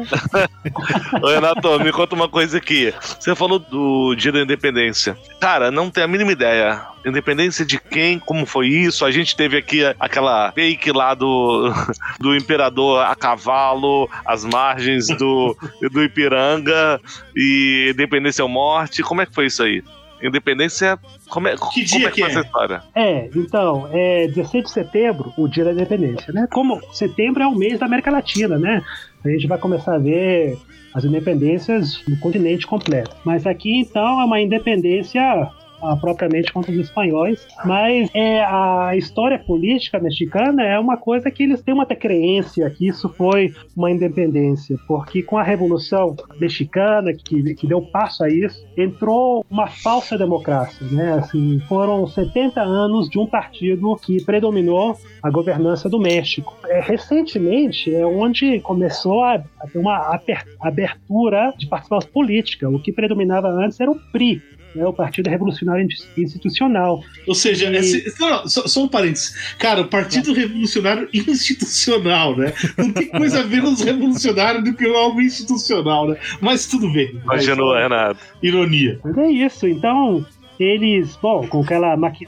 Ô, 1.23 1.29
Renato, 1.29 1.79
me 1.81 1.93
conta 1.93 2.15
uma 2.15 2.31
coisa 2.31 2.57
aqui. 2.57 2.95
Você 3.21 3.35
falou 3.35 3.59
do 3.59 4.15
Dia 4.15 4.33
da 4.33 4.41
Independência. 4.41 5.19
Cara, 5.39 5.71
não 5.71 5.91
tenho 5.91 6.07
a 6.07 6.09
mínima 6.09 6.33
ideia 6.33 6.95
independência 7.07 7.65
de 7.65 7.79
quem, 7.79 8.19
como 8.19 8.47
foi 8.47 8.69
isso. 8.69 9.05
A 9.05 9.11
gente 9.11 9.37
teve 9.37 9.57
aqui 9.57 9.83
aquela 10.01 10.53
fake 10.53 10.91
lá 10.93 11.15
do, 11.15 11.73
do 12.19 12.35
imperador 12.35 13.05
a 13.05 13.15
cavalo, 13.15 14.09
as 14.25 14.45
margens 14.45 15.09
do, 15.09 15.57
do 15.93 16.03
Ipiranga 16.03 16.54
e 17.35 17.91
independência 17.93 18.45
ou 18.45 18.49
morte. 18.49 19.03
Como 19.03 19.21
é 19.21 19.27
que 19.27 19.35
foi 19.35 19.47
isso 19.47 19.63
aí? 19.63 19.83
Independência. 20.23 20.99
Como 21.29 21.49
é, 21.49 21.57
que 21.57 21.85
dia 21.85 21.99
como 21.99 22.07
é 22.07 22.11
que, 22.11 22.15
que 22.17 22.23
é 22.23 22.27
essa 22.27 22.41
história? 22.41 22.83
É, 22.95 23.29
então, 23.35 23.89
é 23.93 24.29
16 24.29 24.65
de 24.65 24.71
setembro, 24.71 25.33
o 25.37 25.49
dia 25.49 25.65
da 25.65 25.73
independência, 25.73 26.33
né? 26.33 26.47
Como 26.51 26.81
setembro 26.93 27.43
é 27.43 27.47
o 27.47 27.55
mês 27.55 27.79
da 27.79 27.87
América 27.87 28.11
Latina, 28.11 28.59
né? 28.59 28.83
A 29.25 29.29
gente 29.29 29.47
vai 29.47 29.59
começar 29.59 29.95
a 29.95 29.99
ver 29.99 30.57
as 30.95 31.05
independências 31.05 32.03
no 32.07 32.17
continente 32.19 32.67
completo. 32.67 33.17
Mas 33.25 33.47
aqui, 33.47 33.81
então, 33.81 34.21
é 34.21 34.25
uma 34.25 34.41
independência 34.41 35.51
propriamente 36.01 36.53
contra 36.53 36.72
os 36.72 36.78
espanhóis, 36.78 37.47
mas 37.64 38.11
é, 38.14 38.43
a 38.45 38.97
história 38.97 39.39
política 39.39 39.99
mexicana 39.99 40.62
é 40.64 40.78
uma 40.78 40.97
coisa 40.97 41.30
que 41.30 41.43
eles 41.43 41.62
têm 41.62 41.74
uma 41.74 41.87
crença 41.87 42.68
que 42.70 42.89
isso 42.89 43.09
foi 43.09 43.53
uma 43.76 43.91
independência, 43.91 44.76
porque 44.87 45.22
com 45.22 45.39
a 45.39 45.43
Revolução 45.43 46.16
Mexicana, 46.39 47.12
que, 47.12 47.55
que 47.55 47.66
deu 47.66 47.82
passo 47.82 48.24
a 48.24 48.28
isso, 48.28 48.66
entrou 48.76 49.45
uma 49.51 49.66
falsa 49.66 50.18
democracia, 50.18 50.87
né? 50.91 51.14
Assim, 51.14 51.61
foram 51.68 52.07
70 52.07 52.61
anos 52.61 53.09
de 53.09 53.18
um 53.18 53.26
partido 53.26 53.97
que 53.97 54.22
predominou 54.24 54.97
a 55.22 55.30
governança 55.30 55.89
do 55.89 55.99
México. 55.99 56.57
É, 56.66 56.80
recentemente 56.80 57.95
é 57.95 58.05
onde 58.05 58.61
começou 58.61 59.22
a, 59.22 59.35
a 59.61 59.68
ter 59.68 59.78
uma 59.78 60.20
abertura 60.61 61.53
de 61.57 61.66
participação 61.66 62.11
política. 62.12 62.68
O 62.68 62.80
que 62.80 62.93
predominava 62.93 63.49
antes 63.49 63.80
era 63.80 63.91
o 63.91 63.99
PRI, 64.12 64.43
né, 64.75 64.87
o 64.87 64.93
Partido 64.93 65.31
Revolucionário 65.31 65.87
Institucional. 66.16 67.01
Ou 67.27 67.35
seja, 67.35 67.70
e... 67.70 67.77
esse, 67.77 68.20
não, 68.20 68.49
só, 68.49 68.66
só, 68.66 68.85
um 68.85 68.89
parênteses. 68.89 69.55
Cara, 69.59 69.83
o 69.83 69.89
Partido 69.89 70.33
é. 70.33 70.41
Revolucionário 70.41 71.09
Institucional, 71.12 72.37
né? 72.37 72.53
Não 72.77 72.93
tem 72.93 73.09
coisa 73.09 73.41
a 73.41 73.43
ver 73.43 73.62
nos 73.62 73.81
revolucionários 73.83 74.64
do 74.64 74.75
que 74.75 74.87
algo 74.87 75.20
institucional, 75.20 76.09
né? 76.09 76.16
Mas 76.41 76.66
tudo 76.66 76.91
bem. 76.93 77.20
Imaginou, 77.22 77.75
Renato. 77.75 78.20
Ironia. 78.43 78.99
Mas 79.05 79.18
é 79.18 79.31
isso, 79.31 79.66
então 79.66 80.25
eles, 80.59 81.16
bom, 81.20 81.47
com 81.47 81.62
aquela 81.62 81.97
maqui 81.97 82.27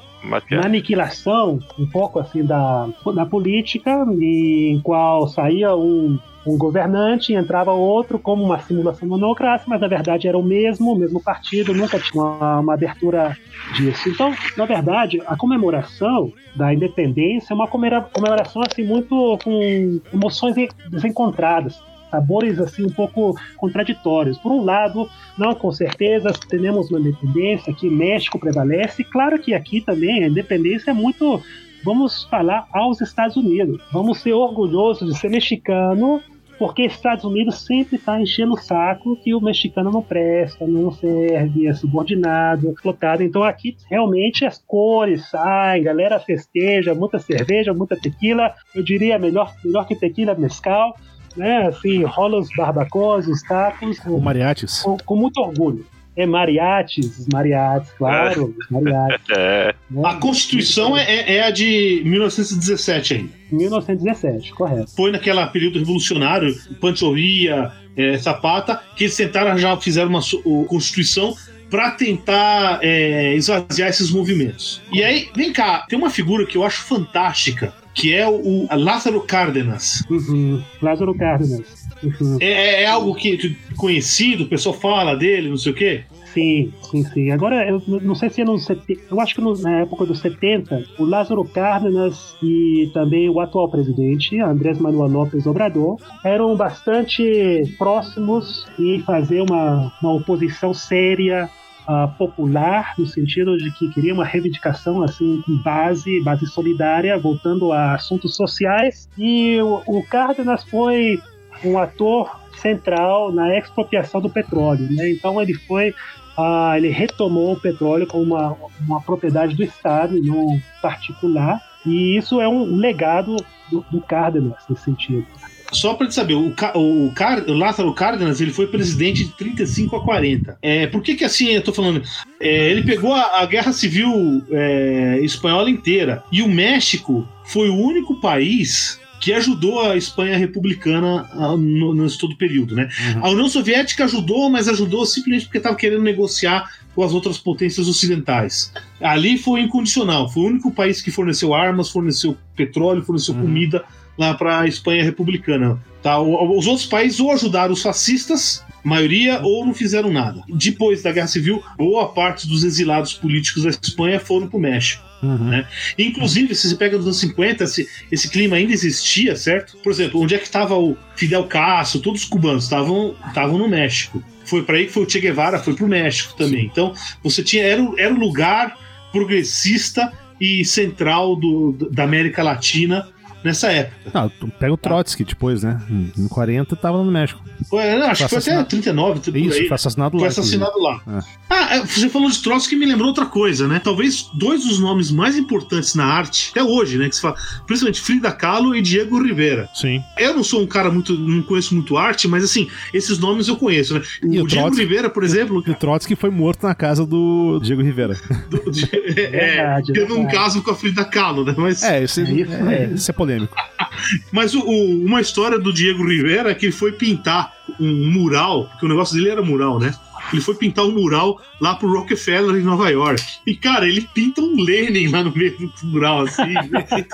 aniquilação 0.62 1.60
um 1.78 1.86
pouco 1.86 2.18
assim 2.18 2.44
da, 2.44 2.88
da 3.14 3.24
política, 3.24 4.04
em 4.20 4.80
qual 4.80 5.28
saía 5.28 5.74
um 5.76 6.18
um 6.46 6.58
governante, 6.58 7.32
entrava 7.32 7.72
outro 7.72 8.18
como 8.18 8.42
uma 8.44 8.60
simulação 8.60 9.08
monocrática, 9.08 9.68
mas 9.68 9.80
na 9.80 9.88
verdade 9.88 10.28
era 10.28 10.38
o 10.38 10.42
mesmo, 10.42 10.92
o 10.92 10.96
mesmo 10.96 11.20
partido, 11.20 11.74
nunca 11.74 11.98
tinha 11.98 12.22
uma, 12.22 12.60
uma, 12.60 12.74
abertura 12.74 13.36
disso. 13.74 14.08
Então, 14.08 14.34
na 14.56 14.64
verdade, 14.64 15.20
a 15.26 15.36
comemoração 15.36 16.32
da 16.54 16.72
independência 16.72 17.52
é 17.52 17.54
uma 17.54 17.68
comemoração 17.68 18.62
assim 18.62 18.84
muito 18.84 19.38
com 19.42 20.00
emoções 20.12 20.54
desencontradas 20.90 21.78
sabores 22.10 22.58
assim 22.58 22.84
um 22.84 22.90
pouco 22.90 23.34
contraditórios. 23.56 24.38
Por 24.38 24.52
um 24.52 24.64
lado, 24.64 25.08
não, 25.36 25.54
com 25.54 25.70
certeza 25.72 26.32
temos 26.48 26.90
uma 26.90 27.00
independência, 27.00 27.72
aqui 27.72 27.90
México 27.90 28.38
prevalece. 28.38 29.04
Claro 29.04 29.38
que 29.38 29.52
aqui 29.52 29.80
também 29.80 30.24
a 30.24 30.28
independência 30.28 30.92
é 30.92 30.94
muito 30.94 31.42
vamos 31.84 32.24
falar 32.24 32.66
aos 32.72 33.00
Estados 33.00 33.36
Unidos. 33.36 33.80
Vamos 33.92 34.18
ser 34.18 34.32
orgulhosos 34.32 35.12
de 35.12 35.18
ser 35.18 35.28
mexicano 35.28 36.20
porque 36.58 36.82
Estados 36.82 37.24
Unidos 37.24 37.64
sempre 37.64 37.96
está 37.96 38.20
enchendo 38.20 38.54
o 38.54 38.58
saco 38.58 39.16
que 39.16 39.34
o 39.34 39.40
mexicano 39.40 39.90
não 39.90 40.02
presta, 40.02 40.66
não 40.66 40.90
serve, 40.90 41.66
é 41.66 41.74
subordinado, 41.74 42.70
explotado. 42.70 43.22
Então 43.22 43.42
aqui 43.42 43.76
realmente 43.90 44.44
as 44.44 44.58
cores 44.58 45.28
saem, 45.28 45.82
galera 45.82 46.18
festeja, 46.18 46.94
muita 46.94 47.18
cerveja, 47.18 47.74
muita 47.74 47.96
tequila. 47.96 48.54
Eu 48.74 48.82
diria 48.82 49.18
melhor, 49.18 49.54
melhor 49.64 49.86
que 49.86 49.94
tequila, 49.94 50.34
mescal. 50.34 50.96
Né, 51.36 51.66
assim, 51.66 52.02
rola 52.02 52.38
os 52.38 52.48
barbacoas, 52.56 53.26
os 53.26 53.42
tacos. 53.42 54.00
Com 54.00 54.18
mariachis. 54.18 54.82
Com, 54.82 54.96
com 54.96 55.16
muito 55.16 55.38
orgulho. 55.38 55.84
É 56.16 56.24
mariachis, 56.24 57.26
mariachis, 57.32 57.92
claro, 57.92 58.54
é. 58.58 58.72
mariachis. 58.72 59.26
É. 59.36 59.74
A 60.04 60.14
Constituição 60.14 60.96
é, 60.96 61.02
é, 61.02 61.36
é, 61.36 61.42
a 61.44 61.50
de 61.50 62.02
1917 62.04 63.14
ainda. 63.14 63.32
1917, 63.52 64.52
correto. 64.52 64.90
Foi 64.96 65.10
naquele 65.10 65.44
período 65.48 65.78
revolucionário, 65.78 66.54
Panchoria, 66.80 67.70
é, 67.96 68.16
Zapata, 68.16 68.80
que 68.96 69.04
eles 69.04 69.16
tentaram, 69.16 69.56
já 69.58 69.76
fizeram 69.76 70.08
uma 70.08 70.20
Constituição 70.66 71.34
para 71.70 71.90
tentar 71.92 72.78
é, 72.82 73.34
esvaziar 73.34 73.88
esses 73.88 74.10
movimentos. 74.10 74.80
E 74.92 75.02
aí, 75.02 75.28
vem 75.34 75.52
cá, 75.52 75.84
tem 75.88 75.98
uma 75.98 76.10
figura 76.10 76.46
que 76.46 76.56
eu 76.56 76.64
acho 76.64 76.82
fantástica, 76.82 77.74
que 77.94 78.14
é 78.14 78.26
o, 78.26 78.66
o 78.66 78.68
Lázaro 78.72 79.20
Cárdenas. 79.22 80.04
Uhum. 80.08 80.62
Lázaro 80.80 81.14
Cárdenas. 81.14 81.85
Uhum. 82.02 82.38
É, 82.40 82.46
é, 82.46 82.82
é, 82.82 82.86
algo 82.86 83.14
que 83.14 83.56
conhecido, 83.76 84.44
o 84.44 84.48
pessoal 84.48 84.74
fala 84.74 85.14
dele, 85.14 85.48
não 85.48 85.56
sei 85.56 85.72
o 85.72 85.74
quê? 85.74 86.04
Sim, 86.32 86.72
sim, 86.90 87.02
sim. 87.02 87.30
Agora, 87.30 87.66
eu 87.66 87.82
não 87.86 88.14
sei 88.14 88.28
se 88.28 88.42
é 88.42 88.44
nos 88.44 88.68
eu 89.10 89.20
acho 89.20 89.34
que 89.34 89.40
no, 89.40 89.56
na 89.56 89.80
época 89.80 90.04
dos 90.04 90.18
70, 90.18 90.84
o 90.98 91.04
Lázaro 91.04 91.42
Cárdenas 91.44 92.36
e 92.42 92.90
também 92.92 93.30
o 93.30 93.40
atual 93.40 93.70
presidente, 93.70 94.38
Andrés 94.38 94.78
Manuel 94.78 95.08
López 95.08 95.46
Obrador, 95.46 95.98
eram 96.22 96.54
bastante 96.54 97.74
próximos 97.78 98.66
em 98.78 99.00
fazer 99.00 99.40
uma, 99.40 99.90
uma 100.02 100.12
oposição 100.12 100.74
séria 100.74 101.48
uh, 101.88 102.12
popular, 102.18 102.94
no 102.98 103.06
sentido 103.06 103.56
de 103.56 103.70
que 103.72 103.88
queria 103.88 104.12
uma 104.12 104.24
reivindicação 104.24 105.02
assim 105.02 105.40
com 105.46 105.56
base, 105.62 106.20
base 106.22 106.46
solidária, 106.46 107.18
voltando 107.18 107.72
a 107.72 107.94
assuntos 107.94 108.36
sociais. 108.36 109.08
E 109.16 109.58
o, 109.62 109.82
o 109.86 110.02
Cárdenas 110.06 110.64
foi 110.64 111.18
um 111.64 111.78
ator 111.78 112.40
central 112.56 113.32
na 113.32 113.56
expropriação 113.56 114.20
do 114.20 114.30
petróleo. 114.30 114.88
Né? 114.90 115.10
Então 115.10 115.40
ele 115.40 115.54
foi 115.54 115.94
ah, 116.38 116.74
ele 116.76 116.88
retomou 116.88 117.52
o 117.52 117.60
petróleo 117.60 118.06
como 118.06 118.34
uma, 118.34 118.56
uma 118.86 119.00
propriedade 119.00 119.54
do 119.54 119.62
Estado 119.62 120.18
e 120.18 120.20
não 120.20 120.60
particular. 120.82 121.60
E 121.84 122.16
isso 122.16 122.40
é 122.40 122.48
um 122.48 122.76
legado 122.76 123.36
do, 123.70 123.84
do 123.90 124.00
Cárdenas 124.00 124.56
nesse 124.68 124.82
sentido. 124.82 125.26
Só 125.72 125.94
para 125.94 126.10
saber, 126.10 126.34
o, 126.34 126.54
o, 126.74 127.12
o 127.48 127.52
Lázaro 127.52 127.92
Cárdenas 127.92 128.40
ele 128.40 128.52
foi 128.52 128.66
presidente 128.66 129.24
de 129.24 129.30
35 129.30 129.96
a 129.96 130.04
40. 130.04 130.58
É, 130.62 130.86
por 130.86 131.02
que 131.02 131.16
que 131.16 131.24
assim 131.24 131.48
eu 131.48 131.62
tô 131.62 131.72
falando? 131.72 132.02
É, 132.40 132.70
ele 132.70 132.84
pegou 132.84 133.12
a, 133.12 133.40
a 133.40 133.46
Guerra 133.46 133.72
Civil 133.72 134.44
é, 134.50 135.18
Espanhola 135.22 135.68
inteira 135.68 136.22
e 136.30 136.42
o 136.42 136.48
México 136.48 137.26
foi 137.44 137.68
o 137.68 137.76
único 137.76 138.20
país 138.20 139.00
que 139.20 139.32
ajudou 139.32 139.80
a 139.80 139.96
Espanha 139.96 140.36
republicana 140.36 141.24
no, 141.56 141.94
nesse 141.94 142.18
todo 142.18 142.36
período, 142.36 142.74
né? 142.74 142.88
Uhum. 143.14 143.24
A 143.24 143.30
União 143.30 143.48
Soviética 143.48 144.04
ajudou, 144.04 144.48
mas 144.50 144.68
ajudou 144.68 145.04
simplesmente 145.06 145.46
porque 145.46 145.58
estava 145.58 145.76
querendo 145.76 146.02
negociar 146.02 146.70
com 146.94 147.02
as 147.02 147.12
outras 147.12 147.38
potências 147.38 147.88
ocidentais. 147.88 148.72
Ali 149.00 149.36
foi 149.36 149.60
incondicional, 149.60 150.28
foi 150.28 150.44
o 150.44 150.46
único 150.46 150.70
país 150.70 151.02
que 151.02 151.10
forneceu 151.10 151.54
armas, 151.54 151.90
forneceu 151.90 152.36
petróleo, 152.54 153.02
forneceu 153.02 153.34
uhum. 153.34 153.42
comida 153.42 153.84
lá 154.18 154.34
para 154.34 154.60
a 154.60 154.66
Espanha 154.66 155.04
republicana. 155.04 155.78
Tá? 156.02 156.18
Os 156.20 156.66
outros 156.66 156.86
países 156.86 157.20
ou 157.20 157.30
ajudaram 157.30 157.72
os 157.72 157.82
fascistas, 157.82 158.64
maioria, 158.82 159.40
ou 159.42 159.66
não 159.66 159.74
fizeram 159.74 160.10
nada. 160.12 160.42
Depois 160.48 161.02
da 161.02 161.12
Guerra 161.12 161.26
Civil, 161.26 161.62
boa 161.76 162.08
parte 162.08 162.48
dos 162.48 162.64
exilados 162.64 163.12
políticos 163.12 163.64
da 163.64 163.70
Espanha 163.70 164.18
foram 164.18 164.46
para 164.48 164.56
o 164.56 164.60
México. 164.60 165.04
Uhum. 165.22 165.50
Né? 165.50 165.66
Inclusive, 165.98 166.54
se 166.54 166.68
você 166.68 166.76
pega 166.76 166.96
nos 166.96 167.06
anos 167.06 167.20
50, 167.20 167.64
esse, 167.64 167.88
esse 168.10 168.30
clima 168.30 168.56
ainda 168.56 168.72
existia, 168.72 169.34
certo? 169.36 169.76
Por 169.78 169.90
exemplo, 169.90 170.20
onde 170.20 170.34
é 170.34 170.38
que 170.38 170.44
estava 170.44 170.76
o 170.76 170.96
Fidel 171.16 171.44
Castro, 171.44 172.00
todos 172.00 172.22
os 172.22 172.28
cubanos 172.28 172.64
estavam 172.64 173.14
no 173.58 173.68
México. 173.68 174.22
Foi 174.44 174.62
para 174.62 174.76
aí 174.76 174.86
que 174.86 174.92
foi 174.92 175.04
o 175.04 175.10
Che 175.10 175.20
Guevara, 175.20 175.58
foi 175.58 175.74
para 175.74 175.84
o 175.84 175.88
México 175.88 176.36
também. 176.36 176.62
Sim. 176.62 176.68
Então, 176.70 176.94
você 177.22 177.42
tinha 177.42 177.64
era, 177.64 177.82
era 177.98 178.14
um 178.14 178.18
lugar 178.18 178.78
progressista 179.10 180.12
e 180.40 180.64
central 180.64 181.36
do, 181.36 181.72
da 181.90 182.04
América 182.04 182.42
Latina 182.42 183.08
nessa 183.46 183.68
época. 183.68 184.10
Não, 184.12 184.50
pega 184.50 184.72
o 184.72 184.76
Trotsky 184.76 185.24
depois, 185.24 185.62
né? 185.62 185.80
Em 185.88 186.28
40 186.28 186.74
tava 186.76 187.02
no 187.02 187.10
México. 187.10 187.42
Foi, 187.70 187.96
não, 187.96 188.08
acho 188.08 188.24
que 188.24 188.40
foi 188.40 188.52
até 188.54 188.64
39, 188.64 189.20
tudo 189.20 189.38
Isso, 189.38 189.58
aí. 189.58 189.68
foi 189.68 189.74
assassinado 189.74 190.16
lá. 190.16 190.20
Foi 190.20 190.28
assassinado 190.28 190.78
lá. 190.78 191.00
É. 191.06 191.20
Ah, 191.48 191.76
é, 191.76 191.80
você 191.80 192.08
falou 192.08 192.28
de 192.28 192.42
Trotsky 192.42 192.74
que 192.74 192.76
me 192.76 192.86
lembrou 192.86 193.08
outra 193.08 193.26
coisa, 193.26 193.66
né? 193.68 193.80
Talvez 193.82 194.28
dois 194.34 194.64
dos 194.64 194.78
nomes 194.80 195.10
mais 195.10 195.36
importantes 195.36 195.94
na 195.94 196.04
arte, 196.04 196.50
até 196.50 196.62
hoje, 196.62 196.98
né? 196.98 197.08
Que 197.08 197.16
se 197.16 197.22
fala, 197.22 197.36
principalmente 197.66 198.00
Frida 198.00 198.32
Kahlo 198.32 198.74
e 198.74 198.82
Diego 198.82 199.22
Rivera. 199.22 199.68
Sim. 199.74 200.02
Eu 200.18 200.34
não 200.34 200.42
sou 200.42 200.62
um 200.62 200.66
cara 200.66 200.90
muito, 200.90 201.16
não 201.16 201.42
conheço 201.42 201.74
muito 201.74 201.96
arte, 201.96 202.26
mas 202.26 202.44
assim, 202.44 202.68
esses 202.92 203.18
nomes 203.18 203.48
eu 203.48 203.56
conheço, 203.56 203.94
né? 203.94 204.02
O, 204.22 204.42
o 204.42 204.46
Diego 204.46 204.74
Rivera, 204.74 205.08
por 205.08 205.22
exemplo. 205.22 205.62
E 205.66 205.70
o 205.70 205.74
Trotsky 205.74 206.16
foi 206.16 206.30
morto 206.30 206.66
na 206.66 206.74
casa 206.74 207.06
do 207.06 207.60
Diego 207.62 207.82
Rivera. 207.82 208.16
Do, 208.50 208.70
de, 208.70 208.84
é, 209.16 209.76
verdade, 209.76 209.92
teve 209.92 210.12
um 210.12 210.26
caso 210.26 210.62
com 210.62 210.70
a 210.70 210.74
Frida 210.74 211.04
Kahlo, 211.04 211.44
né? 211.44 211.54
Mas, 211.56 211.82
é, 211.82 212.04
isso 212.04 212.20
é, 212.20 212.24
é, 212.24 212.90
isso 212.94 213.10
é 213.10 213.14
polêmico. 213.14 213.35
Mas 214.32 214.54
o, 214.54 214.60
o, 214.60 215.04
uma 215.04 215.20
história 215.20 215.58
do 215.58 215.72
Diego 215.72 216.06
Rivera 216.06 216.50
é 216.50 216.54
que 216.54 216.66
ele 216.66 216.72
foi 216.72 216.92
pintar 216.92 217.52
um 217.80 218.10
mural, 218.10 218.68
porque 218.68 218.86
o 218.86 218.88
negócio 218.88 219.14
dele 219.14 219.30
era 219.30 219.42
mural, 219.42 219.78
né? 219.78 219.94
Ele 220.32 220.42
foi 220.42 220.54
pintar 220.54 220.84
um 220.84 220.92
mural 220.92 221.40
lá 221.60 221.74
pro 221.74 221.92
Rockefeller 221.92 222.56
em 222.56 222.64
Nova 222.64 222.90
York. 222.90 223.22
E, 223.46 223.54
cara, 223.54 223.86
ele 223.86 224.08
pinta 224.12 224.40
um 224.40 224.60
Lenin 224.60 225.08
lá 225.08 225.22
no 225.22 225.32
meio 225.34 225.56
do 225.56 225.86
mural, 225.86 226.22
assim. 226.22 226.52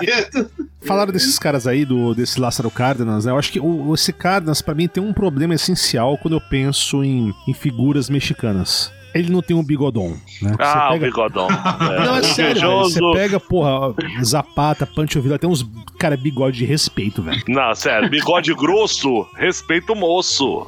Falaram 0.81 1.13
desses 1.13 1.37
caras 1.37 1.67
aí, 1.67 1.85
do, 1.85 2.15
desse 2.15 2.39
Lázaro 2.39 2.71
Cárdenas, 2.71 3.25
né? 3.25 3.31
Eu 3.31 3.37
acho 3.37 3.51
que 3.51 3.59
o, 3.59 3.93
esse 3.93 4.11
Cárdenas, 4.11 4.61
para 4.61 4.73
mim, 4.73 4.87
tem 4.87 5.03
um 5.03 5.13
problema 5.13 5.53
essencial 5.53 6.17
quando 6.17 6.35
eu 6.35 6.41
penso 6.41 7.03
em, 7.03 7.31
em 7.47 7.53
figuras 7.53 8.09
mexicanas 8.09 8.91
ele 9.13 9.31
não 9.31 9.41
tem 9.41 9.55
um 9.55 9.63
bigodão, 9.63 10.17
né? 10.41 10.55
Ah, 10.59 10.89
pega... 10.89 10.95
o 10.95 10.99
bigodão. 10.99 11.47
É. 11.83 12.05
Não, 12.05 12.15
é 12.15 12.23
sério, 12.23 12.61
velho, 12.61 12.83
Você 12.83 12.99
pega, 13.13 13.39
porra, 13.39 13.93
Zapata, 14.23 14.85
Pancho 14.85 15.21
Villa, 15.21 15.37
tem 15.37 15.49
uns, 15.49 15.65
cara, 15.99 16.15
bigode 16.15 16.57
de 16.57 16.65
respeito, 16.65 17.21
velho. 17.21 17.41
Não, 17.47 17.75
sério, 17.75 18.09
bigode 18.09 18.53
grosso, 18.53 19.27
respeito 19.35 19.93
o 19.93 19.95
moço. 19.95 20.67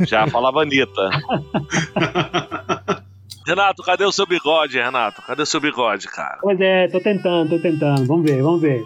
Já 0.00 0.26
falava 0.26 0.62
Anitta. 0.62 1.10
Renato, 3.46 3.82
cadê 3.82 4.04
o 4.04 4.12
seu 4.12 4.26
bigode, 4.26 4.78
Renato? 4.78 5.20
Cadê 5.20 5.42
o 5.42 5.46
seu 5.46 5.60
bigode, 5.60 6.08
cara? 6.08 6.38
Pois 6.40 6.58
é, 6.58 6.88
tô 6.88 6.98
tentando, 6.98 7.50
tô 7.50 7.58
tentando. 7.58 8.06
Vamos 8.06 8.24
ver, 8.24 8.42
vamos 8.42 8.62
ver. 8.62 8.82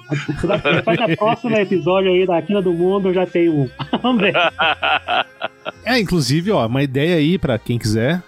Depois 0.75 0.99
da 0.99 1.17
próxima 1.17 1.61
episódio 1.61 2.11
aí 2.11 2.27
da 2.27 2.43
Quina 2.43 2.61
do 2.61 2.73
Mundo, 2.73 3.09
eu 3.09 3.15
já 3.15 3.25
tenho 3.25 3.53
um. 3.53 3.71
vamos 4.03 4.21
ver. 4.21 4.35
É, 5.85 5.99
inclusive, 6.01 6.51
ó, 6.51 6.67
uma 6.67 6.83
ideia 6.83 7.17
aí 7.17 7.39
pra 7.39 7.57
quem 7.57 7.79
quiser 7.79 8.21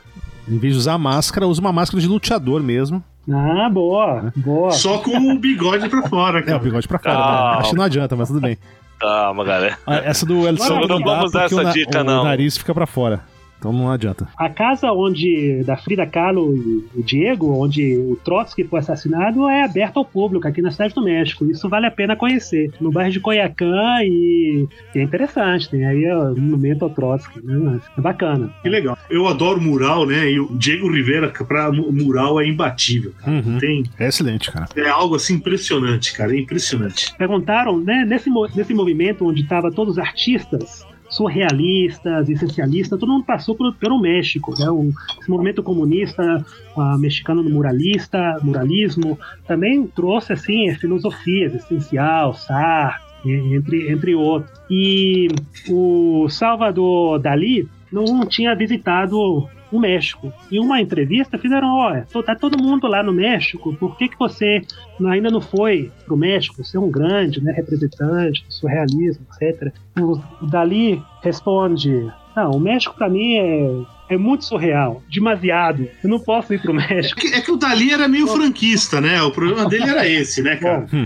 em 0.50 0.58
vez 0.58 0.74
de 0.74 0.78
usar 0.78 0.98
máscara, 0.98 1.46
usa 1.46 1.60
uma 1.60 1.72
máscara 1.72 2.00
de 2.00 2.08
luteador 2.08 2.62
mesmo. 2.62 3.02
Ah, 3.30 3.68
boa, 3.70 4.32
boa. 4.36 4.70
Só 4.72 4.98
com 4.98 5.16
o 5.32 5.38
bigode 5.38 5.88
pra 5.88 6.08
fora, 6.08 6.42
cara. 6.42 6.56
É, 6.56 6.56
o 6.56 6.62
bigode 6.62 6.88
pra 6.88 6.98
fora. 6.98 7.14
Né? 7.14 7.58
Acho 7.60 7.70
que 7.70 7.76
não 7.76 7.84
adianta, 7.84 8.16
mas 8.16 8.28
tudo 8.28 8.40
bem. 8.40 8.58
Calma, 8.98 9.44
galera. 9.44 9.78
Ah, 9.86 9.96
essa 9.96 10.26
do 10.26 10.46
Elson 10.46 10.80
não, 10.80 10.88
não 10.88 11.00
vamos 11.00 11.32
dar 11.32 11.44
essa 11.44 11.64
dica, 11.66 12.00
o 12.00 12.04
não. 12.04 12.22
O 12.22 12.24
nariz 12.24 12.56
fica 12.58 12.74
pra 12.74 12.86
fora. 12.86 13.20
Então 13.60 13.74
não 13.74 13.90
adianta. 13.90 14.26
A 14.38 14.48
casa 14.48 14.90
onde 14.90 15.62
da 15.64 15.76
Frida 15.76 16.06
Kahlo 16.06 16.56
e 16.56 16.98
o 16.98 17.02
Diego, 17.04 17.52
onde 17.62 17.94
o 17.98 18.18
Trotsky 18.24 18.64
foi 18.64 18.78
assassinado, 18.80 19.46
é 19.48 19.64
aberta 19.64 20.00
ao 20.00 20.04
público 20.04 20.48
aqui 20.48 20.62
na 20.62 20.70
cidade 20.70 20.94
do 20.94 21.04
México. 21.04 21.44
Isso 21.44 21.68
vale 21.68 21.86
a 21.86 21.90
pena 21.90 22.16
conhecer. 22.16 22.72
No 22.80 22.90
bairro 22.90 23.12
de 23.12 23.20
Coiacã 23.20 23.98
e, 24.02 24.66
e 24.94 24.98
é 24.98 25.02
interessante. 25.02 25.68
Tem 25.68 25.86
aí 25.86 26.10
o 26.10 26.34
monumento 26.40 26.86
ao 26.86 26.90
Trotsky, 26.90 27.44
né? 27.44 27.78
É 27.98 28.00
bacana. 28.00 28.50
Que 28.62 28.70
legal. 28.70 28.96
Eu 29.10 29.28
adoro 29.28 29.60
mural, 29.60 30.06
né? 30.06 30.30
E 30.30 30.40
o 30.40 30.48
Diego 30.56 30.90
Rivera 30.90 31.30
para 31.30 31.70
mural 31.70 32.40
é 32.40 32.48
imbatível. 32.48 33.12
Uhum. 33.26 33.58
Tem. 33.58 33.84
É 33.98 34.08
excelente, 34.08 34.50
cara. 34.50 34.68
É 34.74 34.88
algo 34.88 35.16
assim 35.16 35.34
impressionante, 35.34 36.14
cara. 36.14 36.34
É 36.34 36.40
impressionante. 36.40 37.14
Perguntaram, 37.18 37.78
né? 37.78 38.06
Nesse, 38.06 38.30
nesse 38.56 38.72
movimento 38.72 39.26
onde 39.26 39.42
estavam 39.42 39.70
todos 39.70 39.94
os 39.94 39.98
artistas 39.98 40.88
surrealistas, 41.10 42.28
essencialistas, 42.28 42.98
todo 42.98 43.10
mundo 43.10 43.24
passou 43.24 43.54
por, 43.54 43.74
pelo 43.74 44.00
México, 44.00 44.54
né? 44.58 44.70
O, 44.70 44.90
esse 45.20 45.28
movimento 45.28 45.62
comunista 45.62 46.44
uh, 46.76 46.98
mexicano 46.98 47.42
no 47.42 47.50
muralista, 47.50 48.38
muralismo, 48.42 49.18
também 49.46 49.86
trouxe 49.88 50.32
assim 50.32 50.72
filosofias, 50.76 51.54
essencial, 51.54 52.32
Sartre, 52.34 53.10
entre, 53.26 53.90
entre 53.90 54.14
outros. 54.14 54.50
E 54.70 55.28
o 55.68 56.28
Salvador 56.28 57.18
Dali 57.18 57.68
não 57.92 58.24
tinha 58.24 58.54
visitado 58.54 59.48
o 59.70 59.78
México. 59.78 60.32
Em 60.50 60.58
uma 60.58 60.80
entrevista 60.80 61.38
fizeram, 61.38 61.68
olha, 61.68 62.06
tá 62.24 62.34
todo 62.34 62.62
mundo 62.62 62.86
lá 62.86 63.02
no 63.02 63.12
México, 63.12 63.74
por 63.76 63.96
que, 63.96 64.08
que 64.08 64.18
você 64.18 64.62
ainda 65.06 65.30
não 65.30 65.40
foi 65.40 65.90
pro 66.04 66.16
México? 66.16 66.62
Você 66.62 66.76
é 66.76 66.80
um 66.80 66.90
grande 66.90 67.42
né, 67.42 67.52
representante 67.52 68.44
do 68.44 68.52
surrealismo, 68.52 69.24
etc. 69.40 69.72
O 69.98 70.46
Dali 70.46 71.02
responde, 71.22 72.10
não, 72.34 72.52
o 72.52 72.60
México 72.60 72.94
para 72.96 73.08
mim 73.08 73.34
é 73.34 73.84
é 74.10 74.16
muito 74.16 74.44
surreal, 74.44 75.02
demasiado. 75.08 75.88
Eu 76.02 76.10
não 76.10 76.18
posso 76.18 76.52
ir 76.52 76.60
pro 76.60 76.74
México. 76.74 77.18
É 77.18 77.22
que, 77.22 77.34
é 77.36 77.40
que 77.40 77.52
o 77.52 77.56
Dali 77.56 77.92
era 77.92 78.08
meio 78.08 78.26
franquista, 78.26 79.00
né? 79.00 79.22
O 79.22 79.30
problema 79.30 79.68
dele 79.68 79.88
era 79.88 80.06
esse, 80.06 80.42
né, 80.42 80.56
cara? 80.56 80.86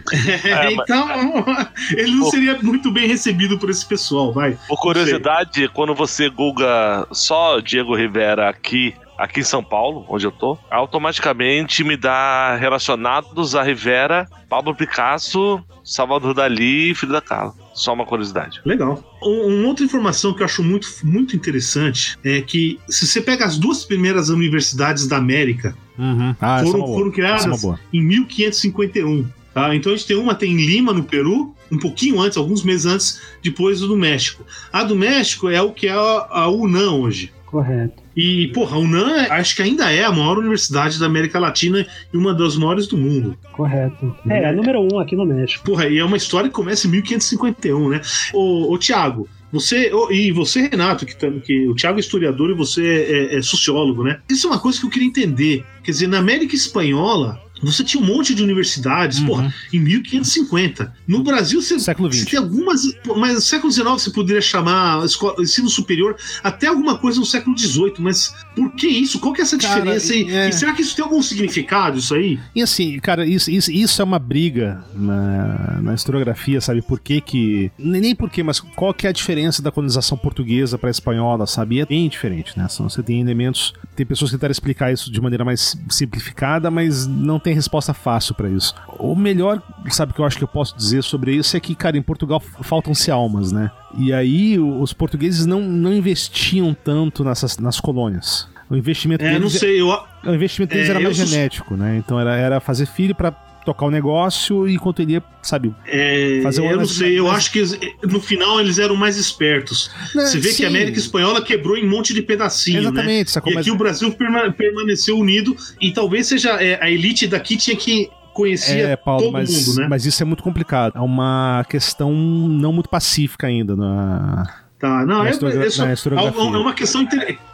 É, 0.44 0.72
então, 0.72 1.06
ele 1.96 2.12
não 2.12 2.26
seria 2.26 2.58
muito 2.62 2.90
bem 2.90 3.06
recebido 3.06 3.58
por 3.58 3.68
esse 3.68 3.84
pessoal, 3.86 4.32
vai. 4.32 4.56
Por 4.68 4.78
curiosidade, 4.78 5.68
quando 5.68 5.94
você 5.94 6.28
google 6.28 6.66
só 7.12 7.60
Diego 7.60 7.94
Rivera 7.94 8.48
aqui 8.48 8.94
aqui 9.18 9.40
em 9.40 9.44
São 9.44 9.62
Paulo, 9.62 10.04
onde 10.08 10.26
eu 10.26 10.32
tô, 10.32 10.58
automaticamente 10.70 11.84
me 11.84 11.96
dá 11.96 12.56
relacionados 12.56 13.54
a 13.54 13.62
Rivera, 13.62 14.26
Pablo 14.48 14.74
Picasso, 14.74 15.62
Salvador 15.84 16.34
Dali 16.34 16.90
e 16.90 16.94
Frida 16.94 17.20
Kahlo. 17.20 17.54
Só 17.74 17.92
uma 17.92 18.06
curiosidade. 18.06 18.60
Legal. 18.64 19.02
Um, 19.22 19.58
uma 19.58 19.68
outra 19.68 19.84
informação 19.84 20.32
que 20.32 20.42
eu 20.42 20.44
acho 20.44 20.62
muito, 20.62 20.88
muito 21.02 21.34
interessante 21.34 22.16
é 22.24 22.40
que 22.40 22.78
se 22.88 23.06
você 23.06 23.20
pega 23.20 23.44
as 23.44 23.58
duas 23.58 23.84
primeiras 23.84 24.28
universidades 24.28 25.06
da 25.08 25.16
América, 25.16 25.76
uhum. 25.98 26.34
ah, 26.40 26.60
é 26.60 26.64
foram, 26.64 26.86
foram 26.86 27.10
criadas 27.10 27.64
é 27.64 27.74
em 27.92 28.02
1551. 28.02 29.28
Tá? 29.52 29.74
Então 29.74 29.92
a 29.92 29.96
gente 29.96 30.06
tem 30.06 30.16
uma 30.16 30.34
tem 30.34 30.52
em 30.52 30.66
Lima, 30.66 30.92
no 30.92 31.04
Peru, 31.04 31.54
um 31.70 31.78
pouquinho 31.78 32.20
antes, 32.20 32.38
alguns 32.38 32.62
meses 32.62 32.86
antes, 32.86 33.20
depois 33.42 33.80
do 33.80 33.96
México. 33.96 34.44
A 34.72 34.84
do 34.84 34.96
México 34.96 35.48
é 35.48 35.60
o 35.60 35.72
que 35.72 35.88
é 35.88 35.92
a, 35.92 36.26
a 36.30 36.48
UNAM 36.48 36.92
hoje. 36.92 37.32
Correto. 37.46 38.03
E, 38.16 38.48
porra, 38.48 38.76
a 38.76 38.78
UNAM 38.78 39.26
acho 39.30 39.56
que 39.56 39.62
ainda 39.62 39.90
é 39.90 40.04
a 40.04 40.12
maior 40.12 40.38
universidade 40.38 40.98
da 40.98 41.06
América 41.06 41.38
Latina 41.38 41.86
e 42.12 42.16
uma 42.16 42.34
das 42.34 42.56
maiores 42.56 42.86
do 42.86 42.96
mundo. 42.96 43.36
Correto. 43.52 44.14
É, 44.28 44.38
é, 44.38 44.44
é 44.44 44.52
número 44.52 44.80
um 44.80 44.98
aqui 44.98 45.16
no 45.16 45.26
México. 45.26 45.64
Porra, 45.64 45.88
e 45.88 45.98
é 45.98 46.04
uma 46.04 46.16
história 46.16 46.48
que 46.48 46.54
começa 46.54 46.86
em 46.86 46.90
1551, 46.90 47.88
né? 47.88 48.00
Ô, 48.32 48.72
ô 48.72 48.78
Tiago, 48.78 49.28
Você, 49.52 49.92
e 50.10 50.32
você, 50.32 50.68
Renato, 50.68 51.06
que, 51.06 51.14
que 51.14 51.68
o 51.68 51.74
Thiago 51.76 51.98
é 51.98 52.00
historiador 52.00 52.50
e 52.50 52.54
você 52.54 52.84
é, 52.84 53.36
é, 53.36 53.42
sociólogo, 53.42 54.02
né? 54.02 54.18
Isso 54.28 54.48
é 54.48 54.50
uma 54.50 54.58
coisa 54.58 54.80
que 54.80 54.86
eu 54.86 54.90
queria 54.90 55.06
entender. 55.06 55.64
Quer 55.84 55.90
dizer, 55.90 56.06
na 56.08 56.18
América 56.18 56.54
Espanhola, 56.54 57.44
você 57.62 57.84
tinha 57.84 58.02
um 58.02 58.06
monte 58.06 58.34
de 58.34 58.42
universidades, 58.42 59.20
uhum. 59.20 59.26
porra, 59.26 59.54
em 59.72 59.80
1550. 59.80 60.92
No 61.06 61.22
Brasil, 61.22 61.62
você, 61.62 61.78
século 61.78 62.12
você 62.12 62.24
tem 62.24 62.38
algumas. 62.38 62.82
Mas 63.16 63.34
no 63.34 63.40
século 63.40 63.72
XIX 63.72 63.88
você 63.90 64.10
poderia 64.10 64.42
chamar 64.42 65.04
escola, 65.04 65.40
ensino 65.40 65.68
superior 65.68 66.16
até 66.42 66.66
alguma 66.66 66.98
coisa 66.98 67.18
no 67.20 67.26
século 67.26 67.56
XVIII, 67.56 67.94
mas 68.00 68.34
por 68.54 68.72
que 68.72 68.86
isso? 68.86 69.18
Qual 69.18 69.32
que 69.32 69.40
é 69.40 69.44
essa 69.44 69.56
cara, 69.56 69.80
diferença? 69.80 70.14
E, 70.14 70.30
é... 70.30 70.48
e, 70.48 70.52
será 70.52 70.72
que 70.72 70.82
isso 70.82 70.96
tem 70.96 71.04
algum 71.04 71.22
significado, 71.22 71.98
isso 71.98 72.14
aí? 72.14 72.38
E 72.54 72.62
assim, 72.62 72.98
cara, 72.98 73.26
isso, 73.26 73.50
isso, 73.50 73.70
isso 73.70 74.02
é 74.02 74.04
uma 74.04 74.18
briga 74.18 74.84
na, 74.94 75.80
na 75.80 75.94
historiografia, 75.94 76.60
sabe? 76.60 76.82
Por 76.82 77.00
que 77.00 77.20
que. 77.20 77.70
Nem 77.78 78.14
por 78.14 78.30
que, 78.30 78.42
mas 78.42 78.60
qual 78.60 78.92
que 78.92 79.06
é 79.06 79.10
a 79.10 79.12
diferença 79.12 79.62
da 79.62 79.70
colonização 79.70 80.18
portuguesa 80.18 80.76
para 80.76 80.90
a 80.90 80.92
espanhola, 80.92 81.46
sabe? 81.46 81.76
E 81.76 81.80
é 81.80 81.86
bem 81.86 82.08
diferente, 82.08 82.58
né? 82.58 82.66
Você 82.68 83.02
tem 83.02 83.20
elementos. 83.20 83.72
Tem 83.94 84.04
pessoas 84.04 84.30
que 84.30 84.36
tentaram 84.36 84.52
explicar 84.52 84.92
isso 84.92 85.10
de 85.10 85.20
maneira 85.20 85.44
mais 85.44 85.73
simplificada, 85.88 86.70
mas 86.70 87.06
não 87.06 87.38
tem 87.38 87.54
resposta 87.54 87.92
fácil 87.94 88.34
para 88.34 88.48
isso. 88.48 88.74
O 88.98 89.14
melhor, 89.14 89.62
sabe, 89.90 90.12
que 90.12 90.20
eu 90.20 90.24
acho 90.24 90.38
que 90.38 90.44
eu 90.44 90.48
posso 90.48 90.76
dizer 90.76 91.02
sobre 91.02 91.34
isso 91.34 91.56
é 91.56 91.60
que, 91.60 91.74
cara, 91.74 91.96
em 91.96 92.02
Portugal 92.02 92.40
faltam-se 92.40 93.10
almas, 93.10 93.52
né? 93.52 93.70
E 93.96 94.12
aí 94.12 94.58
os 94.58 94.92
portugueses 94.92 95.46
não, 95.46 95.60
não 95.60 95.92
investiam 95.92 96.74
tanto 96.74 97.24
nessas, 97.24 97.58
nas 97.58 97.80
colônias. 97.80 98.48
O 98.68 98.76
investimento 98.76 99.24
é, 99.24 99.28
deles, 99.28 99.42
não 99.42 99.50
sei, 99.50 99.80
eu... 99.80 99.88
o 99.88 100.34
investimento 100.34 100.72
deles 100.72 100.88
é, 100.88 100.92
era 100.92 101.00
mais 101.00 101.16
genético, 101.16 101.76
né? 101.76 101.96
Então 101.98 102.18
era, 102.18 102.34
era 102.36 102.60
fazer 102.60 102.86
filho 102.86 103.14
para 103.14 103.30
tocar 103.64 103.86
o 103.86 103.90
negócio 103.90 104.68
e 104.68 104.74
enquanto 104.74 105.00
ele 105.00 105.14
ia, 105.14 105.22
sabe, 105.42 105.74
é, 105.86 106.40
fazer 106.42 106.64
Eu 106.64 106.76
não 106.76 106.86
sei, 106.86 107.18
eu 107.18 107.30
acho 107.30 107.50
que 107.50 107.62
no 108.02 108.20
final 108.20 108.60
eles 108.60 108.78
eram 108.78 108.96
mais 108.96 109.16
espertos. 109.16 109.90
Não, 110.14 110.26
Você 110.26 110.38
vê 110.38 110.50
sim. 110.50 110.56
que 110.58 110.64
a 110.64 110.68
América 110.68 110.98
Espanhola 110.98 111.42
quebrou 111.42 111.76
em 111.76 111.86
um 111.86 111.90
monte 111.90 112.12
de 112.12 112.22
pedacinho, 112.22 112.82
né? 112.82 112.88
Exatamente, 112.88 113.26
né? 113.26 113.32
Sacou, 113.32 113.52
e 113.52 113.58
aqui 113.58 113.70
o 113.70 113.76
Brasil 113.76 114.14
permaneceu 114.56 115.18
unido 115.18 115.56
e 115.80 115.92
talvez 115.92 116.26
seja 116.26 116.50
é, 116.62 116.78
a 116.82 116.90
elite 116.90 117.26
daqui 117.26 117.56
tinha 117.56 117.76
que 117.76 118.08
conhecia 118.34 118.88
é, 118.88 118.96
Paulo, 118.96 119.22
todo 119.22 119.32
mas, 119.32 119.50
mundo, 119.50 119.80
né? 119.80 119.86
Mas 119.88 120.04
isso 120.04 120.22
é 120.22 120.26
muito 120.26 120.42
complicado. 120.42 120.92
É 120.96 121.00
uma 121.00 121.64
questão 121.68 122.12
não 122.12 122.72
muito 122.72 122.88
pacífica 122.88 123.46
ainda 123.46 123.74
na. 123.76 124.44
Tá, 124.78 125.06
não, 125.06 125.22
na 125.22 125.28
é, 125.28 125.30
é, 125.30 125.70
só, 125.70 125.86
é, 125.86 125.94
é 126.14 126.58
uma 126.58 126.74
questão. 126.74 127.06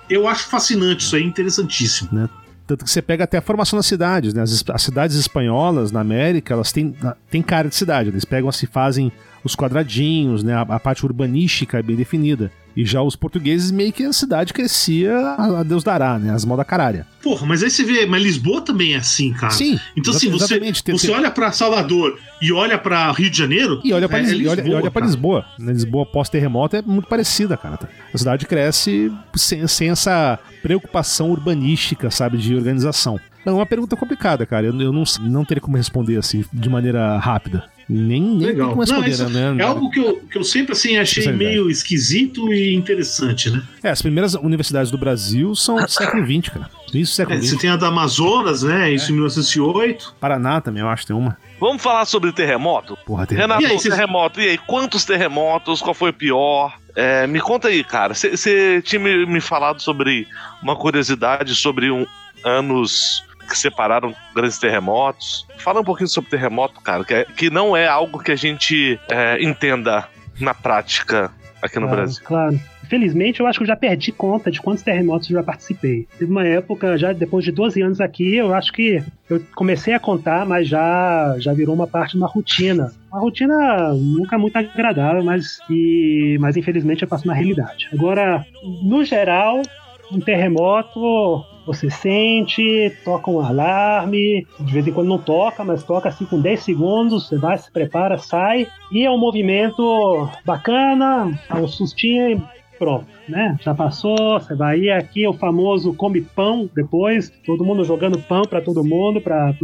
Eu 0.09 0.27
acho 0.27 0.49
fascinante, 0.49 1.05
isso 1.05 1.15
aí, 1.15 1.23
interessantíssimo. 1.23 2.09
Né? 2.11 2.29
Tanto 2.71 2.85
que 2.85 2.91
você 2.91 3.03
pega 3.03 3.25
até 3.25 3.37
a 3.37 3.43
formação 3.43 3.77
das 3.77 3.87
cidades, 3.87 4.33
né? 4.33 4.43
As, 4.43 4.65
as 4.71 4.83
cidades 4.83 5.17
espanholas 5.17 5.91
na 5.91 5.99
América, 5.99 6.55
elas 6.55 6.71
têm, 6.71 6.95
têm 7.29 7.43
cara 7.43 7.69
de 7.69 7.75
cidade. 7.75 8.11
Eles 8.11 8.25
pegam 8.25 8.49
assim, 8.49 8.65
fazem 8.65 9.11
os 9.45 9.55
quadradinhos, 9.55 10.43
né? 10.43 10.55
A, 10.55 10.63
a, 10.63 10.81
parte 10.81 11.05
urbanística 11.05 11.79
é 11.79 11.83
bem 11.83 11.97
definida. 11.97 12.51
E 12.77 12.85
já 12.85 13.03
os 13.03 13.17
portugueses, 13.17 13.71
meio 13.71 13.93
que 13.93 14.05
a 14.05 14.13
cidade 14.13 14.53
crescia 14.53 15.13
a, 15.37 15.63
Deus 15.63 15.83
dará, 15.83 16.19
né? 16.19 16.33
As 16.33 16.45
da 16.45 16.65
caralha. 16.65 17.07
Porra, 17.23 17.47
mas 17.47 17.63
aí 17.63 17.71
você 17.71 17.85
vê, 17.85 18.07
mas 18.07 18.23
Lisboa 18.23 18.61
também 18.63 18.95
é 18.95 18.99
assim, 18.99 19.33
cara. 19.33 19.53
Sim. 19.53 19.79
Então, 19.97 20.15
assim, 20.15 20.31
você, 20.31 20.59
você 20.93 21.11
olha 21.11 21.31
para 21.31 21.51
Salvador 21.53 22.19
e 22.41 22.53
olha 22.53 22.79
para 22.79 23.11
Rio 23.13 23.29
de 23.29 23.37
Janeiro. 23.37 23.81
E 23.85 23.93
olha 23.93 24.09
para 24.09 24.19
é, 24.19 24.23
é 24.23 24.25
Lisboa, 24.27 24.53
olha, 24.53 24.77
olha 24.77 24.91
pra 24.91 25.05
Lisboa. 25.05 25.45
Né? 25.59 25.73
Lisboa 25.73 26.07
pós-terremoto 26.07 26.77
é 26.77 26.83
muito 26.83 27.09
parecida, 27.09 27.57
cara. 27.57 27.79
A 28.15 28.19
cidade 28.19 28.47
cresce 28.47 29.13
sem, 29.35 29.67
sem 29.67 29.91
essa 29.91 30.39
preocupação 30.63 31.31
urbanística, 31.31 32.11
sabe, 32.11 32.39
de 32.39 32.55
organização. 32.55 33.19
É 33.45 33.51
uma 33.51 33.67
pergunta 33.67 33.97
complicada, 33.97 34.47
cara. 34.47 34.67
Eu, 34.67 34.81
eu 34.81 34.93
não, 34.93 35.05
não 35.21 35.45
teria 35.45 35.61
como 35.61 35.77
responder 35.77 36.17
assim 36.19 36.45
de 36.53 36.69
maneira 36.69 37.19
rápida. 37.19 37.65
Nem, 37.93 38.23
nem 38.23 38.47
Legal. 38.47 38.77
não, 38.77 39.29
né? 39.31 39.57
É 39.59 39.67
algo 39.67 39.91
que 39.91 39.99
eu, 39.99 40.21
que 40.31 40.39
eu 40.39 40.45
sempre 40.45 40.73
assim 40.75 40.97
achei 40.97 41.33
meio 41.33 41.69
esquisito 41.69 42.53
e 42.53 42.73
interessante, 42.73 43.51
né? 43.51 43.65
É, 43.83 43.91
as 43.91 44.01
primeiras 44.01 44.35
universidades 44.35 44.93
do 44.93 44.97
Brasil 44.97 45.57
são 45.57 45.75
do 45.75 45.91
século 45.91 46.25
XX, 46.25 46.53
cara. 46.53 46.71
Isso 46.95 47.15
século 47.15 47.37
é, 47.37 47.43
Você 47.43 47.57
tem 47.57 47.69
a 47.69 47.77
da 47.77 47.89
Amazonas, 47.89 48.63
né? 48.63 48.93
Isso 48.93 49.07
é. 49.07 49.11
em 49.11 49.15
1908. 49.15 50.15
Paraná 50.21 50.61
também, 50.61 50.83
eu 50.83 50.89
acho, 50.89 51.05
tem 51.05 51.17
uma. 51.17 51.37
Vamos 51.59 51.83
falar 51.83 52.05
sobre 52.05 52.31
terremoto? 52.33 52.97
Porra, 53.05 53.27
terremoto. 53.27 53.61
Renato, 53.61 53.75
e 53.75 53.77
aí, 53.77 53.91
terremoto. 53.91 54.41
E 54.41 54.49
aí, 54.49 54.59
quantos 54.59 55.05
terremotos? 55.05 55.83
Qual 55.83 55.93
foi 55.93 56.11
o 56.11 56.15
pior? 56.15 56.79
É, 56.95 57.27
me 57.27 57.41
conta 57.41 57.69
aí, 57.69 57.83
cara. 57.83 58.15
Você 58.15 58.81
tinha 58.83 59.01
me, 59.01 59.27
me 59.27 59.41
falado 59.41 59.83
sobre 59.83 60.29
uma 60.63 60.77
curiosidade 60.77 61.55
sobre 61.57 61.91
um, 61.91 62.07
anos 62.45 63.23
que 63.51 63.59
separaram 63.59 64.15
grandes 64.35 64.59
terremotos. 64.59 65.47
Fala 65.59 65.81
um 65.81 65.85
pouquinho 65.85 66.09
sobre 66.09 66.31
terremoto, 66.31 66.81
cara, 66.81 67.05
que, 67.05 67.15
é, 67.15 67.25
que 67.25 67.51
não 67.51 67.77
é 67.77 67.87
algo 67.87 68.19
que 68.21 68.31
a 68.31 68.37
gente 68.37 68.99
é, 69.11 69.43
entenda 69.43 70.09
na 70.41 70.55
prática 70.55 71.31
aqui 71.61 71.79
no 71.79 71.87
claro, 71.87 72.03
Brasil. 72.03 72.25
Claro. 72.25 72.61
Felizmente, 72.89 73.39
eu 73.39 73.47
acho 73.47 73.59
que 73.59 73.63
eu 73.63 73.69
já 73.69 73.77
perdi 73.77 74.11
conta 74.11 74.51
de 74.51 74.61
quantos 74.61 74.83
terremotos 74.83 75.31
eu 75.31 75.37
já 75.37 75.43
participei. 75.45 76.09
Teve 76.19 76.31
uma 76.31 76.45
época, 76.45 76.99
já 76.99 77.13
depois 77.13 77.45
de 77.45 77.53
12 77.53 77.81
anos 77.83 78.01
aqui, 78.01 78.35
eu 78.35 78.53
acho 78.53 78.73
que 78.73 79.01
eu 79.29 79.41
comecei 79.55 79.95
a 79.95 80.01
contar, 80.01 80.45
mas 80.45 80.67
já, 80.67 81.37
já 81.39 81.53
virou 81.53 81.75
uma 81.75 81.87
parte 81.87 82.13
de 82.13 82.17
uma 82.19 82.27
rotina. 82.27 82.93
Uma 83.13 83.21
rotina 83.21 83.95
nunca 83.95 84.37
muito 84.37 84.57
agradável, 84.57 85.23
mas, 85.23 85.61
e, 85.71 86.37
mas 86.41 86.57
infelizmente 86.57 87.03
eu 87.03 87.09
passo 87.09 87.29
na 87.29 87.35
realidade. 87.35 87.89
Agora, 87.93 88.45
no 88.83 89.05
geral, 89.05 89.63
um 90.11 90.19
terremoto 90.19 91.45
você 91.67 91.91
sente, 91.91 92.93
toca 93.05 93.31
um 93.31 93.41
alarme, 93.41 94.47
de 94.59 94.73
vez 94.73 94.87
em 94.87 94.93
quando 94.93 95.09
não 95.09 95.19
toca, 95.19 95.65
mas 95.65 95.83
toca 95.83 96.09
assim 96.09 96.25
com 96.25 96.41
10 96.41 96.61
segundos, 96.61 97.29
você 97.29 97.37
vai, 97.37 97.59
se 97.59 97.71
prepara, 97.71 98.19
sai, 98.19 98.67
e 98.91 99.05
é 99.05 99.11
um 99.11 99.19
movimento 99.19 100.29
bacana, 100.45 101.39
dá 101.49 101.57
um 101.57 101.69
sustinho 101.69 102.31
e 102.31 102.61
pronto, 102.81 103.07
né? 103.29 103.59
Já 103.61 103.75
passou, 103.75 104.41
você 104.41 104.55
vai 104.55 104.79
ir 104.79 104.91
aqui, 104.91 105.29
o 105.29 105.35
famoso 105.35 105.93
come 105.93 106.23
pão 106.23 106.69
depois, 106.75 107.31
todo 107.45 107.63
mundo 107.63 107.85
jogando 107.85 108.19
pão 108.19 108.43
para 108.43 108.63
todo 108.63 108.83
mundo, 108.83 109.21
para 109.21 109.55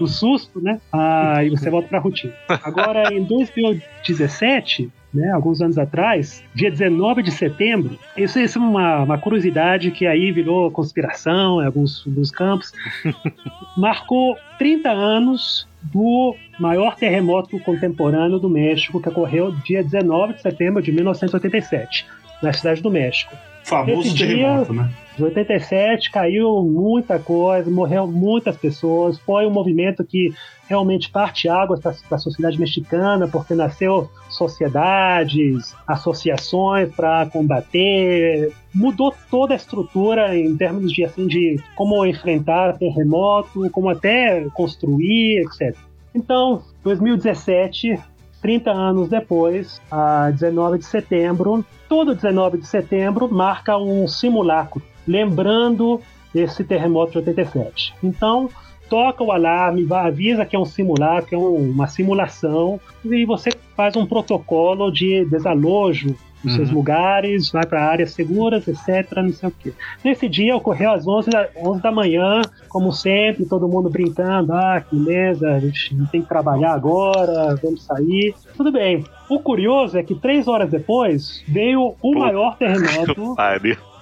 o 0.00 0.06
susto, 0.08 0.60
né? 0.60 0.80
Aí 0.92 1.46
ah, 1.46 1.50
você 1.50 1.70
volta 1.70 1.88
para 1.88 1.98
a 1.98 2.02
rotina. 2.02 2.34
Agora, 2.48 3.14
em 3.14 3.22
2017, 3.22 4.90
né, 5.12 5.30
alguns 5.30 5.60
anos 5.60 5.76
atrás, 5.76 6.42
dia 6.54 6.70
19 6.70 7.22
de 7.22 7.30
setembro. 7.30 7.98
Isso, 8.16 8.38
isso 8.38 8.58
é 8.58 8.62
uma, 8.62 9.02
uma 9.02 9.18
curiosidade 9.18 9.90
que 9.90 10.06
aí 10.06 10.30
virou 10.30 10.70
conspiração 10.70 11.62
em 11.62 11.66
alguns, 11.66 12.04
alguns 12.06 12.30
campos. 12.30 12.72
Marcou 13.76 14.36
30 14.58 14.88
anos 14.90 15.68
do 15.82 16.34
maior 16.58 16.96
terremoto 16.96 17.58
contemporâneo 17.60 18.38
do 18.38 18.48
México, 18.48 19.00
que 19.00 19.08
ocorreu 19.08 19.52
dia 19.64 19.82
19 19.82 20.34
de 20.34 20.42
setembro 20.42 20.82
de 20.82 20.92
1987, 20.92 22.06
na 22.42 22.52
cidade 22.52 22.82
do 22.82 22.90
México. 22.90 23.34
Famoso 23.64 24.08
Esse 24.08 24.18
terremoto, 24.18 24.72
dia, 24.72 24.82
né? 24.82 24.90
Em 25.18 25.22
87 25.22 26.10
caiu 26.10 26.62
muita 26.62 27.18
coisa, 27.18 27.70
morreu 27.70 28.06
muitas 28.06 28.56
pessoas. 28.56 29.18
Foi 29.18 29.46
um 29.46 29.50
movimento 29.50 30.02
que 30.04 30.32
realmente 30.68 31.10
parte 31.10 31.48
águas 31.48 31.80
para 31.80 31.94
a 32.10 32.18
sociedade 32.18 32.58
mexicana, 32.58 33.28
porque 33.28 33.54
nasceu 33.54 34.08
sociedades, 34.28 35.74
associações 35.86 36.94
para 36.94 37.26
combater, 37.26 38.52
mudou 38.74 39.14
toda 39.30 39.52
a 39.52 39.56
estrutura 39.56 40.36
em 40.36 40.56
termos 40.56 40.92
de 40.92 41.04
assim 41.04 41.26
de 41.26 41.60
como 41.74 42.06
enfrentar 42.06 42.78
terremoto, 42.78 43.68
como 43.70 43.90
até 43.90 44.46
construir, 44.54 45.44
etc. 45.44 45.76
Então, 46.14 46.62
2017 46.82 47.98
30 48.40 48.70
anos 48.70 49.08
depois, 49.08 49.80
a 49.90 50.30
19 50.30 50.78
de 50.78 50.86
setembro, 50.86 51.64
todo 51.88 52.14
19 52.14 52.58
de 52.58 52.66
setembro 52.66 53.28
marca 53.32 53.76
um 53.76 54.06
simulacro, 54.08 54.82
lembrando 55.06 56.00
esse 56.34 56.64
terremoto 56.64 57.12
de 57.12 57.18
87. 57.18 57.94
Então, 58.02 58.48
toca 58.88 59.22
o 59.22 59.30
alarme, 59.30 59.86
avisa 59.92 60.44
que 60.44 60.56
é 60.56 60.58
um 60.58 60.64
simulacro, 60.64 61.28
que 61.28 61.34
é 61.34 61.38
uma 61.38 61.86
simulação, 61.86 62.80
e 63.04 63.24
você 63.24 63.50
faz 63.76 63.96
um 63.96 64.06
protocolo 64.06 64.90
de 64.90 65.24
desalojo 65.26 66.16
nos 66.42 66.52
uhum. 66.52 66.58
seus 66.58 66.70
lugares, 66.70 67.50
vai 67.50 67.66
para 67.66 67.84
áreas 67.84 68.12
seguras, 68.12 68.66
etc, 68.66 69.10
não 69.16 69.32
sei 69.32 69.48
o 69.48 69.52
quê. 69.52 69.72
Nesse 70.04 70.28
dia 70.28 70.56
ocorreu 70.56 70.92
às 70.92 71.06
11 71.06 71.30
da, 71.30 71.48
11 71.56 71.82
da 71.82 71.92
manhã, 71.92 72.42
como 72.68 72.92
sempre, 72.92 73.44
todo 73.44 73.68
mundo 73.68 73.90
brincando, 73.90 74.52
ah, 74.52 74.80
que 74.80 74.96
beleza, 74.96 75.48
a 75.48 75.60
gente 75.60 75.94
tem 76.10 76.22
que 76.22 76.28
trabalhar 76.28 76.72
agora, 76.72 77.56
vamos 77.62 77.84
sair. 77.84 78.34
Tudo 78.56 78.72
bem. 78.72 79.04
O 79.28 79.38
curioso 79.38 79.96
é 79.96 80.02
que 80.02 80.14
três 80.14 80.48
horas 80.48 80.70
depois 80.70 81.44
veio 81.46 81.94
o 82.02 82.18
maior 82.18 82.56
terremoto 82.56 83.36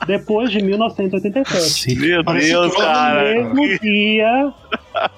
depois 0.06 0.50
de 0.50 0.62
1987. 0.62 1.94
Meu 1.96 2.22
Deus, 2.22 2.74
cara. 2.76 3.44
No 3.44 3.54
mesmo 3.54 3.78
dia, 3.80 4.52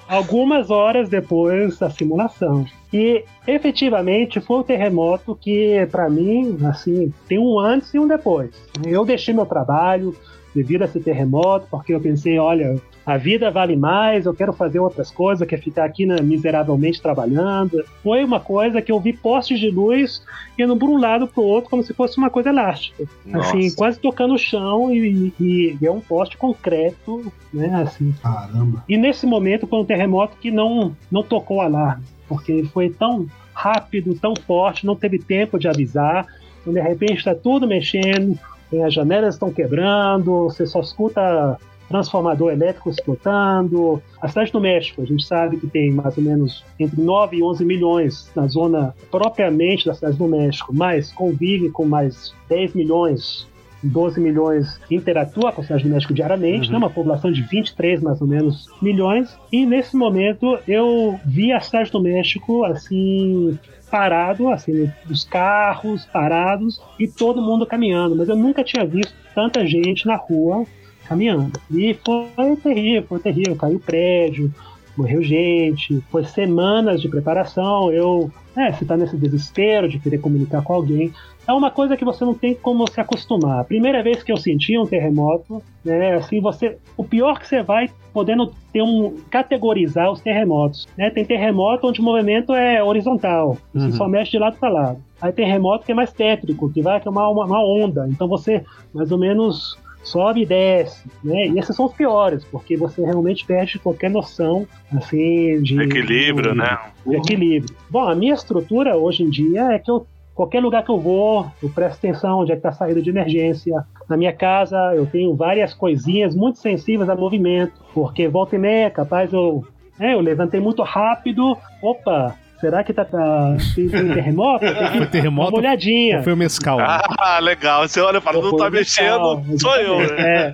algumas 0.07 0.69
horas 0.69 1.09
depois 1.09 1.77
da 1.79 1.89
simulação. 1.89 2.65
E 2.93 3.23
efetivamente 3.47 4.39
foi 4.41 4.57
o 4.59 4.63
terremoto 4.63 5.37
que, 5.39 5.87
para 5.91 6.09
mim, 6.09 6.57
assim, 6.65 7.13
tem 7.27 7.39
um 7.39 7.57
antes 7.59 7.93
e 7.93 7.99
um 7.99 8.07
depois. 8.07 8.49
Eu 8.85 9.05
deixei 9.05 9.33
meu 9.33 9.45
trabalho, 9.45 10.15
devido 10.53 10.81
a 10.81 10.85
esse 10.85 10.99
terremoto, 10.99 11.65
porque 11.71 11.93
eu 11.93 12.01
pensei, 12.01 12.37
olha, 12.37 12.75
a 13.05 13.15
vida 13.17 13.49
vale 13.49 13.75
mais, 13.77 14.25
eu 14.25 14.33
quero 14.33 14.51
fazer 14.51 14.79
outras 14.79 15.09
coisas, 15.09 15.47
quero 15.47 15.61
ficar 15.61 15.85
aqui 15.85 16.05
né, 16.05 16.17
miseravelmente 16.21 17.01
trabalhando. 17.01 17.81
Foi 18.03 18.23
uma 18.25 18.39
coisa 18.41 18.81
que 18.81 18.91
eu 18.91 18.99
vi 18.99 19.13
postes 19.13 19.59
de 19.59 19.69
luz 19.71 20.21
indo 20.59 20.75
por 20.75 20.89
um 20.89 20.97
lado 20.99 21.25
para 21.27 21.41
o 21.41 21.45
outro 21.45 21.69
como 21.69 21.81
se 21.83 21.93
fosse 21.93 22.17
uma 22.17 22.29
coisa 22.29 22.49
elástica. 22.49 23.05
Nossa. 23.25 23.57
Assim, 23.57 23.73
quase 23.73 23.99
tocando 23.99 24.33
o 24.33 24.37
chão 24.37 24.93
e, 24.93 25.31
e- 25.39 25.77
e 25.81 25.85
é 25.87 25.89
um 25.91 26.01
poste 26.01 26.35
concreto, 26.37 27.31
né, 27.53 27.73
assim. 27.83 28.13
Caramba. 28.21 28.83
E 28.89 28.97
nesse 28.97 29.25
momento 29.25 29.65
foi 29.65 29.79
um 29.79 29.85
terremoto 29.85 30.35
que 30.41 30.51
não, 30.51 30.93
não 31.09 31.23
tocou 31.23 31.57
o 31.57 31.61
alarme, 31.61 32.03
porque 32.31 32.63
foi 32.71 32.89
tão 32.89 33.27
rápido, 33.53 34.15
tão 34.15 34.33
forte, 34.47 34.85
não 34.85 34.95
teve 34.95 35.19
tempo 35.19 35.59
de 35.59 35.67
avisar. 35.67 36.25
De 36.65 36.79
repente 36.79 37.17
está 37.17 37.35
tudo 37.35 37.67
mexendo, 37.67 38.39
as 38.85 38.93
janelas 38.93 39.35
estão 39.35 39.51
quebrando, 39.51 40.45
você 40.45 40.65
só 40.65 40.79
escuta 40.79 41.59
transformador 41.89 42.53
elétrico 42.53 42.89
explotando. 42.89 44.01
A 44.21 44.29
cidade 44.29 44.49
do 44.53 44.61
México, 44.61 45.01
a 45.01 45.05
gente 45.05 45.25
sabe 45.25 45.57
que 45.57 45.67
tem 45.67 45.91
mais 45.91 46.17
ou 46.17 46.23
menos 46.23 46.63
entre 46.79 47.01
9 47.01 47.35
e 47.35 47.43
11 47.43 47.65
milhões 47.65 48.31
na 48.33 48.47
zona 48.47 48.95
propriamente 49.11 49.85
da 49.85 49.93
cidade 49.93 50.15
do 50.15 50.27
México, 50.29 50.73
mas 50.73 51.11
convive 51.11 51.69
com 51.69 51.85
mais 51.85 52.33
10 52.47 52.75
milhões 52.75 53.45
12 53.83 54.19
milhões 54.19 54.79
interatua 54.89 55.51
com 55.51 55.61
a 55.61 55.63
cidade 55.63 55.83
do 55.83 55.89
México 55.89 56.13
diariamente, 56.13 56.71
né? 56.71 56.77
uma 56.77 56.89
população 56.89 57.31
de 57.31 57.41
23 57.41 58.01
mais 58.01 58.21
ou 58.21 58.27
menos 58.27 58.67
milhões. 58.81 59.37
E 59.51 59.65
nesse 59.65 59.95
momento 59.95 60.57
eu 60.67 61.19
vi 61.25 61.51
a 61.51 61.59
cidade 61.59 61.91
do 61.91 62.01
México 62.01 62.63
assim 62.63 63.57
parado, 63.89 64.47
assim, 64.49 64.89
os 65.09 65.25
carros 65.25 66.05
parados 66.05 66.81
e 66.97 67.07
todo 67.07 67.41
mundo 67.41 67.65
caminhando, 67.65 68.15
mas 68.15 68.29
eu 68.29 68.37
nunca 68.37 68.63
tinha 68.63 68.85
visto 68.85 69.13
tanta 69.35 69.67
gente 69.67 70.07
na 70.07 70.15
rua 70.15 70.65
caminhando. 71.07 71.59
E 71.69 71.93
foi 71.93 72.55
terrível, 72.55 73.03
foi 73.09 73.19
terrível, 73.19 73.55
caiu 73.57 73.79
prédio, 73.79 74.53
morreu 75.01 75.21
gente, 75.23 75.99
foi 76.11 76.23
semanas 76.23 77.01
de 77.01 77.09
preparação. 77.09 77.91
Eu, 77.91 78.31
é, 78.55 78.71
você 78.71 78.85
tá 78.85 78.95
nesse 78.95 79.17
desespero 79.17 79.89
de 79.89 79.99
querer 79.99 80.19
comunicar 80.19 80.61
com 80.61 80.73
alguém. 80.73 81.11
É 81.47 81.53
uma 81.53 81.71
coisa 81.71 81.97
que 81.97 82.05
você 82.05 82.23
não 82.23 82.35
tem 82.35 82.53
como 82.53 82.89
se 82.89 83.01
acostumar. 83.01 83.59
A 83.59 83.63
primeira 83.63 84.03
vez 84.03 84.21
que 84.21 84.31
eu 84.31 84.37
senti 84.37 84.77
um 84.77 84.85
terremoto, 84.85 85.61
né, 85.83 86.13
assim, 86.13 86.39
você, 86.39 86.77
o 86.95 87.03
pior 87.03 87.39
que 87.39 87.47
você 87.47 87.63
vai 87.63 87.89
podendo 88.13 88.53
ter 88.71 88.81
um 88.83 89.17
categorizar 89.29 90.11
os 90.11 90.21
terremotos, 90.21 90.87
né? 90.97 91.09
Tem 91.09 91.25
terremoto 91.25 91.87
onde 91.87 91.99
o 92.01 92.03
movimento 92.03 92.53
é 92.53 92.83
horizontal, 92.83 93.57
você 93.73 93.85
Uhum. 93.85 93.91
só 93.93 94.07
mexe 94.07 94.31
de 94.31 94.37
lado 94.37 94.57
para 94.59 94.69
lado. 94.69 94.97
Aí 95.21 95.31
tem 95.31 95.45
terremoto 95.45 95.85
que 95.85 95.91
é 95.91 95.95
mais 95.95 96.11
tétrico, 96.11 96.71
que 96.71 96.81
vai 96.81 96.99
que 96.99 97.07
é 97.07 97.11
uma, 97.11 97.27
uma, 97.29 97.45
uma 97.45 97.65
onda. 97.65 98.07
Então 98.09 98.27
você 98.27 98.63
mais 98.93 99.11
ou 99.11 99.17
menos 99.17 99.77
sobe 100.03 100.41
e 100.41 100.45
desce, 100.45 101.07
né? 101.23 101.47
E 101.47 101.59
esses 101.59 101.75
são 101.75 101.85
os 101.85 101.93
piores, 101.93 102.43
porque 102.45 102.75
você 102.75 103.03
realmente 103.03 103.45
perde 103.45 103.77
qualquer 103.79 104.09
noção 104.09 104.67
assim 104.95 105.61
de 105.61 105.81
Equilíbrio, 105.81 106.51
de- 106.51 106.57
né? 106.57 106.77
de 107.05 107.15
equilíbrio. 107.15 107.75
Bom, 107.89 108.07
a 108.07 108.15
minha 108.15 108.33
estrutura 108.33 108.97
hoje 108.97 109.23
em 109.23 109.29
dia 109.29 109.71
é 109.73 109.79
que 109.79 109.89
eu 109.91 110.05
qualquer 110.33 110.59
lugar 110.61 110.83
que 110.83 110.89
eu 110.89 110.99
vou, 110.99 111.45
eu 111.61 111.69
presto 111.69 111.97
atenção 111.99 112.39
onde 112.39 112.51
é 112.51 112.55
que 112.55 112.59
está 112.59 112.69
a 112.69 112.73
saída 112.73 113.01
de 113.01 113.09
emergência. 113.09 113.85
Na 114.09 114.17
minha 114.17 114.33
casa, 114.33 114.75
eu 114.95 115.05
tenho 115.05 115.35
várias 115.35 115.73
coisinhas 115.73 116.33
muito 116.35 116.57
sensíveis 116.57 117.07
a 117.09 117.15
movimento, 117.15 117.73
porque 117.93 118.27
volta 118.27 118.55
e 118.55 118.59
meia, 118.59 118.89
capaz 118.89 119.31
eu, 119.31 119.63
é, 119.99 120.13
eu 120.15 120.19
levantei 120.19 120.59
muito 120.59 120.81
rápido, 120.81 121.55
opa, 121.81 122.35
será 122.61 122.83
que 122.83 122.93
tá, 122.93 123.03
tá 123.03 123.57
tem, 123.75 123.89
tem 123.89 124.13
terremoto? 124.13 124.59
Tem 124.91 125.01
que 125.01 125.07
terremoto 125.07 125.49
uma 125.51 125.57
olhadinha. 125.59 126.17
ou 126.19 126.23
foi 126.23 126.33
o 126.33 126.37
mescal? 126.37 126.79
Ah, 126.79 127.39
legal. 127.41 127.87
Você 127.87 127.99
olha 127.99 128.19
e 128.19 128.21
fala, 128.21 128.41
não 128.41 128.55
tá 128.55 128.69
mexendo, 128.69 129.43
sou 129.59 129.75
eu. 129.75 129.97
né? 129.99 130.53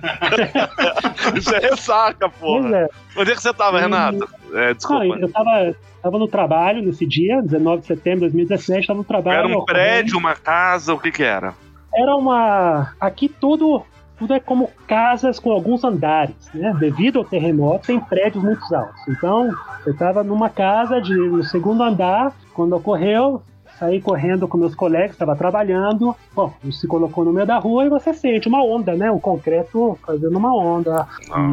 Isso 1.38 1.54
é 1.54 1.58
ressaca, 1.58 2.28
pois 2.28 2.64
porra. 2.64 2.76
é. 2.78 2.88
Onde 3.16 3.30
é 3.32 3.34
que 3.34 3.42
você 3.42 3.52
tava. 3.52 3.78
Renato? 3.80 4.28
É, 4.54 4.68
Não, 4.68 4.74
desculpa. 4.74 5.04
eu 5.20 5.30
tava, 5.30 5.76
tava 6.02 6.18
no 6.18 6.26
trabalho 6.28 6.82
nesse 6.82 7.06
dia, 7.06 7.42
19 7.42 7.82
de 7.82 7.86
setembro 7.86 8.20
de 8.20 8.32
2017, 8.32 8.86
tava 8.86 8.98
no 8.98 9.04
trabalho. 9.04 9.38
Era 9.38 9.58
um 9.58 9.64
prédio, 9.64 10.18
uma 10.18 10.34
casa, 10.34 10.94
o 10.94 10.98
que 10.98 11.10
que 11.12 11.22
era? 11.22 11.54
era 11.94 12.14
uma. 12.16 12.92
Aqui 13.00 13.28
tudo, 13.28 13.82
tudo 14.18 14.34
é 14.34 14.40
como 14.40 14.70
casas 14.86 15.38
com 15.38 15.50
alguns 15.52 15.84
andares, 15.84 16.34
né? 16.52 16.74
Devido 16.78 17.18
ao 17.18 17.24
terremoto, 17.24 17.86
tem 17.86 18.00
prédios 18.00 18.42
muito 18.42 18.62
altos. 18.74 19.00
Então, 19.08 19.50
eu 19.86 19.92
estava 19.92 20.24
numa 20.24 20.50
casa 20.50 21.00
de, 21.00 21.14
no 21.14 21.44
segundo 21.44 21.82
andar, 21.82 22.34
quando 22.52 22.74
ocorreu, 22.74 23.42
saí 23.78 24.00
correndo 24.00 24.46
com 24.48 24.58
meus 24.58 24.74
colegas, 24.74 25.12
estava 25.12 25.36
trabalhando. 25.36 26.14
Bom, 26.34 26.52
se 26.70 26.86
colocou 26.86 27.24
no 27.24 27.32
meio 27.32 27.46
da 27.46 27.58
rua 27.58 27.84
e 27.86 27.88
você 27.88 28.12
sente 28.12 28.48
uma 28.48 28.62
onda, 28.64 28.94
né? 28.94 29.10
O 29.10 29.20
concreto 29.20 29.98
fazendo 30.06 30.36
uma 30.36 30.54
onda. 30.54 31.06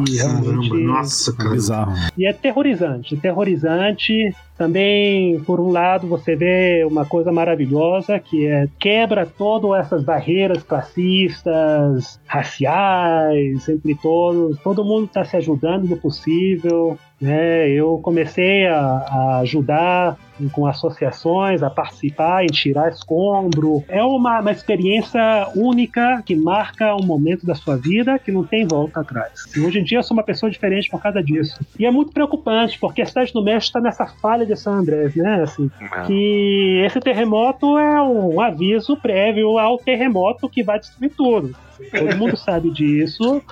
E 0.08 0.16
realmente- 0.16 0.68
Caramba, 0.70 0.92
nossa, 0.92 1.32
cara. 1.36 1.50
Bizarro. 1.50 1.92
e 2.16 2.26
é 2.26 2.32
terrorizante, 2.32 3.14
é 3.14 3.18
terrorizante. 3.18 4.34
Também, 4.56 5.38
por 5.40 5.60
um 5.60 5.70
lado, 5.70 6.06
você 6.06 6.34
vê 6.34 6.82
uma 6.90 7.04
coisa 7.04 7.30
maravilhosa 7.30 8.18
que 8.18 8.46
é 8.46 8.66
quebra 8.78 9.26
todas 9.26 9.78
essas 9.84 10.02
barreiras 10.02 10.62
classistas, 10.62 12.18
raciais, 12.26 13.68
entre 13.68 13.94
todos. 13.96 14.58
Todo 14.60 14.84
mundo 14.84 15.04
está 15.06 15.24
se 15.24 15.36
ajudando 15.36 15.84
no 15.84 15.96
possível. 15.96 16.98
Né? 17.20 17.70
Eu 17.70 17.98
comecei 18.02 18.66
a, 18.66 18.78
a 18.78 19.38
ajudar 19.38 20.16
com 20.52 20.66
associações, 20.66 21.62
a 21.62 21.70
participar 21.70 22.44
em 22.44 22.48
tirar 22.48 22.90
escombro. 22.90 23.82
É 23.88 24.02
uma, 24.02 24.40
uma 24.40 24.52
experiência 24.52 25.48
única 25.54 26.22
que 26.26 26.36
marca 26.36 26.94
um 26.94 27.02
momento 27.02 27.46
da 27.46 27.54
sua 27.54 27.76
vida 27.76 28.18
que 28.18 28.30
não 28.30 28.44
tem 28.44 28.66
volta 28.66 29.00
atrás. 29.00 29.32
E 29.56 29.60
hoje 29.60 29.78
em 29.78 29.84
dia 29.84 29.98
eu 29.98 30.02
sou 30.02 30.14
uma 30.14 30.22
pessoa 30.22 30.50
diferente 30.50 30.90
por 30.90 31.00
causa 31.00 31.22
disso. 31.22 31.58
E 31.78 31.86
é 31.86 31.90
muito 31.90 32.12
preocupante, 32.12 32.78
porque 32.78 33.00
a 33.00 33.06
cidade 33.06 33.32
do 33.32 33.42
México 33.42 33.68
está 33.68 33.80
nessa 33.80 34.06
falha 34.06 34.44
de 34.44 34.54
San 34.56 34.72
Andrés, 34.72 35.14
né? 35.14 35.42
Assim, 35.42 35.70
É. 35.80 36.02
que 36.02 36.82
esse 36.84 37.00
terremoto 37.00 37.78
é 37.78 38.02
um 38.02 38.38
aviso 38.40 38.96
prévio 38.96 39.58
ao 39.58 39.78
terremoto 39.78 40.48
que 40.50 40.62
vai 40.62 40.78
destruir 40.78 41.12
tudo. 41.16 41.56
Todo 41.98 42.16
mundo 42.16 42.36
sabe 42.36 42.70
disso 42.70 43.42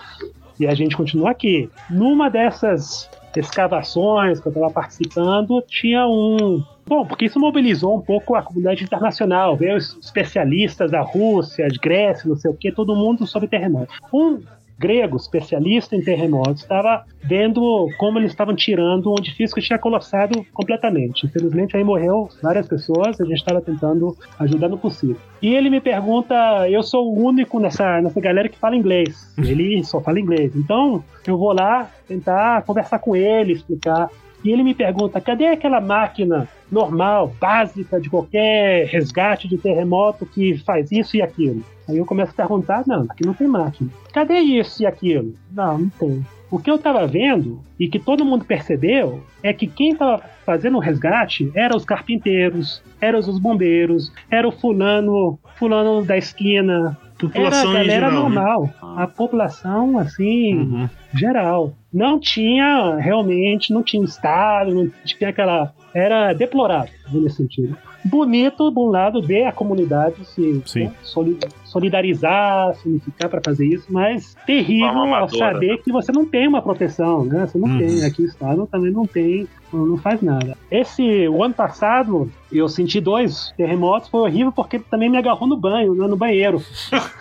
e 0.59 0.67
a 0.67 0.75
gente 0.75 0.97
continua 0.97 1.31
aqui. 1.31 1.69
Numa 1.91 2.29
dessas 2.29 3.09
escavações 3.41 4.41
que 4.41 4.49
eu 4.49 4.51
estava 4.51 4.71
participando, 4.71 5.63
tinha 5.63 6.07
um. 6.07 6.63
Bom, 6.87 7.07
porque 7.07 7.25
isso 7.25 7.41
mobilizou 7.41 7.97
um 7.97 8.01
pouco 8.01 8.35
a 8.35 8.43
comunidade 8.43 8.85
internacional, 8.85 9.57
veio 9.57 9.77
especialistas 9.77 10.91
da 10.91 11.01
Rússia, 11.01 11.69
de 11.69 11.79
Grécia, 11.79 12.29
não 12.29 12.37
sei 12.37 12.51
o 12.51 12.55
que, 12.55 12.71
todo 12.71 12.95
mundo 12.95 13.27
sobre 13.27 13.49
terremoto. 13.49 13.93
Um 14.13 14.43
grego, 14.79 15.17
especialista 15.17 15.97
em 15.97 16.03
terremotos, 16.03 16.63
estava 16.63 17.05
vendo 17.23 17.89
como 17.99 18.19
eles 18.19 18.31
estavam 18.31 18.55
tirando 18.55 19.11
um 19.11 19.17
edifício 19.19 19.55
que 19.55 19.63
tinha 19.63 19.79
colossado 19.79 20.45
completamente. 20.53 21.27
Infelizmente, 21.27 21.77
aí 21.77 21.85
morreu 21.85 22.29
várias 22.43 22.67
pessoas, 22.67 23.21
a 23.21 23.25
gente 23.25 23.39
estava 23.39 23.61
tentando 23.61 24.17
ajudar 24.39 24.69
no 24.69 24.79
possível. 24.79 25.17
E 25.41 25.55
ele 25.55 25.71
me 25.71 25.81
pergunta, 25.81 26.69
eu 26.69 26.83
sou 26.83 27.13
o 27.13 27.25
único 27.25 27.59
nessa, 27.61 28.01
nessa 28.01 28.21
galera 28.21 28.49
que 28.49 28.59
fala 28.59 28.77
inglês. 28.77 29.33
Ele 29.39 29.85
só 29.85 30.01
fala 30.01 30.19
inglês. 30.19 30.55
Então, 30.57 31.05
eu 31.27 31.37
vou 31.37 31.53
lá 31.53 31.91
tentar 32.09 32.63
conversar 32.63 32.99
com 32.99 33.15
ele, 33.15 33.53
explicar. 33.53 34.09
E 34.45 34.51
ele 34.51 34.63
me 34.63 34.75
pergunta, 34.75 35.21
cadê 35.21 35.47
aquela 35.47 35.81
máquina 35.81 36.47
normal, 36.71 37.33
básica 37.41 37.99
de 37.99 38.11
qualquer 38.11 38.87
resgate 38.87 39.49
de 39.49 39.57
terremoto 39.57 40.27
que 40.27 40.59
faz 40.59 40.93
isso 40.93 41.17
e 41.17 41.23
aquilo? 41.23 41.63
Aí 41.89 41.99
eu 41.99 42.07
começo 42.07 42.33
a 42.33 42.35
perguntar, 42.35 42.83
não, 42.87 43.03
aqui 43.09 43.25
não 43.27 43.35
tem 43.35 43.47
máquina. 43.47 43.91
Cadê 44.13 44.39
isso 44.39 44.83
e 44.83 44.87
aquilo? 44.87 45.35
Não, 45.53 45.79
não 45.79 45.89
tem. 45.91 46.25
O 46.51 46.59
que 46.59 46.71
eu 46.71 46.77
estava 46.77 47.07
vendo 47.07 47.61
e 47.81 47.89
que 47.89 47.99
todo 47.99 48.25
mundo 48.25 48.45
percebeu 48.45 49.23
é 49.43 49.53
que 49.53 49.67
quem 49.67 49.93
estava 49.93 50.23
fazendo 50.47 50.77
o 50.77 50.81
resgate 50.81 51.51
eram 51.55 51.77
os 51.77 51.85
carpinteiros, 51.85 52.81
eram 53.01 53.19
os 53.19 53.39
bombeiros, 53.39 54.13
era 54.31 54.47
o 54.47 54.53
fulano, 54.53 55.39
fulano 55.57 56.05
da 56.05 56.17
esquina, 56.17 56.75
era 56.75 56.89
a 56.91 57.17
População 57.19 57.73
galera 57.73 57.91
geral, 57.91 58.11
né? 58.11 58.21
normal, 58.35 58.71
a 58.97 59.07
população 59.07 59.99
assim 59.99 60.55
Uhum. 60.59 60.89
geral. 61.15 61.73
Não 61.93 62.19
tinha 62.21 62.97
realmente, 62.97 63.73
não 63.73 63.83
tinha 63.83 64.05
estado, 64.05 64.75
não 64.75 64.91
tinha 65.05 65.31
aquela. 65.31 65.73
Era 65.95 66.33
deplorável 66.33 66.93
nesse 67.13 67.37
sentido. 67.37 67.77
Bonito, 68.05 68.71
por 68.73 68.89
um 68.89 68.91
lado, 68.91 69.23
ver 69.23 69.45
a 69.45 69.53
comunidade 69.53 70.25
se 70.27 70.61
Sim. 70.67 70.85
né, 70.85 70.93
soli- 71.03 71.39
solidarizar, 71.75 72.73
se 72.77 72.89
unificar 72.89 73.29
para 73.29 73.41
fazer 73.45 73.67
isso, 73.67 73.87
mas 73.91 74.35
terrível 74.47 75.13
ao 75.15 75.29
saber 75.29 75.79
que 75.79 75.93
você 75.93 76.13
não 76.13 76.25
tem 76.25 76.47
uma 76.49 76.63
proteção, 76.63 77.25
né? 77.25 77.47
Você 77.47 77.59
não 77.59 77.69
Uhum. 77.69 77.79
tem. 77.79 78.05
Aqui 78.05 78.23
o 78.23 78.27
Estado 78.27 78.67
também 78.71 78.93
não 78.93 79.05
tem, 79.07 79.47
não 79.73 79.97
faz 79.99 80.23
nada. 80.23 80.57
Esse, 80.71 81.29
o 81.29 81.43
ano 81.43 81.53
passado, 81.55 82.31
eu 82.53 82.69
senti 82.69 83.01
dois 83.01 83.53
terremotos, 83.57 84.09
foi 84.09 84.21
horrível 84.21 84.53
porque 84.53 84.79
também 84.79 85.11
me 85.11 85.19
agarrou 85.19 85.49
no 85.49 85.57
banho, 85.57 85.95
né, 85.95 86.07
no 86.07 86.17
banheiro. 86.17 86.63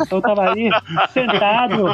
Então 0.01 0.19
eu 0.19 0.21
tava 0.21 0.51
aí 0.51 0.69
sentado, 1.11 1.85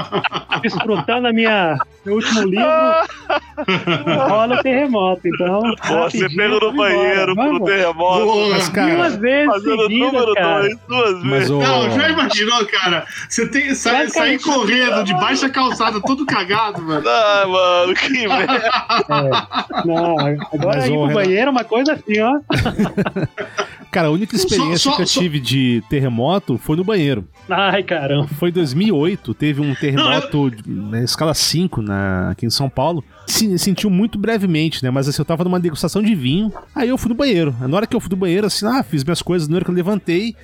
desfrutando 0.62 1.28
a 1.28 1.34
minha 1.34 1.78
Meu 2.06 2.16
último 2.16 2.42
livro 2.44 2.66
rola 4.28 4.62
terremoto, 4.62 5.22
então. 5.28 5.62
Pô, 5.88 6.10
você 6.10 6.28
pega 6.30 6.60
no 6.60 6.74
banheiro 6.74 7.36
pro 7.36 7.60
terremoto. 7.66 8.50
Mas, 8.52 8.70
cara, 8.70 8.96
Duas 8.96 9.16
vezes 9.18 9.64
seguidas, 9.64 10.34
cara. 10.34 10.60
dois, 10.62 10.78
duas 10.88 11.14
Mas 11.24 11.30
vezes. 11.32 11.50
o. 11.52 11.60
Não, 11.60 11.90
já 11.92 12.08
imaginou, 12.50 12.66
cara? 12.68 13.06
Você 13.30 13.48
tem 13.48 13.74
sai, 13.76 14.10
sair 14.10 14.40
correndo 14.40 15.04
de 15.04 15.14
baixa 15.14 15.50
calçada, 15.50 16.02
todo 16.02 16.26
cagado, 16.26 16.82
mano. 16.82 17.04
Ah, 17.10 17.46
mano, 17.48 17.94
que 17.94 18.10
merda. 18.28 18.56
É. 18.56 19.88
Não, 19.88 20.18
agora 20.20 20.78
Mas, 20.80 20.86
ir 20.86 20.90
pro 20.92 21.02
Renato- 21.02 21.14
banheiro 21.14 21.48
é 21.48 21.52
uma 21.52 21.64
coisa 21.64 21.94
assim, 21.94 22.20
ó. 22.20 22.40
Cara, 23.92 24.08
a 24.10 24.12
única 24.12 24.38
Só- 24.38 24.44
experiência 24.44 24.78
só- 24.92 24.96
que 24.96 25.02
eu 25.02 25.08
só- 25.08 25.20
tive 25.20 25.40
de 25.40 25.84
terremoto 25.90 26.60
foi 26.60 26.78
no 26.78 26.84
banheiro. 26.84 27.28
Ai, 27.50 27.82
caramba. 27.82 28.28
Foi 28.38 28.50
em 28.50 28.52
2008, 28.52 29.34
teve 29.34 29.62
um 29.62 29.74
terremoto 29.74 30.52
de- 30.52 30.70
na 30.70 31.02
escala 31.04 31.34
5 31.34 31.82
na, 31.82 32.30
aqui 32.30 32.46
em 32.46 32.52
São 32.52 32.70
Paulo. 32.70 33.04
Se, 33.26 33.58
sentiu 33.58 33.90
muito 33.90 34.20
brevemente, 34.20 34.84
né? 34.84 34.92
Mas 34.92 35.08
assim, 35.08 35.20
eu 35.22 35.26
tava 35.26 35.44
numa 35.44 35.60
degustação 35.60 36.04
de 36.04 36.14
vinho, 36.14 36.54
aí 36.76 36.90
eu 36.90 36.98
fui 37.00 37.10
no 37.10 37.16
banheiro. 37.16 37.56
Na 37.60 37.76
hora 37.78 37.88
que 37.88 37.96
eu 37.96 38.00
fui 38.00 38.10
no 38.12 38.16
banheiro, 38.18 38.46
assim, 38.46 38.66
ah, 38.68 38.84
fiz 38.84 39.04
minhas 39.04 39.22
coisas, 39.24 39.48
na 39.48 39.56
hora 39.56 39.66
que 39.66 39.72
eu 39.72 39.76
levantei, 39.76 40.36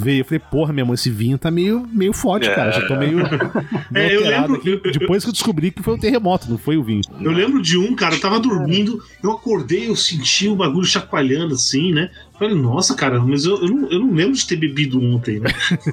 veio, 0.00 0.20
eu 0.20 0.24
falei, 0.24 0.38
porra, 0.50 0.72
meu 0.72 0.82
irmão, 0.82 0.94
esse 0.94 1.10
vinho 1.10 1.37
tá 1.38 1.50
meio, 1.50 1.86
meio 1.92 2.12
forte, 2.12 2.48
É. 2.48 2.54
cara. 2.54 2.72
Já 2.72 2.86
tô 2.86 2.96
meio, 2.96 3.16
meio 3.90 4.06
É, 4.10 4.14
eu 4.16 4.20
lembro- 4.22 4.54
aqui. 4.56 4.80
Depois 4.98 5.22
que 5.24 5.28
eu 5.30 5.32
descobri 5.32 5.70
que 5.70 5.82
foi 5.82 5.94
um 5.94 5.98
terremoto, 5.98 6.50
não 6.50 6.58
foi 6.58 6.76
o 6.76 6.82
vinho. 6.82 7.00
Eu 7.20 7.32
lembro 7.32 7.60
de 7.62 7.78
um, 7.78 7.94
cara, 7.94 8.14
eu 8.14 8.20
tava 8.20 8.38
dormindo, 8.40 9.02
eu 9.22 9.32
acordei, 9.32 9.88
eu 9.88 9.96
senti 9.96 10.48
o 10.48 10.56
bagulho 10.56 10.84
chacoalhando 10.86 11.54
assim, 11.54 11.92
né? 11.92 12.10
Falei, 12.38 12.54
nossa, 12.54 12.94
cara, 12.94 13.18
mas 13.20 13.44
eu, 13.44 13.56
eu, 13.62 13.68
não, 13.68 13.90
eu 13.90 13.98
não 14.00 14.12
lembro 14.14 14.34
de 14.34 14.46
ter 14.46 14.56
bebido 14.56 15.02
ontem, 15.02 15.40
né? 15.40 15.50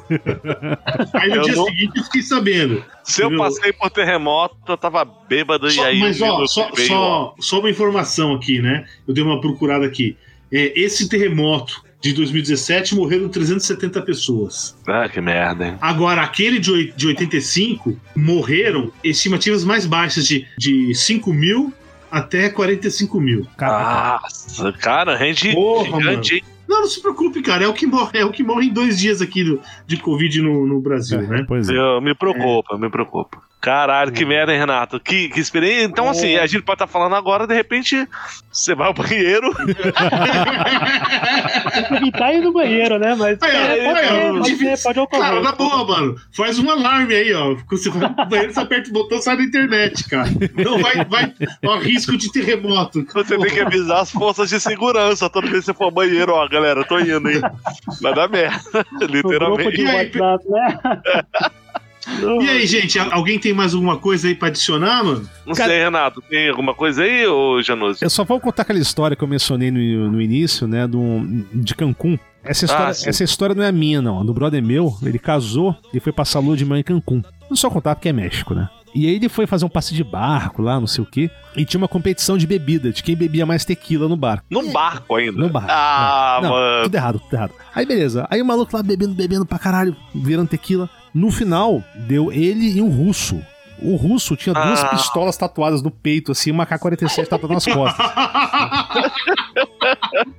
Aí 1.13 1.29
no 1.29 1.35
Eu 1.37 1.41
dia 1.43 1.55
não- 1.55 1.65
seguinte 1.65 1.91
eu 1.97 2.03
fiquei 2.03 2.21
sabendo. 2.21 2.83
Se 3.03 3.21
eu 3.21 3.35
passei 3.37 3.73
por 3.73 3.89
terremoto, 3.89 4.55
eu 4.67 4.77
tava 4.77 5.05
bêbado 5.27 5.67
e 5.67 5.71
Só- 5.71 5.85
aí. 5.85 5.99
mas 5.99 6.21
ó, 6.21 6.45
só, 6.45 6.69
veio, 6.75 6.93
ó. 6.93 7.33
só, 7.33 7.35
só 7.39 7.59
uma 7.59 7.69
informação 7.69 8.33
aqui, 8.33 8.59
né? 8.61 8.85
Eu 9.07 9.13
dei 9.13 9.23
uma 9.23 9.39
procurada 9.41 9.85
aqui. 9.85 10.15
É, 10.51 10.79
esse 10.79 11.09
terremoto 11.09 11.83
de 12.05 12.13
2017 12.13 12.93
morreram 12.93 13.27
370 13.27 13.99
pessoas. 14.03 14.77
Ah, 14.85 15.09
que 15.09 15.19
merda, 15.19 15.69
hein? 15.69 15.77
Agora, 15.81 16.21
aquele 16.21 16.59
de, 16.59 16.91
de 16.95 17.07
85 17.07 17.97
morreram 18.15 18.91
estimativas 19.03 19.63
mais 19.63 19.87
baixas 19.87 20.27
de, 20.27 20.45
de 20.55 20.93
5 20.93 21.33
mil 21.33 21.73
até 22.11 22.47
45 22.49 23.19
mil. 23.19 23.47
Cara, 23.57 24.19
Nossa, 24.21 24.71
cara, 24.73 25.17
rende 25.17 25.51
Porra, 25.51 25.99
gigante, 25.99 26.35
hein? 26.35 26.43
Não, 26.67 26.81
não 26.81 26.87
se 26.87 27.01
preocupe, 27.01 27.41
cara. 27.41 27.63
É 27.63 27.67
o 27.67 27.73
que 27.73 27.87
morre, 27.87 28.19
é 28.19 28.25
o 28.25 28.31
que 28.31 28.43
morre 28.43 28.67
em 28.67 28.73
dois 28.73 28.99
dias 28.99 29.19
aqui 29.21 29.43
do- 29.43 29.59
de 29.87 29.97
Covid 29.97 30.41
no, 30.43 30.65
no 30.67 30.79
Brasil, 30.79 31.19
é, 31.19 31.27
né? 31.27 31.45
Pois 31.47 31.67
é. 31.69 31.73
Eu, 31.75 31.99
me 32.01 32.13
preocupa, 32.13 32.77
me 32.77 32.89
preocupa. 32.89 33.41
Caralho, 33.65 34.11
que 34.11 34.23
merda, 34.23 34.53
hein, 34.53 34.59
Renato? 34.59 34.99
Que, 34.99 35.27
que 35.27 35.39
experiência. 35.39 35.85
Então, 35.85 36.07
assim, 36.07 36.35
a 36.35 36.45
gente 36.45 36.61
pode 36.61 36.75
estar 36.75 36.85
falando 36.85 37.15
agora, 37.15 37.47
de 37.47 37.55
repente, 37.55 38.07
você 38.51 38.75
vai 38.75 38.85
ao 38.85 38.93
banheiro. 38.93 39.51
Tem 41.73 41.83
que 41.83 41.95
evitar 41.95 42.31
ir 42.31 42.41
no 42.41 42.53
banheiro, 42.53 42.99
né? 42.99 43.15
Mas 43.15 43.39
ó, 43.41 43.45
é, 43.47 43.85
pode, 43.87 43.99
ser, 43.99 44.33
pode, 44.33 44.57
ser, 44.57 44.83
pode 44.83 44.99
ocorrer. 44.99 45.25
Cara, 45.25 45.41
na 45.41 45.51
boa, 45.51 45.83
mano. 45.83 46.15
Faz 46.31 46.59
um 46.59 46.69
alarme 46.69 47.15
aí, 47.15 47.33
ó. 47.33 47.55
Quando 47.55 47.81
você 47.81 47.89
vai 47.89 48.13
pro 48.13 48.25
banheiro, 48.27 48.53
você 48.53 48.59
aperta 48.59 48.89
o 48.91 48.93
botão 48.93 49.19
sai 49.19 49.37
da 49.37 49.43
internet, 49.43 50.07
cara. 50.07 50.29
Não 50.63 50.77
vai, 50.77 51.03
vai. 51.03 51.33
Ó, 51.65 51.79
risco 51.79 52.15
de 52.15 52.31
terremoto. 52.31 53.03
Você 53.15 53.35
tem 53.35 53.49
que 53.49 53.61
avisar 53.61 54.01
as 54.01 54.11
forças 54.11 54.47
de 54.47 54.59
segurança 54.59 55.27
toda 55.27 55.47
vez 55.47 55.61
que 55.61 55.65
você 55.65 55.73
for 55.73 55.85
ao 55.85 55.91
banheiro. 55.91 56.33
Ó, 56.33 56.47
galera, 56.47 56.81
eu 56.81 56.85
tô 56.85 56.99
indo, 56.99 57.31
hein? 57.31 57.41
Vai 57.99 58.13
dar 58.13 58.29
merda. 58.29 58.61
No 58.93 59.07
grupo 59.07 59.29
Literalmente. 59.29 59.77
de 59.77 59.81
E 59.81 59.87
aí, 59.87 60.11
WhatsApp, 60.13 60.45
né? 60.49 60.77
E 62.41 62.49
aí, 62.49 62.65
gente, 62.67 62.99
alguém 62.99 63.39
tem 63.39 63.53
mais 63.53 63.73
alguma 63.73 63.97
coisa 63.97 64.27
aí 64.27 64.35
pra 64.35 64.49
adicionar, 64.49 65.03
mano? 65.03 65.27
Não 65.45 65.53
Cara- 65.53 65.69
sei, 65.69 65.83
Renato, 65.83 66.21
tem 66.21 66.49
alguma 66.49 66.73
coisa 66.73 67.03
aí, 67.03 67.25
ô 67.27 67.61
Janus? 67.61 68.01
Eu 68.01 68.09
só 68.09 68.23
vou 68.23 68.39
contar 68.39 68.61
aquela 68.63 68.79
história 68.79 69.15
que 69.15 69.23
eu 69.23 69.27
mencionei 69.27 69.71
no, 69.71 70.11
no 70.11 70.21
início, 70.21 70.67
né, 70.67 70.85
do, 70.87 70.99
de 71.53 71.73
Cancún. 71.75 72.17
Essa 72.43 72.65
história, 72.65 72.85
Ah, 72.85 73.09
essa 73.09 73.23
história 73.23 73.55
não 73.55 73.63
é 73.63 73.71
minha, 73.71 74.01
não. 74.03 74.21
A 74.21 74.23
do 74.23 74.33
brother 74.33 74.61
meu, 74.63 74.95
ele 75.03 75.17
casou 75.17 75.75
e 75.93 75.99
foi 75.99 76.11
passar 76.13 76.37
a 76.39 76.41
lua 76.43 76.55
de 76.55 76.63
mel 76.63 76.77
em 76.77 76.83
Cancún. 76.83 77.23
Não 77.49 77.55
só 77.57 77.69
contar 77.71 77.95
porque 77.95 78.09
é 78.09 78.13
México, 78.13 78.53
né? 78.53 78.69
E 78.93 79.07
aí 79.07 79.15
ele 79.15 79.27
foi 79.27 79.45
fazer 79.45 79.65
um 79.65 79.69
passe 79.69 79.93
de 79.93 80.03
barco 80.03 80.61
lá, 80.61 80.79
não 80.79 80.87
sei 80.87 81.03
o 81.03 81.07
quê, 81.07 81.29
e 81.57 81.65
tinha 81.65 81.77
uma 81.81 81.87
competição 81.87 82.37
de 82.37 82.47
bebida, 82.47 82.93
de 82.93 83.03
quem 83.03 83.13
bebia 83.15 83.45
mais 83.45 83.65
tequila 83.65 84.07
no 84.07 84.15
barco. 84.15 84.45
Num 84.49 84.71
barco 84.71 85.15
ainda. 85.15 85.37
No 85.37 85.49
barco. 85.49 85.67
Ah, 85.69 86.39
Não, 86.41 86.49
mano. 86.51 86.83
tudo 86.83 86.95
errado, 86.95 87.19
tudo 87.19 87.33
errado. 87.33 87.51
Aí 87.73 87.85
beleza, 87.85 88.25
aí 88.29 88.41
o 88.41 88.45
maluco 88.45 88.73
lá 88.75 88.81
bebendo, 88.81 89.13
bebendo 89.13 89.45
pra 89.45 89.59
caralho, 89.59 89.95
virando 90.13 90.47
tequila. 90.47 90.89
No 91.15 91.31
final, 91.31 91.81
deu 91.95 92.31
ele 92.31 92.77
e 92.77 92.81
um 92.81 92.89
russo. 92.89 93.41
O 93.81 93.95
russo 93.95 94.35
tinha 94.35 94.53
duas 94.53 94.83
Ah. 94.83 94.87
pistolas 94.89 95.35
tatuadas 95.37 95.81
no 95.81 95.89
peito, 95.91 96.31
assim, 96.31 96.51
uma 96.51 96.65
K-47 96.65 97.27
tatuada 97.27 97.53
nas 97.55 97.65
costas. 97.65 98.05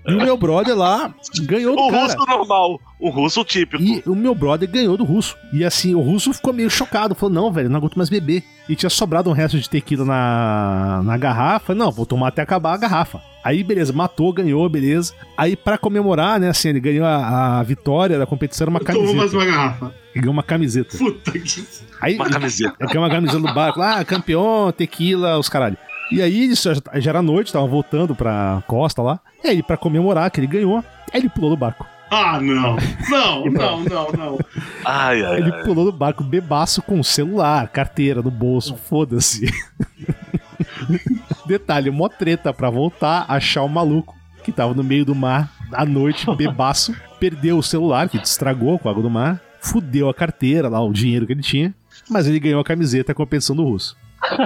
E 0.08 0.14
o 0.14 0.16
meu 0.18 0.36
brother 0.36 0.74
lá 0.76 1.14
ganhou 1.42 1.76
do 1.76 1.82
O 1.82 1.90
cara. 1.90 2.02
russo 2.14 2.26
normal. 2.26 2.80
O 2.98 3.10
russo 3.10 3.44
típico. 3.44 3.82
E 3.82 4.02
o 4.06 4.14
meu 4.14 4.34
brother 4.34 4.68
ganhou 4.70 4.96
do 4.96 5.04
russo. 5.04 5.36
E 5.52 5.64
assim, 5.64 5.94
o 5.94 6.00
russo 6.00 6.32
ficou 6.32 6.52
meio 6.52 6.70
chocado. 6.70 7.14
Falou: 7.14 7.34
Não, 7.34 7.52
velho, 7.52 7.68
não 7.68 7.76
aguento 7.78 7.96
mais 7.96 8.08
beber. 8.08 8.42
E 8.68 8.74
tinha 8.74 8.90
sobrado 8.90 9.28
um 9.30 9.34
resto 9.34 9.58
de 9.58 9.68
tequila 9.68 10.04
na, 10.04 11.02
na 11.04 11.16
garrafa. 11.16 11.74
Não, 11.74 11.90
vou 11.92 12.06
tomar 12.06 12.28
até 12.28 12.42
acabar 12.42 12.74
a 12.74 12.78
garrafa. 12.78 13.20
Aí, 13.46 13.62
beleza, 13.62 13.92
matou, 13.92 14.32
ganhou, 14.32 14.68
beleza. 14.68 15.12
Aí, 15.36 15.54
pra 15.54 15.78
comemorar, 15.78 16.40
né, 16.40 16.48
assim, 16.48 16.70
ele 16.70 16.80
ganhou 16.80 17.06
a, 17.06 17.60
a 17.60 17.62
vitória 17.62 18.18
da 18.18 18.26
competição, 18.26 18.64
era 18.64 18.70
uma 18.70 18.80
Tomou 18.80 19.14
mais 19.14 19.30
camiseta. 19.30 19.36
uma 19.36 19.44
garrafa. 19.46 19.94
Ele 20.12 20.20
ganhou 20.22 20.32
uma 20.32 20.42
camiseta. 20.42 20.98
Puta 20.98 21.30
que. 21.30 21.64
Aí, 22.00 22.16
Uma 22.16 22.28
camiseta. 22.28 22.74
ele 22.80 22.88
ganhou 22.88 23.04
uma 23.04 23.10
camiseta 23.14 23.38
do 23.38 23.54
barco. 23.54 23.80
Ah, 23.80 24.04
campeão, 24.04 24.72
tequila, 24.72 25.38
os 25.38 25.48
caralho. 25.48 25.76
E 26.10 26.20
aí, 26.20 26.46
isso 26.46 26.74
já, 26.74 26.80
já 27.00 27.10
era 27.10 27.22
noite, 27.22 27.52
tava 27.52 27.66
voltando 27.68 28.16
pra 28.16 28.64
costa 28.66 29.00
lá. 29.00 29.20
E 29.44 29.48
aí, 29.48 29.62
pra 29.62 29.76
comemorar 29.76 30.28
que 30.32 30.40
ele 30.40 30.48
ganhou, 30.48 30.82
ele 31.14 31.28
pulou 31.28 31.50
do 31.50 31.56
barco. 31.56 31.86
Ah, 32.10 32.40
não. 32.40 32.76
Não, 33.08 33.44
não, 33.50 33.80
não, 33.84 34.12
não. 34.12 34.38
Ai, 34.84 35.22
ai, 35.24 35.38
Ele 35.38 35.52
ai. 35.52 35.62
pulou 35.62 35.84
do 35.84 35.92
barco 35.92 36.24
bebaço 36.24 36.82
com 36.82 37.00
celular, 37.02 37.68
carteira 37.68 38.22
no 38.22 38.30
bolso, 38.30 38.76
foda-se. 38.76 39.46
Detalhe, 41.46 41.90
mó 41.90 42.08
treta 42.08 42.52
pra 42.52 42.70
voltar, 42.70 43.24
achar 43.28 43.62
o 43.62 43.68
maluco 43.68 44.14
que 44.44 44.52
tava 44.52 44.74
no 44.74 44.84
meio 44.84 45.04
do 45.04 45.14
mar 45.14 45.50
à 45.72 45.84
noite, 45.84 46.26
bebaço, 46.36 46.94
perdeu 47.18 47.58
o 47.58 47.62
celular, 47.62 48.08
que 48.08 48.16
estragou 48.16 48.78
com 48.78 48.88
a 48.88 48.92
água 48.92 49.02
do 49.02 49.10
mar, 49.10 49.40
fudeu 49.60 50.08
a 50.08 50.14
carteira 50.14 50.68
lá, 50.68 50.80
o 50.80 50.92
dinheiro 50.92 51.26
que 51.26 51.32
ele 51.32 51.42
tinha, 51.42 51.74
mas 52.08 52.26
ele 52.26 52.38
ganhou 52.38 52.60
a 52.60 52.64
camiseta 52.64 53.12
com 53.14 53.22
a 53.22 53.26
pensão 53.26 53.56
do 53.56 53.64
russo. 53.64 53.96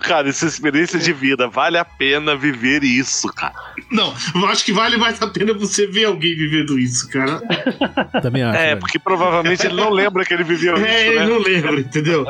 Cara, 0.00 0.28
essa 0.28 0.46
experiência 0.46 0.98
de 0.98 1.12
vida, 1.12 1.48
vale 1.48 1.78
a 1.78 1.84
pena 1.84 2.36
viver 2.36 2.84
isso, 2.84 3.26
cara. 3.32 3.54
Não, 3.90 4.14
eu 4.34 4.46
acho 4.46 4.64
que 4.64 4.72
vale 4.72 4.96
mais 4.96 5.20
a 5.20 5.26
pena 5.26 5.52
você 5.52 5.86
ver 5.86 6.04
alguém 6.04 6.34
vivendo 6.36 6.78
isso, 6.78 7.08
cara. 7.08 7.40
Também 8.22 8.42
acho. 8.42 8.56
É, 8.58 8.66
velho. 8.68 8.80
porque 8.80 8.98
provavelmente 8.98 9.66
ele 9.66 9.74
não 9.74 9.90
lembra 9.90 10.24
que 10.24 10.32
ele 10.32 10.44
viveu 10.44 10.76
isso, 10.76 10.84
É, 10.84 11.08
ele 11.08 11.18
né? 11.20 11.26
não 11.26 11.38
lembra, 11.38 11.80
entendeu? 11.80 12.24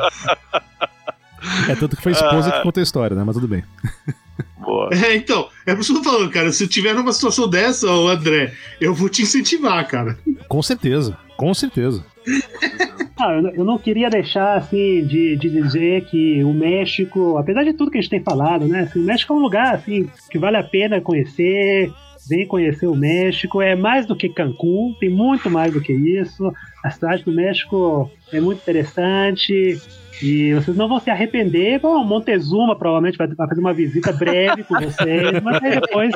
É 1.69 1.75
tanto 1.75 1.95
que 1.95 2.01
foi 2.01 2.11
a 2.11 2.15
esposa 2.15 2.51
que 2.51 2.61
contou 2.63 2.81
a 2.81 2.83
história, 2.83 3.15
né? 3.15 3.23
Mas 3.25 3.35
tudo 3.35 3.47
bem. 3.47 3.63
Boa. 4.59 4.89
É, 4.91 5.15
então, 5.15 5.47
é 5.65 5.73
por 5.75 5.81
isso 5.81 5.93
que 5.93 5.99
eu 5.99 6.03
tô 6.03 6.09
falando, 6.09 6.31
cara. 6.31 6.51
Se 6.51 6.63
eu 6.63 6.67
tiver 6.67 6.93
numa 6.95 7.13
situação 7.13 7.47
dessa, 7.47 7.87
ô 7.87 8.07
André, 8.07 8.53
eu 8.81 8.93
vou 8.95 9.07
te 9.09 9.21
incentivar, 9.21 9.87
cara. 9.87 10.17
Com 10.47 10.61
certeza, 10.63 11.17
com 11.37 11.53
certeza. 11.53 12.03
Ah, 13.17 13.31
eu 13.31 13.41
não- 13.41 13.49
eu 13.51 13.63
não 13.63 13.77
queria 13.77 14.09
deixar 14.09 14.57
assim 14.57 15.05
de, 15.05 15.37
de 15.37 15.49
dizer 15.49 16.03
que 16.03 16.43
o 16.43 16.51
México, 16.53 17.37
apesar 17.37 17.63
de 17.63 17.71
tudo 17.71 17.89
que 17.89 17.97
a 17.97 18.01
gente 18.01 18.09
tem 18.09 18.21
falado, 18.21 18.67
né? 18.67 18.81
assim, 18.81 18.99
o 18.99 19.03
México 19.03 19.31
é 19.31 19.35
um 19.37 19.39
lugar 19.39 19.73
assim 19.73 20.09
que 20.29 20.37
vale 20.37 20.57
a 20.57 20.63
pena 20.63 20.99
conhecer. 20.99 21.89
Vem 22.27 22.45
conhecer 22.45 22.87
o 22.87 22.93
México, 22.95 23.61
é 23.61 23.73
mais 23.73 24.05
do 24.05 24.17
que 24.17 24.27
Cancún, 24.27 24.93
tem 24.99 25.09
muito 25.09 25.49
mais 25.49 25.71
do 25.71 25.79
que 25.79 25.93
isso. 25.93 26.51
A 26.83 26.89
cidade 26.91 27.23
do 27.23 27.31
México 27.31 28.11
é 28.33 28.41
muito 28.41 28.59
interessante 28.59 29.79
e 30.21 30.53
vocês 30.53 30.75
não 30.75 30.87
vão 30.87 30.99
se 30.99 31.09
arrepender. 31.09 31.79
Bom, 31.79 32.03
Montezuma 32.03 32.75
provavelmente 32.75 33.17
vai, 33.17 33.27
fazer 33.35 33.59
uma 33.59 33.73
visita 33.73 34.11
breve 34.11 34.63
com 34.63 34.75
vocês, 34.75 35.41
mas 35.43 35.61
depois 35.61 36.11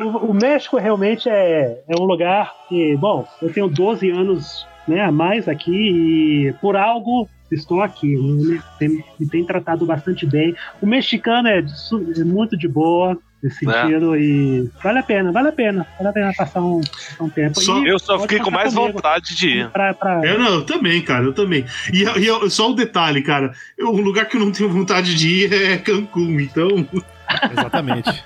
o, 0.00 0.30
o 0.30 0.34
México 0.34 0.76
realmente 0.76 1.28
é, 1.28 1.82
é 1.88 1.96
um 2.00 2.04
lugar 2.04 2.52
que, 2.68 2.96
bom, 2.96 3.26
eu 3.40 3.52
tenho 3.52 3.68
12 3.68 4.10
anos 4.10 4.66
né, 4.86 5.00
a 5.00 5.12
mais 5.12 5.48
aqui 5.48 5.70
e 6.48 6.52
por 6.60 6.76
algo 6.76 7.28
estou 7.50 7.82
aqui. 7.82 8.16
Me 8.16 8.60
tem, 8.78 9.04
me 9.18 9.28
tem 9.28 9.44
tratado 9.44 9.84
bastante 9.84 10.26
bem. 10.26 10.54
O 10.80 10.86
mexicano 10.86 11.48
é, 11.48 11.60
de 11.60 12.20
é 12.20 12.24
muito 12.24 12.56
de 12.56 12.68
boa 12.68 13.18
nesse 13.42 13.68
É. 13.68 13.82
sentido 13.82 14.16
e 14.16 14.70
vale 14.82 14.98
a 14.98 15.02
pena, 15.02 15.32
vale 15.32 15.48
a 15.48 15.52
pena, 15.52 15.86
vale 15.98 16.08
a 16.08 16.12
pena 16.12 16.32
passar 16.36 16.60
um, 16.60 16.80
um 17.20 17.28
tempo. 17.28 17.60
Só- 17.60 17.84
Eu 17.84 17.98
só 17.98 18.18
fiquei 18.20 18.38
com 18.38 18.50
mais 18.50 18.72
comigo 18.74 18.92
vontade 18.94 19.34
de 19.34 19.48
ir. 19.48 19.68
Pra, 19.70 19.92
pra, 19.94 20.20
Eu 20.24 20.38
não, 20.38 20.54
eu 20.54 20.62
também, 20.64 21.02
cara, 21.02 21.24
eu 21.24 21.32
também. 21.32 21.64
E, 21.92 22.04
e 22.04 22.50
só 22.50 22.70
um 22.70 22.74
detalhe, 22.74 23.22
cara. 23.22 23.52
eu- 23.76 23.88
O 23.88 24.00
lugar 24.00 24.26
que 24.26 24.36
eu 24.36 24.40
não 24.40 24.52
tenho 24.52 24.68
vontade 24.70 25.14
de 25.14 25.28
ir 25.44 25.52
é 25.52 25.76
Cancún, 25.78 26.40
então. 26.40 26.68
Exatamente. 27.52 28.22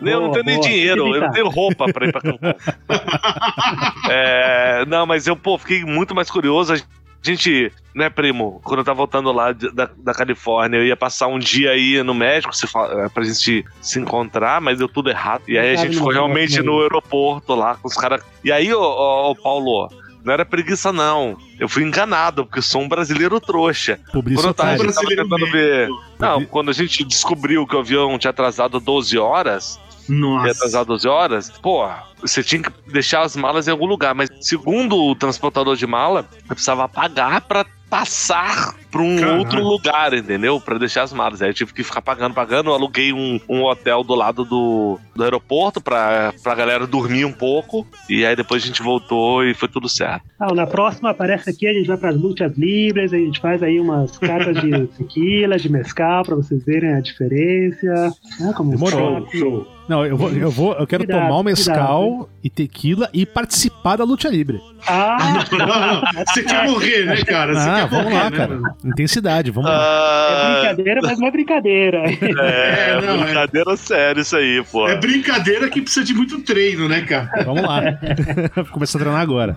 eu 0.00 0.20
não 0.20 0.30
Boa, 0.30 0.32
tenho 0.32 0.44
nem 0.44 0.56
boa. 0.58 0.68
dinheiro, 0.68 1.14
eu 1.14 1.20
não 1.22 1.30
tenho 1.32 1.48
roupa 1.48 1.86
pra 1.92 2.06
ir 2.06 2.12
pra 2.12 2.20
Cancún. 2.20 2.54
É, 4.10 4.84
não, 4.86 5.06
mas 5.06 5.26
eu, 5.26 5.36
pô, 5.36 5.58
fiquei 5.58 5.84
muito 5.84 6.14
mais 6.14 6.30
curioso. 6.30 6.72
A 6.72 6.76
A 6.76 6.80
gente, 7.24 7.72
né, 7.94 8.10
primo, 8.10 8.60
quando 8.62 8.80
eu 8.80 8.84
tava 8.84 8.96
voltando 8.98 9.32
lá 9.32 9.52
de- 9.52 9.70
da, 9.72 9.88
da 9.96 10.12
Califórnia, 10.14 10.76
eu 10.78 10.84
ia 10.86 10.96
passar 10.96 11.26
um 11.26 11.38
dia 11.38 11.70
aí 11.70 12.02
no 12.02 12.14
México 12.14 12.54
se 12.54 12.66
fa- 12.66 13.10
pra 13.12 13.24
gente 13.24 13.64
se 13.80 13.98
encontrar, 13.98 14.60
mas 14.60 14.78
deu 14.78 14.88
tudo 14.88 15.10
errado. 15.10 15.42
E 15.48 15.58
aí 15.58 15.70
a 15.72 15.76
gente 15.76 15.94
ficou 15.96 16.08
no 16.12 16.14
realmente 16.14 16.60
no 16.62 16.80
aeroporto 16.82 17.54
lá 17.54 17.76
com 17.76 17.88
os 17.88 17.94
caras. 17.94 18.22
E 18.44 18.52
aí, 18.52 18.72
ô, 18.72 18.80
ô, 18.80 19.30
ô, 19.30 19.34
Paulo, 19.36 19.88
não 20.24 20.32
era 20.32 20.44
preguiça, 20.44 20.92
não. 20.92 21.36
Eu 21.58 21.68
fui 21.68 21.82
enganado, 21.82 22.44
porque 22.46 22.60
sou 22.62 22.80
um 22.82 22.88
brasileiro 22.88 23.40
trouxa. 23.40 23.98
Quando 24.36 24.48
eu 24.48 24.54
tava, 24.54 24.70
tava 24.94 25.06
tentando 25.22 25.50
ver. 25.50 25.88
Não, 26.18 26.44
quando 26.46 26.70
a 26.70 26.72
gente 26.72 27.04
descobriu 27.04 27.66
que 27.66 27.76
o 27.76 27.78
avião 27.80 28.18
tinha 28.18 28.30
atrasado 28.30 28.80
12 28.80 29.18
horas, 29.18 29.78
ia 30.08 30.18
Nossa. 30.18 30.50
atrasar 30.50 30.84
12 30.84 31.08
horas, 31.08 31.50
pô, 31.62 31.88
você 32.20 32.42
tinha 32.42 32.62
que 32.62 32.70
deixar 32.90 33.22
as 33.22 33.36
malas 33.36 33.68
em 33.68 33.70
algum 33.70 33.86
lugar. 33.86 34.14
Mas 34.14 34.30
segundo 34.40 34.96
o 34.96 35.14
transportador 35.14 35.76
de 35.76 35.86
mala, 35.86 36.26
eu 36.48 36.54
precisava 36.54 36.88
pagar 36.88 37.40
pra 37.42 37.64
passar 37.94 38.74
pra 38.90 39.02
um 39.02 39.16
Caralho. 39.16 39.38
outro 39.38 39.62
lugar, 39.62 40.14
entendeu? 40.14 40.60
Pra 40.60 40.78
deixar 40.78 41.02
as 41.04 41.12
malas. 41.12 41.40
Aí 41.40 41.50
eu 41.50 41.54
tive 41.54 41.72
que 41.72 41.84
ficar 41.84 42.02
pagando, 42.02 42.34
pagando. 42.34 42.70
Eu 42.70 42.74
aluguei 42.74 43.12
um, 43.12 43.38
um 43.48 43.62
hotel 43.62 44.02
do 44.02 44.16
lado 44.16 44.44
do, 44.44 44.98
do 45.14 45.22
aeroporto 45.22 45.80
pra, 45.80 46.34
pra 46.42 46.56
galera 46.56 46.88
dormir 46.88 47.24
um 47.24 47.32
pouco. 47.32 47.86
E 48.10 48.26
aí 48.26 48.34
depois 48.34 48.64
a 48.64 48.66
gente 48.66 48.82
voltou 48.82 49.44
e 49.44 49.54
foi 49.54 49.68
tudo 49.68 49.88
certo. 49.88 50.24
Ah, 50.40 50.52
na 50.52 50.66
próxima 50.66 51.10
aparece 51.10 51.50
aqui, 51.50 51.68
a 51.68 51.72
gente 51.72 51.86
vai 51.86 51.96
para 51.96 52.10
as 52.10 52.16
lutas 52.16 52.56
livres, 52.56 53.12
a 53.12 53.16
gente 53.16 53.40
faz 53.40 53.62
aí 53.62 53.78
umas 53.78 54.18
cartas 54.18 54.60
de 54.60 54.86
tequila, 54.98 55.56
de 55.56 55.70
mescal, 55.70 56.24
para 56.24 56.34
vocês 56.34 56.64
verem 56.64 56.94
a 56.94 57.00
diferença. 57.00 58.12
Ah, 58.42 58.52
como 58.54 58.70
Demorou. 58.72 59.28
Show, 59.30 59.38
show. 59.38 59.66
Não, 59.88 60.04
eu 60.06 60.16
vou, 60.16 60.30
eu 60.30 60.50
vou, 60.50 60.72
eu 60.74 60.86
quero 60.86 61.04
Cuidado, 61.04 61.22
tomar 61.28 61.38
o 61.38 61.42
mescal 61.42 62.08
cuidado, 62.08 62.28
e 62.42 62.48
tequila 62.50 63.08
e 63.12 63.26
participar 63.26 63.96
da 63.96 64.04
luta 64.04 64.28
livre. 64.28 64.60
Ah, 64.86 65.44
Não, 65.52 65.66
não, 65.66 66.24
Você 66.26 66.42
quer 66.42 66.64
morrer, 66.66 67.04
né, 67.06 67.16
cara? 67.24 67.54
Você 67.54 67.68
Ah, 67.68 67.74
quer 67.82 67.88
vamos 67.88 68.04
morrer, 68.04 68.16
lá, 68.24 68.30
né, 68.30 68.36
cara. 68.36 68.54
mano? 68.56 68.76
Intensidade, 68.84 69.50
vamos 69.50 69.70
lá. 69.70 69.76
é 69.76 69.80
Ah, 69.80 70.52
brincadeira, 70.72 71.00
mas 71.02 71.18
não 71.18 71.26
é 71.26 71.30
brincadeira. 71.30 71.98
é, 72.42 72.90
É, 72.90 73.00
não, 73.00 73.14
é. 73.14 73.24
brincadeira 73.24 73.76
séria 73.76 74.20
isso 74.20 74.36
aí, 74.36 74.64
pô. 74.70 74.88
É 74.88 74.96
brincadeira 74.96 75.68
que 75.68 75.80
precisa 75.82 76.04
de 76.04 76.14
muito 76.14 76.40
treino, 76.42 76.88
né, 76.88 77.02
cara? 77.02 77.44
Vamos 77.44 77.62
lá. 77.62 77.80
Vou 78.56 78.64
começar 78.66 78.98
a 78.98 79.00
treinar 79.02 79.20
agora. 79.20 79.56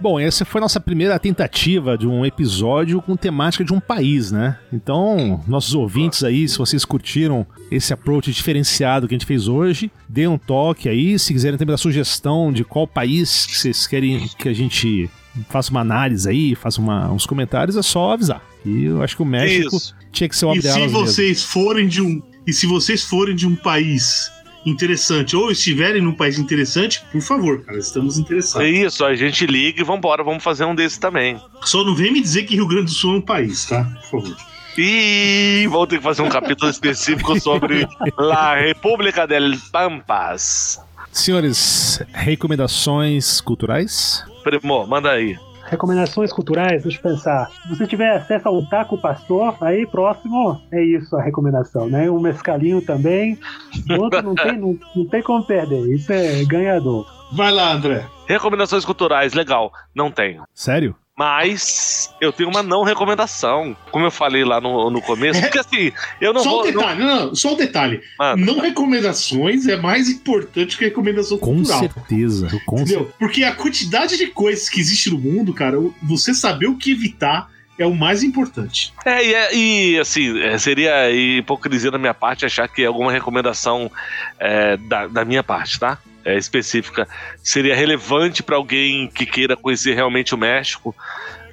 Bom, 0.00 0.18
essa 0.20 0.44
foi 0.44 0.60
a 0.60 0.62
nossa 0.62 0.80
primeira 0.80 1.18
tentativa 1.18 1.96
de 1.98 2.06
um 2.06 2.24
episódio 2.24 3.02
com 3.02 3.16
temática 3.16 3.64
de 3.64 3.72
um 3.72 3.80
país, 3.80 4.30
né? 4.30 4.56
Então, 4.72 5.42
nossos 5.46 5.74
ouvintes 5.74 6.22
aí, 6.22 6.48
se 6.48 6.56
vocês 6.58 6.84
curtiram 6.84 7.46
esse 7.70 7.92
approach 8.00 8.30
diferenciado 8.32 9.06
que 9.08 9.14
a 9.14 9.18
gente 9.18 9.26
fez 9.26 9.48
hoje, 9.48 9.90
dê 10.08 10.26
um 10.26 10.38
toque 10.38 10.88
aí. 10.88 11.18
Se 11.18 11.32
quiserem 11.32 11.58
também 11.58 11.72
dar 11.72 11.78
sugestão 11.78 12.52
de 12.52 12.64
qual 12.64 12.86
país 12.86 13.46
que 13.46 13.58
vocês 13.58 13.86
querem 13.86 14.28
que 14.38 14.48
a 14.48 14.52
gente 14.54 15.10
faça 15.48 15.70
uma 15.70 15.80
análise 15.80 16.28
aí, 16.28 16.54
faça 16.54 16.80
uma- 16.80 17.10
uns 17.12 17.26
comentários, 17.26 17.76
é 17.76 17.82
só 17.82 18.12
avisar. 18.12 18.42
E 18.64 18.84
eu 18.84 19.02
acho 19.02 19.14
que 19.16 19.22
o 19.22 19.26
México 19.26 19.76
Isso. 19.76 19.94
tinha 20.12 20.28
que 20.28 20.36
ser 20.36 20.46
o 20.46 20.54
E 20.54 20.60
se 20.62 20.68
alas 20.68 20.80
mesmo. 20.80 20.98
vocês 20.98 21.42
forem 21.44 21.86
de 21.86 22.02
um 22.02 22.20
e 22.46 22.52
se 22.52 22.66
vocês 22.66 23.04
forem 23.04 23.36
de 23.36 23.46
um 23.46 23.54
país 23.54 24.30
interessante 24.66 25.36
ou 25.36 25.50
estiverem 25.50 26.02
num 26.02 26.12
país 26.14 26.38
interessante, 26.38 27.02
por 27.12 27.20
favor, 27.22 27.62
cara, 27.62 27.78
estamos 27.78 28.18
É 28.18 28.20
interessados. 28.20 28.68
isso, 28.68 29.04
a 29.04 29.14
gente 29.14 29.46
liga 29.46 29.80
e 29.80 29.84
vambora, 29.84 30.24
vamos 30.24 30.42
fazer 30.42 30.64
um 30.64 30.74
desses 30.74 30.98
também. 30.98 31.40
Só 31.62 31.84
não 31.84 31.94
vem 31.94 32.12
me 32.12 32.20
dizer 32.20 32.42
que 32.44 32.54
Rio 32.56 32.66
Grande 32.66 32.86
do 32.86 32.90
Sul 32.90 33.14
é 33.14 33.18
um 33.18 33.22
país, 33.22 33.64
tá? 33.66 33.84
Por 34.10 34.22
favor. 34.22 34.36
E 34.80 35.66
vou 35.66 35.88
ter 35.88 35.96
que 35.96 36.04
fazer 36.04 36.22
um 36.22 36.28
capítulo 36.28 36.70
específico 36.70 37.40
sobre 37.40 37.84
La 38.16 38.54
República 38.54 39.26
del 39.26 39.54
Pampas. 39.72 40.80
Senhores, 41.10 42.00
recomendações 42.12 43.40
culturais? 43.40 44.24
Primo, 44.44 44.86
manda 44.86 45.10
aí. 45.10 45.36
Recomendações 45.64 46.32
culturais, 46.32 46.84
deixa 46.84 46.98
eu 46.98 47.02
pensar. 47.02 47.50
Se 47.50 47.68
você 47.70 47.88
tiver 47.88 48.08
acesso 48.10 48.46
ao 48.46 48.64
Taco 48.66 48.96
Pastor, 48.96 49.56
aí 49.60 49.84
próximo 49.84 50.62
é 50.70 50.80
isso 50.80 51.16
a 51.16 51.22
recomendação, 51.22 51.88
né? 51.88 52.08
Um 52.08 52.20
mescalinho 52.20 52.80
também. 52.80 53.36
Outro 53.98 54.22
não 54.22 54.36
tem, 54.36 54.56
não, 54.56 54.78
não 54.94 55.06
tem 55.06 55.22
como 55.24 55.44
perder. 55.44 55.92
Isso 55.92 56.12
é 56.12 56.44
ganhador. 56.44 57.04
Vai 57.32 57.50
lá, 57.50 57.72
André. 57.72 58.06
Recomendações 58.28 58.84
culturais, 58.84 59.34
legal. 59.34 59.72
Não 59.92 60.08
tenho. 60.08 60.44
Sério? 60.54 60.94
Mas 61.18 62.14
eu 62.20 62.32
tenho 62.32 62.48
uma 62.48 62.62
não 62.62 62.84
recomendação. 62.84 63.76
Como 63.90 64.04
eu 64.04 64.10
falei 64.10 64.44
lá 64.44 64.60
no, 64.60 64.88
no 64.88 65.02
começo. 65.02 65.40
Porque 65.40 65.58
assim, 65.58 65.90
eu 66.20 66.32
não 66.32 66.44
só 66.44 66.50
vou. 66.50 66.60
um 66.60 66.64
detalhe, 66.66 67.00
não, 67.00 67.26
não, 67.26 67.34
só 67.34 67.54
um 67.54 67.56
detalhe. 67.56 68.00
Mano, 68.16 68.46
Não 68.46 68.60
recomendações 68.60 69.66
é 69.66 69.76
mais 69.76 70.08
importante 70.08 70.78
que 70.78 70.84
recomendação 70.84 71.36
Com 71.38 71.56
cultural. 71.56 71.80
certeza. 71.80 72.48
Com 72.64 72.86
certeza. 72.86 73.10
Porque 73.18 73.42
a 73.42 73.52
quantidade 73.52 74.16
de 74.16 74.28
coisas 74.28 74.68
que 74.68 74.78
existe 74.80 75.10
no 75.10 75.18
mundo, 75.18 75.52
cara, 75.52 75.76
você 76.04 76.32
saber 76.32 76.68
o 76.68 76.76
que 76.76 76.92
evitar 76.92 77.50
é 77.76 77.84
o 77.86 77.94
mais 77.94 78.22
importante. 78.22 78.92
É, 79.04 79.24
e, 79.24 79.34
é- 79.34 79.54
e, 79.56 79.98
assim, 79.98 80.40
é, 80.40 80.56
seria 80.58 81.10
hipocrisia 81.10 81.90
da 81.90 81.98
minha 81.98 82.14
parte 82.14 82.46
achar 82.46 82.68
que 82.68 82.84
alguma 82.84 83.10
recomendação 83.10 83.90
é, 84.38 84.76
da, 84.76 85.06
da 85.08 85.24
minha 85.24 85.42
parte, 85.42 85.80
tá? 85.80 85.98
É, 86.24 86.36
específica 86.36 87.06
seria 87.42 87.74
relevante 87.74 88.42
para 88.42 88.56
alguém 88.56 89.08
que 89.08 89.24
queira 89.24 89.56
conhecer 89.56 89.94
realmente 89.94 90.34
o 90.34 90.38
México, 90.38 90.94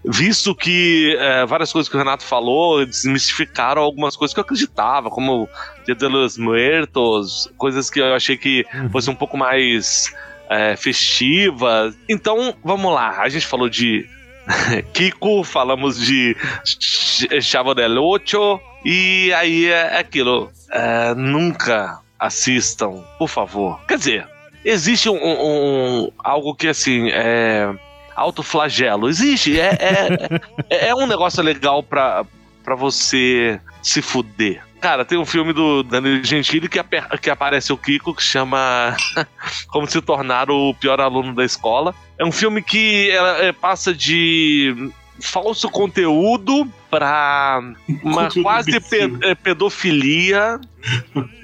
visto 0.04 0.54
que 0.54 1.16
é, 1.20 1.46
várias 1.46 1.72
coisas 1.72 1.88
que 1.90 1.96
o 1.96 2.00
Renato 2.00 2.24
falou 2.24 2.86
desmistificaram 2.86 3.82
algumas 3.82 4.16
coisas 4.16 4.34
que 4.34 4.40
eu 4.40 4.44
acreditava, 4.44 5.10
como 5.10 5.48
Dia 5.86 5.96
de 5.96 6.08
los 6.08 6.38
Muertos, 6.38 7.48
coisas 7.58 7.90
que 7.90 8.00
eu 8.00 8.14
achei 8.14 8.36
que 8.38 8.66
Uhum. 8.74 8.90
fossem 8.90 9.14
um 9.14 9.18
pouco 9.18 9.38
mais 9.38 10.14
é, 10.50 10.76
festivas. 10.76 11.96
Então, 12.10 12.54
vamos 12.64 12.94
lá, 12.94 13.22
a 13.22 13.30
gente 13.30 13.46
falou 13.48 13.70
de 13.70 14.08
Kiko, 14.94 15.44
falamos 15.44 16.00
de 16.00 16.36
Ch- 16.66 17.28
Chavo 17.42 17.74
del 17.74 17.98
Ocho, 18.04 18.60
e 18.84 19.32
aí 19.34 19.66
é 19.68 20.00
aquilo. 20.00 20.52
é, 20.72 21.14
nunca 21.16 22.00
assistam, 22.20 23.04
por 23.18 23.28
favor. 23.30 23.80
Quer 23.88 23.98
dizer, 23.98 24.28
existe 24.66 25.10
um, 25.10 25.16
um- 25.22 26.12
algo 26.20 26.56
que 26.56 26.68
assim 26.68 27.10
é 27.12 27.74
autoflagelo. 28.16 29.10
Existe, 29.10 29.60
é, 29.60 29.78
é, 29.80 30.40
é, 30.70 30.88
é 30.90 30.96
um 30.96 31.06
negócio 31.06 31.44
legal 31.44 31.84
pra, 31.84 32.26
pra 32.64 32.76
você 32.76 33.60
se 33.82 34.02
fuder. 34.02 34.64
Cara, 34.82 35.04
tem 35.04 35.18
um 35.18 35.26
filme 35.26 35.52
do 35.52 35.82
Danilo 35.84 36.24
Gentili 36.24 36.70
que, 36.70 36.80
que 37.22 37.30
aparece 37.30 37.74
o 37.74 37.78
Kiko 37.78 38.14
que 38.14 38.22
chama 38.22 38.96
Como 39.70 39.90
se 39.90 40.00
tornar 40.02 40.50
o 40.52 40.74
pior 40.76 41.02
aluno 41.02 41.34
da 41.34 41.44
escola. 41.44 41.94
É 42.20 42.24
um 42.26 42.32
filme 42.32 42.62
que 42.62 43.10
ela, 43.10 43.44
é, 43.44 43.52
passa 43.52 43.94
de 43.94 44.92
falso 45.20 45.70
conteúdo 45.70 46.70
pra 47.00 47.60
uma 48.04 48.30
quase 48.32 48.80
pe- 48.80 49.12
é, 49.22 49.36
pedofilia, 49.36 50.60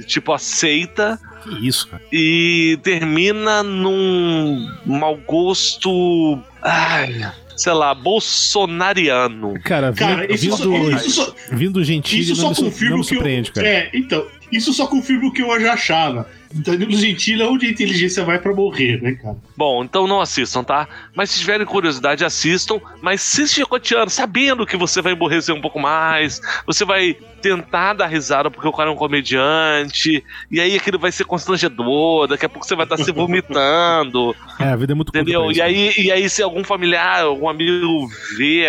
tipo 0.07 0.31
aceita, 0.31 1.19
Que 1.43 1.67
isso, 1.67 1.87
cara. 1.87 2.01
e 2.11 2.79
termina 2.83 3.61
num 3.63 4.67
mau 4.85 5.17
gosto. 5.17 6.39
Ai, 6.61 7.31
sei 7.57 7.73
lá, 7.73 7.93
bolsonariano. 7.93 9.53
Cara, 9.63 9.91
Cara, 9.93 10.21
vindo, 10.27 10.33
isso, 10.33 10.57
só, 10.57 10.63
vindo, 10.63 10.91
isso 10.95 11.09
só, 11.11 11.35
vindo 11.51 11.83
Gentili 11.83 12.21
isso 12.21 12.41
não, 12.41 12.53
só 12.53 12.63
confirma 12.63 12.97
não 12.97 12.97
me 12.97 13.01
o 13.03 13.05
que 13.07 13.15
eu. 13.15 13.53
cara. 13.53 13.67
É, 13.67 13.89
então, 13.93 14.25
isso 14.51 14.73
só 14.73 14.87
confirma 14.87 15.27
o 15.27 15.31
que 15.31 15.41
eu 15.41 15.59
já 15.59 15.73
achava. 15.73 16.27
Danilo 16.53 16.91
Gentili 16.91 17.41
é 17.41 17.45
onde 17.45 17.65
a 17.65 17.69
inteligência 17.69 18.25
vai 18.25 18.37
pra 18.37 18.53
morrer, 18.53 19.01
né, 19.01 19.13
cara? 19.13 19.37
Bom, 19.55 19.83
então 19.83 20.05
não 20.05 20.19
assistam, 20.19 20.63
tá? 20.63 20.87
Mas 21.15 21.31
se 21.31 21.39
tiverem 21.39 21.65
curiosidade, 21.65 22.25
assistam. 22.25 22.79
Mas 23.01 23.21
se 23.21 23.47
chicoteando, 23.47 24.09
sabendo 24.09 24.65
que 24.65 24.75
você 24.75 25.01
vai 25.01 25.13
emborrecer 25.13 25.55
um 25.55 25.61
pouco 25.61 25.79
mais, 25.79 26.41
você 26.65 26.83
vai 26.83 27.15
tentar 27.41 27.93
dar 27.93 28.07
risada 28.07 28.51
porque 28.51 28.67
o 28.67 28.71
cara 28.71 28.89
é 28.89 28.93
um 28.93 28.97
comediante, 28.97 30.23
e 30.51 30.61
aí 30.61 30.75
aquilo 30.75 30.99
vai 30.99 31.11
ser 31.11 31.23
constrangedor, 31.23 32.27
daqui 32.27 32.45
a 32.45 32.49
pouco 32.49 32.67
você 32.67 32.75
vai 32.75 32.85
estar 32.85 32.97
se 32.97 33.11
vomitando, 33.11 34.35
É, 34.59 34.65
a 34.65 34.75
vida 34.75 34.93
é 34.93 34.95
muito 34.95 35.11
curta 35.11 35.21
entendeu? 35.21 35.49
E 35.49 35.53
isso, 35.53 35.63
aí, 35.63 35.93
e 35.97 36.11
aí, 36.11 36.29
se 36.29 36.43
algum 36.43 36.63
familiar, 36.63 37.23
algum 37.23 37.49
amigo 37.49 38.07
vê, 38.37 38.65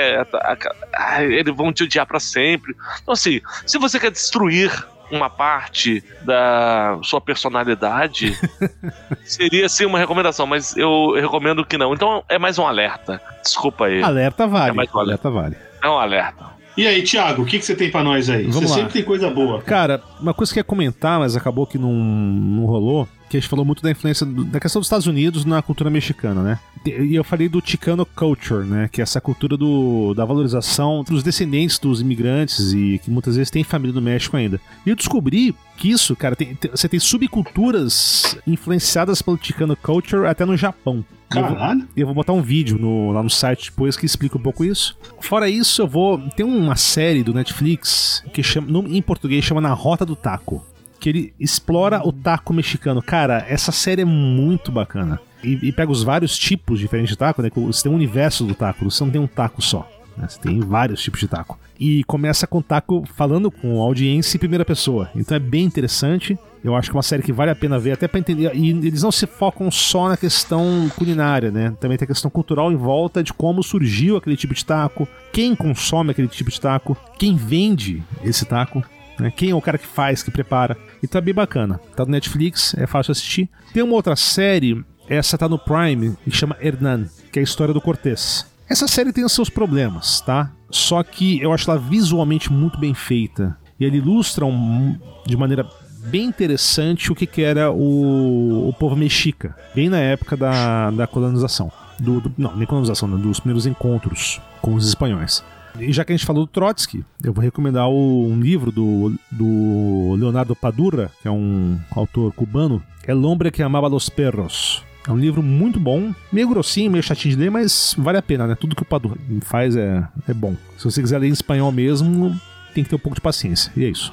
eles 1.29 1.55
vão 1.55 1.71
te 1.73 1.83
odiar 1.85 2.07
pra 2.07 2.19
sempre. 2.19 2.75
Então, 3.03 3.13
assim, 3.13 3.41
se 3.67 3.77
você 3.77 4.01
quer 4.01 4.11
destruir 4.11 4.71
uma 5.13 5.29
parte 5.29 6.03
da 6.23 6.99
sua 7.03 7.21
personalidade, 7.21 8.37
seria 9.25 9.69
sim 9.69 9.85
uma 9.85 9.99
recomendação, 9.99 10.47
mas 10.47 10.77
eu 10.77 11.13
recomendo 11.15 11.65
que 11.65 11.77
não. 11.77 11.93
Então 11.93 12.25
é 12.29 12.39
mais 12.39 12.59
um 12.59 12.67
alerta. 12.67 13.21
Desculpa 13.43 13.87
aí. 13.87 14.01
cara. 14.01 14.13
Alerta 14.13 14.47
vale. 14.47 14.71
É 14.71 14.73
mais 14.73 14.95
um 14.95 14.99
alerta 14.99 15.31
vale. 15.31 15.57
É 15.83 15.89
um 15.89 15.99
alerta. 15.99 16.53
E 16.75 16.87
aí, 16.87 17.03
Thiago, 17.03 17.43
o 17.43 17.45
que, 17.45 17.59
que 17.59 17.65
você 17.65 17.77
tem 17.77 17.91
pra 17.91 18.03
nós 18.03 18.31
aí? 18.31 18.45
Vamos 18.45 18.57
você 18.57 18.67
lá. 18.67 18.75
sempre 18.77 18.93
tem 18.95 19.03
coisa 19.03 19.29
boa. 19.29 19.61
Cara, 19.61 20.03
uma 20.19 20.33
coisa 20.33 20.51
que 20.51 20.59
eu 20.59 20.63
ia 20.63 20.65
comentar, 20.65 21.19
mas 21.19 21.37
acabou 21.37 21.67
que 21.67 21.77
não, 21.77 21.93
não 21.93 22.65
rolou, 22.65 23.07
que 23.33 23.37
a 23.39 23.41
gente 23.41 23.49
falou 23.49 23.65
muito 23.65 23.83
da 23.83 23.91
influência 23.91 24.27
do- 24.27 24.45
da 24.45 24.61
questão 24.61 24.79
dos 24.79 24.87
Estados 24.87 25.07
Unidos 25.07 25.45
na 25.47 25.63
cultura 25.63 25.89
mexicana, 25.89 26.43
né? 26.43 26.59
E 26.87 27.15
eu 27.15 27.25
falei 27.25 27.49
do 27.49 27.63
Chicano 27.65 28.05
Culture, 28.05 28.65
né? 28.67 28.89
Que 28.93 29.01
é 29.01 29.05
essa 29.05 29.21
cultura 29.21 29.57
do, 29.57 30.13
da 30.15 30.25
valorização 30.25 31.03
dos 31.03 31.23
descendentes 31.23 31.79
dos 31.79 32.01
imigrantes 32.01 32.73
e 32.73 33.01
que 33.03 33.11
muitas 33.11 33.37
vezes 33.37 33.51
tem 33.51 33.65
família 33.65 33.95
no 33.95 34.03
México 34.03 34.37
ainda. 34.37 34.61
E 34.85 34.91
eu 34.91 34.97
descobri 34.97 35.55
que 35.79 35.91
isso, 35.91 36.15
cara, 36.15 36.37
tem- 36.37 36.55
tem- 36.55 36.71
você 36.71 36.89
tem 36.89 37.01
subculturas 37.01 38.37
influenciadas 38.47 39.23
pelo 39.23 39.39
Chicano 39.43 39.77
Culture 39.77 40.27
até 40.27 40.45
no 40.45 40.57
Japão. 40.57 41.05
Caralho. 41.29 41.89
E 41.97 42.01
eu 42.01 42.07
vou 42.07 42.15
botar 42.15 42.33
um 42.35 42.43
vídeo 42.43 42.79
no- 42.79 43.13
lá 43.13 43.23
no 43.23 43.31
site 43.31 43.71
depois 43.71 43.97
que 43.97 44.05
explica 44.05 44.37
um 44.37 44.43
pouco 44.43 44.65
isso. 44.65 44.97
Fora 45.21 45.49
isso, 45.49 45.81
eu 45.81 45.89
vou. 45.89 46.19
Tem 46.37 46.45
uma 46.45 46.77
série 46.77 47.23
do 47.23 47.33
Netflix 47.33 48.23
que 48.35 48.43
chama, 48.43 48.67
no- 48.71 48.87
em 48.87 49.01
português 49.01 49.43
chama 49.45 49.61
Na 49.61 49.73
Rota 49.73 50.05
do 50.05 50.15
Taco. 50.15 50.63
Que 51.03 51.09
ele 51.09 51.35
explora 51.41 52.01
o 52.07 52.13
taco 52.13 52.55
mexicano. 52.55 53.03
Cara, 53.03 53.45
essa 53.49 53.73
série 53.73 54.03
é 54.03 54.05
muito 54.05 54.71
bacana. 54.71 55.19
E, 55.43 55.59
e 55.61 55.73
pega 55.73 55.91
os 55.91 56.05
vários 56.05 56.39
tipos 56.39 56.79
diferentes 56.79 57.11
de 57.11 57.19
taco, 57.19 57.43
né? 57.43 57.51
Você 57.53 57.83
tem 57.83 57.91
um 57.91 57.97
universo 57.97 58.45
do 58.45 58.55
taco, 58.55 58.89
você 58.89 59.03
não 59.03 59.11
tem 59.11 59.21
um 59.21 59.27
taco 59.27 59.61
só. 59.61 59.91
né? 60.17 60.29
Você 60.29 60.39
tem 60.39 60.61
vários 60.61 61.03
tipos 61.03 61.19
de 61.19 61.27
taco. 61.27 61.59
E 61.81 62.05
começa 62.05 62.47
com 62.47 62.59
o 62.59 62.63
taco 62.63 63.03
falando 63.17 63.51
com 63.51 63.81
a 63.81 63.85
audiência 63.85 64.37
em 64.37 64.39
primeira 64.39 64.65
pessoa. 64.65 65.11
Então 65.17 65.37
é 65.37 65.41
bem 65.41 65.65
interessante. 65.65 66.39
Eu 66.63 66.77
acho 66.77 66.89
que 66.89 66.97
é 66.97 66.99
uma 66.99 67.03
série 67.03 67.25
que 67.25 67.33
vale 67.33 67.51
a 67.51 67.57
pena 67.57 67.81
ver, 67.81 67.91
até 67.91 68.07
pra 68.07 68.21
entender. 68.21 68.55
E 68.55 68.71
eles 68.71 69.03
não 69.03 69.11
se 69.11 69.27
focam 69.27 69.69
só 69.73 70.09
na 70.09 70.17
questão 70.17 70.89
culinária, 70.95 71.51
né? 71.51 71.75
Também 71.81 71.99
tem 71.99 72.05
a 72.05 72.15
questão 72.15 72.31
cultural 72.31 72.71
em 72.71 72.77
volta 72.77 73.25
de 73.25 73.33
como 73.33 73.61
surgiu 73.65 74.17
aquele 74.17 74.37
tipo 74.37 74.55
de 74.55 74.65
taco, 74.65 75.09
quem 75.33 75.57
consome 75.57 76.13
aquele 76.13 76.29
tipo 76.29 76.49
de 76.49 76.61
taco, 76.61 76.97
quem 77.19 77.35
vende 77.35 78.01
esse 78.23 78.45
taco. 78.45 78.85
Né? 79.19 79.31
Quem 79.35 79.51
é 79.51 79.55
o 79.55 79.61
cara 79.61 79.79
que 79.79 79.87
faz, 79.87 80.23
que 80.23 80.31
prepara. 80.31 80.77
E 81.03 81.07
tá 81.07 81.21
bem 81.21 81.35
bacana. 81.35 81.81
Tá 81.97 82.05
no 82.05 82.11
Netflix, 82.11 82.75
é 82.79 82.87
fácil 82.87 83.13
assistir. 83.13 83.49
Tem 83.73 83.83
uma 83.83 83.95
outra 83.95 84.17
série, 84.17 84.85
essa 85.09 85.37
tá 85.39 85.49
no 85.49 85.59
Prime, 85.59 86.17
que 86.25 86.31
chama 86.31 86.57
Hernan, 86.61 87.07
que 87.33 87.39
é 87.39 87.41
a 87.41 87.45
história 87.45 87.75
do 87.75 87.81
Cortez. 87.81 88.47
Essa 88.69 88.89
série 88.89 89.13
tem 89.13 89.25
os 89.25 89.33
seus 89.33 89.51
problemas, 89.51 90.21
tá? 90.23 90.51
Só 90.71 91.03
que 91.03 91.41
eu 91.43 91.53
acho 91.53 91.71
ela 91.71 91.79
visualmente 91.79 92.51
muito 92.53 92.79
bem 92.79 92.95
feita. 92.95 93.57
E 93.79 93.85
ele 93.85 93.99
ilustra 93.99 94.47
um- 94.47 94.99
de 95.27 95.37
maneira 95.37 95.69
bem 96.07 96.25
interessante 96.25 97.13
o 97.13 97.15
que, 97.15 97.27
que 97.27 97.43
era 97.43 97.71
o, 97.71 98.69
o 98.69 98.73
povo 98.73 98.97
mexica, 98.97 99.55
bem 99.75 99.89
na 99.89 99.99
época 99.99 100.37
da, 100.37 100.91
da 100.91 101.07
colonização. 101.07 101.71
Do, 102.01 102.21
do- 102.21 102.33
não, 102.39 102.57
nem 102.57 102.67
colonização, 102.67 103.07
né, 103.09 103.17
dos 103.23 103.39
primeiros 103.41 103.67
encontros 103.67 104.41
com 104.61 104.75
os 104.75 104.87
espanhóis. 104.89 105.45
E 105.79 105.93
já 105.93 106.05
que 106.05 106.13
a 106.13 106.17
gente 106.17 106.27
falou 106.27 106.45
do 106.45 106.51
Trotsky, 106.51 107.05
eu 107.25 107.33
vou 107.33 107.43
recomendar 107.43 107.89
o- 107.89 108.27
um 108.29 108.41
livro 108.41 108.71
do, 108.71 109.15
do 109.31 110.15
Leonardo 110.19 110.55
Padura, 110.55 111.11
que 111.23 111.29
é 111.29 111.31
um 111.31 111.79
autor 111.91 112.33
cubano, 112.33 112.83
El 113.07 113.23
Hombre 113.25 113.51
que 113.51 113.63
Amaba 113.63 113.89
los 113.89 114.09
Perros. 114.09 114.83
É 115.07 115.11
um 115.11 115.19
livro 115.19 115.43
muito 115.43 115.81
bom, 115.81 116.15
meio 116.33 116.49
grossinho, 116.49 116.91
meio 116.91 117.03
chatinho 117.03 117.35
de 117.35 117.41
ler, 117.43 117.51
mas 117.51 117.95
vale 117.99 118.19
a 118.19 118.23
pena, 118.23 118.47
né? 118.47 118.55
Tudo 118.55 118.77
que 118.77 118.83
o 118.83 118.87
Padura 118.87 119.17
faz 119.41 119.75
é, 119.75 120.07
é 120.29 120.33
bom. 120.35 120.55
Se 120.79 120.85
você 120.85 121.03
quiser 121.03 121.19
ler 121.19 121.29
em 121.29 121.33
espanhol 121.33 121.73
mesmo, 121.73 122.39
tem 122.73 122.85
que 122.85 122.91
ter 122.91 122.97
um 122.97 123.01
pouco 123.01 123.17
de 123.17 123.21
paciência. 123.21 123.73
E 123.77 123.85
é 123.85 123.89
isso. 123.89 124.13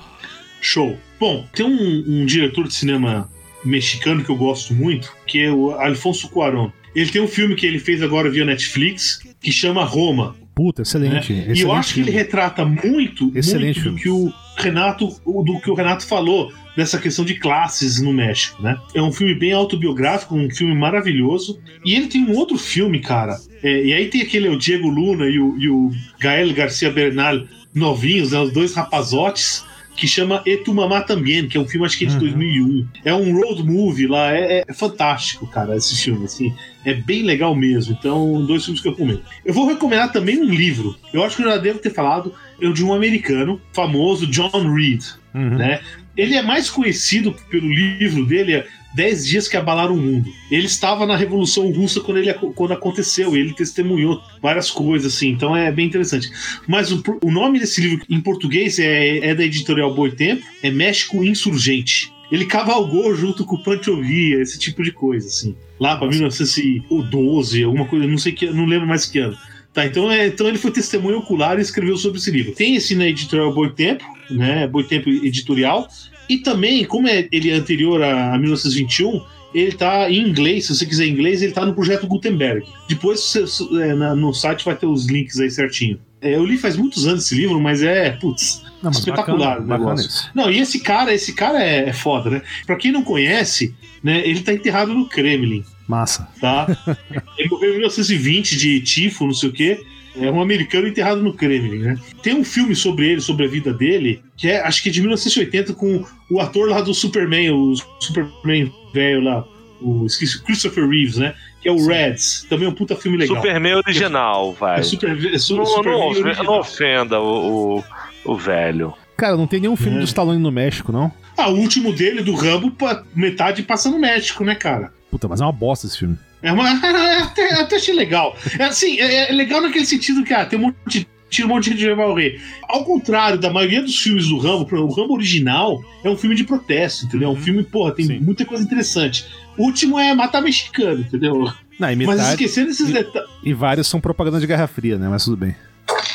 Show. 0.62 0.98
Bom, 1.20 1.46
tem 1.54 1.66
um, 1.66 2.22
um 2.22 2.26
diretor 2.26 2.68
de 2.68 2.74
cinema 2.74 3.30
mexicano 3.64 4.24
que 4.24 4.32
eu 4.32 4.36
gosto 4.36 4.74
muito, 4.74 5.14
que 5.28 5.40
é 5.44 5.52
o 5.52 5.72
Alfonso 5.72 6.28
Cuarón. 6.30 6.72
Ele 6.96 7.12
tem 7.12 7.22
um 7.22 7.28
filme 7.28 7.56
que 7.56 7.68
ele 7.68 7.78
fez 7.78 8.02
agora 8.02 8.30
via 8.32 8.44
Netflix, 8.44 9.22
que 9.40 9.52
chama 9.52 9.84
Roma. 9.84 10.36
Puta, 10.60 10.82
excelente. 10.82 11.32
né? 11.32 11.40
excelente 11.40 11.60
E 11.60 11.62
eu 11.62 11.72
acho 11.72 11.94
que 11.94 12.00
ele 12.02 12.12
filme. 12.12 12.22
retrata 12.22 12.66
muito, 12.66 13.32
Excelente 13.34 13.80
muito 13.80 13.94
do 13.94 13.98
filme. 13.98 14.02
que 14.02 14.10
o 14.10 14.34
Renato, 14.58 15.08
do 15.26 15.58
que 15.62 15.72
o 15.72 15.74
Renato 15.74 16.06
falou 16.06 16.52
dessa 16.76 16.98
questão 17.00 17.24
de 17.24 17.36
classes 17.36 18.02
no 18.02 18.12
México, 18.12 18.62
né? 18.62 18.78
É 18.94 19.02
um 19.02 19.10
filme 19.10 19.34
bem 19.36 19.54
autobiográfico, 19.54 20.36
um 20.36 20.50
filme 20.50 20.76
maravilhoso. 20.76 21.62
E 21.86 21.96
ele 21.96 22.08
tem 22.08 22.26
um 22.26 22.36
outro 22.36 22.58
filme, 22.58 23.00
cara. 23.00 23.38
É, 23.64 23.86
e 23.86 23.94
aí 23.94 24.10
tem 24.10 24.22
aquele 24.22 24.50
o 24.50 24.58
Diego 24.58 24.90
Luna 24.90 25.28
e 25.28 25.40
o, 25.40 25.58
e 25.58 25.70
o 25.70 25.92
Gael 26.20 26.54
Garcia 26.54 26.92
Bernal 26.92 27.42
novinhos, 27.74 28.34
né, 28.34 28.40
os 28.40 28.52
dois 28.52 28.74
rapazotes, 28.74 29.64
que 30.00 30.08
chama 30.08 30.42
E 30.46 30.58
Tu 30.58 30.74
Mamá 30.74 31.02
Também, 31.02 31.48
que 31.48 31.58
é 31.58 31.60
um 31.60 31.68
filme 31.68 31.86
acho 31.86 31.98
que 31.98 32.06
é 32.06 32.08
de 32.08 32.14
Uhum. 32.14 32.20
2001. 32.20 32.88
É 33.04 33.14
um 33.14 33.34
road 33.36 33.64
movie 33.64 34.08
lá, 34.08 34.32
é, 34.34 34.64
é 34.68 34.74
fantástico, 34.74 35.46
cara, 35.48 35.76
esse 35.76 35.96
filme, 35.96 36.26
assim. 36.26 36.54
É 36.86 36.94
bem 36.94 37.24
legal 37.24 37.54
mesmo. 37.56 37.96
Então, 38.00 38.46
dois 38.46 38.64
filmes 38.64 38.82
que 38.82 38.88
eu 38.88 38.94
recomendo. 38.94 39.22
Eu 39.46 39.54
vou 39.54 39.68
recomendar 39.68 40.12
também 40.12 40.40
um 40.40 40.46
livro. 40.46 40.96
Eu 41.14 41.24
acho 41.24 41.36
que 41.36 41.44
eu 41.44 41.50
já 41.50 41.58
devo 41.58 41.80
ter 41.80 41.94
falado 41.94 42.34
eu 42.62 42.72
de 42.74 42.84
um 42.84 42.94
americano 42.94 43.62
famoso, 43.74 44.26
John 44.28 44.74
Reed. 44.74 45.04
Uhum. 45.34 45.58
né? 45.58 45.82
Ele 46.18 46.36
é 46.36 46.42
mais 46.42 46.70
conhecido 46.70 47.34
pelo 47.50 47.72
livro 47.72 48.26
dele, 48.26 48.54
é 48.54 48.68
10 48.94 49.28
Dias 49.28 49.48
que 49.48 49.58
Abalaram 49.58 49.94
o 49.94 49.98
Mundo. 49.98 50.32
Ele 50.50 50.66
estava 50.66 51.06
na 51.06 51.16
Revolução 51.16 51.72
Russa 51.72 52.02
quando, 52.02 52.18
ele, 52.18 52.34
quando 52.34 52.74
aconteceu, 52.74 53.36
ele 53.36 53.54
testemunhou 53.54 54.22
várias 54.42 54.72
coisas, 54.72 55.14
assim, 55.14 55.30
então 55.30 55.56
é 55.56 55.72
bem 55.72 55.88
interessante. 55.88 56.30
Mas 56.68 56.92
o, 56.92 57.04
o 57.24 57.32
nome 57.32 57.60
desse 57.60 57.82
livro 57.82 58.06
em 58.10 58.20
português 58.22 58.80
é, 58.80 59.18
é 59.20 59.36
da 59.36 59.44
editorial 59.44 59.94
Boitempo, 59.94 60.44
é 60.64 60.72
México 60.72 61.24
Insurgente. 61.24 62.12
Ele 62.32 62.46
cavalgou 62.46 63.16
junto 63.16 63.44
com 63.44 63.56
o 63.56 63.64
Pancho 63.64 64.00
Villa, 64.02 64.42
esse 64.42 64.60
tipo 64.60 64.84
de 64.84 64.92
coisa, 64.92 65.28
assim. 65.28 65.56
Lá 65.80 65.98
para 65.98 66.08
1912, 66.08 67.64
alguma 67.64 67.86
coisa, 67.86 68.06
não 68.06 68.18
sei 68.18 68.34
que, 68.34 68.46
não 68.48 68.66
lembro 68.66 68.88
mais 68.88 69.06
que 69.06 69.20
ano. 69.20 69.36
Tá, 69.74 69.86
então, 69.86 70.12
é, 70.12 70.28
então 70.28 70.48
ele 70.48 70.58
foi 70.58 70.72
testemunho 70.72 71.20
ocular 71.20 71.58
e 71.58 71.62
escreveu 71.62 71.96
sobre 71.96 72.20
esse 72.20 72.32
livro. 72.32 72.54
Tem 72.54 72.76
esse 72.76 72.96
na 72.96 73.08
editorial 73.08 73.54
Boitempo, 73.54 74.04
né? 74.30 74.68
Boitempo 74.68 75.10
Editorial. 75.10 75.88
E 76.30 76.38
também, 76.38 76.86
como 76.86 77.08
é, 77.08 77.28
ele 77.32 77.50
é 77.50 77.56
anterior 77.56 78.02
a, 78.04 78.36
a 78.36 78.38
1921, 78.38 79.22
ele 79.54 79.72
tá 79.72 80.10
em 80.12 80.20
inglês, 80.30 80.68
se 80.68 80.76
você 80.76 80.86
quiser 80.86 81.08
inglês, 81.08 81.42
ele 81.42 81.52
tá 81.54 81.66
no 81.66 81.74
projeto 81.74 82.06
Gutenberg. 82.06 82.64
Depois 82.88 83.20
você, 83.22 83.44
é, 83.82 83.96
na- 83.96 84.16
no 84.16 84.32
site 84.34 84.64
vai 84.64 84.76
ter 84.76 84.86
os 84.86 85.08
links 85.08 85.40
aí 85.40 85.50
certinho. 85.50 86.00
É, 86.22 86.36
eu 86.36 86.46
li 86.46 86.58
faz 86.58 86.76
muitos 86.76 87.08
anos 87.08 87.24
esse 87.26 87.34
livro, 87.34 87.60
mas 87.60 87.82
é, 87.82 88.12
putz, 88.12 88.62
Não, 88.84 88.92
mas 88.92 88.98
espetacular 89.00 89.62
bacana, 89.62 89.76
o 89.76 89.96
negócio. 89.96 90.30
Não, 90.36 90.52
e 90.52 90.60
esse 90.60 90.80
cara, 90.82 91.14
esse 91.14 91.34
cara 91.34 91.64
é, 91.64 91.90
é 91.90 91.94
foda, 91.94 92.30
né? 92.30 92.42
Pra 92.68 92.76
quem 92.76 92.92
não 92.92 93.02
conhece, 93.04 93.74
né, 94.04 94.22
ele 94.28 94.42
tá 94.42 94.54
enterrado 94.54 94.94
no 94.94 95.08
Kremlin 95.08 95.64
Massa. 95.88 96.28
tá? 96.40 96.68
Ele 97.38 97.50
morreu 97.50 97.70
em 97.72 97.78
1920 97.78 98.56
de 98.58 98.80
tifo, 98.82 99.26
não 99.26 99.34
sei 99.34 99.50
o 99.50 99.52
quê. 99.54 99.82
É 100.22 100.32
um 100.32 100.42
americano 100.42 100.88
enterrado 100.88 101.22
no 101.22 101.34
Kremlin, 101.34 101.80
né? 101.80 101.98
Tem 102.22 102.34
um 102.36 102.44
filme 102.44 102.76
sobre 102.76 103.08
ele, 103.10 103.22
sobre 103.22 103.46
a 103.46 103.50
vida 103.50 103.74
dele, 103.74 104.22
que 104.38 104.48
é, 104.50 104.62
acho 104.62 104.82
que 104.84 104.90
é 104.90 104.92
de 104.92 105.00
1980, 105.02 105.74
com 105.74 106.04
o 106.30 106.40
ator 106.40 106.70
lá 106.70 106.82
do 106.82 106.94
Superman, 106.94 107.52
o 107.52 107.74
Superman 108.00 108.72
velho 108.94 109.22
lá, 109.22 109.46
o 109.82 110.06
esqueci, 110.06 110.42
Christopher 110.44 110.88
Reeves, 110.88 111.18
né? 111.18 111.34
Que 111.62 111.68
é 111.70 111.72
o 111.72 111.86
Reds. 111.88 112.46
Também 112.50 112.66
é 112.66 112.70
um 112.70 112.74
puta 112.74 112.96
filme 112.96 113.18
legal. 113.18 113.36
Superman 113.38 113.76
original, 113.76 114.54
vai. 114.54 114.80
É 114.80 114.84
super, 114.84 115.34
é 115.34 115.38
su- 115.38 115.58
Não, 115.58 115.66
Superman 115.66 116.36
não, 116.38 116.44
não 116.44 116.60
ofenda 116.60 117.20
o, 117.20 117.80
o, 117.80 117.84
o 118.26 118.36
velho. 118.38 118.94
Cara, 119.18 119.36
não 119.36 119.48
tem 119.48 119.60
nenhum 119.60 119.76
filme 119.76 119.98
É. 119.98 120.00
do 120.00 120.06
Stallone 120.06 120.42
no 120.42 120.52
México, 120.52 120.92
não? 120.94 121.12
Ah, 121.38 121.50
o 121.50 121.56
último 121.58 121.92
dele, 121.94 122.22
do 122.22 122.34
Rambo, 122.34 122.74
metade 123.14 123.64
passa 123.64 123.90
no 123.90 124.00
México, 124.00 124.44
né, 124.46 124.56
cara? 124.56 124.92
Puta, 125.12 125.28
mas 125.28 125.42
é 125.42 125.44
uma 125.44 125.52
bosta 125.52 125.88
esse 125.88 125.98
filme. 126.00 126.18
É 126.42 126.52
uma. 126.52 126.70
até, 127.24 127.54
até 127.62 127.76
achei 127.76 127.94
legal. 127.94 128.36
É 128.58 128.66
assim, 128.66 129.00
é, 129.00 129.30
é 129.30 129.34
legal 129.34 129.62
naquele 129.62 129.86
sentido 129.86 130.24
que 130.24 130.34
ah, 130.34 130.46
tem 130.46 130.60
um 130.60 130.64
monte 130.64 130.76
de. 130.88 131.08
Tira 131.30 131.46
um 131.48 131.52
monte 131.52 131.66
de 131.66 131.80
gente 131.80 131.96
vai 131.96 132.08
morrer. 132.08 132.42
Ao 132.64 132.84
contrário 132.84 133.38
da 133.38 133.54
maioria 133.54 133.84
dos 133.84 134.02
filmes 134.02 134.30
do 134.30 134.40
Rambo, 134.40 134.68
o 134.76 134.92
Rambo 134.92 135.14
original 135.14 135.80
é 136.04 136.10
um 136.10 136.18
filme 136.18 136.36
de 136.36 136.44
protesto, 136.44 137.06
entendeu? 137.06 137.30
É 137.30 137.32
um 137.32 137.36
filme, 137.36 137.62
porra, 137.62 137.94
tem 137.94 138.04
Sim. 138.08 138.20
muita 138.20 138.44
coisa 138.46 138.64
interessante. 138.64 139.28
O 139.56 139.66
último 139.66 140.00
é 140.00 140.12
matar 140.16 140.42
mexicano, 140.42 141.02
entendeu? 141.02 141.48
Não, 141.80 141.92
e 141.92 141.96
Mas 141.96 142.08
metade. 142.08 142.30
esquecendo 142.32 142.72
esses 142.72 142.92
detalhes. 142.92 143.30
E 143.44 143.54
vários 143.54 143.86
são 143.86 144.02
propaganda 144.02 144.40
de 144.40 144.48
Guerra 144.48 144.66
Fria, 144.66 144.98
né? 144.98 145.08
Mas 145.08 145.24
tudo 145.24 145.38
bem. 145.38 145.56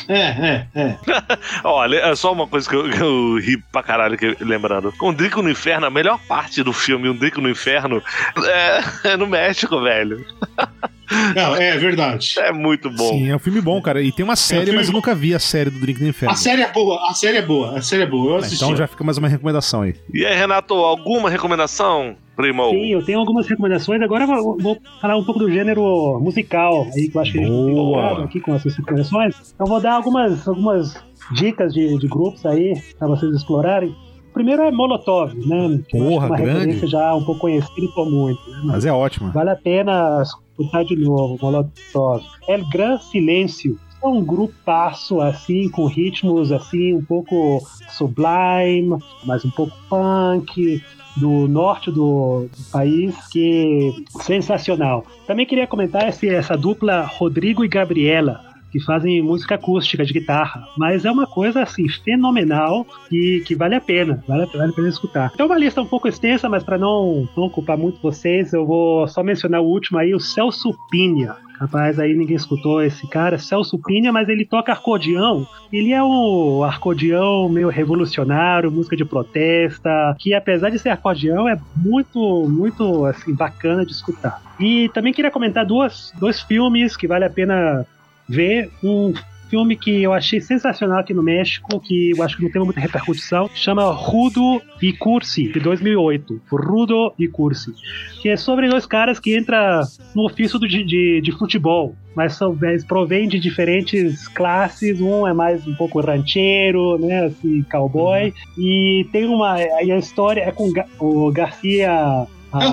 É, 0.08 0.18
é, 0.18 0.66
é. 0.74 0.98
Olha, 1.64 1.96
é 1.96 2.14
só 2.14 2.32
uma 2.32 2.46
coisa 2.46 2.68
que 2.68 2.76
eu, 2.76 2.90
eu 2.90 3.38
ri 3.38 3.56
pra 3.72 3.82
caralho 3.82 4.18
que, 4.18 4.36
lembrando. 4.40 4.92
Um 5.02 5.12
Drico 5.12 5.42
no 5.42 5.50
Inferno, 5.50 5.86
a 5.86 5.90
melhor 5.90 6.18
parte 6.28 6.62
do 6.62 6.72
filme 6.72 7.08
Um 7.08 7.16
Drico 7.16 7.40
no 7.40 7.48
Inferno 7.48 8.02
é, 8.38 9.10
é 9.12 9.16
no 9.16 9.26
México, 9.26 9.80
velho. 9.80 10.24
Não, 11.34 11.56
é 11.56 11.76
verdade. 11.76 12.34
É 12.38 12.52
muito 12.52 12.90
bom. 12.90 13.10
Sim, 13.10 13.30
é 13.30 13.36
um 13.36 13.38
filme 13.38 13.60
bom, 13.60 13.80
cara. 13.80 14.02
E 14.02 14.12
tem 14.12 14.24
uma 14.24 14.36
série, 14.36 14.64
filme 14.64 14.78
mas 14.78 14.88
eu 14.88 14.92
nunca 14.92 15.14
vi 15.14 15.34
a 15.34 15.38
série 15.38 15.70
do 15.70 15.78
Drink 15.78 15.98
do 15.98 16.06
Inferno. 16.06 16.32
A 16.32 16.36
série 16.36 16.62
é 16.62 16.72
boa, 16.72 17.10
a 17.10 17.14
série 17.14 17.38
é 17.38 17.42
boa, 17.42 17.78
a 17.78 17.82
série 17.82 18.02
é 18.02 18.06
boa. 18.06 18.32
Eu 18.32 18.36
assisti. 18.36 18.64
Então 18.64 18.76
já 18.76 18.86
fica 18.86 19.04
mais 19.04 19.18
uma 19.18 19.28
recomendação 19.28 19.82
aí. 19.82 19.94
E 20.12 20.24
aí, 20.24 20.36
Renato, 20.36 20.74
alguma 20.74 21.28
recomendação, 21.30 22.16
primo? 22.36 22.70
Sim, 22.70 22.92
eu 22.92 23.04
tenho 23.04 23.18
algumas 23.18 23.46
recomendações. 23.46 24.02
Agora 24.02 24.24
eu 24.24 24.28
vou, 24.28 24.58
vou 24.58 24.78
falar 25.00 25.16
um 25.16 25.24
pouco 25.24 25.40
do 25.40 25.50
gênero 25.50 26.18
musical, 26.20 26.86
aí 26.94 27.08
que 27.08 27.16
eu 27.16 27.20
acho 27.20 27.32
que 27.32 27.38
a 27.38 27.42
gente 27.42 27.50
tem 27.50 27.74
Boa. 27.74 28.24
aqui 28.24 28.40
com 28.40 28.54
essas 28.54 28.74
recomendações. 28.76 29.52
Então 29.54 29.66
vou 29.66 29.80
dar 29.80 29.94
algumas, 29.94 30.46
algumas 30.46 30.94
dicas 31.32 31.72
de, 31.72 31.98
de 31.98 32.08
grupos 32.08 32.44
aí 32.46 32.74
para 32.98 33.08
vocês 33.08 33.34
explorarem. 33.34 33.94
Primeiro 34.34 34.62
é 34.62 34.70
Molotov, 34.72 35.32
né? 35.34 35.80
Que 35.88 35.96
Porra, 35.96 36.26
uma 36.26 36.36
grande. 36.36 36.58
referência 36.58 36.88
já 36.88 37.14
um 37.14 37.24
pouco 37.24 37.42
conhecida 37.42 37.88
por 37.94 38.10
muito. 38.10 38.50
Né? 38.50 38.62
Mas 38.64 38.84
é 38.84 38.92
ótima. 38.92 39.30
Vale 39.30 39.50
a 39.50 39.56
pena 39.56 40.22
escutar 40.22 40.84
de 40.84 40.96
novo, 40.96 41.38
Molotov. 41.40 42.22
El 42.48 42.68
Gran 42.68 42.98
Silêncio. 42.98 43.78
É 44.02 44.06
um 44.06 44.22
grupaço 44.22 45.18
assim, 45.22 45.70
com 45.70 45.86
ritmos 45.86 46.52
assim, 46.52 46.92
um 46.92 47.02
pouco 47.02 47.62
sublime, 47.88 48.98
mas 49.24 49.46
um 49.46 49.50
pouco 49.50 49.72
punk, 49.88 50.82
do 51.16 51.48
norte 51.48 51.90
do, 51.90 52.46
do 52.54 52.70
país, 52.70 53.14
que 53.28 54.04
sensacional. 54.20 55.06
Também 55.26 55.46
queria 55.46 55.66
comentar 55.66 56.08
esse, 56.08 56.28
essa 56.28 56.56
dupla 56.56 57.02
Rodrigo 57.02 57.64
e 57.64 57.68
Gabriela, 57.68 58.40
que 58.74 58.80
fazem 58.80 59.22
música 59.22 59.54
acústica 59.54 60.04
de 60.04 60.12
guitarra. 60.12 60.66
Mas 60.76 61.04
é 61.04 61.10
uma 61.10 61.28
coisa 61.28 61.62
assim 61.62 61.88
fenomenal 61.88 62.84
e 63.10 63.40
que 63.46 63.54
vale 63.54 63.76
a 63.76 63.80
pena, 63.80 64.20
vale, 64.26 64.46
vale 64.46 64.72
a 64.72 64.74
pena 64.74 64.88
escutar. 64.88 65.30
Então 65.32 65.46
uma 65.46 65.56
lista 65.56 65.80
um 65.80 65.86
pouco 65.86 66.08
extensa, 66.08 66.48
mas 66.48 66.64
para 66.64 66.76
não, 66.76 67.28
não 67.36 67.44
ocupar 67.44 67.78
muito 67.78 68.02
vocês, 68.02 68.52
eu 68.52 68.66
vou 68.66 69.06
só 69.06 69.22
mencionar 69.22 69.60
o 69.60 69.66
último 69.66 69.98
aí, 69.98 70.12
o 70.12 70.18
Celso 70.18 70.76
Pinha. 70.90 71.36
Rapaz, 71.60 72.00
aí 72.00 72.14
ninguém 72.14 72.34
escutou 72.34 72.82
esse 72.82 73.06
cara, 73.06 73.38
Celso 73.38 73.78
Pinha, 73.78 74.12
mas 74.12 74.28
ele 74.28 74.44
toca 74.44 74.72
acordeão. 74.72 75.46
Ele 75.72 75.92
é 75.92 76.02
um 76.02 76.64
acordeão 76.64 77.48
meio 77.48 77.68
revolucionário, 77.68 78.72
música 78.72 78.96
de 78.96 79.04
protesta, 79.04 80.16
que 80.18 80.34
apesar 80.34 80.70
de 80.70 80.80
ser 80.80 80.88
acordeão, 80.88 81.48
é 81.48 81.56
muito, 81.76 82.48
muito 82.48 83.06
assim, 83.06 83.32
bacana 83.32 83.86
de 83.86 83.92
escutar. 83.92 84.42
E 84.58 84.88
também 84.88 85.12
queria 85.12 85.30
comentar 85.30 85.64
duas, 85.64 86.12
dois 86.18 86.40
filmes 86.40 86.96
que 86.96 87.06
vale 87.06 87.24
a 87.24 87.30
pena 87.30 87.86
ver. 88.28 88.70
Um 88.82 89.12
filme 89.54 89.76
que 89.76 90.02
eu 90.02 90.12
achei 90.12 90.40
sensacional 90.40 90.98
aqui 90.98 91.14
no 91.14 91.22
México, 91.22 91.78
que 91.78 92.10
eu 92.10 92.22
acho 92.24 92.36
que 92.36 92.42
não 92.42 92.50
teve 92.50 92.64
muita 92.64 92.80
repercussão, 92.80 93.48
chama 93.54 93.84
Rudo 93.92 94.60
e 94.82 94.92
Cursi, 94.92 95.52
de 95.52 95.60
2008. 95.60 96.42
Rudo 96.50 97.12
e 97.16 97.28
Cursi. 97.28 97.72
Que 98.20 98.30
é 98.30 98.36
sobre 98.36 98.68
dois 98.68 98.84
caras 98.84 99.20
que 99.20 99.36
entram 99.36 99.82
no 100.14 100.26
ofício 100.26 100.58
do, 100.58 100.66
de, 100.66 101.20
de 101.20 101.32
futebol, 101.38 101.94
mas 102.16 102.34
são, 102.34 102.58
eles 102.62 102.84
provêm 102.84 103.28
de 103.28 103.38
diferentes 103.38 104.26
classes. 104.28 105.00
Um 105.00 105.26
é 105.26 105.32
mais 105.32 105.64
um 105.66 105.74
pouco 105.74 106.00
rancheiro, 106.00 106.98
né, 106.98 107.26
assim, 107.26 107.62
cowboy. 107.70 108.34
Uhum. 108.56 108.62
E 108.64 109.08
tem 109.12 109.26
uma. 109.26 109.60
E 109.60 109.92
a 109.92 109.98
história 109.98 110.40
é 110.40 110.50
com 110.50 110.68
o 110.98 111.30
Garcia 111.30 112.26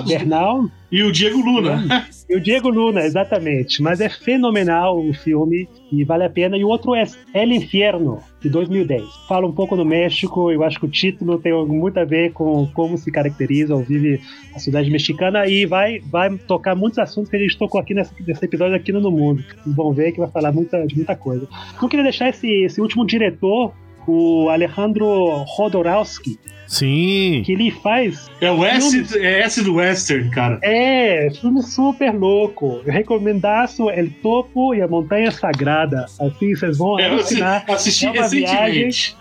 Bernal. 0.06 0.64
E 0.90 1.02
o 1.02 1.10
Diego 1.10 1.40
Luna. 1.40 2.06
E 2.28 2.36
o 2.36 2.40
Diego 2.40 2.68
Luna, 2.68 3.02
exatamente. 3.02 3.82
Mas 3.82 4.00
é 4.00 4.08
fenomenal 4.08 4.98
o 4.98 5.12
filme 5.12 5.68
e 5.90 6.04
vale 6.04 6.24
a 6.24 6.30
pena. 6.30 6.56
E 6.56 6.64
o 6.64 6.68
outro 6.68 6.94
é 6.94 7.04
El 7.34 7.52
Infierno, 7.52 8.20
de 8.40 8.48
2010. 8.48 9.02
Fala 9.28 9.46
um 9.46 9.52
pouco 9.52 9.76
do 9.76 9.84
México, 9.84 10.50
eu 10.50 10.62
acho 10.62 10.78
que 10.78 10.86
o 10.86 10.90
título 10.90 11.38
tem 11.38 11.52
muito 11.66 11.98
a 11.98 12.04
ver 12.04 12.32
com 12.32 12.66
como 12.74 12.96
se 12.96 13.10
caracteriza 13.10 13.74
ou 13.74 13.82
vive 13.82 14.20
a 14.54 14.58
cidade 14.58 14.90
mexicana 14.90 15.46
e 15.46 15.66
vai, 15.66 15.98
vai 16.10 16.36
tocar 16.38 16.74
muitos 16.74 16.98
assuntos 16.98 17.30
que 17.30 17.36
a 17.36 17.40
gente 17.40 17.58
tocou 17.58 17.80
aqui 17.80 17.94
nesse, 17.94 18.14
nesse 18.26 18.44
episódio 18.44 18.76
aqui 18.76 18.92
no 18.92 19.10
Mundo. 19.10 19.42
Vocês 19.62 19.76
vão 19.76 19.92
ver 19.92 20.12
que 20.12 20.20
vai 20.20 20.30
falar 20.30 20.52
muita, 20.52 20.86
de 20.86 20.96
muita 20.96 21.16
coisa. 21.16 21.46
Não 21.80 21.88
queria 21.88 22.04
deixar 22.04 22.28
esse, 22.28 22.48
esse 22.64 22.80
último 22.80 23.06
diretor 23.06 23.72
o 24.06 24.48
Alejandro 24.48 25.44
Rodorowski. 25.46 26.38
Sim. 26.72 27.42
Que 27.44 27.52
ele 27.52 27.70
faz. 27.70 28.30
É 28.40 28.50
o 28.50 28.64
S, 28.64 29.18
é 29.18 29.40
S 29.40 29.62
do 29.62 29.74
Western, 29.74 30.30
cara. 30.30 30.58
É, 30.62 31.30
filme 31.38 31.62
super 31.62 32.14
louco. 32.14 32.80
Eu 32.86 32.90
recomendaço 32.90 33.90
El 33.90 34.08
Topo 34.22 34.74
e 34.74 34.80
a 34.80 34.88
Montanha 34.88 35.30
Sagrada. 35.30 36.06
Assim, 36.18 36.54
vocês 36.54 36.78
vão 36.78 36.98
é, 36.98 37.10
alucinar. 37.10 37.62
Assisti 37.68 38.06
é 38.06 38.12
recentemente. 38.12 39.14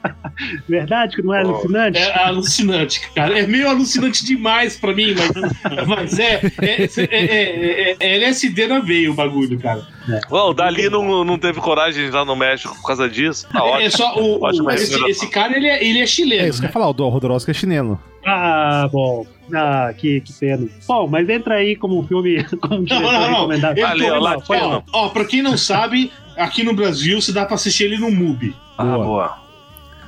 Verdade 0.68 1.16
que 1.16 1.22
não 1.22 1.34
é 1.34 1.40
alucinante? 1.40 1.98
É 1.98 2.24
alucinante, 2.24 3.00
cara. 3.14 3.38
É 3.38 3.46
meio 3.46 3.70
alucinante 3.70 4.24
demais 4.26 4.76
pra 4.76 4.92
mim, 4.92 5.14
mas, 5.14 5.86
mas 5.88 6.18
é, 6.18 6.40
é, 6.60 6.88
é, 7.10 7.96
é, 7.98 8.16
LSD 8.16 8.66
na 8.66 8.80
veia 8.80 9.10
o 9.10 9.14
bagulho, 9.14 9.58
cara. 9.58 9.86
Bom, 10.28 10.50
o 10.50 10.54
Dali 10.54 10.88
não, 10.88 11.24
não 11.24 11.38
teve 11.38 11.60
coragem 11.60 12.04
de 12.04 12.08
ir 12.08 12.12
lá 12.12 12.24
no 12.24 12.34
México 12.34 12.74
por 12.74 12.86
causa 12.86 13.08
disso. 13.08 13.46
Tá 13.48 13.62
ótimo. 13.62 13.86
É 13.86 13.90
só 13.90 14.16
o, 14.16 14.40
o 14.40 14.70
esse, 14.72 15.04
esse, 15.08 15.30
cara, 15.30 15.56
ele 15.56 15.68
é, 15.68 15.84
ele 15.84 16.00
é 16.00 16.06
chileno. 16.06 16.42
É 16.42 16.48
isso 16.48 16.60
que 16.60 16.66
eu 16.66 16.72
falar, 16.82 17.08
o 17.08 17.08
Rodorowski 17.08 17.50
é 17.50 17.54
chileno. 17.54 18.00
Ah, 18.24 18.88
bom. 18.92 19.26
Ah, 19.54 19.92
que, 19.96 20.20
que 20.20 20.32
pena. 20.32 20.68
Bom, 20.86 21.06
mas 21.08 21.28
entra 21.28 21.56
aí 21.56 21.76
como 21.76 21.98
um 21.98 22.06
filme 22.06 22.44
como 22.60 22.84
não, 22.88 23.02
não, 23.02 23.48
não. 23.48 23.74
Valeu, 23.74 24.14
Ó, 24.20 24.82
ó, 24.92 25.08
pra 25.10 25.24
quem 25.24 25.42
não 25.42 25.56
sabe, 25.56 26.10
aqui 26.36 26.62
no 26.62 26.74
Brasil 26.74 27.20
se 27.20 27.32
dá 27.32 27.44
pra 27.44 27.54
assistir 27.54 27.84
ele 27.84 27.98
no 27.98 28.10
MUBI. 28.10 28.54
Ah, 28.78 28.84
boa. 28.84 29.04
boa. 29.04 29.42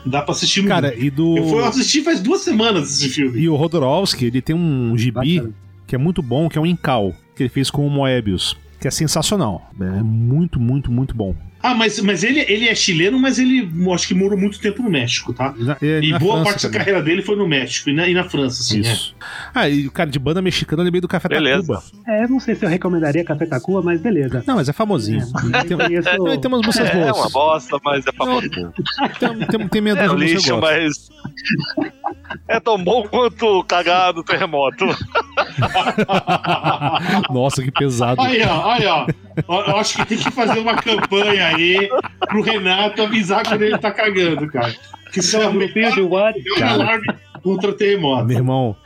Dá 0.07 0.23
pra 0.23 0.33
assistir 0.33 0.63
no 0.63 0.69
Cara, 0.69 0.95
e 0.95 1.11
do... 1.11 1.37
Eu 1.37 1.49
fui 1.49 1.65
assistir 1.65 2.03
faz 2.03 2.21
duas 2.21 2.43
semanas 2.43 2.91
esse 2.91 3.09
filme. 3.09 3.39
E 3.41 3.49
o 3.49 3.57
Rodorowski, 3.57 4.27
ele 4.27 4.43
tem 4.43 4.55
um 4.55 4.97
gibi 4.99 5.37
Bacana. 5.37 5.55
que 5.87 5.95
é 5.95 5.99
muito 5.99 6.23
bom, 6.23 6.49
que 6.49 6.59
é 6.59 6.61
um 6.61 6.67
Incal, 6.67 7.15
que 7.35 7.43
ele 7.43 7.49
fez 7.49 7.71
com 7.71 7.87
o 7.87 7.91
Moebius, 7.91 8.55
que 8.79 8.87
é 8.87 8.91
sensacional. 8.91 9.71
É 9.81 10.03
muito, 10.03 10.61
muito, 10.61 10.93
muito 10.93 11.15
bom. 11.15 11.35
Ah, 11.65 11.75
mas, 11.75 11.99
mas 12.01 12.23
ele, 12.23 12.41
ele 12.41 12.69
é 12.69 12.75
chileno, 12.75 13.19
mas 13.19 13.39
ele 13.39 13.67
acho 13.95 14.07
que 14.07 14.13
morou 14.13 14.39
muito 14.39 14.61
tempo 14.61 14.83
no 14.83 14.91
México, 14.91 15.33
tá? 15.33 15.55
Na, 15.57 15.79
e, 15.81 16.11
e 16.11 16.19
boa 16.19 16.35
França 16.35 16.45
parte 16.45 16.61
também. 16.61 16.73
da 16.73 16.79
carreira 16.79 17.03
dele 17.03 17.23
foi 17.23 17.37
no 17.37 17.49
México 17.49 17.89
e 17.89 17.95
na, 17.95 18.07
e 18.07 18.13
na 18.13 18.25
França, 18.25 18.61
assim. 18.61 18.81
Isso. 18.81 19.17
É. 19.19 19.25
Ah, 19.55 19.67
e 19.67 19.87
o 19.87 19.91
cara 19.91 20.11
de 20.11 20.19
banda 20.19 20.43
mexicana 20.43 20.83
lembrei 20.83 21.01
do 21.01 21.09
Café 21.09 21.27
beleza. 21.27 21.73
Tacuba. 21.73 22.03
É, 22.07 22.29
não 22.29 22.39
sei 22.39 22.55
se 22.55 22.67
eu 22.67 22.69
recomendaria 22.69 23.25
Café 23.25 23.47
Tacuba, 23.47 23.81
mas 23.81 23.99
beleza. 23.99 24.45
Não, 24.47 24.57
mas 24.57 24.69
é 24.69 24.75
famosinho. 24.75 25.27
É, 25.55 25.65
tem, 25.65 25.79
tem, 26.03 26.03
tem, 26.39 26.51
umas 26.51 26.67
músicas 26.67 26.91
boas. 26.91 27.07
É 27.07 27.13
uma 27.13 27.31
bosta, 27.31 27.79
mas 27.83 28.07
é 28.07 28.13
famosinho. 28.13 28.71
Tem, 29.19 29.39
tem, 29.47 29.69
tem 29.69 29.81
meia 29.81 29.95
é 29.95 30.11
um 30.11 30.17
lixo, 30.17 30.61
mas. 30.61 31.09
É 32.47 32.61
tão 32.61 32.83
bom 32.83 33.07
quanto 33.09 33.65
cagar 33.65 34.13
do 34.13 34.23
terremoto. 34.23 34.85
Nossa, 37.33 37.63
que 37.63 37.71
pesado. 37.71 38.21
Aí, 38.21 38.43
ó, 38.43 38.71
aí, 38.71 38.87
ó. 38.87 39.07
Eu 39.49 39.79
acho 39.79 39.97
que 39.97 40.07
tem 40.07 40.19
que 40.19 40.31
fazer 40.31 40.61
uma 40.61 40.77
campanha 40.77 41.47
aí 41.47 41.54
pro 42.29 42.43
Renato 42.43 43.03
avisar 43.03 43.47
quando 43.47 43.63
ele 43.63 43.79
tá 43.79 43.91
cagando, 43.91 44.47
cara. 44.51 44.75
Que 45.13 45.21
isso 45.21 45.37
é 45.37 45.47
um 45.49 45.61
alarme 46.65 47.07
contra 47.45 47.73
terremoto. 47.73 48.25
Meu 48.25 48.39
irmão, 48.39 48.77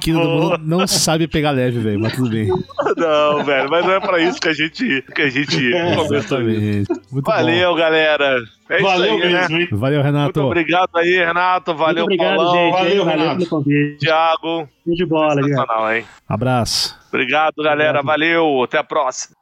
que 0.00 0.12
não, 0.12 0.56
não 0.58 0.86
sabe 0.86 1.28
pegar 1.28 1.50
leve, 1.50 1.78
velho, 1.78 2.00
mas 2.00 2.14
tudo 2.14 2.30
bem. 2.30 2.48
Não, 2.96 3.44
velho, 3.44 3.70
mas 3.70 3.84
não 3.84 3.92
é 3.92 4.00
pra 4.00 4.18
isso 4.20 4.40
que 4.40 4.48
a 4.48 4.52
gente, 4.54 5.04
que 5.14 5.22
a 5.22 5.28
gente 5.28 5.74
é, 5.74 5.94
Exatamente. 6.00 6.88
Muito 7.12 7.26
Valeu, 7.26 7.70
bom. 7.70 7.76
galera. 7.76 8.38
É 8.70 8.80
valeu 8.80 9.14
aí, 9.14 9.20
mesmo, 9.20 9.58
né? 9.58 9.68
Valeu, 9.70 10.02
Renato. 10.02 10.40
Muito 10.40 10.46
obrigado 10.46 10.96
aí, 10.96 11.18
Renato. 11.18 11.74
Valeu, 11.74 12.06
Muito 12.06 12.20
obrigado, 12.22 12.36
Paulão. 12.36 12.54
Gente, 12.54 12.72
valeu, 12.72 13.04
valeu 13.04 13.28
Renato. 13.28 13.64
Thiago. 13.98 14.68
Tudo 14.84 14.96
de 14.96 15.06
bola, 15.06 15.34
Sensacional, 15.34 15.92
hein? 15.92 16.04
Abraço. 16.26 16.98
Obrigado, 17.08 17.62
galera. 17.62 18.02
Valeu. 18.02 18.62
Até 18.62 18.78
a 18.78 18.84
próxima. 18.84 19.36